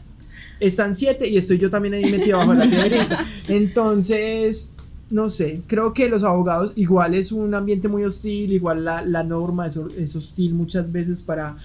están 0.60 0.94
siete 0.94 1.28
y 1.28 1.36
estoy 1.36 1.58
yo 1.58 1.68
también 1.68 1.94
ahí 1.94 2.10
metido 2.10 2.38
bajo 2.38 2.54
la 2.54 2.68
piedrita. 2.68 3.26
Entonces, 3.48 4.74
no 5.10 5.28
sé, 5.28 5.62
creo 5.66 5.92
que 5.92 6.08
los 6.08 6.24
abogados 6.24 6.72
igual 6.76 7.14
es 7.14 7.32
un 7.32 7.54
ambiente 7.54 7.88
muy 7.88 8.04
hostil, 8.04 8.52
igual 8.52 8.84
la, 8.84 9.02
la 9.02 9.22
norma 9.22 9.66
es, 9.66 9.76
es 9.96 10.16
hostil 10.16 10.54
muchas 10.54 10.90
veces 10.90 11.22
para, 11.22 11.56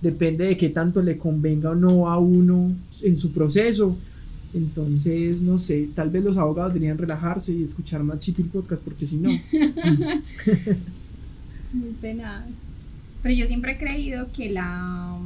depende 0.00 0.44
de 0.44 0.56
qué 0.56 0.68
tanto 0.70 1.02
le 1.02 1.18
convenga 1.18 1.70
o 1.70 1.74
no 1.74 2.08
a 2.08 2.18
uno 2.18 2.72
en 3.02 3.16
su 3.16 3.32
proceso 3.32 3.96
entonces, 4.56 5.42
no 5.42 5.58
sé, 5.58 5.90
tal 5.94 6.08
vez 6.08 6.24
los 6.24 6.38
abogados 6.38 6.72
deberían 6.72 6.96
relajarse 6.96 7.52
y 7.52 7.62
escuchar 7.62 8.02
más 8.02 8.20
Chipil 8.20 8.46
Podcast, 8.46 8.82
porque 8.82 9.04
si 9.04 9.18
no. 9.18 9.28
Muy 11.74 11.90
penas. 12.00 12.46
Pero 13.22 13.34
yo 13.34 13.46
siempre 13.46 13.72
he 13.72 13.78
creído 13.78 14.32
que 14.32 14.50
la 14.50 15.18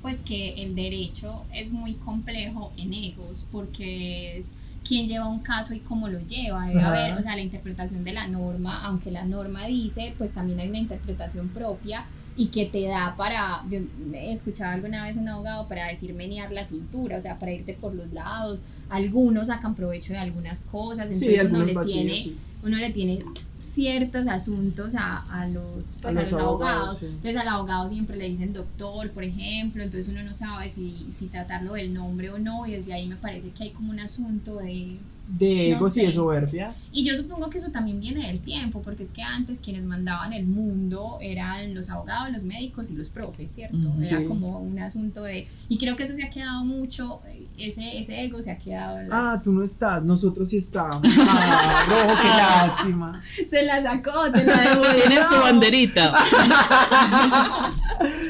pues 0.00 0.20
que 0.20 0.62
el 0.62 0.76
derecho 0.76 1.42
es 1.52 1.72
muy 1.72 1.94
complejo 1.94 2.72
en 2.76 2.94
egos, 2.94 3.44
porque 3.50 4.38
es 4.38 4.52
quién 4.88 5.06
lleva 5.06 5.28
un 5.28 5.40
caso 5.40 5.74
y 5.74 5.80
cómo 5.80 6.08
lo 6.08 6.18
lleva. 6.20 6.66
Debe 6.66 6.82
haber, 6.82 7.12
o 7.18 7.22
sea, 7.22 7.36
la 7.36 7.42
interpretación 7.42 8.02
de 8.04 8.12
la 8.12 8.26
norma, 8.26 8.82
aunque 8.84 9.10
la 9.10 9.24
norma 9.24 9.66
dice, 9.66 10.14
pues 10.16 10.32
también 10.32 10.58
hay 10.60 10.68
una 10.70 10.78
interpretación 10.78 11.50
propia 11.50 12.06
y 12.38 12.46
que 12.46 12.66
te 12.66 12.86
da 12.86 13.16
para, 13.16 13.64
yo 13.68 13.80
he 14.14 14.32
escuchado 14.32 14.72
alguna 14.72 15.02
vez 15.02 15.16
un 15.16 15.28
abogado 15.28 15.66
para 15.66 15.88
decir 15.88 16.14
menear 16.14 16.52
la 16.52 16.64
cintura, 16.64 17.18
o 17.18 17.20
sea, 17.20 17.36
para 17.36 17.50
irte 17.50 17.74
por 17.74 17.92
los 17.96 18.12
lados. 18.12 18.60
Algunos 18.88 19.48
sacan 19.48 19.74
provecho 19.74 20.12
de 20.12 20.20
algunas 20.20 20.60
cosas, 20.62 21.10
entonces 21.10 21.50
uno, 21.50 21.64
le 21.64 21.74
tiene, 21.84 22.34
uno 22.62 22.76
le 22.76 22.92
tiene 22.92 23.24
ciertos 23.60 24.28
asuntos 24.28 24.94
a, 24.94 25.24
a 25.32 25.48
los, 25.48 25.98
pues, 26.00 26.16
a, 26.16 26.20
los, 26.20 26.32
abogados. 26.32 27.02
Entonces 27.02 27.36
al 27.36 27.48
abogado 27.48 27.88
siempre 27.88 28.16
le 28.16 28.28
dicen 28.28 28.52
doctor, 28.52 29.10
por 29.10 29.24
ejemplo, 29.24 29.82
entonces 29.82 30.08
uno 30.08 30.22
no 30.22 30.32
sabe 30.32 30.70
si, 30.70 31.08
si 31.18 31.26
tratarlo 31.26 31.72
del 31.72 31.92
nombre 31.92 32.30
o 32.30 32.38
no, 32.38 32.68
y 32.68 32.70
desde 32.70 32.92
ahí 32.92 33.08
me 33.08 33.16
parece 33.16 33.50
que 33.50 33.64
hay 33.64 33.70
como 33.70 33.90
un 33.90 33.98
asunto 33.98 34.58
de 34.58 34.96
de 35.28 35.72
ego 35.72 35.88
y 35.94 36.00
de 36.00 36.12
soberbia. 36.12 36.74
Y 36.90 37.04
yo 37.04 37.14
supongo 37.14 37.50
que 37.50 37.58
eso 37.58 37.70
también 37.70 38.00
viene 38.00 38.26
del 38.26 38.40
tiempo, 38.40 38.80
porque 38.82 39.02
es 39.02 39.10
que 39.10 39.22
antes 39.22 39.60
quienes 39.60 39.84
mandaban 39.84 40.32
el 40.32 40.46
mundo 40.46 41.18
eran 41.20 41.74
los 41.74 41.90
abogados, 41.90 42.32
los 42.32 42.42
médicos 42.42 42.90
y 42.90 42.94
los 42.94 43.10
profes, 43.10 43.52
¿cierto? 43.52 43.92
Era 44.00 44.24
como 44.24 44.58
un 44.58 44.78
asunto 44.78 45.22
de... 45.22 45.48
Y 45.68 45.78
creo 45.78 45.96
que 45.96 46.04
eso 46.04 46.14
se 46.14 46.24
ha 46.24 46.30
quedado 46.30 46.64
mucho, 46.64 47.20
ese, 47.58 48.00
ese 48.00 48.24
ego 48.24 48.42
se 48.42 48.50
ha 48.50 48.58
quedado... 48.58 49.00
Ah, 49.10 49.38
tú 49.44 49.52
no 49.52 49.62
estás, 49.62 50.02
nosotros 50.02 50.48
sí 50.48 50.56
estamos. 50.56 51.02
Ah, 51.18 51.84
rojo, 51.88 52.22
qué 52.22 52.28
lástima. 52.28 53.22
Se 53.50 53.62
la 53.62 53.82
sacó, 53.82 54.32
te 54.32 54.44
la 54.44 54.60
devolvió. 54.60 55.04
Tienes 55.06 55.28
tu 55.28 55.34
banderita. 55.34 56.14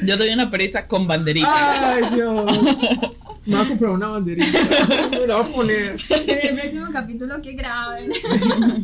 yo 0.05 0.17
doy 0.17 0.29
una 0.29 0.49
pereza 0.49 0.85
con 0.85 1.07
banderita. 1.07 1.93
Ay, 1.93 2.03
Dios. 2.13 2.51
Me 3.49 3.55
voy 3.55 3.65
a 3.65 3.67
comprar 3.67 3.91
una 3.91 4.07
banderita. 4.09 4.59
Me 5.11 5.25
la 5.25 5.37
voy 5.37 5.51
a 5.51 5.55
poner. 5.55 5.99
En 6.09 6.47
el 6.47 6.59
próximo 6.59 6.85
capítulo 6.93 7.41
que 7.41 7.53
graben. 7.53 8.11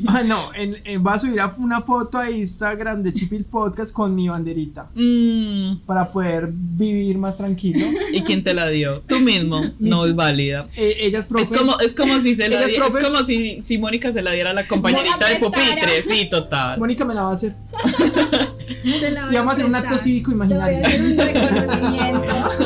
Ah, 0.07 0.24
no. 0.24 0.53
En, 0.53 0.78
en, 0.86 1.07
a 1.07 1.20
subir 1.20 1.41
una 1.57 1.82
foto 1.82 2.18
a 2.18 2.30
Instagram 2.30 3.03
de 3.03 3.13
Chipil 3.13 3.43
Podcast 3.43 3.93
con 3.93 4.16
mi 4.16 4.28
banderita. 4.28 4.88
Mm. 4.95 5.78
Para 5.86 6.11
poder 6.11 6.49
vivir 6.51 7.18
más 7.18 7.38
tranquilo. 7.38 7.88
¿Y 8.11 8.22
quién 8.22 8.43
te 8.43 8.53
la 8.53 8.68
dio? 8.68 9.01
Tú 9.01 9.20
mismo. 9.20 9.72
No 9.80 10.05
es 10.05 10.16
válida. 10.16 10.68
Eh, 10.76 10.97
ella 11.01 11.20
es 11.20 11.28
profe. 11.28 11.43
Es 11.43 11.51
como, 11.51 11.80
es 11.80 11.93
como 11.93 12.20
si 12.22 12.36
se 12.36 12.49
la 12.49 12.66
es, 12.66 12.78
es 12.78 12.97
como 13.03 13.24
si, 13.24 13.61
si 13.61 13.78
Mónica 13.78 14.11
se 14.11 14.22
la 14.22 14.32
diera 14.32 14.51
a 14.51 14.53
la 14.53 14.68
compañerita 14.68 15.28
de 15.28 15.36
pupitre. 15.38 16.03
Sí, 16.03 16.30
total. 16.30 16.80
Mónica 16.80 17.05
me 17.05 17.13
la 17.13 17.24
va 17.24 17.32
a 17.32 17.34
hacer. 17.34 17.55
y 18.84 19.36
vamos 19.36 19.51
a 19.51 19.53
hacer 19.53 19.66
un 19.66 19.76
acto 19.76 19.97
cívico 19.97 20.32
imaginario. 20.32 20.82
Te 20.84 20.97
voy 20.97 21.20
a 21.20 21.24
hacer 21.24 21.36
un 21.36 21.51
reconocimiento. 21.51 22.64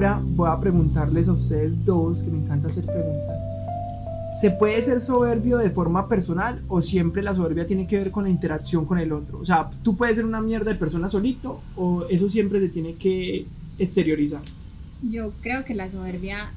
Ahora 0.00 0.22
voy 0.24 0.48
a 0.48 0.58
preguntarles 0.58 1.28
a 1.28 1.34
ustedes 1.34 1.84
dos, 1.84 2.22
que 2.22 2.30
me 2.30 2.38
encanta 2.38 2.68
hacer 2.68 2.86
preguntas. 2.86 3.44
¿Se 4.40 4.50
puede 4.50 4.80
ser 4.80 4.98
soberbio 4.98 5.58
de 5.58 5.68
forma 5.68 6.08
personal 6.08 6.62
o 6.68 6.80
siempre 6.80 7.22
la 7.22 7.34
soberbia 7.34 7.66
tiene 7.66 7.86
que 7.86 7.98
ver 7.98 8.10
con 8.10 8.24
la 8.24 8.30
interacción 8.30 8.86
con 8.86 8.98
el 8.98 9.12
otro? 9.12 9.36
O 9.36 9.44
sea, 9.44 9.68
tú 9.82 9.98
puedes 9.98 10.16
ser 10.16 10.24
una 10.24 10.40
mierda 10.40 10.70
de 10.70 10.78
persona 10.78 11.06
solito 11.10 11.60
o 11.76 12.06
eso 12.08 12.30
siempre 12.30 12.60
se 12.60 12.70
tiene 12.70 12.94
que 12.94 13.44
exteriorizar. 13.78 14.40
Yo 15.02 15.32
creo 15.42 15.66
que 15.66 15.74
la 15.74 15.90
soberbia 15.90 16.50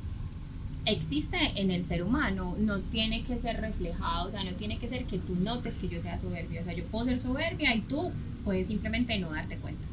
existe 0.85 1.37
en 1.57 1.69
el 1.69 1.83
ser 1.83 2.01
humano, 2.01 2.55
no 2.57 2.79
tiene 2.79 3.25
que 3.25 3.37
ser 3.37 3.59
reflejado, 3.59 4.29
o 4.29 4.31
sea, 4.31 4.45
no 4.45 4.51
tiene 4.51 4.79
que 4.79 4.87
ser 4.87 5.03
que 5.03 5.17
tú 5.17 5.35
notes 5.35 5.79
que 5.79 5.89
yo 5.89 5.99
sea 5.99 6.17
soberbio, 6.17 6.61
o 6.61 6.63
sea, 6.63 6.73
yo 6.73 6.85
puedo 6.85 7.07
ser 7.07 7.19
soberbia 7.19 7.75
y 7.75 7.81
tú 7.81 8.13
puedes 8.45 8.67
simplemente 8.67 9.19
no 9.19 9.31
darte 9.31 9.57
cuenta. 9.57 9.83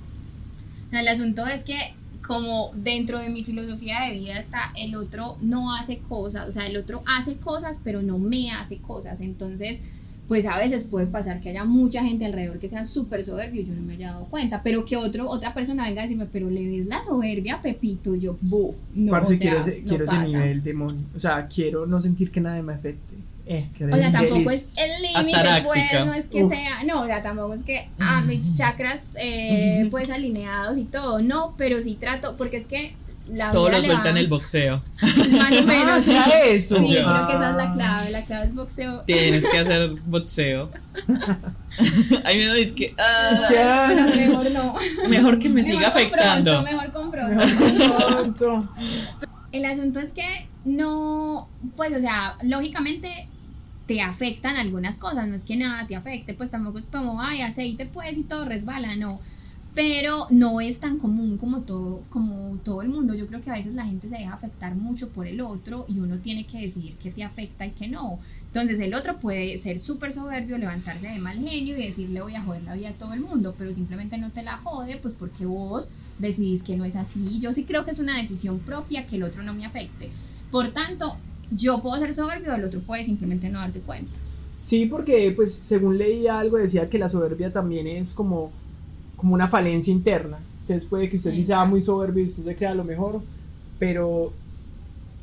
O 0.86 0.90
sea, 0.90 1.00
el 1.00 1.08
asunto 1.08 1.48
es 1.48 1.64
que 1.64 1.94
como 2.30 2.70
dentro 2.76 3.18
de 3.18 3.28
mi 3.28 3.42
filosofía 3.42 4.02
de 4.02 4.14
vida 4.14 4.38
está 4.38 4.72
el 4.76 4.94
otro 4.94 5.36
no 5.40 5.74
hace 5.74 5.98
cosas, 5.98 6.48
o 6.48 6.52
sea, 6.52 6.64
el 6.64 6.76
otro 6.76 7.02
hace 7.04 7.34
cosas, 7.38 7.80
pero 7.82 8.02
no 8.02 8.20
me 8.20 8.52
hace 8.52 8.76
cosas. 8.76 9.20
Entonces, 9.20 9.80
pues 10.28 10.46
a 10.46 10.56
veces 10.56 10.84
puede 10.84 11.08
pasar 11.08 11.40
que 11.40 11.48
haya 11.48 11.64
mucha 11.64 12.04
gente 12.04 12.24
alrededor 12.24 12.60
que 12.60 12.68
sea 12.68 12.84
súper 12.84 13.24
soberbio 13.24 13.62
yo 13.62 13.74
no 13.74 13.82
me 13.82 13.94
haya 13.94 14.12
dado 14.12 14.26
cuenta, 14.26 14.62
pero 14.62 14.84
que 14.84 14.96
otro, 14.96 15.28
otra 15.28 15.52
persona 15.52 15.88
venga 15.88 16.02
a 16.02 16.04
decirme, 16.04 16.26
pero 16.32 16.48
le 16.48 16.68
ves 16.68 16.86
la 16.86 17.02
soberbia 17.02 17.56
a 17.56 17.62
Pepito, 17.62 18.14
y 18.14 18.20
yo, 18.20 18.36
no, 18.94 19.12
o 19.12 19.24
sea, 19.24 19.36
quiero, 19.36 19.58
ese, 19.58 19.82
quiero 19.82 20.04
ese 20.04 20.18
nivel 20.18 20.62
demonio, 20.62 21.02
o 21.12 21.18
sea, 21.18 21.48
quiero 21.48 21.84
no 21.84 21.98
sentir 21.98 22.30
que 22.30 22.40
nadie 22.40 22.62
me 22.62 22.74
afecte. 22.74 23.16
Eh, 23.52 23.68
o 23.80 23.96
sea, 23.96 24.12
tampoco 24.12 24.48
es 24.52 24.68
el 24.76 25.02
límite, 25.02 25.62
pues, 25.64 26.06
no 26.06 26.14
es 26.14 26.28
que 26.28 26.48
sea, 26.48 26.84
no, 26.84 27.02
o 27.02 27.06
sea, 27.06 27.20
tampoco 27.20 27.54
es 27.54 27.64
que, 27.64 27.88
ah, 27.98 28.20
mis 28.20 28.54
chakras, 28.54 29.00
eh, 29.16 29.88
pues, 29.90 30.08
alineados 30.08 30.78
y 30.78 30.84
todo, 30.84 31.20
no, 31.20 31.54
pero 31.58 31.82
sí 31.82 31.96
trato, 31.98 32.36
porque 32.36 32.58
es 32.58 32.68
que 32.68 32.94
la 33.28 33.50
Todo 33.50 33.68
lo 33.70 33.82
suelta 33.82 34.10
en 34.10 34.18
el 34.18 34.28
boxeo. 34.28 34.84
Más 35.02 35.52
o 35.52 35.62
menos. 35.66 36.04
Ah, 36.08 36.30
eso. 36.46 36.76
Sí, 36.76 36.92
creo 36.92 37.26
que 37.26 37.32
esa 37.34 37.50
es 37.50 37.56
la 37.56 37.72
clave, 37.74 38.10
la 38.10 38.24
clave 38.24 38.46
es 38.46 38.54
boxeo. 38.54 39.00
Tienes 39.00 39.48
que 39.48 39.58
hacer 39.58 39.90
boxeo. 40.06 40.70
Ahí 42.24 42.38
me 42.38 42.46
doy 42.46 42.70
que, 42.70 42.94
ah, 42.98 44.10
mejor 44.14 44.50
no. 44.52 44.76
Mejor 45.08 45.38
que 45.40 45.48
me 45.48 45.64
siga 45.64 45.88
afectando. 45.88 46.62
mejor 46.62 46.92
compro. 46.92 47.26
Mejor 47.26 48.16
compro. 48.16 48.68
El 49.50 49.64
asunto 49.64 49.98
es 49.98 50.12
que 50.12 50.46
no, 50.64 51.48
pues, 51.74 51.92
o 51.96 52.00
sea, 52.00 52.36
lógicamente 52.42 53.26
te 53.90 54.00
afectan 54.00 54.54
algunas 54.54 54.98
cosas, 54.98 55.26
no 55.26 55.34
es 55.34 55.42
que 55.42 55.56
nada 55.56 55.84
te 55.84 55.96
afecte, 55.96 56.32
pues 56.32 56.52
tampoco 56.52 56.78
es 56.78 56.86
como, 56.86 57.20
ay, 57.20 57.42
aceite 57.42 57.86
pues 57.86 58.16
y 58.16 58.22
todo 58.22 58.44
resbala, 58.44 58.94
no. 58.94 59.18
Pero 59.74 60.28
no 60.30 60.60
es 60.60 60.78
tan 60.78 61.00
común 61.00 61.38
como 61.38 61.62
todo, 61.62 62.04
como 62.08 62.56
todo 62.62 62.82
el 62.82 62.88
mundo. 62.88 63.14
Yo 63.14 63.26
creo 63.26 63.40
que 63.40 63.50
a 63.50 63.54
veces 63.54 63.74
la 63.74 63.86
gente 63.86 64.08
se 64.08 64.18
deja 64.18 64.34
afectar 64.34 64.76
mucho 64.76 65.08
por 65.08 65.26
el 65.26 65.40
otro 65.40 65.86
y 65.88 65.98
uno 65.98 66.18
tiene 66.18 66.46
que 66.46 66.60
decidir 66.60 66.94
qué 67.02 67.10
te 67.10 67.24
afecta 67.24 67.66
y 67.66 67.72
qué 67.72 67.88
no. 67.88 68.20
Entonces 68.46 68.78
el 68.78 68.94
otro 68.94 69.18
puede 69.18 69.58
ser 69.58 69.80
súper 69.80 70.12
soberbio, 70.12 70.56
levantarse 70.56 71.08
de 71.08 71.18
mal 71.18 71.40
genio 71.40 71.76
y 71.76 71.86
decirle 71.86 72.22
voy 72.22 72.36
a 72.36 72.42
joder 72.42 72.62
la 72.62 72.74
vida 72.74 72.90
a 72.90 72.92
todo 72.92 73.12
el 73.12 73.22
mundo, 73.22 73.56
pero 73.58 73.74
simplemente 73.74 74.18
no 74.18 74.30
te 74.30 74.44
la 74.44 74.58
jode, 74.58 74.98
pues 74.98 75.14
porque 75.18 75.46
vos 75.46 75.90
decidís 76.20 76.62
que 76.62 76.76
no 76.76 76.84
es 76.84 76.94
así. 76.94 77.40
Yo 77.40 77.52
sí 77.52 77.64
creo 77.64 77.84
que 77.84 77.90
es 77.90 77.98
una 77.98 78.18
decisión 78.18 78.60
propia 78.60 79.08
que 79.08 79.16
el 79.16 79.24
otro 79.24 79.42
no 79.42 79.52
me 79.52 79.66
afecte. 79.66 80.10
Por 80.52 80.70
tanto, 80.70 81.16
yo 81.50 81.80
puedo 81.80 82.00
ser 82.00 82.14
soberbio, 82.14 82.54
el 82.54 82.64
otro 82.64 82.80
puede 82.80 83.04
simplemente 83.04 83.48
no 83.48 83.60
darse 83.60 83.80
cuenta. 83.80 84.10
Sí, 84.58 84.86
porque 84.86 85.32
pues 85.34 85.54
según 85.54 85.98
leí 85.98 86.26
algo 86.26 86.58
decía 86.58 86.88
que 86.88 86.98
la 86.98 87.08
soberbia 87.08 87.52
también 87.52 87.86
es 87.86 88.12
como, 88.12 88.50
como 89.16 89.34
una 89.34 89.48
falencia 89.48 89.92
interna. 89.92 90.38
Entonces 90.62 90.88
puede 90.88 91.08
que 91.08 91.16
usted 91.16 91.32
sí 91.32 91.44
sea 91.44 91.64
muy 91.64 91.80
soberbio 91.80 92.24
y 92.24 92.26
usted 92.26 92.44
se 92.44 92.54
crea 92.54 92.74
lo 92.74 92.84
mejor, 92.84 93.22
pero 93.78 94.32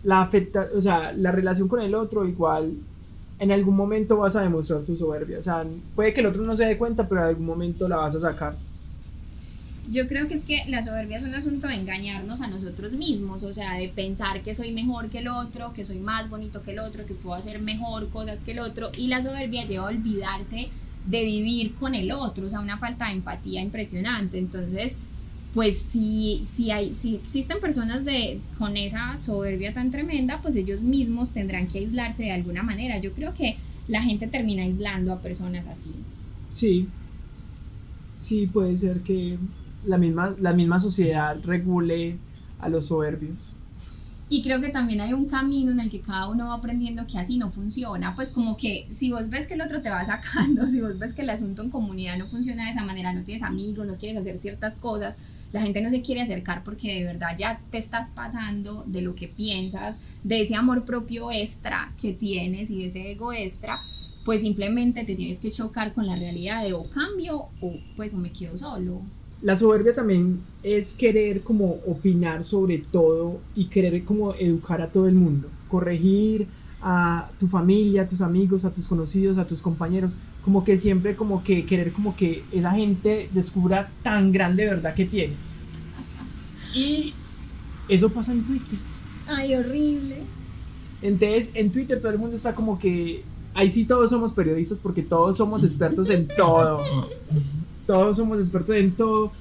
la 0.03 0.21
afecta, 0.21 0.67
o 0.75 0.81
sea, 0.81 1.13
la 1.13 1.31
relación 1.31 1.67
con 1.67 1.81
el 1.81 1.93
otro 1.95 2.27
igual 2.27 2.73
en 3.39 3.51
algún 3.51 3.75
momento 3.75 4.17
vas 4.17 4.35
a 4.35 4.41
demostrar 4.41 4.81
tu 4.81 4.95
soberbia. 4.95 5.39
O 5.39 5.43
sea, 5.43 5.63
puede 5.95 6.13
que 6.13 6.21
el 6.21 6.25
otro 6.25 6.43
no 6.43 6.55
se 6.55 6.65
dé 6.65 6.77
cuenta, 6.77 7.07
pero 7.07 7.21
en 7.21 7.27
algún 7.27 7.45
momento 7.45 7.87
la 7.87 7.97
vas 7.97 8.15
a 8.15 8.19
sacar. 8.19 8.55
Yo 9.89 10.07
creo 10.07 10.27
que 10.27 10.33
es 10.33 10.43
que 10.43 10.65
la 10.67 10.83
soberbia 10.83 11.17
es 11.17 11.23
un 11.23 11.33
asunto 11.33 11.67
de 11.67 11.75
engañarnos 11.75 12.41
a 12.41 12.47
nosotros 12.47 12.91
mismos, 12.91 13.43
o 13.43 13.53
sea, 13.53 13.75
de 13.75 13.87
pensar 13.87 14.41
que 14.41 14.53
soy 14.53 14.71
mejor 14.71 15.09
que 15.09 15.19
el 15.19 15.29
otro, 15.29 15.71
que 15.73 15.85
soy 15.85 15.99
más 15.99 16.29
bonito 16.29 16.61
que 16.61 16.71
el 16.71 16.79
otro, 16.79 17.05
que 17.05 17.13
puedo 17.13 17.35
hacer 17.35 17.61
mejor 17.61 18.09
cosas 18.09 18.41
que 18.41 18.51
el 18.51 18.59
otro, 18.59 18.91
y 18.97 19.07
la 19.07 19.23
soberbia 19.23 19.65
lleva 19.65 19.85
a 19.85 19.89
olvidarse 19.89 20.69
de 21.05 21.23
vivir 21.23 21.73
con 21.75 21.95
el 21.95 22.11
otro, 22.11 22.47
o 22.47 22.49
sea, 22.49 22.59
una 22.59 22.77
falta 22.77 23.05
de 23.05 23.13
empatía 23.13 23.61
impresionante. 23.61 24.37
Entonces, 24.37 24.97
pues 25.53 25.77
si, 25.77 26.45
si, 26.53 26.69
hay, 26.69 26.95
si 26.95 27.15
existen 27.15 27.59
personas 27.61 28.03
de, 28.03 28.39
con 28.57 28.75
esa 28.75 29.17
soberbia 29.17 29.73
tan 29.73 29.89
tremenda, 29.89 30.41
pues 30.41 30.55
ellos 30.57 30.81
mismos 30.81 31.31
tendrán 31.31 31.67
que 31.67 31.79
aislarse 31.79 32.23
de 32.23 32.31
alguna 32.31 32.61
manera. 32.61 32.99
Yo 32.99 33.13
creo 33.13 33.33
que 33.33 33.57
la 33.87 34.03
gente 34.03 34.27
termina 34.27 34.63
aislando 34.63 35.13
a 35.13 35.21
personas 35.21 35.65
así. 35.65 35.91
Sí, 36.49 36.87
sí, 38.17 38.47
puede 38.47 38.75
ser 38.75 38.99
que 39.01 39.37
la 39.85 39.97
misma, 39.97 40.35
la 40.39 40.53
misma 40.53 40.79
sociedad 40.79 41.37
regule 41.43 42.17
a 42.59 42.69
los 42.69 42.85
soberbios. 42.85 43.55
Y 44.29 44.43
creo 44.43 44.59
que 44.59 44.69
también 44.69 44.99
hay 44.99 45.13
un 45.13 45.25
camino 45.25 45.71
en 45.71 45.79
el 45.79 45.89
que 45.89 46.01
cada 46.01 46.27
uno 46.27 46.47
va 46.47 46.55
aprendiendo 46.55 47.07
que 47.07 47.17
así 47.17 47.37
no 47.37 47.49
funciona. 47.49 48.13
Pues 48.13 48.29
como 48.29 48.57
que 48.57 48.85
si 48.89 49.09
vos 49.09 49.29
ves 49.29 49.47
que 49.47 49.53
el 49.53 49.61
otro 49.61 49.81
te 49.81 49.89
va 49.89 50.05
sacando, 50.05 50.67
si 50.69 50.81
vos 50.81 50.99
ves 50.99 51.13
que 51.13 51.21
el 51.21 51.29
asunto 51.29 51.61
en 51.61 51.69
comunidad 51.69 52.17
no 52.17 52.27
funciona 52.27 52.65
de 52.65 52.71
esa 52.71 52.83
manera, 52.83 53.13
no 53.13 53.23
tienes 53.23 53.43
amigos, 53.43 53.87
no 53.87 53.95
quieres 53.95 54.17
hacer 54.17 54.37
ciertas 54.37 54.75
cosas, 54.75 55.15
la 55.53 55.61
gente 55.61 55.81
no 55.81 55.89
se 55.89 56.01
quiere 56.01 56.21
acercar 56.21 56.63
porque 56.65 56.93
de 56.93 57.05
verdad 57.05 57.37
ya 57.37 57.61
te 57.71 57.77
estás 57.77 58.11
pasando 58.11 58.83
de 58.85 59.01
lo 59.01 59.15
que 59.15 59.29
piensas, 59.29 60.01
de 60.23 60.41
ese 60.41 60.55
amor 60.55 60.83
propio 60.83 61.31
extra 61.31 61.93
que 62.01 62.11
tienes 62.11 62.69
y 62.69 62.79
de 62.79 62.85
ese 62.87 63.11
ego 63.11 63.31
extra, 63.31 63.79
pues 64.25 64.41
simplemente 64.41 65.05
te 65.05 65.15
tienes 65.15 65.39
que 65.39 65.51
chocar 65.51 65.93
con 65.93 66.05
la 66.05 66.17
realidad 66.17 66.63
de 66.63 66.73
o 66.73 66.89
cambio 66.89 67.47
o 67.61 67.75
pues 67.95 68.13
o 68.13 68.17
me 68.17 68.33
quedo 68.33 68.57
solo. 68.57 69.03
La 69.41 69.55
soberbia 69.55 69.93
también 69.93 70.41
es 70.63 70.93
querer 70.93 71.41
como 71.41 71.77
opinar 71.85 72.43
sobre 72.43 72.79
todo 72.79 73.39
y 73.55 73.65
querer 73.65 74.03
como 74.03 74.33
educar 74.33 74.81
a 74.81 74.87
todo 74.87 75.07
el 75.07 75.15
mundo, 75.15 75.47
corregir 75.69 76.47
a 76.81 77.29
tu 77.39 77.47
familia, 77.47 78.03
a 78.03 78.07
tus 78.07 78.21
amigos, 78.21 78.65
a 78.65 78.71
tus 78.71 78.87
conocidos, 78.87 79.37
a 79.37 79.45
tus 79.45 79.61
compañeros, 79.61 80.17
como 80.43 80.63
que 80.63 80.77
siempre 80.77 81.15
como 81.15 81.43
que 81.43 81.65
querer 81.65 81.91
como 81.93 82.15
que 82.15 82.43
esa 82.51 82.71
gente 82.71 83.29
descubra 83.33 83.91
tan 84.03 84.31
grande 84.31 84.65
verdad 84.65 84.95
que 84.95 85.05
tienes. 85.05 85.59
Y 86.73 87.13
eso 87.87 88.09
pasa 88.09 88.31
en 88.31 88.43
Twitter. 88.43 88.79
Ay, 89.27 89.55
horrible. 89.55 90.17
Entonces, 91.01 91.51
en 91.53 91.71
Twitter 91.71 91.99
todo 91.99 92.11
el 92.11 92.17
mundo 92.17 92.35
está 92.35 92.55
como 92.55 92.79
que 92.79 93.23
ahí 93.53 93.69
sí 93.69 93.85
todos 93.85 94.09
somos 94.09 94.31
periodistas 94.31 94.79
porque 94.79 95.03
todos 95.03 95.37
somos 95.37 95.63
expertos 95.63 96.09
en 96.09 96.27
todo 96.27 96.79
todos 97.87 98.17
somos 98.17 98.39
expertos 98.39 98.75
en 98.75 98.91
todo. 98.91 99.31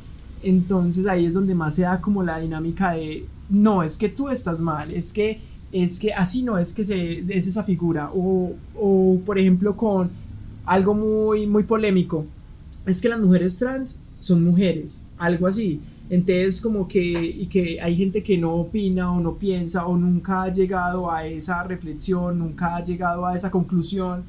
Entonces 0.42 1.06
ahí 1.06 1.26
es 1.26 1.34
donde 1.34 1.54
más 1.54 1.74
se 1.74 1.82
da 1.82 2.00
como 2.00 2.22
la 2.22 2.38
dinámica 2.38 2.92
de, 2.92 3.26
no, 3.50 3.82
es 3.82 3.98
que 3.98 4.08
tú 4.08 4.28
estás 4.28 4.60
mal, 4.60 4.92
es 4.92 5.12
que, 5.12 5.40
es 5.72 5.98
que 5.98 6.14
así 6.14 6.42
no 6.42 6.56
es 6.56 6.72
que 6.72 6.84
se, 6.84 7.18
es 7.28 7.46
esa 7.46 7.64
figura. 7.64 8.10
O, 8.14 8.54
o 8.74 9.20
por 9.26 9.38
ejemplo 9.38 9.76
con 9.76 10.10
algo 10.64 10.94
muy, 10.94 11.46
muy 11.46 11.64
polémico, 11.64 12.24
es 12.86 13.00
que 13.00 13.08
las 13.08 13.20
mujeres 13.20 13.58
trans 13.58 14.00
son 14.20 14.44
mujeres, 14.44 15.02
algo 15.18 15.46
así. 15.46 15.80
Entonces 16.08 16.60
como 16.60 16.86
que, 16.86 17.00
y 17.00 17.46
que 17.46 17.80
hay 17.80 17.96
gente 17.96 18.22
que 18.22 18.38
no 18.38 18.54
opina 18.54 19.10
o 19.10 19.18
no 19.18 19.34
piensa 19.34 19.86
o 19.86 19.96
nunca 19.96 20.44
ha 20.44 20.52
llegado 20.52 21.10
a 21.10 21.26
esa 21.26 21.64
reflexión, 21.64 22.38
nunca 22.38 22.76
ha 22.76 22.84
llegado 22.84 23.26
a 23.26 23.34
esa 23.34 23.50
conclusión. 23.50 24.22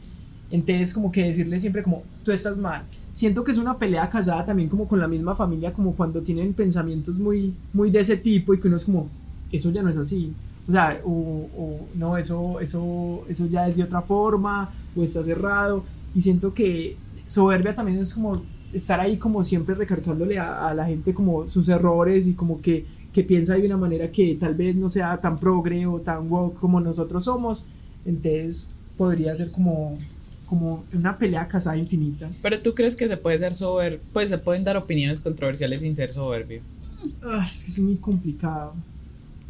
Entonces 0.49 0.93
como 0.93 1.11
que 1.11 1.24
decirle 1.24 1.59
siempre 1.59 1.84
como, 1.84 2.01
tú 2.24 2.32
estás 2.32 2.57
mal 2.57 2.84
siento 3.18 3.43
que 3.43 3.49
es 3.49 3.57
una 3.57 3.80
pelea 3.80 4.07
casada 4.11 4.45
también 4.45 4.70
como 4.70 4.88
con 4.88 4.99
la 4.99 5.07
misma 5.07 5.34
familia, 5.34 5.74
como 5.74 5.95
cuando 5.95 6.22
tienen 6.22 6.53
pensamientos 6.53 7.18
muy, 7.18 7.51
muy 7.74 7.89
de 7.89 8.01
ese 8.01 8.15
tipo 8.15 8.53
y 8.53 8.59
que 8.59 8.68
uno 8.68 8.78
es 8.78 8.86
como, 8.86 9.09
eso 9.51 9.72
ya 9.72 9.82
no 9.82 9.89
es 9.89 9.97
así. 9.97 10.32
O 10.70 10.72
sea, 10.72 11.01
o, 11.03 11.80
no, 11.95 12.15
eso, 12.15 12.59
eso, 12.59 13.24
eso 13.28 13.47
ya 13.47 13.68
es 13.68 13.76
de 13.76 13.82
otra 13.82 14.03
forma, 14.03 14.70
o 14.95 15.01
está 15.01 15.24
cerrado. 15.24 15.84
Y 16.13 16.22
siento 16.22 16.53
que 16.53 16.95
soberbia 17.26 17.74
también 17.74 17.97
es 17.97 18.13
como 18.13 18.43
estar 18.72 18.99
ahí 18.99 19.18
como 19.18 19.41
siempre 19.41 19.74
recargándole 19.74 20.38
a, 20.38 20.72
la 20.76 20.86
gente 20.86 21.11
como 21.11 21.49
sus 21.49 21.68
errores 21.70 22.28
y 22.28 22.36
como 22.36 22.61
que, 22.61 22.86
que 23.11 23.24
piensa 23.24 23.55
de 23.55 23.65
una 23.65 23.78
manera 23.78 24.11
que 24.11 24.36
tal 24.36 24.53
vez 24.53 24.76
no 24.76 24.89
sea 24.89 25.20
tan 25.20 25.39
progre 25.39 25.88
o 25.88 26.01
tan 26.01 26.32
woke 26.32 26.59
como 26.59 26.80
nosotros 26.80 27.24
somos. 27.24 27.65
Entonces 28.05 28.72
podría 28.95 29.36
ser 29.36 29.49
como 29.49 29.97
como 30.48 30.86
una 30.93 31.18
pelea 31.18 31.48
casada 31.48 31.78
infinita. 31.78 32.30
Pero 32.41 32.60
tú 32.62 32.74
crees 32.74 32.95
que 32.95 33.08
se 33.08 33.18
puede 33.18 33.38
ser 33.38 33.54
soberbio, 33.54 34.00
pues 34.14 34.30
se 34.30 34.38
pueden 34.38 34.64
dar 34.64 34.78
opiniones 34.78 35.22
controversiales 35.22 35.82
sin 35.82 35.95
ser 35.95 36.12
soberbio. 36.12 36.62
Ah, 37.24 37.45
es 37.45 37.64
que 37.64 37.72
es 37.72 37.80
muy 37.80 37.98
complicado. 37.98 38.74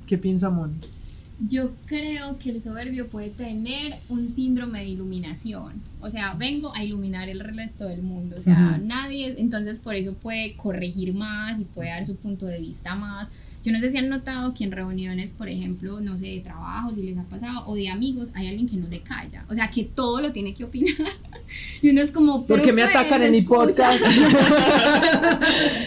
¿Qué 0.06 0.18
piensa 0.18 0.50
Mon? 0.50 0.74
Yo 1.48 1.70
creo 1.86 2.40
que 2.40 2.50
el 2.50 2.62
soberbio 2.62 3.08
puede 3.08 3.30
tener 3.30 4.00
un 4.10 4.28
síndrome 4.28 4.80
de 4.80 4.86
iluminación. 4.86 5.74
O 6.02 6.10
sea, 6.10 6.34
vengo 6.34 6.74
a 6.74 6.84
iluminar 6.84 7.30
el 7.30 7.42
resto 7.42 7.86
del 7.86 8.02
mundo. 8.02 8.38
O 8.40 8.42
sea, 8.42 8.80
nadie, 8.84 9.36
entonces 9.38 9.78
por 9.78 9.94
eso 9.94 10.14
puede 10.14 10.56
corregir 10.56 11.14
más 11.14 11.60
y 11.60 11.66
puede 11.66 11.90
dar 11.90 12.08
su 12.08 12.16
punto 12.16 12.48
de 12.48 12.60
vista 12.60 12.96
más 12.96 13.30
yo 13.68 13.74
no 13.74 13.82
sé 13.82 13.92
si 13.92 13.98
han 13.98 14.08
notado 14.08 14.54
que 14.54 14.64
en 14.64 14.72
reuniones, 14.72 15.32
por 15.32 15.50
ejemplo, 15.50 16.00
no 16.00 16.18
sé, 16.18 16.28
de 16.28 16.40
trabajo, 16.40 16.96
si 16.96 17.04
les 17.04 17.18
ha 17.18 17.24
pasado, 17.24 17.66
o 17.66 17.76
de 17.76 17.90
amigos, 17.90 18.30
hay 18.34 18.48
alguien 18.48 18.70
que 18.70 18.78
no 18.78 18.88
se 18.88 19.02
calla. 19.02 19.44
O 19.50 19.56
sea, 19.56 19.70
que 19.70 19.84
todo 19.84 20.22
lo 20.22 20.32
tiene 20.32 20.54
que 20.54 20.64
opinar. 20.64 20.96
Y 21.82 21.90
uno 21.90 22.02
es 22.02 22.12
como... 22.12 22.46
¿Por 22.46 22.62
qué 22.62 22.72
me 22.72 22.84
pues, 22.84 22.96
atacan 22.96 23.24
en 23.24 23.32
mi 23.32 23.42
podcast? 23.42 24.02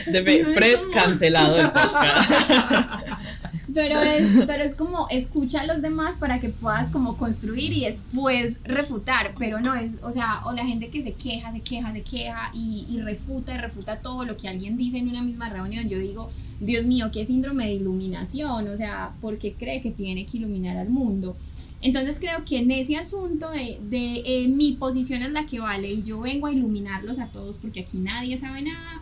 Debe, 0.06 0.54
Fred 0.54 0.78
cancelado 0.92 1.56
el 1.58 1.70
podcast. 1.70 2.30
Pero 3.74 4.00
es, 4.02 4.44
pero 4.46 4.64
es 4.64 4.74
como 4.74 5.08
escucha 5.10 5.62
a 5.62 5.66
los 5.66 5.82
demás 5.82 6.16
para 6.18 6.40
que 6.40 6.48
puedas 6.48 6.90
como 6.90 7.16
construir 7.16 7.72
y 7.72 7.84
después 7.84 8.56
refutar, 8.64 9.32
pero 9.38 9.60
no 9.60 9.74
es, 9.74 9.98
o 10.02 10.12
sea, 10.12 10.42
o 10.44 10.52
la 10.52 10.66
gente 10.66 10.88
que 10.88 11.02
se 11.02 11.12
queja, 11.12 11.52
se 11.52 11.60
queja, 11.60 11.92
se 11.92 12.02
queja 12.02 12.50
y, 12.54 12.86
y 12.90 13.00
refuta 13.00 13.54
y 13.54 13.58
refuta 13.58 14.00
todo 14.00 14.24
lo 14.24 14.36
que 14.36 14.48
alguien 14.48 14.76
dice 14.76 14.98
en 14.98 15.08
una 15.08 15.22
misma 15.22 15.48
reunión. 15.48 15.88
Yo 15.88 15.98
digo, 15.98 16.30
Dios 16.60 16.84
mío, 16.84 17.10
qué 17.12 17.24
síndrome 17.24 17.66
de 17.66 17.74
iluminación, 17.74 18.68
o 18.68 18.76
sea, 18.76 19.12
¿por 19.20 19.38
qué 19.38 19.54
cree 19.54 19.82
que 19.82 19.90
tiene 19.90 20.26
que 20.26 20.38
iluminar 20.38 20.76
al 20.76 20.90
mundo? 20.90 21.36
Entonces 21.82 22.18
creo 22.18 22.44
que 22.44 22.58
en 22.58 22.70
ese 22.70 22.96
asunto 22.96 23.50
de, 23.50 23.78
de 23.88 24.22
eh, 24.26 24.48
mi 24.48 24.72
posición 24.72 25.22
es 25.22 25.32
la 25.32 25.46
que 25.46 25.60
vale 25.60 25.90
y 25.90 26.02
yo 26.02 26.20
vengo 26.20 26.46
a 26.46 26.52
iluminarlos 26.52 27.18
a 27.18 27.28
todos 27.28 27.56
porque 27.56 27.80
aquí 27.80 27.96
nadie 27.98 28.36
sabe 28.36 28.60
nada, 28.60 29.00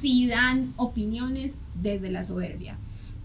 si 0.00 0.26
dan 0.26 0.74
opiniones 0.76 1.60
desde 1.74 2.10
la 2.10 2.24
soberbia 2.24 2.76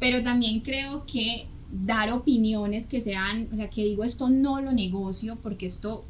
pero 0.05 0.21
también 0.21 0.59
creo 0.59 1.03
que 1.11 1.47
dar 1.71 2.11
opiniones 2.13 2.85
que 2.85 3.01
sean, 3.01 3.47
o 3.51 3.55
sea, 3.55 3.71
que 3.71 3.83
digo 3.83 4.03
esto 4.03 4.29
no 4.29 4.61
lo 4.61 4.71
negocio 4.71 5.35
porque 5.41 5.65
esto 5.65 6.05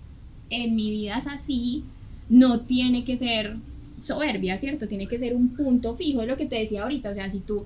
en 0.49 0.75
mi 0.75 0.89
vida 0.89 1.17
es 1.17 1.27
así, 1.27 1.85
no 2.27 2.59
tiene 2.59 3.05
que 3.05 3.15
ser 3.15 3.55
soberbia, 4.01 4.57
¿cierto? 4.57 4.89
Tiene 4.89 5.07
que 5.07 5.17
ser 5.17 5.33
un 5.33 5.55
punto 5.55 5.95
fijo, 5.95 6.21
es 6.21 6.27
lo 6.27 6.35
que 6.35 6.45
te 6.45 6.57
decía 6.57 6.83
ahorita, 6.83 7.11
o 7.11 7.13
sea, 7.13 7.29
si 7.29 7.39
tú 7.39 7.63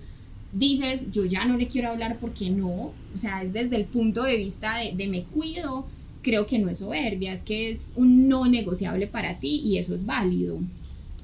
dices, 0.54 1.12
yo 1.12 1.26
ya 1.26 1.46
no 1.46 1.58
le 1.58 1.68
quiero 1.68 1.90
hablar 1.90 2.20
porque 2.22 2.52
no, 2.52 2.94
o 3.16 3.18
sea, 3.18 3.42
es 3.42 3.52
desde 3.52 3.78
el 3.78 3.86
punto 3.86 4.22
de 4.22 4.38
vista 4.38 4.78
de, 4.78 4.92
de 4.96 5.08
me 5.08 5.24
cuido, 5.24 5.88
creo 6.22 6.46
que 6.46 6.60
no 6.60 6.70
es 6.70 6.78
soberbia, 6.78 7.34
es 7.34 7.42
que 7.42 7.72
es 7.72 7.92
un 7.96 8.30
no 8.30 8.46
negociable 8.46 9.08
para 9.08 9.40
ti 9.40 9.62
y 9.66 9.80
eso 9.80 9.96
es 9.96 10.06
válido. 10.06 10.60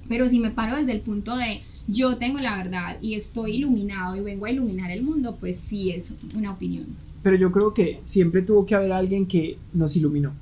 Pero 0.09 0.27
si 0.29 0.39
me 0.39 0.49
paro 0.49 0.77
desde 0.77 0.93
el 0.93 1.01
punto 1.01 1.35
de 1.35 1.61
yo 1.87 2.17
tengo 2.17 2.39
la 2.39 2.57
verdad 2.57 2.97
y 3.01 3.15
estoy 3.15 3.57
iluminado 3.57 4.15
y 4.15 4.21
vengo 4.21 4.45
a 4.45 4.51
iluminar 4.51 4.91
el 4.91 5.03
mundo, 5.03 5.37
pues 5.39 5.57
sí 5.57 5.91
es 5.91 6.13
una 6.35 6.51
opinión. 6.51 6.85
Pero 7.21 7.35
yo 7.35 7.51
creo 7.51 7.73
que 7.73 7.99
siempre 8.03 8.41
tuvo 8.41 8.65
que 8.65 8.75
haber 8.75 8.91
alguien 8.91 9.25
que 9.25 9.57
nos 9.73 9.95
iluminó. 9.95 10.33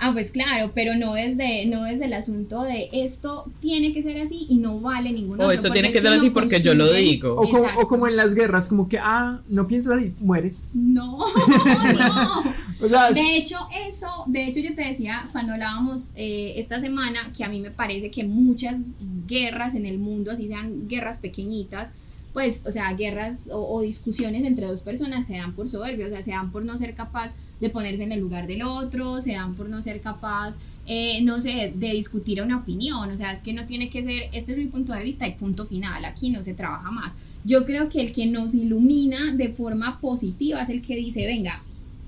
Ah, 0.00 0.12
pues 0.12 0.30
claro, 0.30 0.70
pero 0.76 0.94
no 0.94 1.14
desde, 1.14 1.66
no 1.66 1.82
desde 1.82 2.04
el 2.04 2.12
asunto 2.12 2.62
de 2.62 2.88
esto 2.92 3.50
tiene 3.60 3.92
que 3.92 4.00
ser 4.00 4.20
así 4.20 4.46
y 4.48 4.58
no 4.58 4.78
vale 4.78 5.10
ninguna 5.10 5.44
O 5.44 5.50
eso 5.50 5.70
tiene 5.72 5.90
que 5.90 6.00
ser 6.00 6.06
así 6.06 6.30
porque 6.30 6.60
yo 6.60 6.74
lo 6.76 6.92
digo. 6.92 7.34
O 7.34 7.50
como, 7.50 7.68
o 7.80 7.88
como, 7.88 8.06
en 8.06 8.14
las 8.14 8.36
guerras, 8.36 8.68
como 8.68 8.88
que, 8.88 8.98
ah, 9.00 9.40
no 9.48 9.66
piensas 9.66 9.94
así, 9.94 10.14
mueres. 10.20 10.68
No, 10.72 11.18
no. 12.80 12.88
de 13.12 13.36
hecho, 13.36 13.56
eso, 13.88 14.06
de 14.26 14.46
hecho 14.46 14.60
yo 14.60 14.72
te 14.76 14.82
decía 14.82 15.28
cuando 15.32 15.54
hablábamos 15.54 16.12
eh, 16.14 16.54
esta 16.56 16.78
semana 16.78 17.32
que 17.36 17.42
a 17.42 17.48
mí 17.48 17.58
me 17.58 17.72
parece 17.72 18.12
que 18.12 18.22
muchas 18.22 18.80
guerras 19.26 19.74
en 19.74 19.84
el 19.84 19.98
mundo, 19.98 20.30
así 20.30 20.46
sean 20.46 20.86
guerras 20.86 21.18
pequeñitas, 21.18 21.90
pues, 22.32 22.64
o 22.66 22.70
sea, 22.70 22.92
guerras 22.92 23.48
o, 23.50 23.74
o 23.74 23.80
discusiones 23.80 24.44
entre 24.44 24.66
dos 24.66 24.80
personas 24.80 25.26
se 25.26 25.36
dan 25.36 25.54
por 25.54 25.68
soberbia, 25.68 26.06
o 26.06 26.10
sea, 26.10 26.22
se 26.22 26.30
dan 26.30 26.52
por 26.52 26.64
no 26.64 26.78
ser 26.78 26.94
capaz 26.94 27.34
de 27.60 27.70
ponerse 27.70 28.04
en 28.04 28.12
el 28.12 28.20
lugar 28.20 28.46
del 28.46 28.62
otro, 28.62 29.20
se 29.20 29.32
dan 29.32 29.54
por 29.54 29.68
no 29.68 29.82
ser 29.82 30.00
capaz, 30.00 30.56
eh, 30.86 31.20
no 31.22 31.40
sé, 31.40 31.72
de 31.74 31.92
discutir 31.92 32.40
una 32.42 32.58
opinión, 32.58 33.10
o 33.10 33.16
sea, 33.16 33.32
es 33.32 33.42
que 33.42 33.52
no 33.52 33.66
tiene 33.66 33.90
que 33.90 34.02
ser, 34.02 34.30
este 34.32 34.52
es 34.52 34.58
mi 34.58 34.66
punto 34.66 34.92
de 34.92 35.04
vista 35.04 35.26
y 35.26 35.34
punto 35.34 35.66
final, 35.66 36.04
aquí 36.04 36.30
no 36.30 36.42
se 36.42 36.54
trabaja 36.54 36.90
más. 36.90 37.14
Yo 37.44 37.64
creo 37.66 37.88
que 37.88 38.00
el 38.00 38.12
que 38.12 38.26
nos 38.26 38.54
ilumina 38.54 39.34
de 39.34 39.48
forma 39.50 40.00
positiva 40.00 40.62
es 40.62 40.68
el 40.68 40.82
que 40.82 40.96
dice, 40.96 41.26
venga, 41.26 41.62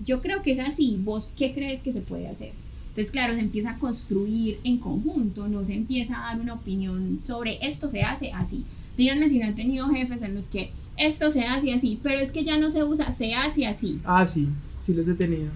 yo 0.04 0.22
creo 0.22 0.42
que 0.42 0.52
es 0.52 0.58
así, 0.58 0.98
vos 1.02 1.30
qué 1.36 1.52
crees 1.52 1.80
que 1.80 1.92
se 1.92 2.00
puede 2.00 2.28
hacer. 2.28 2.52
Entonces, 2.88 3.12
claro, 3.12 3.34
se 3.34 3.40
empieza 3.40 3.70
a 3.70 3.78
construir 3.78 4.58
en 4.64 4.78
conjunto, 4.78 5.46
no 5.46 5.64
se 5.64 5.74
empieza 5.74 6.18
a 6.18 6.32
dar 6.32 6.40
una 6.40 6.54
opinión 6.54 7.20
sobre 7.22 7.64
esto 7.66 7.88
se 7.88 8.02
hace 8.02 8.32
así. 8.32 8.64
díganme 8.96 9.28
si 9.28 9.38
no 9.38 9.46
han 9.46 9.54
tenido 9.54 9.88
jefes 9.88 10.22
en 10.22 10.34
los 10.34 10.48
que 10.48 10.72
esto 10.96 11.30
se 11.30 11.42
hace 11.44 11.72
así, 11.72 11.98
pero 12.02 12.20
es 12.20 12.32
que 12.32 12.44
ya 12.44 12.58
no 12.58 12.70
se 12.70 12.84
usa, 12.84 13.12
se 13.12 13.34
hace 13.34 13.66
así. 13.66 14.00
Ah, 14.04 14.26
sí, 14.26 14.48
sí 14.80 14.94
los 14.94 15.06
he 15.08 15.14
tenido. 15.14 15.50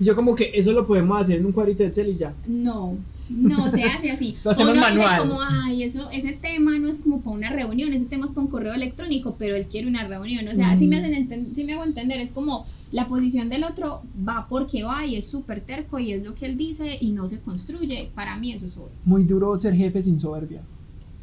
Y 0.00 0.04
yo 0.04 0.14
como 0.14 0.34
que 0.34 0.52
eso 0.54 0.72
lo 0.72 0.86
podemos 0.86 1.20
hacer 1.20 1.38
en 1.38 1.46
un 1.46 1.52
cuadrito 1.52 1.82
de 1.82 1.88
Excel 1.88 2.08
y 2.10 2.16
ya. 2.16 2.32
No, 2.46 2.96
no 3.28 3.68
se 3.70 3.82
hace 3.82 4.10
así. 4.12 4.36
Lo 4.44 4.52
hacemos 4.52 4.72
Uno 4.74 4.80
manual. 4.80 5.20
como, 5.20 5.40
ay, 5.42 5.82
eso, 5.82 6.08
ese 6.10 6.32
tema 6.32 6.78
no 6.78 6.88
es 6.88 6.98
como 6.98 7.20
para 7.20 7.36
una 7.36 7.50
reunión, 7.50 7.92
ese 7.92 8.04
tema 8.06 8.24
es 8.26 8.30
para 8.30 8.42
un 8.42 8.50
correo 8.50 8.72
electrónico, 8.74 9.34
pero 9.38 9.56
él 9.56 9.66
quiere 9.66 9.88
una 9.88 10.06
reunión. 10.06 10.46
O 10.48 10.52
sea, 10.54 10.74
Mm. 10.74 10.78
sí, 10.78 10.86
me 10.86 10.96
hacen 10.98 11.48
sí 11.54 11.64
me 11.64 11.72
hago 11.74 11.84
entender, 11.84 12.20
es 12.20 12.32
como 12.32 12.64
la 12.92 13.08
posición 13.08 13.48
del 13.48 13.64
otro 13.64 14.00
va 14.26 14.46
porque 14.48 14.84
va 14.84 15.04
y 15.04 15.16
es 15.16 15.26
súper 15.26 15.60
terco 15.62 15.98
y 15.98 16.12
es 16.12 16.22
lo 16.24 16.34
que 16.36 16.46
él 16.46 16.56
dice 16.56 16.96
y 17.00 17.10
no 17.10 17.28
se 17.28 17.40
construye. 17.40 18.08
Para 18.14 18.36
mí 18.38 18.52
eso 18.52 18.66
es 18.66 18.76
obvio. 18.76 18.92
Muy 19.04 19.24
duro 19.24 19.56
ser 19.56 19.74
jefe 19.74 20.00
sin 20.00 20.18
soberbia. 20.20 20.62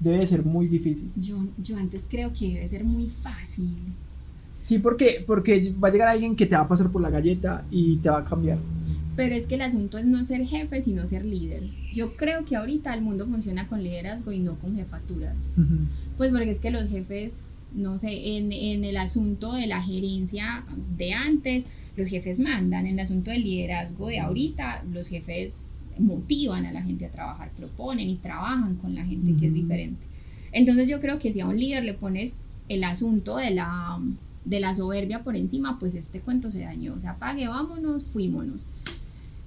Debe 0.01 0.17
de 0.17 0.25
ser 0.25 0.43
muy 0.45 0.67
difícil. 0.67 1.09
Yo, 1.15 1.37
yo 1.57 1.77
antes 1.77 2.03
creo 2.09 2.33
que 2.37 2.55
debe 2.55 2.67
ser 2.67 2.83
muy 2.83 3.07
fácil. 3.23 3.69
Sí, 4.65 4.79
porque, 4.79 5.23
porque 5.27 5.71
va 5.73 5.89
a 5.89 5.91
llegar 5.91 6.07
alguien 6.07 6.35
que 6.35 6.47
te 6.47 6.55
va 6.55 6.63
a 6.63 6.67
pasar 6.67 6.89
por 6.89 6.99
la 6.99 7.11
galleta 7.11 7.63
y 7.69 7.97
te 7.97 8.09
va 8.09 8.21
a 8.21 8.25
cambiar. 8.25 8.57
Pero 9.15 9.35
es 9.35 9.45
que 9.45 9.53
el 9.53 9.61
asunto 9.61 9.99
es 9.99 10.07
no 10.07 10.23
ser 10.23 10.43
jefe, 10.47 10.81
sino 10.81 11.05
ser 11.05 11.23
líder. 11.23 11.69
Yo 11.93 12.17
creo 12.17 12.45
que 12.45 12.55
ahorita 12.55 12.91
el 12.95 13.03
mundo 13.03 13.27
funciona 13.27 13.67
con 13.67 13.83
liderazgo 13.83 14.31
y 14.31 14.39
no 14.39 14.55
con 14.55 14.75
jefaturas. 14.75 15.51
Pues 16.17 16.31
porque 16.31 16.49
es 16.49 16.57
que 16.57 16.71
los 16.71 16.89
jefes, 16.89 17.59
no 17.75 17.99
sé, 17.99 18.37
en, 18.37 18.51
en 18.51 18.85
el 18.85 18.97
asunto 18.97 19.53
de 19.53 19.67
la 19.67 19.83
gerencia 19.83 20.63
de 20.97 21.13
antes, 21.13 21.65
los 21.95 22.07
jefes 22.07 22.39
mandan. 22.39 22.87
En 22.87 22.93
el 22.93 23.05
asunto 23.05 23.29
del 23.29 23.43
liderazgo 23.43 24.07
de 24.07 24.17
ahorita, 24.17 24.83
los 24.91 25.07
jefes 25.07 25.77
motivan 25.99 26.65
a 26.65 26.71
la 26.71 26.81
gente 26.81 27.05
a 27.05 27.11
trabajar, 27.11 27.51
proponen 27.55 28.09
y 28.09 28.15
trabajan 28.15 28.77
con 28.77 28.95
la 28.95 29.05
gente 29.05 29.39
que 29.39 29.45
es 29.45 29.53
diferente. 29.53 30.01
Entonces 30.51 30.87
yo 30.87 30.99
creo 31.01 31.19
que 31.19 31.31
si 31.31 31.41
a 31.41 31.45
un 31.45 31.59
líder 31.59 31.83
le 31.83 31.93
pones 31.93 32.41
el 32.67 32.83
asunto 32.83 33.37
de 33.37 33.51
la, 33.51 33.99
de 34.45 34.59
la 34.59 34.73
soberbia 34.75 35.23
por 35.23 35.35
encima, 35.35 35.77
pues 35.79 35.95
este 35.95 36.21
cuento 36.21 36.51
se 36.51 36.61
dañó. 36.61 36.93
O 36.93 36.99
sea, 36.99 37.11
apague, 37.11 37.47
vámonos, 37.47 38.03
fuímonos. 38.13 38.65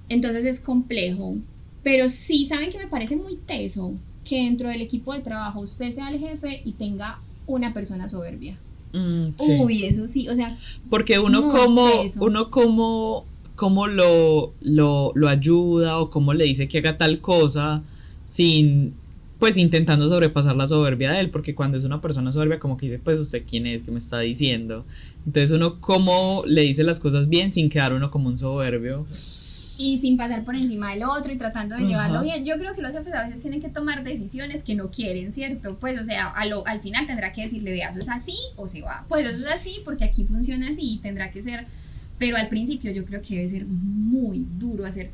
Entonces 0.09 0.45
es 0.45 0.59
complejo. 0.59 1.35
Pero 1.83 2.09
sí, 2.09 2.45
saben 2.45 2.71
que 2.71 2.77
me 2.77 2.87
parece 2.87 3.15
muy 3.15 3.37
teso 3.37 3.93
que 4.25 4.43
dentro 4.43 4.69
del 4.69 4.81
equipo 4.81 5.13
de 5.13 5.21
trabajo 5.21 5.61
usted 5.61 5.91
sea 5.91 6.09
el 6.09 6.19
jefe 6.19 6.61
y 6.65 6.73
tenga 6.73 7.19
una 7.47 7.73
persona 7.73 8.09
soberbia. 8.09 8.57
Mm, 8.93 9.27
sí. 9.39 9.57
Uy, 9.59 9.85
eso 9.85 10.07
sí, 10.07 10.27
o 10.29 10.35
sea, 10.35 10.57
Porque 10.89 11.19
uno 11.19 11.41
No, 11.41 11.51
como, 11.51 11.89
uno 12.19 12.51
como, 12.51 13.25
como 13.55 13.87
lo, 13.87 14.53
lo, 14.61 15.11
lo 15.15 15.29
ayuda 15.29 15.99
o 15.99 16.09
como 16.09 16.33
le 16.33 16.45
dice 16.45 16.67
que 16.67 16.79
haga 16.79 16.97
tal 16.97 17.21
cosa 17.21 17.83
sin, 18.27 18.93
pues 19.39 19.55
intentando 19.57 20.07
sobrepasar 20.07 20.55
la 20.55 20.67
soberbia 20.67 21.11
de 21.11 21.19
él, 21.21 21.29
porque 21.29 21.55
cuando 21.55 21.77
es 21.77 21.83
una 21.85 22.01
persona 22.01 22.31
soberbia 22.33 22.59
como 22.59 22.75
que 22.77 22.87
dice, 22.87 22.99
pues 22.99 23.17
usted 23.19 23.43
quién 23.49 23.65
es, 23.67 23.83
que 23.83 23.91
me 23.91 23.99
está 23.99 24.19
diciendo. 24.19 24.85
Entonces 25.25 25.51
uno 25.51 25.79
como 25.79 26.43
le 26.45 26.61
dice 26.61 26.83
las 26.83 26.99
cosas 26.99 27.29
bien 27.29 27.51
sin 27.51 27.69
quedar 27.69 27.93
uno 27.93 28.11
como 28.11 28.27
un 28.29 28.37
soberbio. 28.37 29.05
y 29.81 29.97
sin 29.99 30.17
pasar 30.17 30.43
por 30.43 30.55
encima 30.55 30.91
del 30.91 31.03
otro 31.03 31.31
y 31.31 31.37
tratando 31.37 31.75
de 31.77 31.85
llevarlo 31.85 32.21
bien. 32.21 32.43
Yo 32.43 32.57
creo 32.59 32.75
que 32.75 32.81
los 32.81 32.91
jefes 32.91 33.13
a 33.13 33.25
veces 33.25 33.41
tienen 33.41 33.61
que 33.61 33.69
tomar 33.69 34.03
decisiones 34.03 34.61
que 34.61 34.75
no 34.75 34.91
quieren, 34.91 35.31
¿cierto? 35.31 35.77
Pues, 35.79 35.97
o 36.01 36.03
sea, 36.03 36.27
a 36.27 36.45
lo- 36.45 36.67
al 36.67 36.81
final 36.81 37.07
tendrá 37.07 37.31
que 37.31 37.43
decirle, 37.43 37.71
vea, 37.71 37.91
eso 37.91 37.99
es 38.01 38.09
así 38.09 38.35
o 38.57 38.67
se 38.67 38.81
va. 38.81 39.05
Pues 39.07 39.25
eso 39.25 39.45
es 39.47 39.53
así 39.53 39.75
porque 39.85 40.03
aquí 40.03 40.25
funciona 40.25 40.67
así 40.67 40.81
y 40.95 40.97
tendrá 40.97 41.31
que 41.31 41.41
ser, 41.41 41.65
pero 42.17 42.35
al 42.35 42.49
principio 42.49 42.91
yo 42.91 43.05
creo 43.05 43.21
que 43.21 43.35
debe 43.37 43.47
ser 43.47 43.65
muy 43.67 44.45
duro 44.59 44.85
hacer 44.85 45.11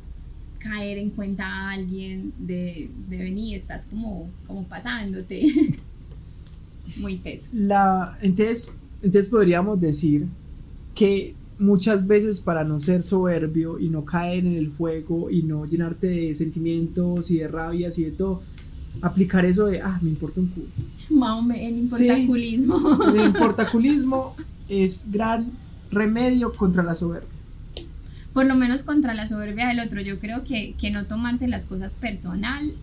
caer 0.68 0.98
en 0.98 1.10
cuenta 1.10 1.46
a 1.46 1.70
alguien 1.72 2.32
de, 2.38 2.90
de 3.08 3.16
venir, 3.16 3.56
estás 3.56 3.86
como, 3.86 4.28
como 4.46 4.64
pasándote. 4.64 5.78
muy 6.96 7.16
teso. 7.16 7.48
La, 7.52 8.18
entonces, 8.22 8.72
entonces 9.02 9.30
podríamos 9.30 9.80
decir 9.80 10.26
que 10.94 11.34
muchas 11.58 12.06
veces 12.06 12.40
para 12.40 12.64
no 12.64 12.78
ser 12.80 13.02
soberbio 13.02 13.78
y 13.78 13.88
no 13.88 14.04
caer 14.04 14.44
en 14.46 14.56
el 14.56 14.72
juego 14.76 15.30
y 15.30 15.42
no 15.42 15.64
llenarte 15.64 16.06
de 16.06 16.34
sentimientos 16.34 17.30
y 17.30 17.38
de 17.38 17.48
rabias 17.48 17.98
y 17.98 18.04
de 18.04 18.10
todo, 18.12 18.42
aplicar 19.00 19.44
eso 19.44 19.66
de, 19.66 19.80
ah, 19.80 19.98
me 20.02 20.10
importa 20.10 20.40
un 20.40 20.48
culo. 20.48 20.66
O 21.10 21.42
menos, 21.42 21.84
importaculismo. 21.84 23.04
El 23.14 23.26
importaculismo 23.26 24.36
es 24.68 25.04
gran 25.10 25.50
remedio 25.90 26.52
contra 26.54 26.82
la 26.82 26.94
soberbia. 26.94 27.35
Por 28.36 28.44
lo 28.44 28.54
menos 28.54 28.82
contra 28.82 29.14
la 29.14 29.26
soberbia 29.26 29.68
del 29.68 29.80
otro. 29.80 30.02
Yo 30.02 30.20
creo 30.20 30.44
que, 30.44 30.74
que 30.78 30.90
no 30.90 31.06
tomarse 31.06 31.48
las 31.48 31.64
cosas 31.64 31.94
personal 31.94 32.74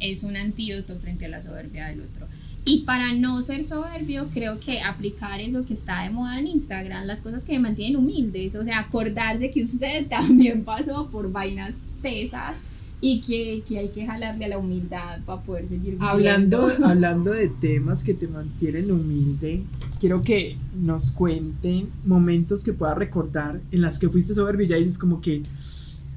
es 0.00 0.24
un 0.24 0.36
antídoto 0.36 0.98
frente 0.98 1.26
a 1.26 1.28
la 1.28 1.40
soberbia 1.40 1.86
del 1.86 2.00
otro. 2.00 2.26
Y 2.64 2.80
para 2.80 3.12
no 3.12 3.40
ser 3.40 3.62
soberbio, 3.62 4.30
creo 4.34 4.58
que 4.58 4.82
aplicar 4.82 5.40
eso 5.40 5.64
que 5.64 5.74
está 5.74 6.02
de 6.02 6.10
moda 6.10 6.40
en 6.40 6.48
Instagram, 6.48 7.06
las 7.06 7.20
cosas 7.20 7.44
que 7.44 7.52
me 7.52 7.60
mantienen 7.60 7.94
humildes, 7.94 8.56
o 8.56 8.64
sea, 8.64 8.80
acordarse 8.80 9.52
que 9.52 9.62
usted 9.62 10.06
también 10.10 10.64
pasó 10.64 11.08
por 11.08 11.30
vainas 11.30 11.74
tesas 12.02 12.56
y 13.00 13.20
que, 13.20 13.62
que 13.68 13.78
hay 13.78 13.88
que 13.90 14.06
jalarle 14.06 14.46
a 14.46 14.48
la 14.48 14.58
humildad 14.58 15.20
para 15.26 15.42
poder 15.42 15.68
seguir 15.68 15.94
viviendo. 15.96 16.06
Hablando, 16.08 16.72
hablando 16.84 17.30
de 17.32 17.48
temas 17.48 18.02
que 18.02 18.14
te 18.14 18.26
mantienen 18.26 18.90
humilde, 18.90 19.62
quiero 20.00 20.22
que 20.22 20.56
nos 20.74 21.10
cuenten 21.10 21.88
momentos 22.06 22.64
que 22.64 22.72
puedas 22.72 22.96
recordar 22.96 23.60
en 23.70 23.82
las 23.82 23.98
que 23.98 24.08
fuiste 24.08 24.32
soberbio 24.34 24.64
y 24.66 24.68
ya 24.70 24.76
dices 24.76 24.96
como 24.98 25.20
que, 25.20 25.42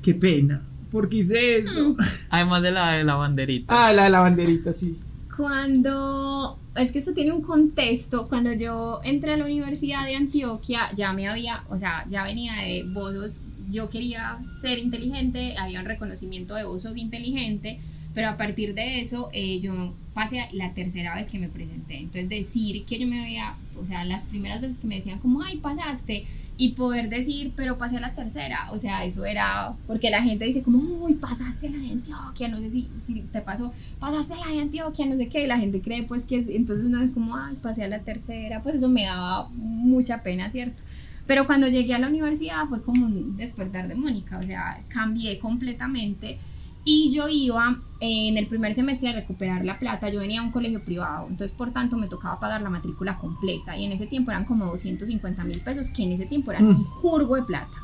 qué 0.02 0.14
pena, 0.14 0.62
porque 0.92 1.18
hice 1.18 1.58
eso. 1.58 1.96
Además 2.30 2.62
de 2.62 2.72
la 2.72 2.94
de 2.94 3.04
la 3.04 3.16
banderita. 3.16 3.88
Ah, 3.88 3.94
la 3.94 4.06
de 4.06 4.10
la 4.10 4.22
banderita, 4.22 4.72
sí. 4.74 4.98
Cuando, 5.36 6.58
es 6.76 6.92
que 6.92 7.00
eso 7.00 7.14
tiene 7.14 7.32
un 7.32 7.42
contexto, 7.42 8.28
cuando 8.28 8.52
yo 8.54 9.00
entré 9.04 9.34
a 9.34 9.38
la 9.38 9.46
Universidad 9.46 10.06
de 10.06 10.16
Antioquia, 10.16 10.92
ya 10.96 11.12
me 11.14 11.28
había, 11.28 11.64
o 11.70 11.78
sea, 11.78 12.06
ya 12.10 12.24
venía 12.24 12.54
de 12.56 12.84
vos 12.92 13.14
sos- 13.14 13.40
yo 13.70 13.90
quería 13.90 14.40
ser 14.60 14.80
inteligente, 14.80 15.56
había 15.58 15.80
un 15.80 15.86
reconocimiento 15.86 16.56
de 16.56 16.64
vos 16.64 16.84
sos 16.84 16.98
inteligente, 16.98 17.80
pero 18.14 18.30
a 18.30 18.38
partir 18.38 18.74
de 18.74 19.00
eso 19.00 19.30
eh, 19.34 19.60
yo 19.60 19.94
pasé 20.14 20.48
la 20.52 20.74
tercera 20.74 21.16
vez 21.16 21.30
que 21.30 21.40
me 21.40 21.48
presenté, 21.48 21.98
entonces 21.98 22.28
decir 22.30 22.84
que 22.86 23.00
yo 23.00 23.08
me 23.08 23.22
había, 23.22 23.56
o 23.82 23.86
sea, 23.86 24.04
las 24.04 24.26
primeras 24.26 24.62
veces 24.62 24.80
que 24.80 24.88
me 24.88 24.96
decían 24.96 25.20
como, 25.20 25.42
ay, 25.42 25.58
pasaste, 25.58 26.26
y 26.62 26.74
poder 26.74 27.08
decir, 27.08 27.54
pero 27.56 27.78
pasé 27.78 27.96
a 27.96 28.02
la 28.02 28.14
tercera, 28.14 28.70
o 28.74 28.78
sea, 28.78 29.06
eso 29.06 29.24
era, 29.24 29.76
porque 29.88 30.10
la 30.10 30.22
gente 30.22 30.44
dice 30.44 30.62
como, 30.62 30.80
uy, 31.06 31.14
pasaste 31.14 31.68
a 31.68 31.70
la 31.70 31.78
de 31.78 31.92
Antioquia, 31.92 32.50
no 32.50 32.58
sé 32.58 32.70
si, 32.70 32.90
si 32.98 33.22
te 33.22 33.40
pasó, 33.40 33.72
pasaste 33.98 34.34
a 34.34 34.46
la 34.46 34.52
de 34.52 34.60
Antioquia, 34.64 35.06
no 35.06 35.16
sé 35.16 35.30
qué, 35.30 35.46
y 35.46 35.48
la 35.48 35.58
gente 35.58 35.80
cree 35.80 36.04
pues 36.04 36.26
que 36.26 36.36
es, 36.36 36.50
entonces 36.50 36.86
uno 36.86 37.02
es 37.02 37.12
como, 37.12 37.38
ah, 37.38 37.50
pasé 37.62 37.84
a 37.84 37.88
la 37.88 38.00
tercera, 38.00 38.62
pues 38.62 38.76
eso 38.76 38.90
me 38.90 39.06
daba 39.06 39.48
mucha 39.54 40.22
pena, 40.22 40.50
¿cierto? 40.50 40.84
Pero 41.30 41.46
cuando 41.46 41.68
llegué 41.68 41.94
a 41.94 42.00
la 42.00 42.08
universidad 42.08 42.66
fue 42.68 42.82
como 42.82 43.06
un 43.06 43.38
despertar 43.38 43.88
de 43.88 43.94
Mónica, 43.94 44.40
o 44.40 44.42
sea, 44.42 44.82
cambié 44.88 45.38
completamente 45.38 46.40
y 46.84 47.12
yo 47.12 47.28
iba 47.30 47.78
eh, 48.00 48.30
en 48.30 48.38
el 48.40 48.48
primer 48.48 48.74
semestre 48.74 49.10
a 49.10 49.14
recuperar 49.14 49.64
la 49.64 49.78
plata, 49.78 50.10
yo 50.10 50.22
venía 50.22 50.40
a 50.42 50.44
un 50.44 50.50
colegio 50.52 50.84
privado, 50.84 51.28
entonces 51.30 51.56
por 51.56 51.72
tanto 51.72 51.98
me 51.98 52.08
tocaba 52.08 52.40
pagar 52.40 52.64
la 52.64 52.72
matrícula 52.72 53.20
completa 53.20 53.78
y 53.78 53.86
en 53.86 53.92
ese 53.92 54.08
tiempo 54.08 54.32
eran 54.32 54.46
como 54.46 54.66
250 54.66 55.44
mil 55.44 55.60
pesos, 55.62 55.92
que 55.92 56.02
en 56.02 56.14
ese 56.14 56.26
tiempo 56.26 56.50
eran 56.50 56.66
Mm. 56.66 56.70
un 56.70 56.84
jurgo 56.84 57.36
de 57.36 57.44
plata. 57.44 57.78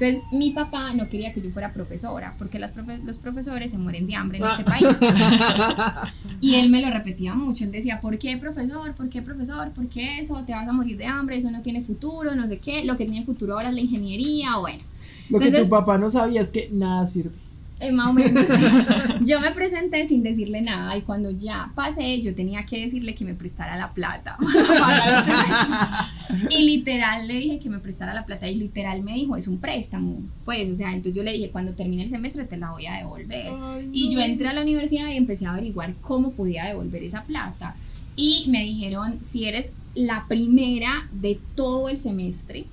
Entonces 0.00 0.22
mi 0.32 0.50
papá 0.50 0.92
no 0.92 1.08
quería 1.08 1.32
que 1.32 1.40
yo 1.40 1.50
fuera 1.50 1.72
profesora, 1.72 2.34
porque 2.38 2.58
las 2.58 2.74
profe- 2.74 3.02
los 3.04 3.18
profesores 3.18 3.70
se 3.70 3.78
mueren 3.78 4.06
de 4.06 4.16
hambre 4.16 4.38
en 4.38 4.44
este 4.44 4.64
país. 4.64 4.86
Y 6.40 6.56
él 6.56 6.68
me 6.68 6.82
lo 6.82 6.90
repetía 6.90 7.34
mucho, 7.34 7.64
él 7.64 7.70
decía, 7.72 8.00
¿por 8.00 8.18
qué 8.18 8.36
profesor? 8.36 8.92
¿Por 8.94 9.08
qué 9.08 9.22
profesor? 9.22 9.70
¿Por 9.70 9.88
qué 9.88 10.18
eso? 10.18 10.44
Te 10.44 10.52
vas 10.52 10.68
a 10.68 10.72
morir 10.72 10.96
de 10.98 11.06
hambre, 11.06 11.36
eso 11.36 11.50
no 11.50 11.62
tiene 11.62 11.82
futuro, 11.82 12.34
no 12.34 12.46
sé 12.48 12.58
qué, 12.58 12.84
lo 12.84 12.96
que 12.98 13.06
tiene 13.06 13.24
futuro 13.24 13.54
ahora 13.54 13.68
es 13.70 13.74
la 13.74 13.80
ingeniería, 13.80 14.56
bueno. 14.58 14.82
Lo 15.30 15.38
que 15.38 15.46
Entonces- 15.46 15.68
tu 15.68 15.70
papá 15.70 15.96
no 15.96 16.10
sabía 16.10 16.42
es 16.42 16.48
que 16.50 16.68
nada 16.70 17.06
sirve. 17.06 17.36
Eh, 17.80 17.90
más 17.90 18.10
o 18.10 18.12
menos. 18.12 18.46
Yo 19.24 19.40
me 19.40 19.50
presenté 19.50 20.06
sin 20.06 20.22
decirle 20.22 20.62
nada 20.62 20.96
y 20.96 21.02
cuando 21.02 21.30
ya 21.30 21.72
pasé 21.74 22.20
yo 22.22 22.34
tenía 22.34 22.64
que 22.66 22.84
decirle 22.84 23.14
que 23.14 23.24
me 23.24 23.34
prestara 23.34 23.76
la 23.76 23.92
plata 23.92 24.36
para. 24.80 26.10
Y 26.50 26.64
literal 26.64 27.26
le 27.26 27.34
dije 27.34 27.58
que 27.58 27.68
me 27.68 27.78
prestara 27.78 28.14
la 28.14 28.24
plata 28.24 28.48
y 28.48 28.54
literal 28.54 29.02
me 29.02 29.14
dijo, 29.14 29.36
es 29.36 29.48
un 29.48 29.58
préstamo. 29.58 30.22
Pues, 30.44 30.70
o 30.70 30.76
sea, 30.76 30.92
entonces 30.92 31.14
yo 31.14 31.22
le 31.22 31.32
dije, 31.32 31.50
cuando 31.50 31.72
termine 31.72 32.04
el 32.04 32.10
semestre 32.10 32.44
te 32.44 32.56
la 32.56 32.70
voy 32.70 32.86
a 32.86 32.94
devolver. 32.94 33.52
Y 33.92 34.14
yo 34.14 34.20
entré 34.20 34.48
a 34.48 34.52
la 34.52 34.62
universidad 34.62 35.08
y 35.10 35.16
empecé 35.16 35.46
a 35.46 35.52
averiguar 35.52 35.94
cómo 36.00 36.32
podía 36.32 36.64
devolver 36.64 37.02
esa 37.02 37.24
plata. 37.24 37.74
Y 38.16 38.46
me 38.48 38.62
dijeron, 38.62 39.18
si 39.22 39.46
eres 39.46 39.72
la 39.94 40.26
primera 40.28 41.08
de 41.12 41.38
todo 41.54 41.88
el 41.88 41.98
semestre, 41.98 42.66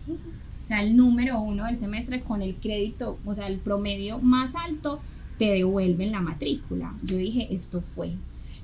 sea, 0.71 0.81
el 0.81 0.95
número 0.95 1.41
uno 1.41 1.65
del 1.65 1.75
semestre 1.77 2.21
con 2.21 2.41
el 2.41 2.55
crédito, 2.55 3.19
o 3.25 3.35
sea, 3.35 3.47
el 3.47 3.57
promedio 3.57 4.19
más 4.19 4.55
alto, 4.55 5.01
te 5.37 5.45
devuelven 5.51 6.11
la 6.11 6.21
matrícula. 6.21 6.93
Yo 7.03 7.17
dije, 7.17 7.53
esto 7.53 7.83
fue. 7.93 8.11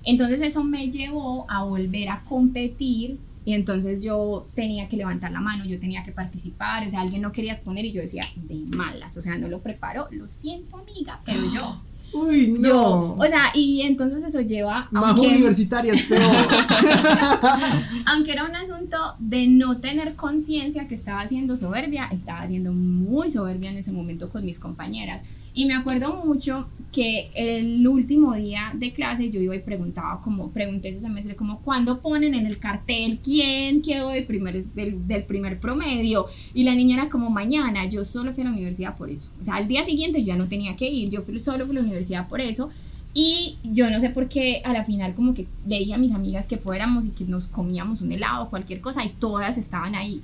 Entonces 0.03 0.39
eso 0.41 0.63
me 0.63 0.89
llevó 0.89 1.45
a 1.49 1.63
volver 1.63 2.07
a 2.09 2.23
competir 2.23 3.17
y 3.43 3.53
entonces 3.53 4.01
yo 4.01 4.47
tenía 4.55 4.87
que 4.87 4.95
levantar 4.95 5.31
la 5.31 5.41
mano, 5.41 5.65
yo 5.65 5.79
tenía 5.79 6.03
que 6.03 6.11
participar, 6.11 6.87
o 6.87 6.89
sea, 6.89 7.01
alguien 7.01 7.21
no 7.21 7.31
quería 7.31 7.53
exponer 7.53 7.83
y 7.83 7.91
yo 7.91 8.01
decía, 8.01 8.23
de 8.35 8.55
malas, 8.75 9.17
o 9.17 9.21
sea, 9.21 9.37
no 9.37 9.47
lo 9.47 9.59
preparo, 9.59 10.07
lo 10.11 10.29
siento 10.29 10.77
amiga, 10.77 11.19
pero 11.25 11.41
yo. 11.53 11.81
Uy, 12.13 12.47
no. 12.47 12.67
Yo, 12.67 13.15
o 13.17 13.25
sea, 13.25 13.51
y 13.53 13.81
entonces 13.81 14.23
eso 14.23 14.41
lleva 14.41 14.87
Majo 14.91 15.07
aunque, 15.07 15.27
universitaria 15.27 15.93
es 15.93 16.03
peor. 16.03 16.21
aunque 18.05 18.31
era 18.31 18.45
un 18.45 18.55
asunto 18.55 18.97
de 19.19 19.47
no 19.47 19.79
tener 19.79 20.15
conciencia 20.15 20.87
que 20.87 20.95
estaba 20.95 21.27
siendo 21.27 21.57
soberbia, 21.57 22.07
estaba 22.11 22.47
siendo 22.47 22.71
muy 22.71 23.29
soberbia 23.31 23.71
en 23.71 23.77
ese 23.77 23.91
momento 23.91 24.29
con 24.29 24.45
mis 24.45 24.59
compañeras. 24.59 25.23
Y 25.57 25.65
me 25.65 25.73
acuerdo 25.73 26.23
mucho 26.23 26.67
que 26.91 27.31
el 27.33 27.87
último 27.87 28.35
día 28.35 28.73
de 28.75 28.93
clase 28.93 29.31
yo 29.31 29.41
iba 29.41 29.55
y 29.55 29.59
preguntaba, 29.59 30.21
como 30.21 30.51
pregunté 30.51 30.89
ese 30.89 30.99
semestre, 30.99 31.35
como 31.35 31.61
cuándo 31.61 31.99
ponen 31.99 32.35
en 32.35 32.45
el 32.45 32.59
cartel 32.59 33.17
quién 33.23 33.81
quedó 33.81 34.09
de 34.09 34.21
primer, 34.21 34.65
del, 34.65 35.07
del 35.07 35.23
primer 35.23 35.59
promedio. 35.59 36.27
Y 36.53 36.63
la 36.63 36.75
niña 36.75 36.97
era 36.97 37.09
como 37.09 37.31
mañana, 37.31 37.87
yo 37.87 38.05
solo 38.05 38.35
fui 38.35 38.43
a 38.43 38.45
la 38.45 38.51
universidad 38.51 38.95
por 38.95 39.09
eso. 39.09 39.31
O 39.41 39.43
sea, 39.43 39.55
al 39.55 39.67
día 39.67 39.83
siguiente 39.83 40.19
yo 40.19 40.27
ya 40.27 40.35
no 40.35 40.47
tenía 40.47 40.75
que 40.75 40.87
ir, 40.87 41.09
yo 41.09 41.23
fui, 41.23 41.41
solo 41.41 41.65
fui 41.65 41.75
a 41.75 41.79
la 41.79 41.85
universidad 41.87 42.27
por 42.27 42.39
eso. 42.39 42.69
Y 43.15 43.57
yo 43.63 43.89
no 43.89 43.99
sé 43.99 44.11
por 44.11 44.29
qué 44.29 44.61
a 44.63 44.73
la 44.73 44.83
final 44.83 45.15
como 45.15 45.33
que 45.33 45.47
le 45.65 45.79
dije 45.79 45.95
a 45.95 45.97
mis 45.97 46.11
amigas 46.11 46.47
que 46.47 46.57
fuéramos 46.57 47.07
y 47.07 47.09
que 47.09 47.25
nos 47.25 47.47
comíamos 47.47 48.01
un 48.01 48.11
helado 48.11 48.43
o 48.43 48.49
cualquier 48.51 48.79
cosa 48.79 49.03
y 49.03 49.09
todas 49.09 49.57
estaban 49.57 49.95
ahí. 49.95 50.21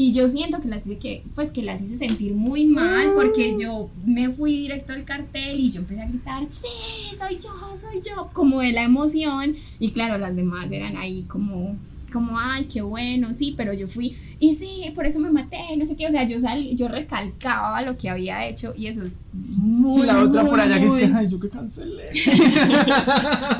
Y 0.00 0.12
yo 0.12 0.26
siento 0.28 0.62
que 0.62 0.68
las 0.68 0.86
hice 0.86 0.96
que, 0.96 1.24
pues 1.34 1.50
que 1.50 1.62
las 1.62 1.82
hice 1.82 1.94
sentir 1.94 2.32
muy 2.32 2.64
mal 2.64 3.12
porque 3.14 3.54
yo 3.60 3.90
me 4.02 4.30
fui 4.30 4.56
directo 4.56 4.94
al 4.94 5.04
cartel 5.04 5.60
y 5.60 5.70
yo 5.70 5.80
empecé 5.80 6.00
a 6.00 6.06
gritar, 6.08 6.46
sí, 6.48 7.14
soy 7.18 7.36
yo, 7.36 7.50
soy 7.76 8.00
yo, 8.00 8.30
como 8.32 8.60
de 8.60 8.72
la 8.72 8.82
emoción. 8.82 9.56
Y 9.78 9.90
claro, 9.90 10.16
las 10.16 10.34
demás 10.34 10.72
eran 10.72 10.96
ahí 10.96 11.24
como, 11.24 11.76
como, 12.10 12.38
ay, 12.38 12.64
qué 12.66 12.82
bueno, 12.82 13.32
sí, 13.32 13.54
pero 13.56 13.72
yo 13.72 13.88
fui, 13.88 14.16
y 14.38 14.54
sí, 14.54 14.90
por 14.94 15.06
eso 15.06 15.18
me 15.20 15.30
maté, 15.30 15.76
no 15.76 15.86
sé 15.86 15.96
qué, 15.96 16.06
o 16.06 16.10
sea, 16.10 16.24
yo 16.24 16.38
salí, 16.40 16.74
yo 16.74 16.88
recalcaba 16.88 17.82
lo 17.82 17.96
que 17.96 18.08
había 18.10 18.46
hecho 18.46 18.72
y 18.76 18.86
eso 18.88 19.02
es 19.04 19.24
muy, 19.32 20.02
y 20.02 20.06
la 20.06 20.22
otra 20.22 20.42
por 20.42 20.52
muy, 20.52 20.60
allá 20.60 20.78
que 20.80 20.86
es 20.86 20.96
que, 20.96 21.04
ay, 21.14 21.28
yo 21.28 21.38
que 21.40 21.48
cancelé. 21.48 22.04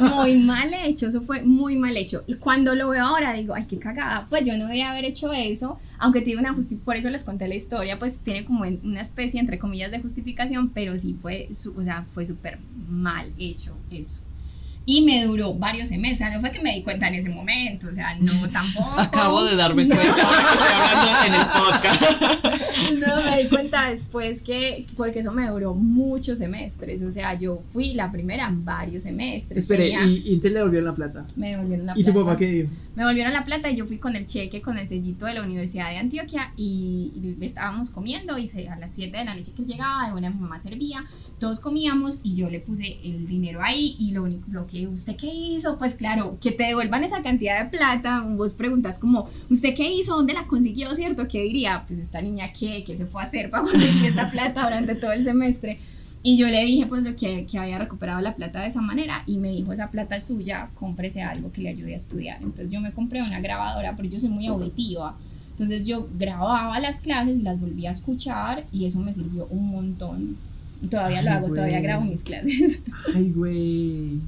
muy 0.14 0.36
mal 0.36 0.70
hecho, 0.84 1.06
eso 1.08 1.22
fue 1.22 1.42
muy 1.42 1.76
mal 1.76 1.96
hecho. 1.96 2.22
Y 2.26 2.34
Cuando 2.34 2.74
lo 2.74 2.90
veo 2.90 3.04
ahora 3.04 3.32
digo, 3.34 3.54
ay, 3.54 3.64
qué 3.68 3.78
cagada, 3.78 4.26
pues 4.28 4.44
yo 4.46 4.56
no 4.56 4.66
debía 4.66 4.90
haber 4.90 5.04
hecho 5.04 5.32
eso, 5.32 5.78
aunque 5.98 6.20
tiene 6.22 6.40
una 6.40 6.52
justificación, 6.54 6.84
por 6.84 6.96
eso 6.96 7.10
les 7.10 7.24
conté 7.24 7.46
la 7.48 7.54
historia, 7.54 7.98
pues 7.98 8.18
tiene 8.18 8.44
como 8.44 8.62
una 8.82 9.00
especie, 9.00 9.38
entre 9.40 9.58
comillas, 9.58 9.90
de 9.90 10.00
justificación, 10.00 10.70
pero 10.70 10.96
sí 10.96 11.16
fue, 11.20 11.48
su- 11.54 11.74
o 11.78 11.82
sea, 11.82 12.06
fue 12.12 12.26
súper 12.26 12.58
mal 12.88 13.32
hecho 13.38 13.76
eso. 13.90 14.20
Y 14.86 15.02
me 15.02 15.24
duró 15.24 15.54
varios 15.54 15.88
semestres, 15.88 16.20
o 16.22 16.24
sea, 16.30 16.34
no 16.34 16.40
fue 16.40 16.50
que 16.50 16.62
me 16.62 16.74
di 16.74 16.82
cuenta 16.82 17.06
en 17.08 17.14
ese 17.14 17.28
momento, 17.28 17.86
o 17.88 17.92
sea, 17.92 18.16
no 18.18 18.48
tampoco. 18.52 18.98
Acabo 18.98 19.44
de 19.44 19.54
darme 19.56 19.84
No. 19.84 19.94
cuenta 19.94 20.22
ahora 20.22 20.40
que 20.40 20.56
estoy 20.56 21.08
hablando 21.08 21.26
en 21.26 21.34
el 21.34 21.46
podcast. 21.46 22.60
No, 23.06 23.22
me 23.30 23.42
di 23.42 23.48
cuenta 23.48 23.90
después 23.90 24.40
que, 24.42 24.86
porque 24.96 25.20
eso 25.20 25.32
me 25.32 25.46
duró 25.48 25.74
muchos 25.74 26.38
semestres, 26.38 27.02
o 27.02 27.10
sea, 27.10 27.34
yo 27.34 27.62
fui 27.72 27.92
la 27.92 28.10
primera 28.10 28.48
en 28.48 28.64
varios 28.64 29.02
semestres. 29.04 29.58
Espere, 29.64 29.84
tenía- 29.90 30.06
y 30.06 30.32
Intel 30.32 30.54
le 30.54 30.62
volvió 30.62 30.80
la 30.80 30.94
plata. 30.94 31.26
me 31.36 31.50
devolvieron 31.50 31.86
la 31.86 31.92
¿Y 31.96 32.04
tu 32.04 32.12
plata. 32.12 32.26
papá 32.26 32.36
qué 32.38 32.46
dijo? 32.46 32.68
Me 32.96 33.04
volvieron 33.04 33.32
la 33.32 33.44
plata 33.44 33.70
y 33.70 33.76
yo 33.76 33.86
fui 33.86 33.98
con 33.98 34.16
el 34.16 34.26
cheque, 34.26 34.60
con 34.62 34.78
el 34.78 34.88
sellito 34.88 35.26
de 35.26 35.34
la 35.34 35.42
Universidad 35.42 35.90
de 35.90 35.98
Antioquia 35.98 36.52
y, 36.56 37.12
y 37.40 37.44
estábamos 37.44 37.90
comiendo 37.90 38.38
y 38.38 38.48
se- 38.48 38.68
a 38.68 38.76
las 38.76 38.92
7 38.94 39.16
de 39.16 39.24
la 39.24 39.34
noche 39.34 39.52
que 39.54 39.62
él 39.62 39.68
llegaba, 39.68 40.06
de 40.06 40.12
buena 40.12 40.30
mi 40.30 40.40
mamá 40.40 40.58
servía, 40.58 41.04
todos 41.38 41.60
comíamos 41.60 42.18
y 42.22 42.34
yo 42.34 42.48
le 42.50 42.60
puse 42.60 42.98
el 43.04 43.26
dinero 43.26 43.62
ahí 43.62 43.94
y 43.98 44.12
lo 44.12 44.22
único 44.24 44.46
lo 44.50 44.66
que 44.70 44.86
usted 44.86 45.16
qué 45.16 45.26
hizo, 45.26 45.78
pues 45.78 45.94
claro, 45.94 46.38
que 46.40 46.52
te 46.52 46.64
devuelvan 46.64 47.04
esa 47.04 47.22
cantidad 47.22 47.62
de 47.62 47.70
plata, 47.70 48.20
vos 48.20 48.54
preguntas 48.54 48.98
como, 48.98 49.28
¿usted 49.48 49.74
qué 49.74 49.90
hizo? 49.90 50.14
¿Dónde 50.14 50.34
la 50.34 50.46
consiguió? 50.46 50.94
¿Cierto? 50.94 51.26
¿Qué 51.28 51.42
diría? 51.42 51.84
Pues 51.86 51.98
esta 51.98 52.20
niña 52.20 52.52
qué, 52.52 52.84
qué 52.84 52.96
se 52.96 53.06
fue 53.06 53.22
a 53.22 53.26
hacer 53.26 53.50
para 53.50 53.64
conseguir 53.70 54.06
esta 54.06 54.30
plata 54.30 54.62
durante 54.62 54.94
todo 54.94 55.12
el 55.12 55.24
semestre. 55.24 55.78
Y 56.22 56.36
yo 56.36 56.48
le 56.48 56.64
dije 56.64 56.86
pues 56.86 57.02
lo 57.02 57.16
que, 57.16 57.46
que 57.46 57.58
había 57.58 57.78
recuperado 57.78 58.20
la 58.20 58.34
plata 58.34 58.60
de 58.60 58.68
esa 58.68 58.82
manera 58.82 59.22
y 59.26 59.38
me 59.38 59.50
dijo 59.50 59.72
esa 59.72 59.90
plata 59.90 60.16
es 60.16 60.24
suya, 60.24 60.68
cómprese 60.74 61.22
algo 61.22 61.50
que 61.50 61.62
le 61.62 61.70
ayude 61.70 61.94
a 61.94 61.96
estudiar. 61.96 62.38
Entonces 62.42 62.70
yo 62.70 62.80
me 62.80 62.92
compré 62.92 63.22
una 63.22 63.40
grabadora, 63.40 63.96
pero 63.96 64.08
yo 64.08 64.20
soy 64.20 64.28
muy 64.28 64.46
auditiva. 64.46 65.16
Entonces 65.52 65.86
yo 65.86 66.08
grababa 66.18 66.78
las 66.80 67.00
clases 67.00 67.38
y 67.38 67.42
las 67.42 67.58
volvía 67.58 67.88
a 67.88 67.92
escuchar 67.92 68.64
y 68.70 68.84
eso 68.84 69.00
me 69.00 69.14
sirvió 69.14 69.46
un 69.46 69.68
montón. 69.70 70.36
Todavía 70.88 71.22
lo 71.22 71.30
hago, 71.30 71.48
todavía 71.48 71.80
grabo 71.80 72.04
mis 72.04 72.22
clases. 72.22 72.82
Ay, 73.14 73.30
güey. 73.32 74.20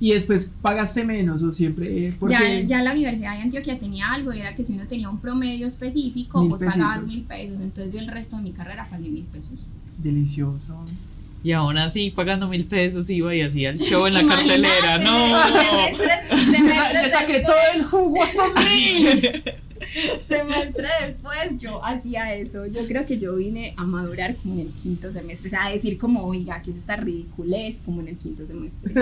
Y 0.00 0.12
después 0.12 0.52
pagaste 0.62 1.04
menos 1.04 1.42
o 1.42 1.50
siempre. 1.50 2.06
eh, 2.08 2.14
Porque... 2.18 2.34
Ya, 2.34 2.60
ya 2.60 2.82
la 2.82 2.92
Universidad 2.92 3.34
de 3.34 3.42
Antioquia 3.42 3.78
tenía 3.80 4.12
algo 4.12 4.32
y 4.32 4.38
era 4.40 4.54
que 4.54 4.62
si 4.64 4.72
uno 4.74 4.84
tenía 4.86 5.08
un 5.10 5.20
promedio 5.20 5.66
específico, 5.66 6.40
Mil 6.40 6.48
pues 6.50 6.62
pagabas 6.62 7.02
mil 7.04 7.22
pesos. 7.22 7.60
Entonces 7.60 7.92
yo 7.92 7.98
el 7.98 8.06
resto 8.06 8.36
de 8.36 8.42
mi 8.42 8.52
carrera 8.52 8.86
pagué 8.88 9.08
mil 9.08 9.24
pesos. 9.24 9.66
Delicioso. 9.98 10.84
Y 11.42 11.52
aún 11.52 11.78
así, 11.78 12.10
pagando 12.10 12.48
mil 12.48 12.64
pesos, 12.64 13.08
iba 13.10 13.34
y 13.34 13.42
hacía 13.42 13.70
el 13.70 13.78
show 13.78 14.06
en 14.06 14.14
la 14.14 14.20
Imagínate, 14.20 14.62
cartelera. 14.62 14.98
No. 14.98 15.36
semestres- 15.40 16.50
semestres 16.56 16.92
Le 17.04 17.10
saqué 17.10 17.40
todo 17.40 17.56
el 17.74 17.84
jugo 17.84 18.22
a 18.22 18.26
estos 18.26 18.46
mil. 18.70 19.42
semestre 20.28 20.88
después 21.06 21.58
yo 21.58 21.84
hacía 21.84 22.34
eso. 22.34 22.66
Yo 22.66 22.86
creo 22.86 23.06
que 23.06 23.18
yo 23.18 23.36
vine 23.36 23.74
a 23.76 23.84
madurar 23.84 24.36
como 24.36 24.54
en 24.54 24.60
el 24.60 24.68
quinto 24.68 25.10
semestre. 25.10 25.48
O 25.48 25.50
sea, 25.50 25.66
a 25.66 25.70
decir 25.70 25.98
como, 25.98 26.24
oiga, 26.24 26.62
que 26.62 26.70
es 26.70 26.76
esta 26.78 26.96
ridiculez 26.96 27.78
como 27.84 28.00
en 28.00 28.08
el 28.08 28.16
quinto 28.16 28.46
semestre. 28.46 28.94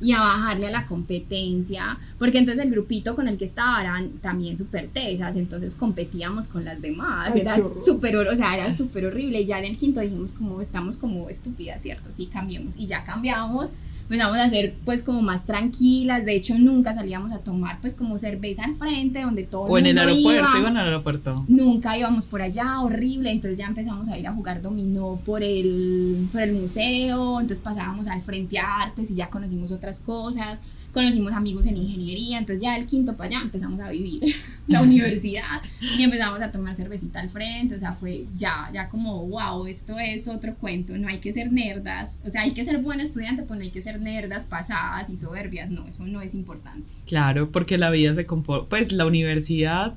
Y 0.00 0.12
a 0.12 0.20
bajarle 0.20 0.68
a 0.68 0.70
la 0.70 0.86
competencia. 0.86 1.98
Porque 2.18 2.38
entonces 2.38 2.64
el 2.64 2.70
grupito 2.70 3.14
con 3.14 3.28
el 3.28 3.38
que 3.38 3.44
estaba 3.44 3.80
eran 3.80 4.10
también 4.18 4.56
súper 4.56 4.88
tesas. 4.88 5.36
Entonces 5.36 5.74
competíamos 5.74 6.48
con 6.48 6.64
las 6.64 6.80
demás. 6.80 7.32
Ay, 7.34 7.40
era 7.40 7.56
súper, 7.84 8.16
o 8.16 8.36
sea, 8.36 8.54
era 8.54 8.74
súper 8.74 9.06
horrible. 9.06 9.40
Y 9.40 9.46
ya 9.46 9.58
en 9.58 9.66
el 9.66 9.78
quinto 9.78 10.00
dijimos 10.00 10.32
como, 10.32 10.60
estamos 10.60 10.96
como 10.96 11.28
estúpidas, 11.28 11.82
¿cierto? 11.82 12.10
Sí, 12.12 12.26
cambiemos. 12.26 12.76
Y 12.76 12.86
ya 12.86 13.04
cambiamos 13.04 13.70
empezamos 14.04 14.38
a 14.38 14.50
ser 14.50 14.74
pues 14.84 15.02
como 15.02 15.22
más 15.22 15.44
tranquilas, 15.46 16.24
de 16.24 16.36
hecho 16.36 16.58
nunca 16.58 16.94
salíamos 16.94 17.32
a 17.32 17.38
tomar 17.38 17.80
pues 17.80 17.94
como 17.94 18.18
cerveza 18.18 18.64
al 18.64 18.76
frente 18.76 19.22
donde 19.22 19.44
todo 19.44 19.62
O 19.62 19.78
en 19.78 19.86
el 19.86 19.94
mundo 19.94 20.10
aeropuerto, 20.10 20.48
iba. 20.48 20.58
iban 20.58 20.76
al 20.76 20.86
aeropuerto. 20.86 21.44
Nunca 21.48 21.98
íbamos 21.98 22.26
por 22.26 22.42
allá, 22.42 22.80
horrible, 22.80 23.30
entonces 23.30 23.58
ya 23.58 23.66
empezamos 23.66 24.08
a 24.08 24.18
ir 24.18 24.26
a 24.26 24.32
jugar 24.32 24.60
dominó 24.62 25.20
por 25.24 25.42
el, 25.42 26.28
por 26.32 26.42
el 26.42 26.52
museo, 26.52 27.40
entonces 27.40 27.62
pasábamos 27.62 28.06
al 28.06 28.22
frente 28.22 28.58
a 28.58 28.82
artes 28.82 29.10
y 29.10 29.14
ya 29.14 29.28
conocimos 29.30 29.72
otras 29.72 30.00
cosas, 30.00 30.60
conocimos 30.94 31.32
amigos 31.32 31.66
en 31.66 31.76
ingeniería, 31.76 32.38
entonces 32.38 32.62
ya 32.62 32.74
del 32.74 32.86
quinto 32.86 33.16
para 33.16 33.28
allá 33.28 33.40
empezamos 33.42 33.80
a 33.80 33.90
vivir 33.90 34.22
la 34.68 34.80
universidad 34.80 35.60
y 35.80 36.02
empezamos 36.02 36.40
a 36.40 36.50
tomar 36.50 36.76
cervecita 36.76 37.20
al 37.20 37.28
frente, 37.28 37.74
o 37.74 37.78
sea, 37.78 37.92
fue 37.92 38.24
ya, 38.36 38.70
ya 38.72 38.88
como, 38.88 39.26
wow, 39.26 39.66
esto 39.66 39.98
es 39.98 40.28
otro 40.28 40.54
cuento, 40.54 40.96
no 40.96 41.08
hay 41.08 41.18
que 41.18 41.32
ser 41.32 41.52
nerdas, 41.52 42.20
o 42.24 42.30
sea, 42.30 42.42
hay 42.42 42.52
que 42.52 42.64
ser 42.64 42.78
buen 42.78 43.00
estudiante, 43.00 43.42
pero 43.42 43.56
no 43.56 43.62
hay 43.62 43.70
que 43.70 43.82
ser 43.82 44.00
nerdas, 44.00 44.46
pasadas 44.46 45.10
y 45.10 45.16
soberbias, 45.16 45.68
no, 45.68 45.86
eso 45.88 46.06
no 46.06 46.22
es 46.22 46.32
importante. 46.32 46.88
Claro, 47.06 47.50
porque 47.50 47.76
la 47.76 47.90
vida 47.90 48.14
se 48.14 48.24
compone, 48.24 48.64
pues 48.70 48.92
la 48.92 49.04
universidad 49.04 49.94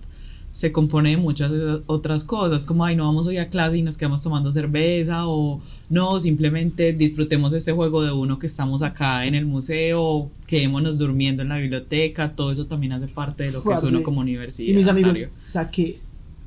se 0.57 0.71
compone 0.71 1.11
de 1.11 1.17
muchas 1.17 1.51
otras 1.85 2.23
cosas, 2.23 2.65
como, 2.65 2.84
ay, 2.84 2.95
no 2.95 3.05
vamos 3.05 3.27
hoy 3.27 3.38
a 3.38 3.47
clase 3.47 3.77
y 3.77 3.84
nos 3.84 3.95
quedamos 3.95 4.23
tomando 4.23 4.51
cerveza, 4.51 5.27
o 5.27 5.61
no, 5.88 6.19
simplemente 6.19 6.93
disfrutemos 6.93 7.53
este 7.53 7.73
juego 7.73 8.01
de 8.01 8.11
uno 8.11 8.39
que 8.39 8.47
estamos 8.47 8.81
acá 8.81 9.27
en 9.27 9.35
el 9.35 9.45
museo, 9.45 10.31
quedémonos 10.47 10.97
durmiendo 10.97 11.43
en 11.43 11.49
la 11.49 11.57
biblioteca, 11.57 12.31
todo 12.31 12.51
eso 12.51 12.65
también 12.65 12.93
hace 12.93 13.07
parte 13.07 13.43
de 13.43 13.51
lo 13.51 13.61
que 13.61 13.71
es 13.71 13.84
uno 13.84 14.01
como 14.01 14.19
universidad. 14.19 14.67
Y 14.67 14.73
mis 14.73 14.88
amigos, 14.88 15.25
saqué 15.45 15.99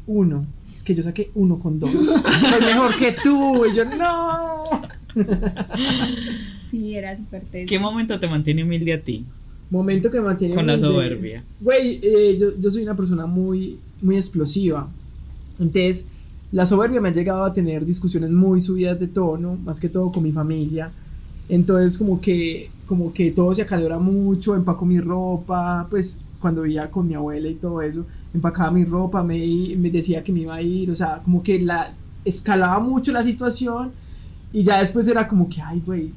uno. 0.09 0.45
Es 0.75 0.83
que 0.83 0.93
yo 0.93 1.05
saqué 1.05 1.31
uno 1.37 1.61
con 1.61 1.79
dos. 1.79 1.93
Soy 1.93 2.61
mejor 2.67 2.97
que 2.97 3.15
tú. 3.23 3.65
Y 3.67 3.77
yo, 3.77 3.85
no. 3.85 4.65
Sí, 6.69 6.97
era 6.97 7.15
súper 7.17 7.43
teso. 7.45 7.69
¿Qué 7.69 7.79
momento 7.79 8.19
te 8.19 8.27
mantiene 8.27 8.65
humilde 8.65 8.93
a 8.93 9.01
ti 9.01 9.25
Momento 9.71 10.11
que 10.11 10.19
me 10.19 10.27
mantiene 10.27 10.55
con 10.57 10.67
la 10.67 10.77
soberbia? 10.79 11.45
Güey, 11.61 12.01
eh, 12.03 12.37
yo, 12.39 12.59
yo 12.59 12.71
soy 12.73 12.83
una 12.83 12.97
persona 12.97 13.27
muy, 13.27 13.79
muy 14.03 14.17
explosiva. 14.17 14.89
Entonces, 15.59 16.05
la 16.53 16.67
soberbia 16.67 17.01
me 17.01 17.11
ha 17.11 17.13
llegado 17.13 17.45
a 17.45 17.53
tener 17.53 17.85
discusiones 17.85 18.31
muy 18.31 18.61
subidas 18.61 18.99
de 18.99 19.07
tono, 19.07 19.57
más 19.57 19.79
que 19.79 19.89
todo 19.89 20.11
con 20.11 20.23
mi 20.23 20.33
familia. 20.33 20.91
Entonces, 21.49 21.97
como 21.99 22.21
que, 22.21 22.71
como 22.87 23.13
que 23.13 23.31
todo 23.31 23.55
se 23.55 23.63
acalora 23.63 23.99
mucho, 23.99 24.55
empaco 24.55 24.85
mi 24.85 25.01
ropa, 25.01 25.87
pues 25.91 26.21
cuando 26.41 26.63
vivía 26.63 26.91
con 26.91 27.07
mi 27.07 27.15
abuela 27.15 27.49
y 27.49 27.55
todo 27.55 27.83
eso, 27.83 28.07
empacaba 28.33 28.71
mi 28.71 28.85
ropa, 28.85 29.23
me, 29.23 29.37
me 29.77 29.91
decía 29.91 30.25
que 30.25 30.33
me 30.33 30.41
iba 30.41 30.55
a 30.55 30.63
ir, 30.63 30.91
o 30.91 30.95
sea, 30.95 31.21
como 31.23 31.43
que 31.43 31.61
la 31.61 31.93
escalaba 32.25 32.81
mucho 32.81 33.13
la 33.13 33.23
situación 33.23 33.93
y 34.53 34.63
ya 34.63 34.81
después 34.81 35.07
era 35.07 35.29
como 35.29 35.49
que, 35.49 35.61
ay, 35.61 35.83
güey, 35.85 36.13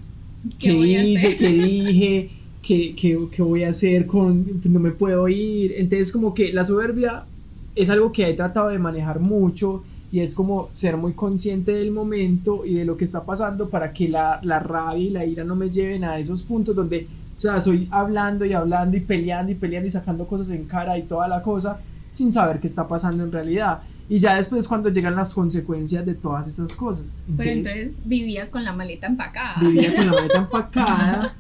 ¿Qué 0.60 0.70
¿qué, 0.70 1.04
hice? 1.04 1.36
¿Qué 1.38 1.50
dije? 1.50 2.30
¿Qué, 2.62 2.96
qué, 2.96 3.28
qué 3.32 3.42
voy 3.42 3.64
a 3.64 3.70
hacer 3.70 4.06
con, 4.06 4.44
pues, 4.44 4.66
no 4.66 4.80
me 4.80 4.92
puedo 4.92 5.28
ir? 5.28 5.74
Entonces 5.78 6.12
como 6.12 6.34
que 6.34 6.54
la 6.54 6.64
soberbia 6.64 7.26
es 7.76 7.90
algo 7.90 8.12
que 8.12 8.30
he 8.30 8.34
tratado 8.34 8.70
de 8.70 8.80
manejar 8.80 9.20
mucho 9.20 9.84
y 10.12 10.20
es 10.20 10.36
como 10.36 10.70
ser 10.74 10.96
muy 10.96 11.14
consciente 11.14 11.72
del 11.72 11.92
momento 11.92 12.66
y 12.66 12.76
de 12.76 12.86
lo 12.86 12.98
que 12.98 13.06
está 13.06 13.24
pasando 13.26 13.70
para 13.70 13.94
que 13.94 14.08
la, 14.08 14.40
la 14.44 14.60
rabia 14.60 15.04
y 15.04 15.10
la 15.10 15.26
ira 15.26 15.44
no 15.44 15.56
me 15.56 15.72
lleven 15.72 16.04
a 16.04 16.20
esos 16.20 16.44
puntos 16.44 16.76
donde, 16.76 17.08
o 17.36 17.40
sea, 17.40 17.60
soy 17.60 17.88
hablando 17.90 18.46
y 18.46 18.54
hablando 18.54 18.96
y 18.96 19.00
peleando 19.00 19.52
y 19.52 19.56
peleando 19.56 19.88
y 19.88 19.92
sacando 19.92 20.28
cosas 20.28 20.52
en 20.52 20.66
cara 20.66 20.98
y 21.00 21.04
toda 21.04 21.28
la 21.28 21.42
cosa 21.42 21.80
sin 22.12 22.32
saber 22.32 22.60
qué 22.60 22.68
está 22.68 22.88
pasando 22.88 23.24
en 23.24 23.32
realidad. 23.32 23.82
Y 24.08 24.20
ya 24.20 24.36
después 24.36 24.68
cuando 24.68 24.90
llegan 24.90 25.16
las 25.16 25.34
consecuencias 25.34 26.06
de 26.06 26.14
todas 26.14 26.48
esas 26.48 26.76
cosas. 26.76 27.08
Pero 27.36 27.50
entonces 27.50 27.96
vivías 28.06 28.52
con 28.52 28.64
la 28.64 28.72
maleta 28.72 29.08
empacada. 29.08 29.56
Vivía 29.62 29.96
con 29.96 30.06
la 30.06 30.12
maleta 30.12 30.38
empacada. 30.42 31.36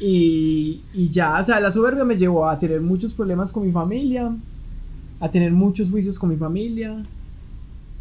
Y, 0.00 0.82
y 0.94 1.08
ya, 1.10 1.38
o 1.38 1.42
sea, 1.42 1.60
la 1.60 1.70
soberbia 1.70 2.04
me 2.04 2.16
llevó 2.16 2.48
a 2.48 2.58
tener 2.58 2.80
muchos 2.80 3.12
problemas 3.12 3.52
con 3.52 3.66
mi 3.66 3.72
familia, 3.72 4.34
a 5.20 5.30
tener 5.30 5.52
muchos 5.52 5.90
juicios 5.90 6.18
con 6.18 6.30
mi 6.30 6.36
familia. 6.36 7.04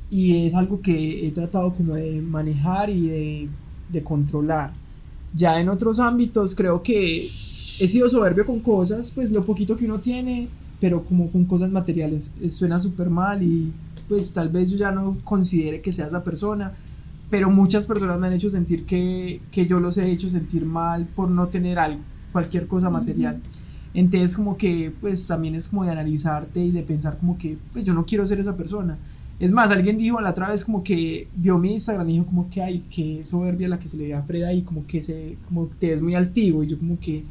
Y 0.10 0.45
es 0.45 0.56
algo 0.56 0.81
que 0.81 1.27
he 1.27 1.31
tratado 1.31 1.73
como 1.73 1.95
de 1.95 2.22
manejar 2.22 2.89
y 2.89 3.07
de, 3.07 3.48
de 3.91 4.03
controlar. 4.03 4.72
Ya 5.34 5.60
en 5.60 5.69
otros 5.69 5.99
ámbitos 5.99 6.56
creo 6.56 6.81
que 6.81 7.26
he 7.80 7.88
sido 7.88 8.10
soberbio 8.10 8.45
con 8.45 8.60
cosas, 8.61 9.11
pues 9.11 9.31
lo 9.31 9.45
poquito 9.45 9.76
que 9.76 9.85
uno 9.85 9.99
tiene, 9.99 10.48
pero 10.80 11.03
como 11.03 11.30
con 11.30 11.45
cosas 11.45 11.69
materiales. 11.72 12.31
eh, 12.41 12.49
Suena 12.49 12.80
súper 12.80 13.10
mal 13.10 13.44
y 13.44 13.72
pues 14.07 14.31
tal 14.31 14.49
vez 14.49 14.72
yo 14.72 14.77
ya 14.77 14.91
no 14.91 15.18
considere 15.23 15.81
que 15.81 15.91
sea 15.91 16.07
esa 16.07 16.23
persona, 16.23 16.73
pero 17.30 17.49
muchas 17.49 17.85
personas 17.85 18.18
me 18.19 18.27
han 18.27 18.34
hecho 18.34 18.49
sentir 18.49 18.85
que, 18.85 19.41
que 19.52 19.65
yo 19.65 19.81
los 19.81 19.98
he 19.98 20.10
hecho 20.10 20.30
sentir 20.30 20.65
mal 20.65 21.06
por 21.14 21.30
no 21.30 21.48
tener 21.48 21.77
algo, 21.77 21.99
cualquier 22.31 22.68
cosa 22.68 22.89
material. 22.89 23.41
Entonces 23.93 24.35
como 24.35 24.57
que 24.57 24.91
pues 25.01 25.26
también 25.27 25.55
es 25.55 25.68
como 25.68 25.84
de 25.84 25.91
analizarte 25.91 26.64
y 26.64 26.72
de 26.72 26.84
pensar 26.84 27.18
como 27.18 27.38
que 27.38 27.57
pues 27.73 27.84
yo 27.84 27.93
no 27.93 28.05
quiero 28.05 28.26
ser 28.26 28.39
esa 28.39 28.55
persona. 28.55 28.97
Es 29.39 29.51
más, 29.51 29.69
alguien 29.69 29.97
dijo 29.97 30.19
la 30.19 30.31
otra 30.31 30.49
vez 30.49 30.65
como 30.65 30.84
que 30.84 31.27
vio 31.35 31.59
mi 31.59 31.73
Instagram 31.73 32.09
y 32.09 32.14
dijo 32.14 32.26
como 32.26 32.49
que 32.49 32.61
ay, 32.61 32.84
que 32.89 33.23
soberbia 33.23 33.68
la 33.68 33.80
que 33.80 33.88
se 33.88 33.97
le 33.97 34.07
ve 34.07 34.14
a 34.15 34.23
Freda 34.23 34.51
y 34.51 34.64
como 34.64 34.85
que 34.88 35.03
se, 35.03 35.38
como 35.47 35.68
te 35.80 35.91
ves 35.91 36.01
muy 36.01 36.15
altivo 36.15 36.64
y 36.64 36.68
yo 36.68 36.80
como 36.80 36.99
que 36.99 37.23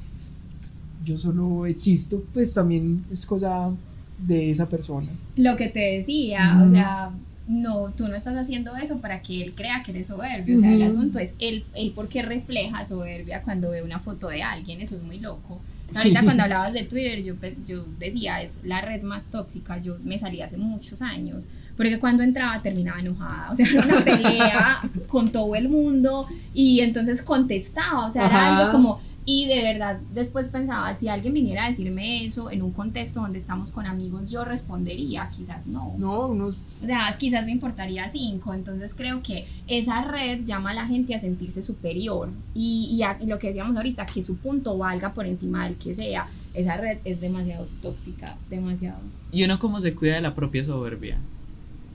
yo 1.05 1.17
solo 1.17 1.67
existo, 1.67 2.23
pues 2.33 2.53
también 2.55 3.05
es 3.13 3.25
cosa 3.27 3.71
de 4.19 4.51
esa 4.51 4.69
persona. 4.69 5.09
Lo 5.37 5.57
que 5.57 5.69
te 5.69 5.99
decía, 5.99 6.63
o 6.67 6.71
sea, 6.71 7.11
no, 7.49 7.93
tú 7.97 8.09
no 8.09 8.17
estás 8.17 8.37
haciendo 8.37 8.77
eso 8.77 8.99
para 9.01 9.23
que 9.23 9.43
él 9.43 9.55
crea 9.55 9.83
que 9.85 9.93
eres 9.93 10.09
soberbio. 10.09 10.59
O 10.59 10.61
sea, 10.61 10.73
el 10.73 10.83
asunto 10.83 11.19
es 11.19 11.35
él, 11.39 11.65
él 11.75 11.93
por 11.95 12.09
qué 12.09 12.23
refleja 12.23 12.85
soberbia 12.85 13.43
cuando 13.43 13.71
ve 13.71 13.83
una 13.83 14.01
foto 14.01 14.29
de 14.29 14.43
alguien. 14.43 14.81
Eso 14.81 14.97
es 14.97 15.03
muy 15.03 15.19
loco. 15.21 15.61
Sí. 15.91 15.99
Ahorita 15.99 16.23
cuando 16.23 16.43
hablabas 16.43 16.73
de 16.73 16.83
Twitter, 16.83 17.23
yo, 17.23 17.35
yo 17.67 17.85
decía, 17.99 18.43
es 18.43 18.59
la 18.65 18.81
red 18.81 19.03
más 19.03 19.31
tóxica. 19.31 19.79
Yo 19.79 19.97
me 20.03 20.19
salí 20.19 20.43
hace 20.43 20.57
muchos 20.57 21.01
años. 21.01 21.49
Porque 21.77 21.99
cuando 22.01 22.23
entraba 22.23 22.61
terminaba 22.63 23.01
enojada. 23.01 23.51
O 23.51 23.57
sea, 23.57 23.67
era 23.69 23.85
una 23.85 24.01
pelea 24.05 24.81
con 25.07 25.31
todo 25.31 25.55
el 25.55 25.69
mundo. 25.69 26.27
Y 26.53 26.81
entonces 26.81 27.23
contestaba. 27.23 28.07
O 28.07 28.13
sea, 28.13 28.27
era 28.27 28.57
algo 28.57 28.73
como. 28.73 29.01
Y 29.29 29.49
de 29.49 29.61
verdad, 29.61 29.99
después 30.15 30.47
pensaba, 30.49 30.95
si 30.95 31.09
alguien 31.09 31.35
viniera 31.35 31.65
a 31.65 31.69
decirme 31.69 32.25
eso 32.25 32.49
en 32.49 32.63
un 32.63 32.71
contexto 32.71 33.21
donde 33.21 33.39
estamos 33.39 33.73
con 33.73 33.85
amigos, 33.85 34.31
yo 34.31 34.45
respondería, 34.45 35.29
quizás 35.37 35.67
no. 35.67 35.95
No, 35.99 36.29
unos 36.29 36.57
O 36.81 36.87
sea, 36.87 37.17
quizás 37.19 37.45
me 37.45 37.51
importaría 37.51 38.09
cinco. 38.09 38.55
Entonces 38.55 38.95
creo 38.95 39.23
que 39.25 39.49
esa 39.67 40.03
red 40.05 40.45
llama 40.45 40.71
a 40.71 40.75
la 40.75 40.87
gente 40.87 41.13
a 41.17 41.19
sentirse 41.19 41.61
superior. 41.61 42.29
Y, 42.55 42.89
y 42.93 43.03
a- 43.03 43.19
y 43.21 43.27
lo 43.27 43.41
que 43.41 43.49
decíamos 43.49 43.77
ahorita, 43.77 44.07
que 44.07 44.23
su 44.23 44.37
punto 44.37 44.79
valga 44.79 45.13
por 45.13 45.27
encima 45.27 45.65
del 45.67 45.75
que 45.77 45.93
sea. 45.93 46.29
Esa 46.55 46.77
red 46.77 46.99
es 47.05 47.21
demasiado 47.21 47.67
tóxica, 47.83 48.37
demasiado. 48.49 49.01
¿Y 49.33 49.43
uno 49.45 49.59
cómo 49.59 49.81
se 49.81 49.93
cuida 49.95 50.15
de 50.15 50.21
la 50.21 50.35
propia 50.37 50.65
soberbia? 50.65 51.19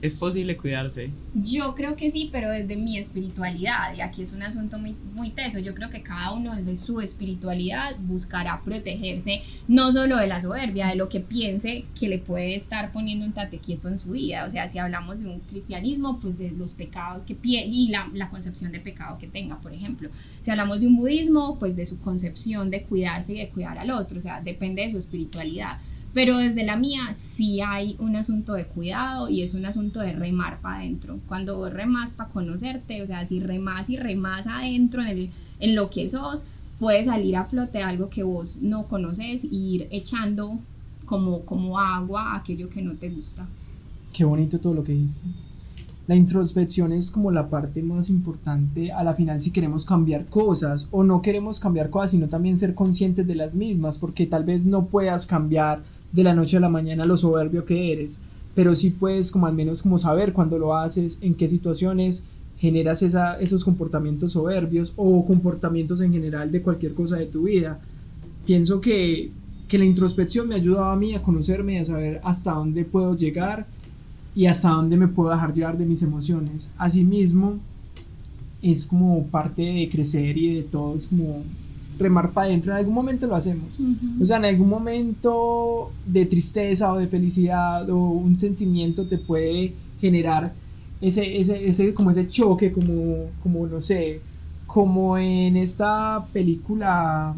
¿Es 0.02 0.16
posible 0.16 0.56
cuidarse? 0.56 1.10
Yo 1.32 1.76
creo 1.76 1.94
que 1.94 2.10
sí, 2.10 2.28
pero 2.32 2.50
desde 2.50 2.76
mi 2.76 2.98
espiritualidad, 2.98 3.94
y 3.96 4.00
aquí 4.00 4.22
es 4.22 4.32
un 4.32 4.42
asunto 4.42 4.76
muy, 4.76 4.96
muy 5.14 5.30
teso, 5.30 5.60
yo 5.60 5.76
creo 5.76 5.90
que 5.90 6.02
cada 6.02 6.32
uno 6.32 6.56
desde 6.56 6.74
su 6.74 7.00
espiritualidad 7.00 7.96
buscará 8.00 8.60
protegerse 8.64 9.42
no 9.68 9.92
solo 9.92 10.16
de 10.16 10.26
la 10.26 10.40
soberbia, 10.40 10.88
de 10.88 10.96
lo 10.96 11.08
que 11.08 11.20
piense 11.20 11.84
que 11.98 12.08
le 12.08 12.18
puede 12.18 12.56
estar 12.56 12.90
poniendo 12.90 13.24
un 13.24 13.32
tate 13.32 13.58
quieto 13.58 13.88
en 13.88 14.00
su 14.00 14.10
vida, 14.10 14.44
o 14.44 14.50
sea, 14.50 14.66
si 14.66 14.78
hablamos 14.78 15.20
de 15.20 15.28
un 15.28 15.38
cristianismo, 15.38 16.18
pues 16.18 16.36
de 16.36 16.50
los 16.50 16.72
pecados 16.72 17.24
que 17.24 17.36
y 17.44 17.88
la, 17.88 18.10
la 18.12 18.28
concepción 18.28 18.72
de 18.72 18.80
pecado 18.80 19.18
que 19.18 19.28
tenga, 19.28 19.60
por 19.60 19.72
ejemplo. 19.72 20.10
Si 20.40 20.50
hablamos 20.50 20.80
de 20.80 20.88
un 20.88 20.96
budismo, 20.96 21.60
pues 21.60 21.76
de 21.76 21.86
su 21.86 22.00
concepción 22.00 22.70
de 22.70 22.82
cuidarse 22.82 23.34
y 23.34 23.38
de 23.38 23.50
cuidar 23.50 23.78
al 23.78 23.90
otro, 23.92 24.18
o 24.18 24.20
sea, 24.20 24.40
depende 24.40 24.82
de 24.82 24.90
su 24.90 24.98
espiritualidad. 24.98 25.78
Pero 26.14 26.38
desde 26.38 26.64
la 26.64 26.76
mía 26.76 27.14
sí 27.14 27.60
hay 27.60 27.96
un 27.98 28.16
asunto 28.16 28.52
de 28.52 28.66
cuidado 28.66 29.30
y 29.30 29.42
es 29.42 29.54
un 29.54 29.64
asunto 29.64 30.00
de 30.00 30.12
remar 30.12 30.60
para 30.60 30.78
adentro. 30.78 31.18
Cuando 31.26 31.56
vos 31.56 31.72
remas 31.72 32.12
para 32.12 32.30
conocerte, 32.30 33.02
o 33.02 33.06
sea, 33.06 33.24
si 33.24 33.40
remas 33.40 33.88
y 33.88 33.96
remas 33.96 34.46
adentro 34.46 35.02
en, 35.02 35.08
el, 35.08 35.30
en 35.58 35.74
lo 35.74 35.88
que 35.88 36.08
sos, 36.08 36.44
puede 36.78 37.02
salir 37.02 37.36
a 37.36 37.44
flote 37.44 37.82
algo 37.82 38.10
que 38.10 38.22
vos 38.22 38.58
no 38.60 38.88
conoces 38.88 39.44
y 39.44 39.74
ir 39.74 39.88
echando 39.90 40.58
como, 41.06 41.42
como 41.42 41.78
agua 41.78 42.36
aquello 42.36 42.68
que 42.68 42.82
no 42.82 42.92
te 42.94 43.08
gusta. 43.08 43.46
Qué 44.12 44.24
bonito 44.24 44.58
todo 44.60 44.74
lo 44.74 44.84
que 44.84 44.92
dice. 44.92 45.24
La 46.08 46.16
introspección 46.16 46.92
es 46.92 47.10
como 47.10 47.30
la 47.30 47.48
parte 47.48 47.82
más 47.82 48.10
importante 48.10 48.90
a 48.90 49.04
la 49.04 49.14
final 49.14 49.40
si 49.40 49.52
queremos 49.52 49.84
cambiar 49.84 50.26
cosas 50.26 50.88
o 50.90 51.04
no 51.04 51.22
queremos 51.22 51.60
cambiar 51.60 51.90
cosas, 51.90 52.10
sino 52.10 52.28
también 52.28 52.56
ser 52.56 52.74
conscientes 52.74 53.26
de 53.26 53.36
las 53.36 53.54
mismas, 53.54 53.98
porque 53.98 54.26
tal 54.26 54.44
vez 54.44 54.64
no 54.64 54.86
puedas 54.86 55.26
cambiar 55.26 55.82
de 56.12 56.22
la 56.22 56.34
noche 56.34 56.56
a 56.56 56.60
la 56.60 56.68
mañana 56.68 57.04
lo 57.04 57.16
soberbio 57.16 57.64
que 57.64 57.92
eres, 57.92 58.18
pero 58.54 58.74
sí 58.74 58.90
puedes 58.90 59.30
como 59.30 59.46
al 59.46 59.54
menos 59.54 59.82
como 59.82 59.98
saber 59.98 60.32
cuando 60.32 60.58
lo 60.58 60.76
haces, 60.76 61.18
en 61.22 61.34
qué 61.34 61.48
situaciones 61.48 62.24
generas 62.58 63.02
esa, 63.02 63.40
esos 63.40 63.64
comportamientos 63.64 64.32
soberbios 64.32 64.92
o 64.96 65.24
comportamientos 65.24 66.00
en 66.00 66.12
general 66.12 66.52
de 66.52 66.62
cualquier 66.62 66.94
cosa 66.94 67.16
de 67.16 67.26
tu 67.26 67.44
vida. 67.44 67.80
Pienso 68.46 68.80
que, 68.80 69.30
que 69.66 69.78
la 69.78 69.84
introspección 69.84 70.48
me 70.48 70.54
ha 70.54 70.58
ayudado 70.58 70.90
a 70.90 70.96
mí 70.96 71.14
a 71.14 71.22
conocerme 71.22 71.74
y 71.74 71.78
a 71.78 71.84
saber 71.84 72.20
hasta 72.22 72.52
dónde 72.52 72.84
puedo 72.84 73.16
llegar 73.16 73.66
y 74.34 74.46
hasta 74.46 74.68
dónde 74.68 74.96
me 74.96 75.08
puedo 75.08 75.30
dejar 75.30 75.52
llevar 75.54 75.76
de 75.76 75.86
mis 75.86 76.02
emociones. 76.02 76.70
Asimismo, 76.78 77.58
es 78.62 78.86
como 78.86 79.26
parte 79.26 79.62
de 79.62 79.88
crecer 79.90 80.38
y 80.38 80.54
de 80.54 80.62
todo, 80.62 80.94
es 80.94 81.08
como 81.08 81.42
remar 81.98 82.30
para 82.32 82.46
adentro. 82.46 82.72
En 82.72 82.78
algún 82.78 82.94
momento 82.94 83.26
lo 83.26 83.34
hacemos. 83.34 83.78
O 84.20 84.24
sea, 84.24 84.38
en 84.38 84.46
algún 84.46 84.68
momento 84.68 85.90
de 86.06 86.26
tristeza 86.26 86.92
o 86.92 86.98
de 86.98 87.08
felicidad 87.08 87.88
o 87.90 87.96
un 87.96 88.38
sentimiento 88.38 89.06
te 89.06 89.18
puede 89.18 89.74
generar 90.00 90.52
ese, 91.00 91.38
ese, 91.38 91.68
ese, 91.68 91.94
como 91.94 92.10
ese 92.10 92.28
choque, 92.28 92.72
como, 92.72 93.26
como, 93.42 93.66
no 93.66 93.80
sé, 93.80 94.20
como 94.66 95.18
en 95.18 95.56
esta 95.56 96.26
película 96.32 97.34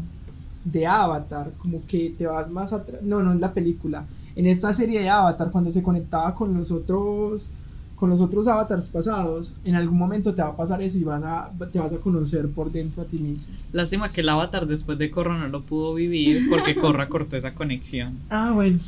de 0.63 0.85
Avatar, 0.85 1.51
como 1.57 1.85
que 1.85 2.13
te 2.17 2.25
vas 2.25 2.49
más 2.49 2.73
atrás, 2.73 3.01
no, 3.03 3.21
no 3.21 3.33
es 3.33 3.39
la 3.39 3.53
película, 3.53 4.05
en 4.35 4.47
esta 4.47 4.73
serie 4.73 5.01
de 5.01 5.09
Avatar, 5.09 5.51
cuando 5.51 5.71
se 5.71 5.81
conectaba 5.81 6.35
con 6.35 6.53
los 6.53 6.71
otros, 6.71 7.53
con 7.95 8.09
los 8.09 8.19
otros 8.19 8.47
avatars 8.47 8.89
pasados, 8.89 9.55
en 9.63 9.75
algún 9.75 9.97
momento 9.97 10.33
te 10.35 10.41
va 10.41 10.49
a 10.49 10.55
pasar 10.57 10.81
eso 10.81 10.97
y 10.97 11.03
vas 11.03 11.23
a, 11.23 11.51
te 11.71 11.79
vas 11.79 11.93
a 11.93 11.97
conocer 11.97 12.49
por 12.49 12.71
dentro 12.71 13.03
a 13.03 13.05
ti 13.05 13.17
mismo. 13.17 13.53
Lástima 13.71 14.11
que 14.11 14.21
el 14.21 14.29
avatar 14.29 14.67
después 14.67 14.97
de 14.97 15.09
Corra 15.09 15.37
no 15.37 15.47
lo 15.47 15.63
pudo 15.63 15.93
vivir 15.93 16.49
porque 16.49 16.75
Corra 16.75 17.07
cortó 17.07 17.37
esa 17.37 17.53
conexión. 17.53 18.19
Ah, 18.29 18.51
bueno. 18.53 18.79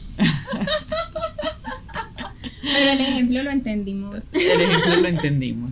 Pero 2.61 2.91
el 2.91 2.99
ejemplo 2.99 3.43
lo 3.43 3.49
entendimos. 3.49 4.25
El 4.33 4.61
ejemplo 4.61 4.95
lo 4.97 5.07
entendimos. 5.07 5.71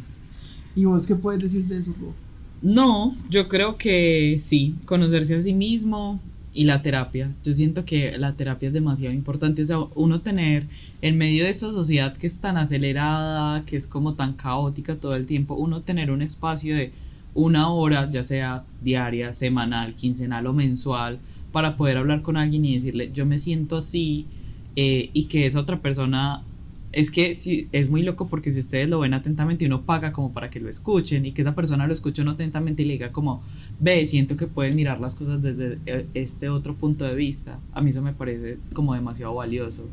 ¿Y 0.76 0.86
vos 0.86 1.06
qué 1.06 1.16
puedes 1.16 1.42
decir 1.42 1.66
de 1.66 1.80
eso, 1.80 1.94
Ro? 2.00 2.14
No, 2.62 3.16
yo 3.30 3.48
creo 3.48 3.78
que 3.78 4.40
sí, 4.42 4.76
conocerse 4.86 5.36
a 5.36 5.40
sí 5.40 5.54
mismo 5.54 6.20
y 6.56 6.64
la 6.64 6.82
terapia. 6.82 7.32
Yo 7.44 7.54
siento 7.54 7.84
que 7.86 8.18
la 8.18 8.34
terapia 8.34 8.68
es 8.68 8.74
demasiado 8.74 9.14
importante. 9.14 9.62
O 9.62 9.66
sea, 9.66 9.80
uno 9.94 10.22
tener 10.22 10.68
en 11.02 11.18
medio 11.18 11.44
de 11.44 11.50
esta 11.50 11.72
sociedad 11.74 12.16
que 12.16 12.26
es 12.26 12.40
tan 12.40 12.58
acelerada, 12.58 13.66
que 13.66 13.76
es 13.76 13.86
como 13.86 14.16
tan 14.16 14.34
caótica 14.34 14.96
todo 14.96 15.16
el 15.16 15.26
tiempo, 15.26 15.56
uno 15.56 15.82
tener 15.82 16.10
un 16.10 16.22
espacio 16.22 16.76
de 16.76 16.94
una 17.34 17.70
hora, 17.70 18.10
ya 18.10 18.24
sea 18.24 18.64
diaria, 18.82 19.34
semanal, 19.34 19.96
quincenal 19.96 20.48
o 20.48 20.54
mensual, 20.54 21.20
para 21.52 21.76
poder 21.76 21.98
hablar 21.98 22.22
con 22.22 22.38
alguien 22.38 22.64
y 22.64 22.76
decirle, 22.76 23.12
yo 23.14 23.26
me 23.26 23.38
siento 23.38 23.78
así, 23.78 24.26
eh, 24.78 25.10
y 25.12 25.26
que 25.26 25.46
esa 25.46 25.60
otra 25.60 25.82
persona 25.82 26.42
es 26.96 27.12
que 27.12 27.38
sí, 27.38 27.68
es 27.74 27.90
muy 27.90 28.04
loco 28.04 28.30
porque 28.30 28.52
si 28.52 28.60
ustedes 28.60 28.90
lo 28.90 29.00
ven 29.00 29.14
atentamente 29.14 29.66
uno 29.66 29.82
paga 29.82 30.14
como 30.14 30.32
para 30.32 30.50
que 30.50 30.62
lo 30.62 30.70
escuchen 30.70 31.26
y 31.26 31.34
que 31.34 31.42
esa 31.42 31.54
persona 31.54 31.86
lo 31.88 31.92
escuche 31.92 32.24
no 32.24 32.32
atentamente 32.32 32.84
y 32.84 32.86
le 32.86 32.94
diga 32.94 33.12
como, 33.12 33.44
ve, 33.82 34.08
siento 34.08 34.38
que 34.38 34.48
puedes 34.48 34.74
mirar 34.74 35.02
las 35.02 35.14
cosas 35.14 35.42
desde 35.42 35.78
eh, 35.86 36.06
este 36.14 36.48
otro 36.48 36.74
punto 36.76 37.04
de 37.04 37.14
vista. 37.14 37.60
A 37.74 37.82
mí 37.82 37.90
eso 37.90 38.02
me 38.02 38.14
parece 38.14 38.60
como 38.72 38.94
demasiado 38.94 39.36
valioso. 39.36 39.86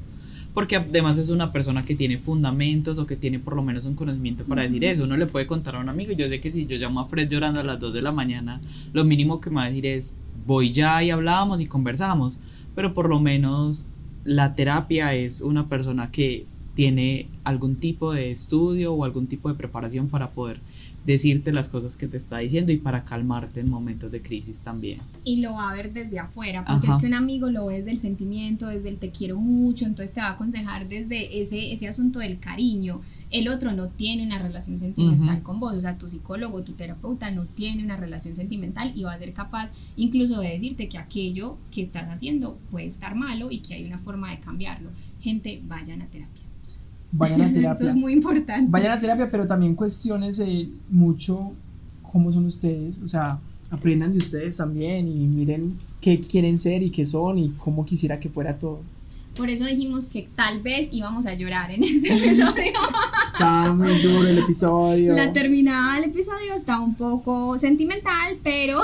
Porque 0.54 0.76
además 0.76 1.18
es 1.18 1.28
una 1.28 1.50
persona 1.50 1.84
que 1.84 1.96
tiene 1.96 2.18
fundamentos 2.18 3.00
o 3.00 3.06
que 3.06 3.16
tiene 3.16 3.40
por 3.40 3.56
lo 3.56 3.64
menos 3.64 3.84
un 3.84 3.96
conocimiento 3.96 4.44
para 4.44 4.62
decir 4.62 4.84
eso. 4.84 5.02
Uno 5.02 5.16
le 5.16 5.26
puede 5.26 5.48
contar 5.48 5.74
a 5.74 5.80
un 5.80 5.88
amigo. 5.88 6.12
Yo 6.12 6.28
sé 6.28 6.40
que 6.40 6.52
si 6.52 6.66
yo 6.66 6.76
llamo 6.76 7.00
a 7.00 7.06
Fred 7.06 7.28
llorando 7.28 7.58
a 7.58 7.64
las 7.64 7.80
2 7.80 7.94
de 7.94 8.02
la 8.02 8.12
mañana, 8.12 8.60
lo 8.92 9.04
mínimo 9.04 9.40
que 9.40 9.50
me 9.50 9.56
va 9.56 9.64
a 9.64 9.68
decir 9.68 9.86
es, 9.86 10.14
voy 10.46 10.70
ya 10.70 11.02
y 11.02 11.10
hablamos 11.10 11.60
y 11.60 11.66
conversamos. 11.66 12.38
Pero 12.76 12.94
por 12.94 13.08
lo 13.08 13.18
menos 13.18 13.86
la 14.24 14.54
terapia 14.54 15.14
es 15.14 15.40
una 15.40 15.68
persona 15.68 16.12
que 16.12 16.46
tiene 16.74 17.28
algún 17.44 17.76
tipo 17.76 18.12
de 18.12 18.30
estudio 18.30 18.94
o 18.94 19.04
algún 19.04 19.26
tipo 19.26 19.48
de 19.48 19.54
preparación 19.54 20.08
para 20.08 20.30
poder 20.30 20.60
decirte 21.04 21.52
las 21.52 21.68
cosas 21.68 21.96
que 21.96 22.06
te 22.06 22.16
está 22.16 22.38
diciendo 22.38 22.70
y 22.70 22.76
para 22.76 23.04
calmarte 23.04 23.60
en 23.60 23.68
momentos 23.68 24.10
de 24.12 24.22
crisis 24.22 24.62
también. 24.62 25.00
Y 25.24 25.40
lo 25.40 25.54
va 25.54 25.70
a 25.70 25.74
ver 25.74 25.92
desde 25.92 26.18
afuera, 26.18 26.64
porque 26.64 26.86
es 26.86 26.96
que 26.96 27.06
un 27.06 27.14
amigo 27.14 27.50
lo 27.50 27.66
ve 27.66 27.78
desde 27.78 27.90
el 27.90 27.98
sentimiento, 27.98 28.68
desde 28.68 28.88
el 28.88 28.98
te 28.98 29.10
quiero 29.10 29.36
mucho, 29.36 29.84
entonces 29.84 30.14
te 30.14 30.20
va 30.20 30.28
a 30.28 30.32
aconsejar 30.32 30.88
desde 30.88 31.40
ese, 31.40 31.72
ese 31.72 31.88
asunto 31.88 32.20
del 32.20 32.38
cariño. 32.38 33.00
El 33.30 33.48
otro 33.48 33.72
no 33.72 33.88
tiene 33.88 34.26
una 34.26 34.40
relación 34.40 34.78
sentimental 34.78 35.42
con 35.42 35.58
vos, 35.58 35.72
o 35.72 35.80
sea, 35.80 35.96
tu 35.96 36.08
psicólogo, 36.08 36.62
tu 36.62 36.74
terapeuta 36.74 37.30
no 37.30 37.46
tiene 37.46 37.82
una 37.82 37.96
relación 37.96 38.36
sentimental 38.36 38.92
y 38.94 39.04
va 39.04 39.14
a 39.14 39.18
ser 39.18 39.32
capaz 39.32 39.72
incluso 39.96 40.40
de 40.40 40.50
decirte 40.50 40.88
que 40.88 40.98
aquello 40.98 41.56
que 41.70 41.80
estás 41.80 42.10
haciendo 42.10 42.58
puede 42.70 42.86
estar 42.86 43.14
malo 43.14 43.50
y 43.50 43.60
que 43.60 43.74
hay 43.74 43.86
una 43.86 43.98
forma 43.98 44.30
de 44.30 44.40
cambiarlo. 44.40 44.90
Gente, 45.20 45.60
vayan 45.66 46.02
a 46.02 46.06
terapia 46.06 46.41
vayan 47.12 47.42
a 47.42 47.52
terapia. 47.52 47.86
Eso 47.86 47.88
es 47.88 47.96
muy 47.96 48.14
importante. 48.14 48.70
Vayan 48.70 48.92
a 48.92 49.00
terapia, 49.00 49.30
pero 49.30 49.46
también 49.46 49.74
cuestiones 49.74 50.40
eh, 50.40 50.68
mucho 50.90 51.52
cómo 52.02 52.30
son 52.30 52.46
ustedes, 52.46 52.98
o 53.02 53.08
sea, 53.08 53.38
aprendan 53.70 54.12
de 54.12 54.18
ustedes 54.18 54.58
también 54.58 55.08
y 55.08 55.26
miren 55.26 55.78
qué 56.00 56.20
quieren 56.20 56.58
ser 56.58 56.82
y 56.82 56.90
qué 56.90 57.06
son 57.06 57.38
y 57.38 57.50
cómo 57.56 57.86
quisiera 57.86 58.20
que 58.20 58.28
fuera 58.28 58.58
todo. 58.58 58.82
Por 59.34 59.48
eso 59.48 59.64
dijimos 59.64 60.04
que 60.04 60.28
tal 60.36 60.60
vez 60.60 60.90
íbamos 60.92 61.24
a 61.24 61.32
llorar 61.34 61.70
en 61.70 61.82
este 61.82 62.12
episodio. 62.16 62.72
Está 63.32 63.72
muy 63.72 64.02
duro 64.02 64.28
el 64.28 64.38
episodio. 64.40 65.14
La 65.14 65.32
terminada 65.32 65.94
del 65.94 66.10
episodio 66.10 66.54
está 66.54 66.78
un 66.80 66.94
poco 66.94 67.58
sentimental, 67.58 68.36
pero 68.42 68.82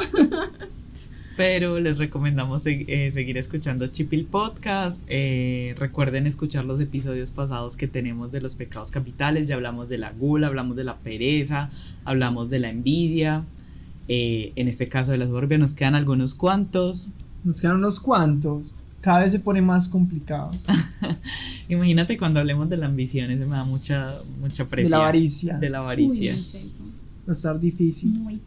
pero 1.38 1.78
les 1.78 1.98
recomendamos 1.98 2.64
eh, 2.66 3.10
seguir 3.14 3.38
escuchando 3.38 3.86
Chipil 3.86 4.24
Podcast. 4.24 5.00
Eh, 5.06 5.72
recuerden 5.78 6.26
escuchar 6.26 6.64
los 6.64 6.80
episodios 6.80 7.30
pasados 7.30 7.76
que 7.76 7.86
tenemos 7.86 8.32
de 8.32 8.40
los 8.40 8.56
pecados 8.56 8.90
capitales. 8.90 9.46
Ya 9.46 9.54
hablamos 9.54 9.88
de 9.88 9.98
la 9.98 10.10
gula, 10.10 10.48
hablamos 10.48 10.76
de 10.76 10.82
la 10.82 10.96
pereza, 10.96 11.70
hablamos 12.04 12.50
de 12.50 12.58
la 12.58 12.70
envidia. 12.70 13.44
Eh, 14.08 14.52
en 14.56 14.66
este 14.66 14.88
caso 14.88 15.12
de 15.12 15.18
la 15.18 15.28
soberbia 15.28 15.58
nos 15.58 15.74
quedan 15.74 15.94
algunos 15.94 16.34
cuantos. 16.34 17.08
Nos 17.44 17.60
quedan 17.60 17.76
unos 17.76 18.00
cuantos. 18.00 18.74
Cada 19.00 19.20
vez 19.20 19.30
se 19.30 19.38
pone 19.38 19.62
más 19.62 19.88
complicado. 19.88 20.50
Imagínate 21.68 22.18
cuando 22.18 22.40
hablemos 22.40 22.68
de 22.68 22.78
la 22.78 22.86
ambición, 22.86 23.30
ese 23.30 23.44
me 23.44 23.52
da 23.52 23.62
mucha, 23.62 24.16
mucha 24.40 24.64
presión. 24.64 24.90
De 24.90 24.96
la 24.96 25.04
avaricia. 25.04 25.56
De 25.56 25.70
la 25.70 25.78
avaricia 25.78 26.34
va 26.34 26.97
a 27.32 27.34
estar 27.34 27.58
difícil. 27.60 28.10
Muy 28.10 28.40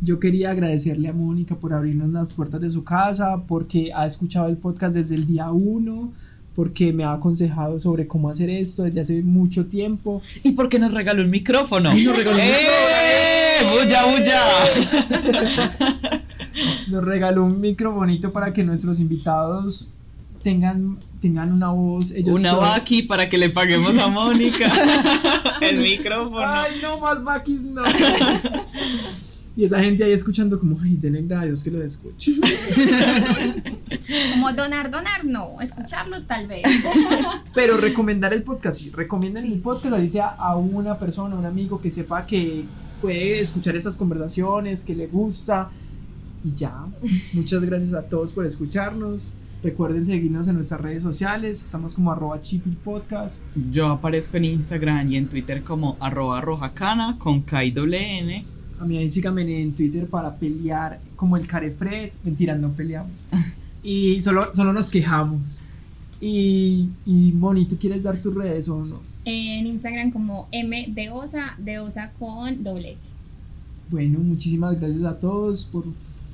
Yo 0.00 0.18
quería 0.18 0.50
agradecerle 0.50 1.08
a 1.08 1.12
Mónica 1.12 1.54
por 1.56 1.72
abrirnos 1.72 2.10
las 2.10 2.32
puertas 2.32 2.60
de 2.60 2.70
su 2.70 2.84
casa, 2.84 3.42
porque 3.46 3.92
ha 3.94 4.06
escuchado 4.06 4.48
el 4.48 4.56
podcast 4.56 4.94
desde 4.94 5.14
el 5.14 5.26
día 5.26 5.50
uno, 5.50 6.12
porque 6.54 6.92
me 6.92 7.04
ha 7.04 7.12
aconsejado 7.12 7.78
sobre 7.78 8.06
cómo 8.06 8.28
hacer 8.28 8.50
esto 8.50 8.82
desde 8.84 9.00
hace 9.00 9.22
mucho 9.22 9.66
tiempo. 9.66 10.22
Y 10.42 10.52
porque 10.52 10.78
nos 10.78 10.92
regaló 10.92 11.22
un 11.22 11.30
micrófono. 11.30 11.92
nos 11.94 12.16
regaló 12.16 12.36
un 12.36 12.40
¡Eh! 12.40 13.32
¡Bulla, 13.70 14.04
bulla! 14.04 14.42
nos 16.88 17.04
regaló 17.04 17.44
un 17.44 17.60
micro 17.60 17.92
bonito 17.92 18.32
para 18.32 18.52
que 18.52 18.64
nuestros 18.64 19.00
invitados 19.00 19.92
tengan, 20.42 20.98
tengan 21.22 21.52
una 21.52 21.70
voz. 21.70 22.10
Ellos 22.10 22.38
una 22.38 22.54
Baki 22.54 23.02
para 23.02 23.28
que 23.28 23.38
le 23.38 23.48
paguemos 23.48 23.96
a 23.96 24.08
Mónica 24.08 24.70
el 25.62 25.78
micrófono. 25.78 26.44
Ay, 26.44 26.80
no, 26.82 26.98
más 26.98 27.22
Bakis 27.22 27.60
no. 27.60 27.82
Y 29.54 29.66
esa 29.66 29.80
gente 29.80 30.02
ahí 30.02 30.12
escuchando 30.12 30.58
como, 30.58 30.80
ay, 30.80 30.96
denle 30.96 31.34
a 31.34 31.44
Dios 31.44 31.62
que 31.62 31.70
lo 31.70 31.82
escuche. 31.82 32.32
Como 34.32 34.50
donar, 34.54 34.90
donar, 34.90 35.26
no, 35.26 35.60
escucharlos 35.60 36.26
tal 36.26 36.46
vez. 36.46 36.62
Pero 37.54 37.76
recomendar 37.76 38.32
el 38.32 38.44
podcast, 38.44 38.78
sí, 38.78 38.88
recomienden 38.88 39.44
el 39.44 39.58
podcast, 39.58 39.96
así 39.96 40.08
sea 40.08 40.28
a 40.28 40.56
una 40.56 40.98
persona, 40.98 41.34
a 41.34 41.38
un 41.38 41.44
amigo 41.44 41.82
que 41.82 41.90
sepa 41.90 42.24
que 42.24 42.64
puede 43.02 43.40
escuchar 43.40 43.76
estas 43.76 43.98
conversaciones, 43.98 44.84
que 44.84 44.94
le 44.94 45.06
gusta. 45.06 45.70
Y 46.42 46.54
ya, 46.54 46.86
muchas 47.34 47.60
gracias 47.60 47.92
a 47.92 48.04
todos 48.04 48.32
por 48.32 48.46
escucharnos. 48.46 49.34
Recuerden 49.62 50.04
seguirnos 50.04 50.48
en 50.48 50.56
nuestras 50.56 50.80
redes 50.80 51.04
sociales, 51.04 51.62
estamos 51.62 51.94
como 51.94 52.10
arroba 52.10 52.40
chipilpodcast. 52.40 53.40
Yo 53.70 53.86
aparezco 53.86 54.36
en 54.36 54.46
Instagram 54.46 55.12
y 55.12 55.16
en 55.16 55.28
Twitter 55.28 55.62
como 55.62 55.96
arroba 56.00 56.40
rojacana 56.40 57.16
con 57.16 57.44
N. 57.48 58.44
A 58.80 58.84
mí 58.84 58.98
ahí 58.98 59.08
síganme 59.08 59.42
en 59.62 59.72
Twitter 59.72 60.08
para 60.08 60.34
pelear 60.34 60.98
como 61.14 61.36
el 61.36 61.46
carefred. 61.46 62.10
Mentira, 62.24 62.56
no 62.56 62.72
peleamos. 62.72 63.24
y 63.84 64.20
solo, 64.20 64.52
solo 64.52 64.72
nos 64.72 64.90
quejamos. 64.90 65.60
Y, 66.20 66.88
y 67.06 67.30
Moni, 67.32 67.64
¿tú 67.66 67.76
quieres 67.78 68.02
dar 68.02 68.16
tus 68.16 68.34
redes 68.34 68.68
o 68.68 68.84
no? 68.84 69.00
En 69.24 69.64
Instagram 69.68 70.10
como 70.10 70.48
M 70.50 70.88
de 70.88 71.10
Osa, 71.10 71.54
de 71.58 71.78
Osa 71.78 72.10
con 72.18 72.64
doble 72.64 72.94
S. 72.94 73.10
Bueno, 73.88 74.18
muchísimas 74.18 74.76
gracias 74.80 75.04
a 75.04 75.20
todos 75.20 75.66
por, 75.66 75.84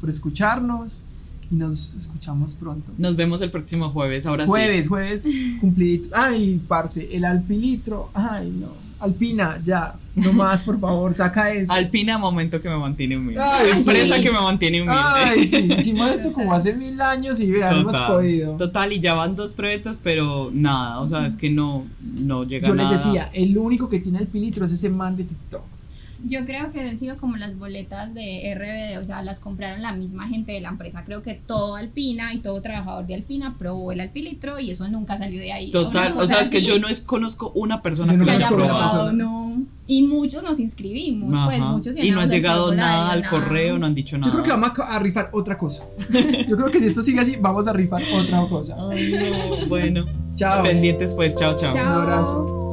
por 0.01 0.09
escucharnos 0.09 1.03
y 1.51 1.55
nos 1.55 1.95
escuchamos 1.95 2.55
pronto. 2.55 2.93
Nos 2.99 3.17
vemos 3.17 3.41
el 3.43 3.51
próximo 3.51 3.91
jueves, 3.91 4.27
ahora 4.27 4.47
jueves, 4.47 4.83
sí. 4.83 4.89
Jueves, 4.89 5.23
jueves, 5.23 5.61
cumplidito. 5.61 6.09
Ay, 6.13 6.61
parce, 6.67 7.09
el 7.15 7.25
alpilitro. 7.25 8.11
Ay, 8.15 8.51
no. 8.51 8.89
Alpina, 9.01 9.63
ya, 9.65 9.95
no 10.17 10.33
más, 10.33 10.65
por 10.65 10.81
favor, 10.81 11.15
saca 11.15 11.53
eso. 11.53 11.73
Alpina, 11.73 12.19
momento 12.19 12.61
que 12.61 12.69
me 12.69 12.77
mantiene 12.77 13.17
humilde. 13.17 13.41
Empresa 13.73 14.21
que 14.21 14.31
me 14.33 14.41
mantiene 14.41 14.83
humilde. 14.83 15.01
Ay, 15.01 15.47
sí, 15.47 15.73
hicimos 15.79 16.11
esto 16.11 16.33
como 16.33 16.53
hace 16.53 16.75
mil 16.75 17.01
años 17.01 17.39
y 17.39 17.49
vean, 17.49 17.77
hemos 17.79 17.97
podido. 17.97 18.57
Total, 18.57 18.93
y 18.93 18.99
ya 18.99 19.15
van 19.15 19.37
dos 19.37 19.53
pruebas, 19.53 20.01
pero 20.03 20.51
nada, 20.53 20.99
o 20.99 21.07
sea, 21.07 21.27
es 21.27 21.37
que 21.37 21.49
no, 21.49 21.87
no 22.03 22.43
llega 22.43 22.67
Yo 22.67 22.75
nada. 22.75 22.91
les 22.91 23.05
decía, 23.05 23.31
el 23.33 23.57
único 23.57 23.89
que 23.89 24.01
tiene 24.01 24.19
alpilitro 24.19 24.67
es 24.67 24.73
ese 24.73 24.91
man 24.91 25.17
de 25.17 25.25
TikTok. 25.25 25.63
Yo 26.25 26.45
creo 26.45 26.73
que 26.73 26.81
han 26.81 26.99
sido 26.99 27.17
como 27.19 27.37
las 27.37 27.59
boletas 27.59 28.13
de 28.13 28.55
RBD, 28.55 29.01
o 29.01 29.05
sea, 29.05 29.23
las 29.23 29.39
compraron 29.39 29.83
la 29.83 29.93
misma 29.93 30.29
gente 30.29 30.53
de 30.53 30.61
la 30.61 30.71
empresa. 30.71 31.05
Creo 31.05 31.23
que 31.23 31.35
todo 31.35 31.77
Alpina 31.77 32.35
y 32.35 32.39
todo 32.39 32.61
trabajador 32.61 33.07
de 33.07 33.15
Alpina 33.15 33.55
probó 33.59 33.93
el 33.93 34.01
alpilitro 34.01 34.59
y 34.59 34.71
eso 34.71 34.89
nunca 34.89 35.17
salió 35.17 35.41
de 35.41 35.53
ahí. 35.53 35.71
Total, 35.71 36.15
o 36.17 36.27
sea, 36.27 36.41
es 36.41 36.49
que 36.49 36.63
yo 36.63 36.79
no 36.79 36.89
es, 36.89 37.01
conozco 37.01 37.53
una 37.55 37.83
persona 37.83 38.13
no 38.15 38.25
que 38.25 38.31
lo 38.31 38.37
haya 38.37 38.49
probado. 38.49 39.13
No. 39.13 39.63
Y 39.87 40.03
muchos 40.03 40.43
nos 40.43 40.61
inscribimos, 40.61 41.47
pues 41.47 41.61
muchos 41.61 41.97
Y 41.97 42.11
no 42.11 42.21
ha 42.21 42.27
llegado 42.27 42.75
nada 42.75 43.13
al 43.13 43.29
correo, 43.29 43.79
no 43.79 43.87
han 43.87 43.95
dicho 43.95 44.19
nada. 44.19 44.27
Yo 44.27 44.33
creo 44.33 44.45
que 44.45 44.51
vamos 44.51 44.79
a 44.79 44.99
rifar 44.99 45.31
otra 45.33 45.57
cosa. 45.57 45.85
Yo 46.47 46.57
creo 46.57 46.71
que 46.71 46.81
si 46.81 46.89
esto 46.89 47.01
sigue 47.01 47.21
así, 47.21 47.37
vamos 47.41 47.67
a 47.67 47.73
rifar 47.73 48.03
otra 48.15 48.47
cosa. 48.49 48.77
Ay, 48.91 49.13
no. 49.13 49.67
Bueno, 49.67 50.05
chao. 50.35 50.63
Pendientes 50.63 51.15
pues, 51.15 51.35
chao, 51.37 51.57
chao. 51.57 51.73
chao. 51.73 51.87
Un 51.87 52.03
abrazo. 52.03 52.68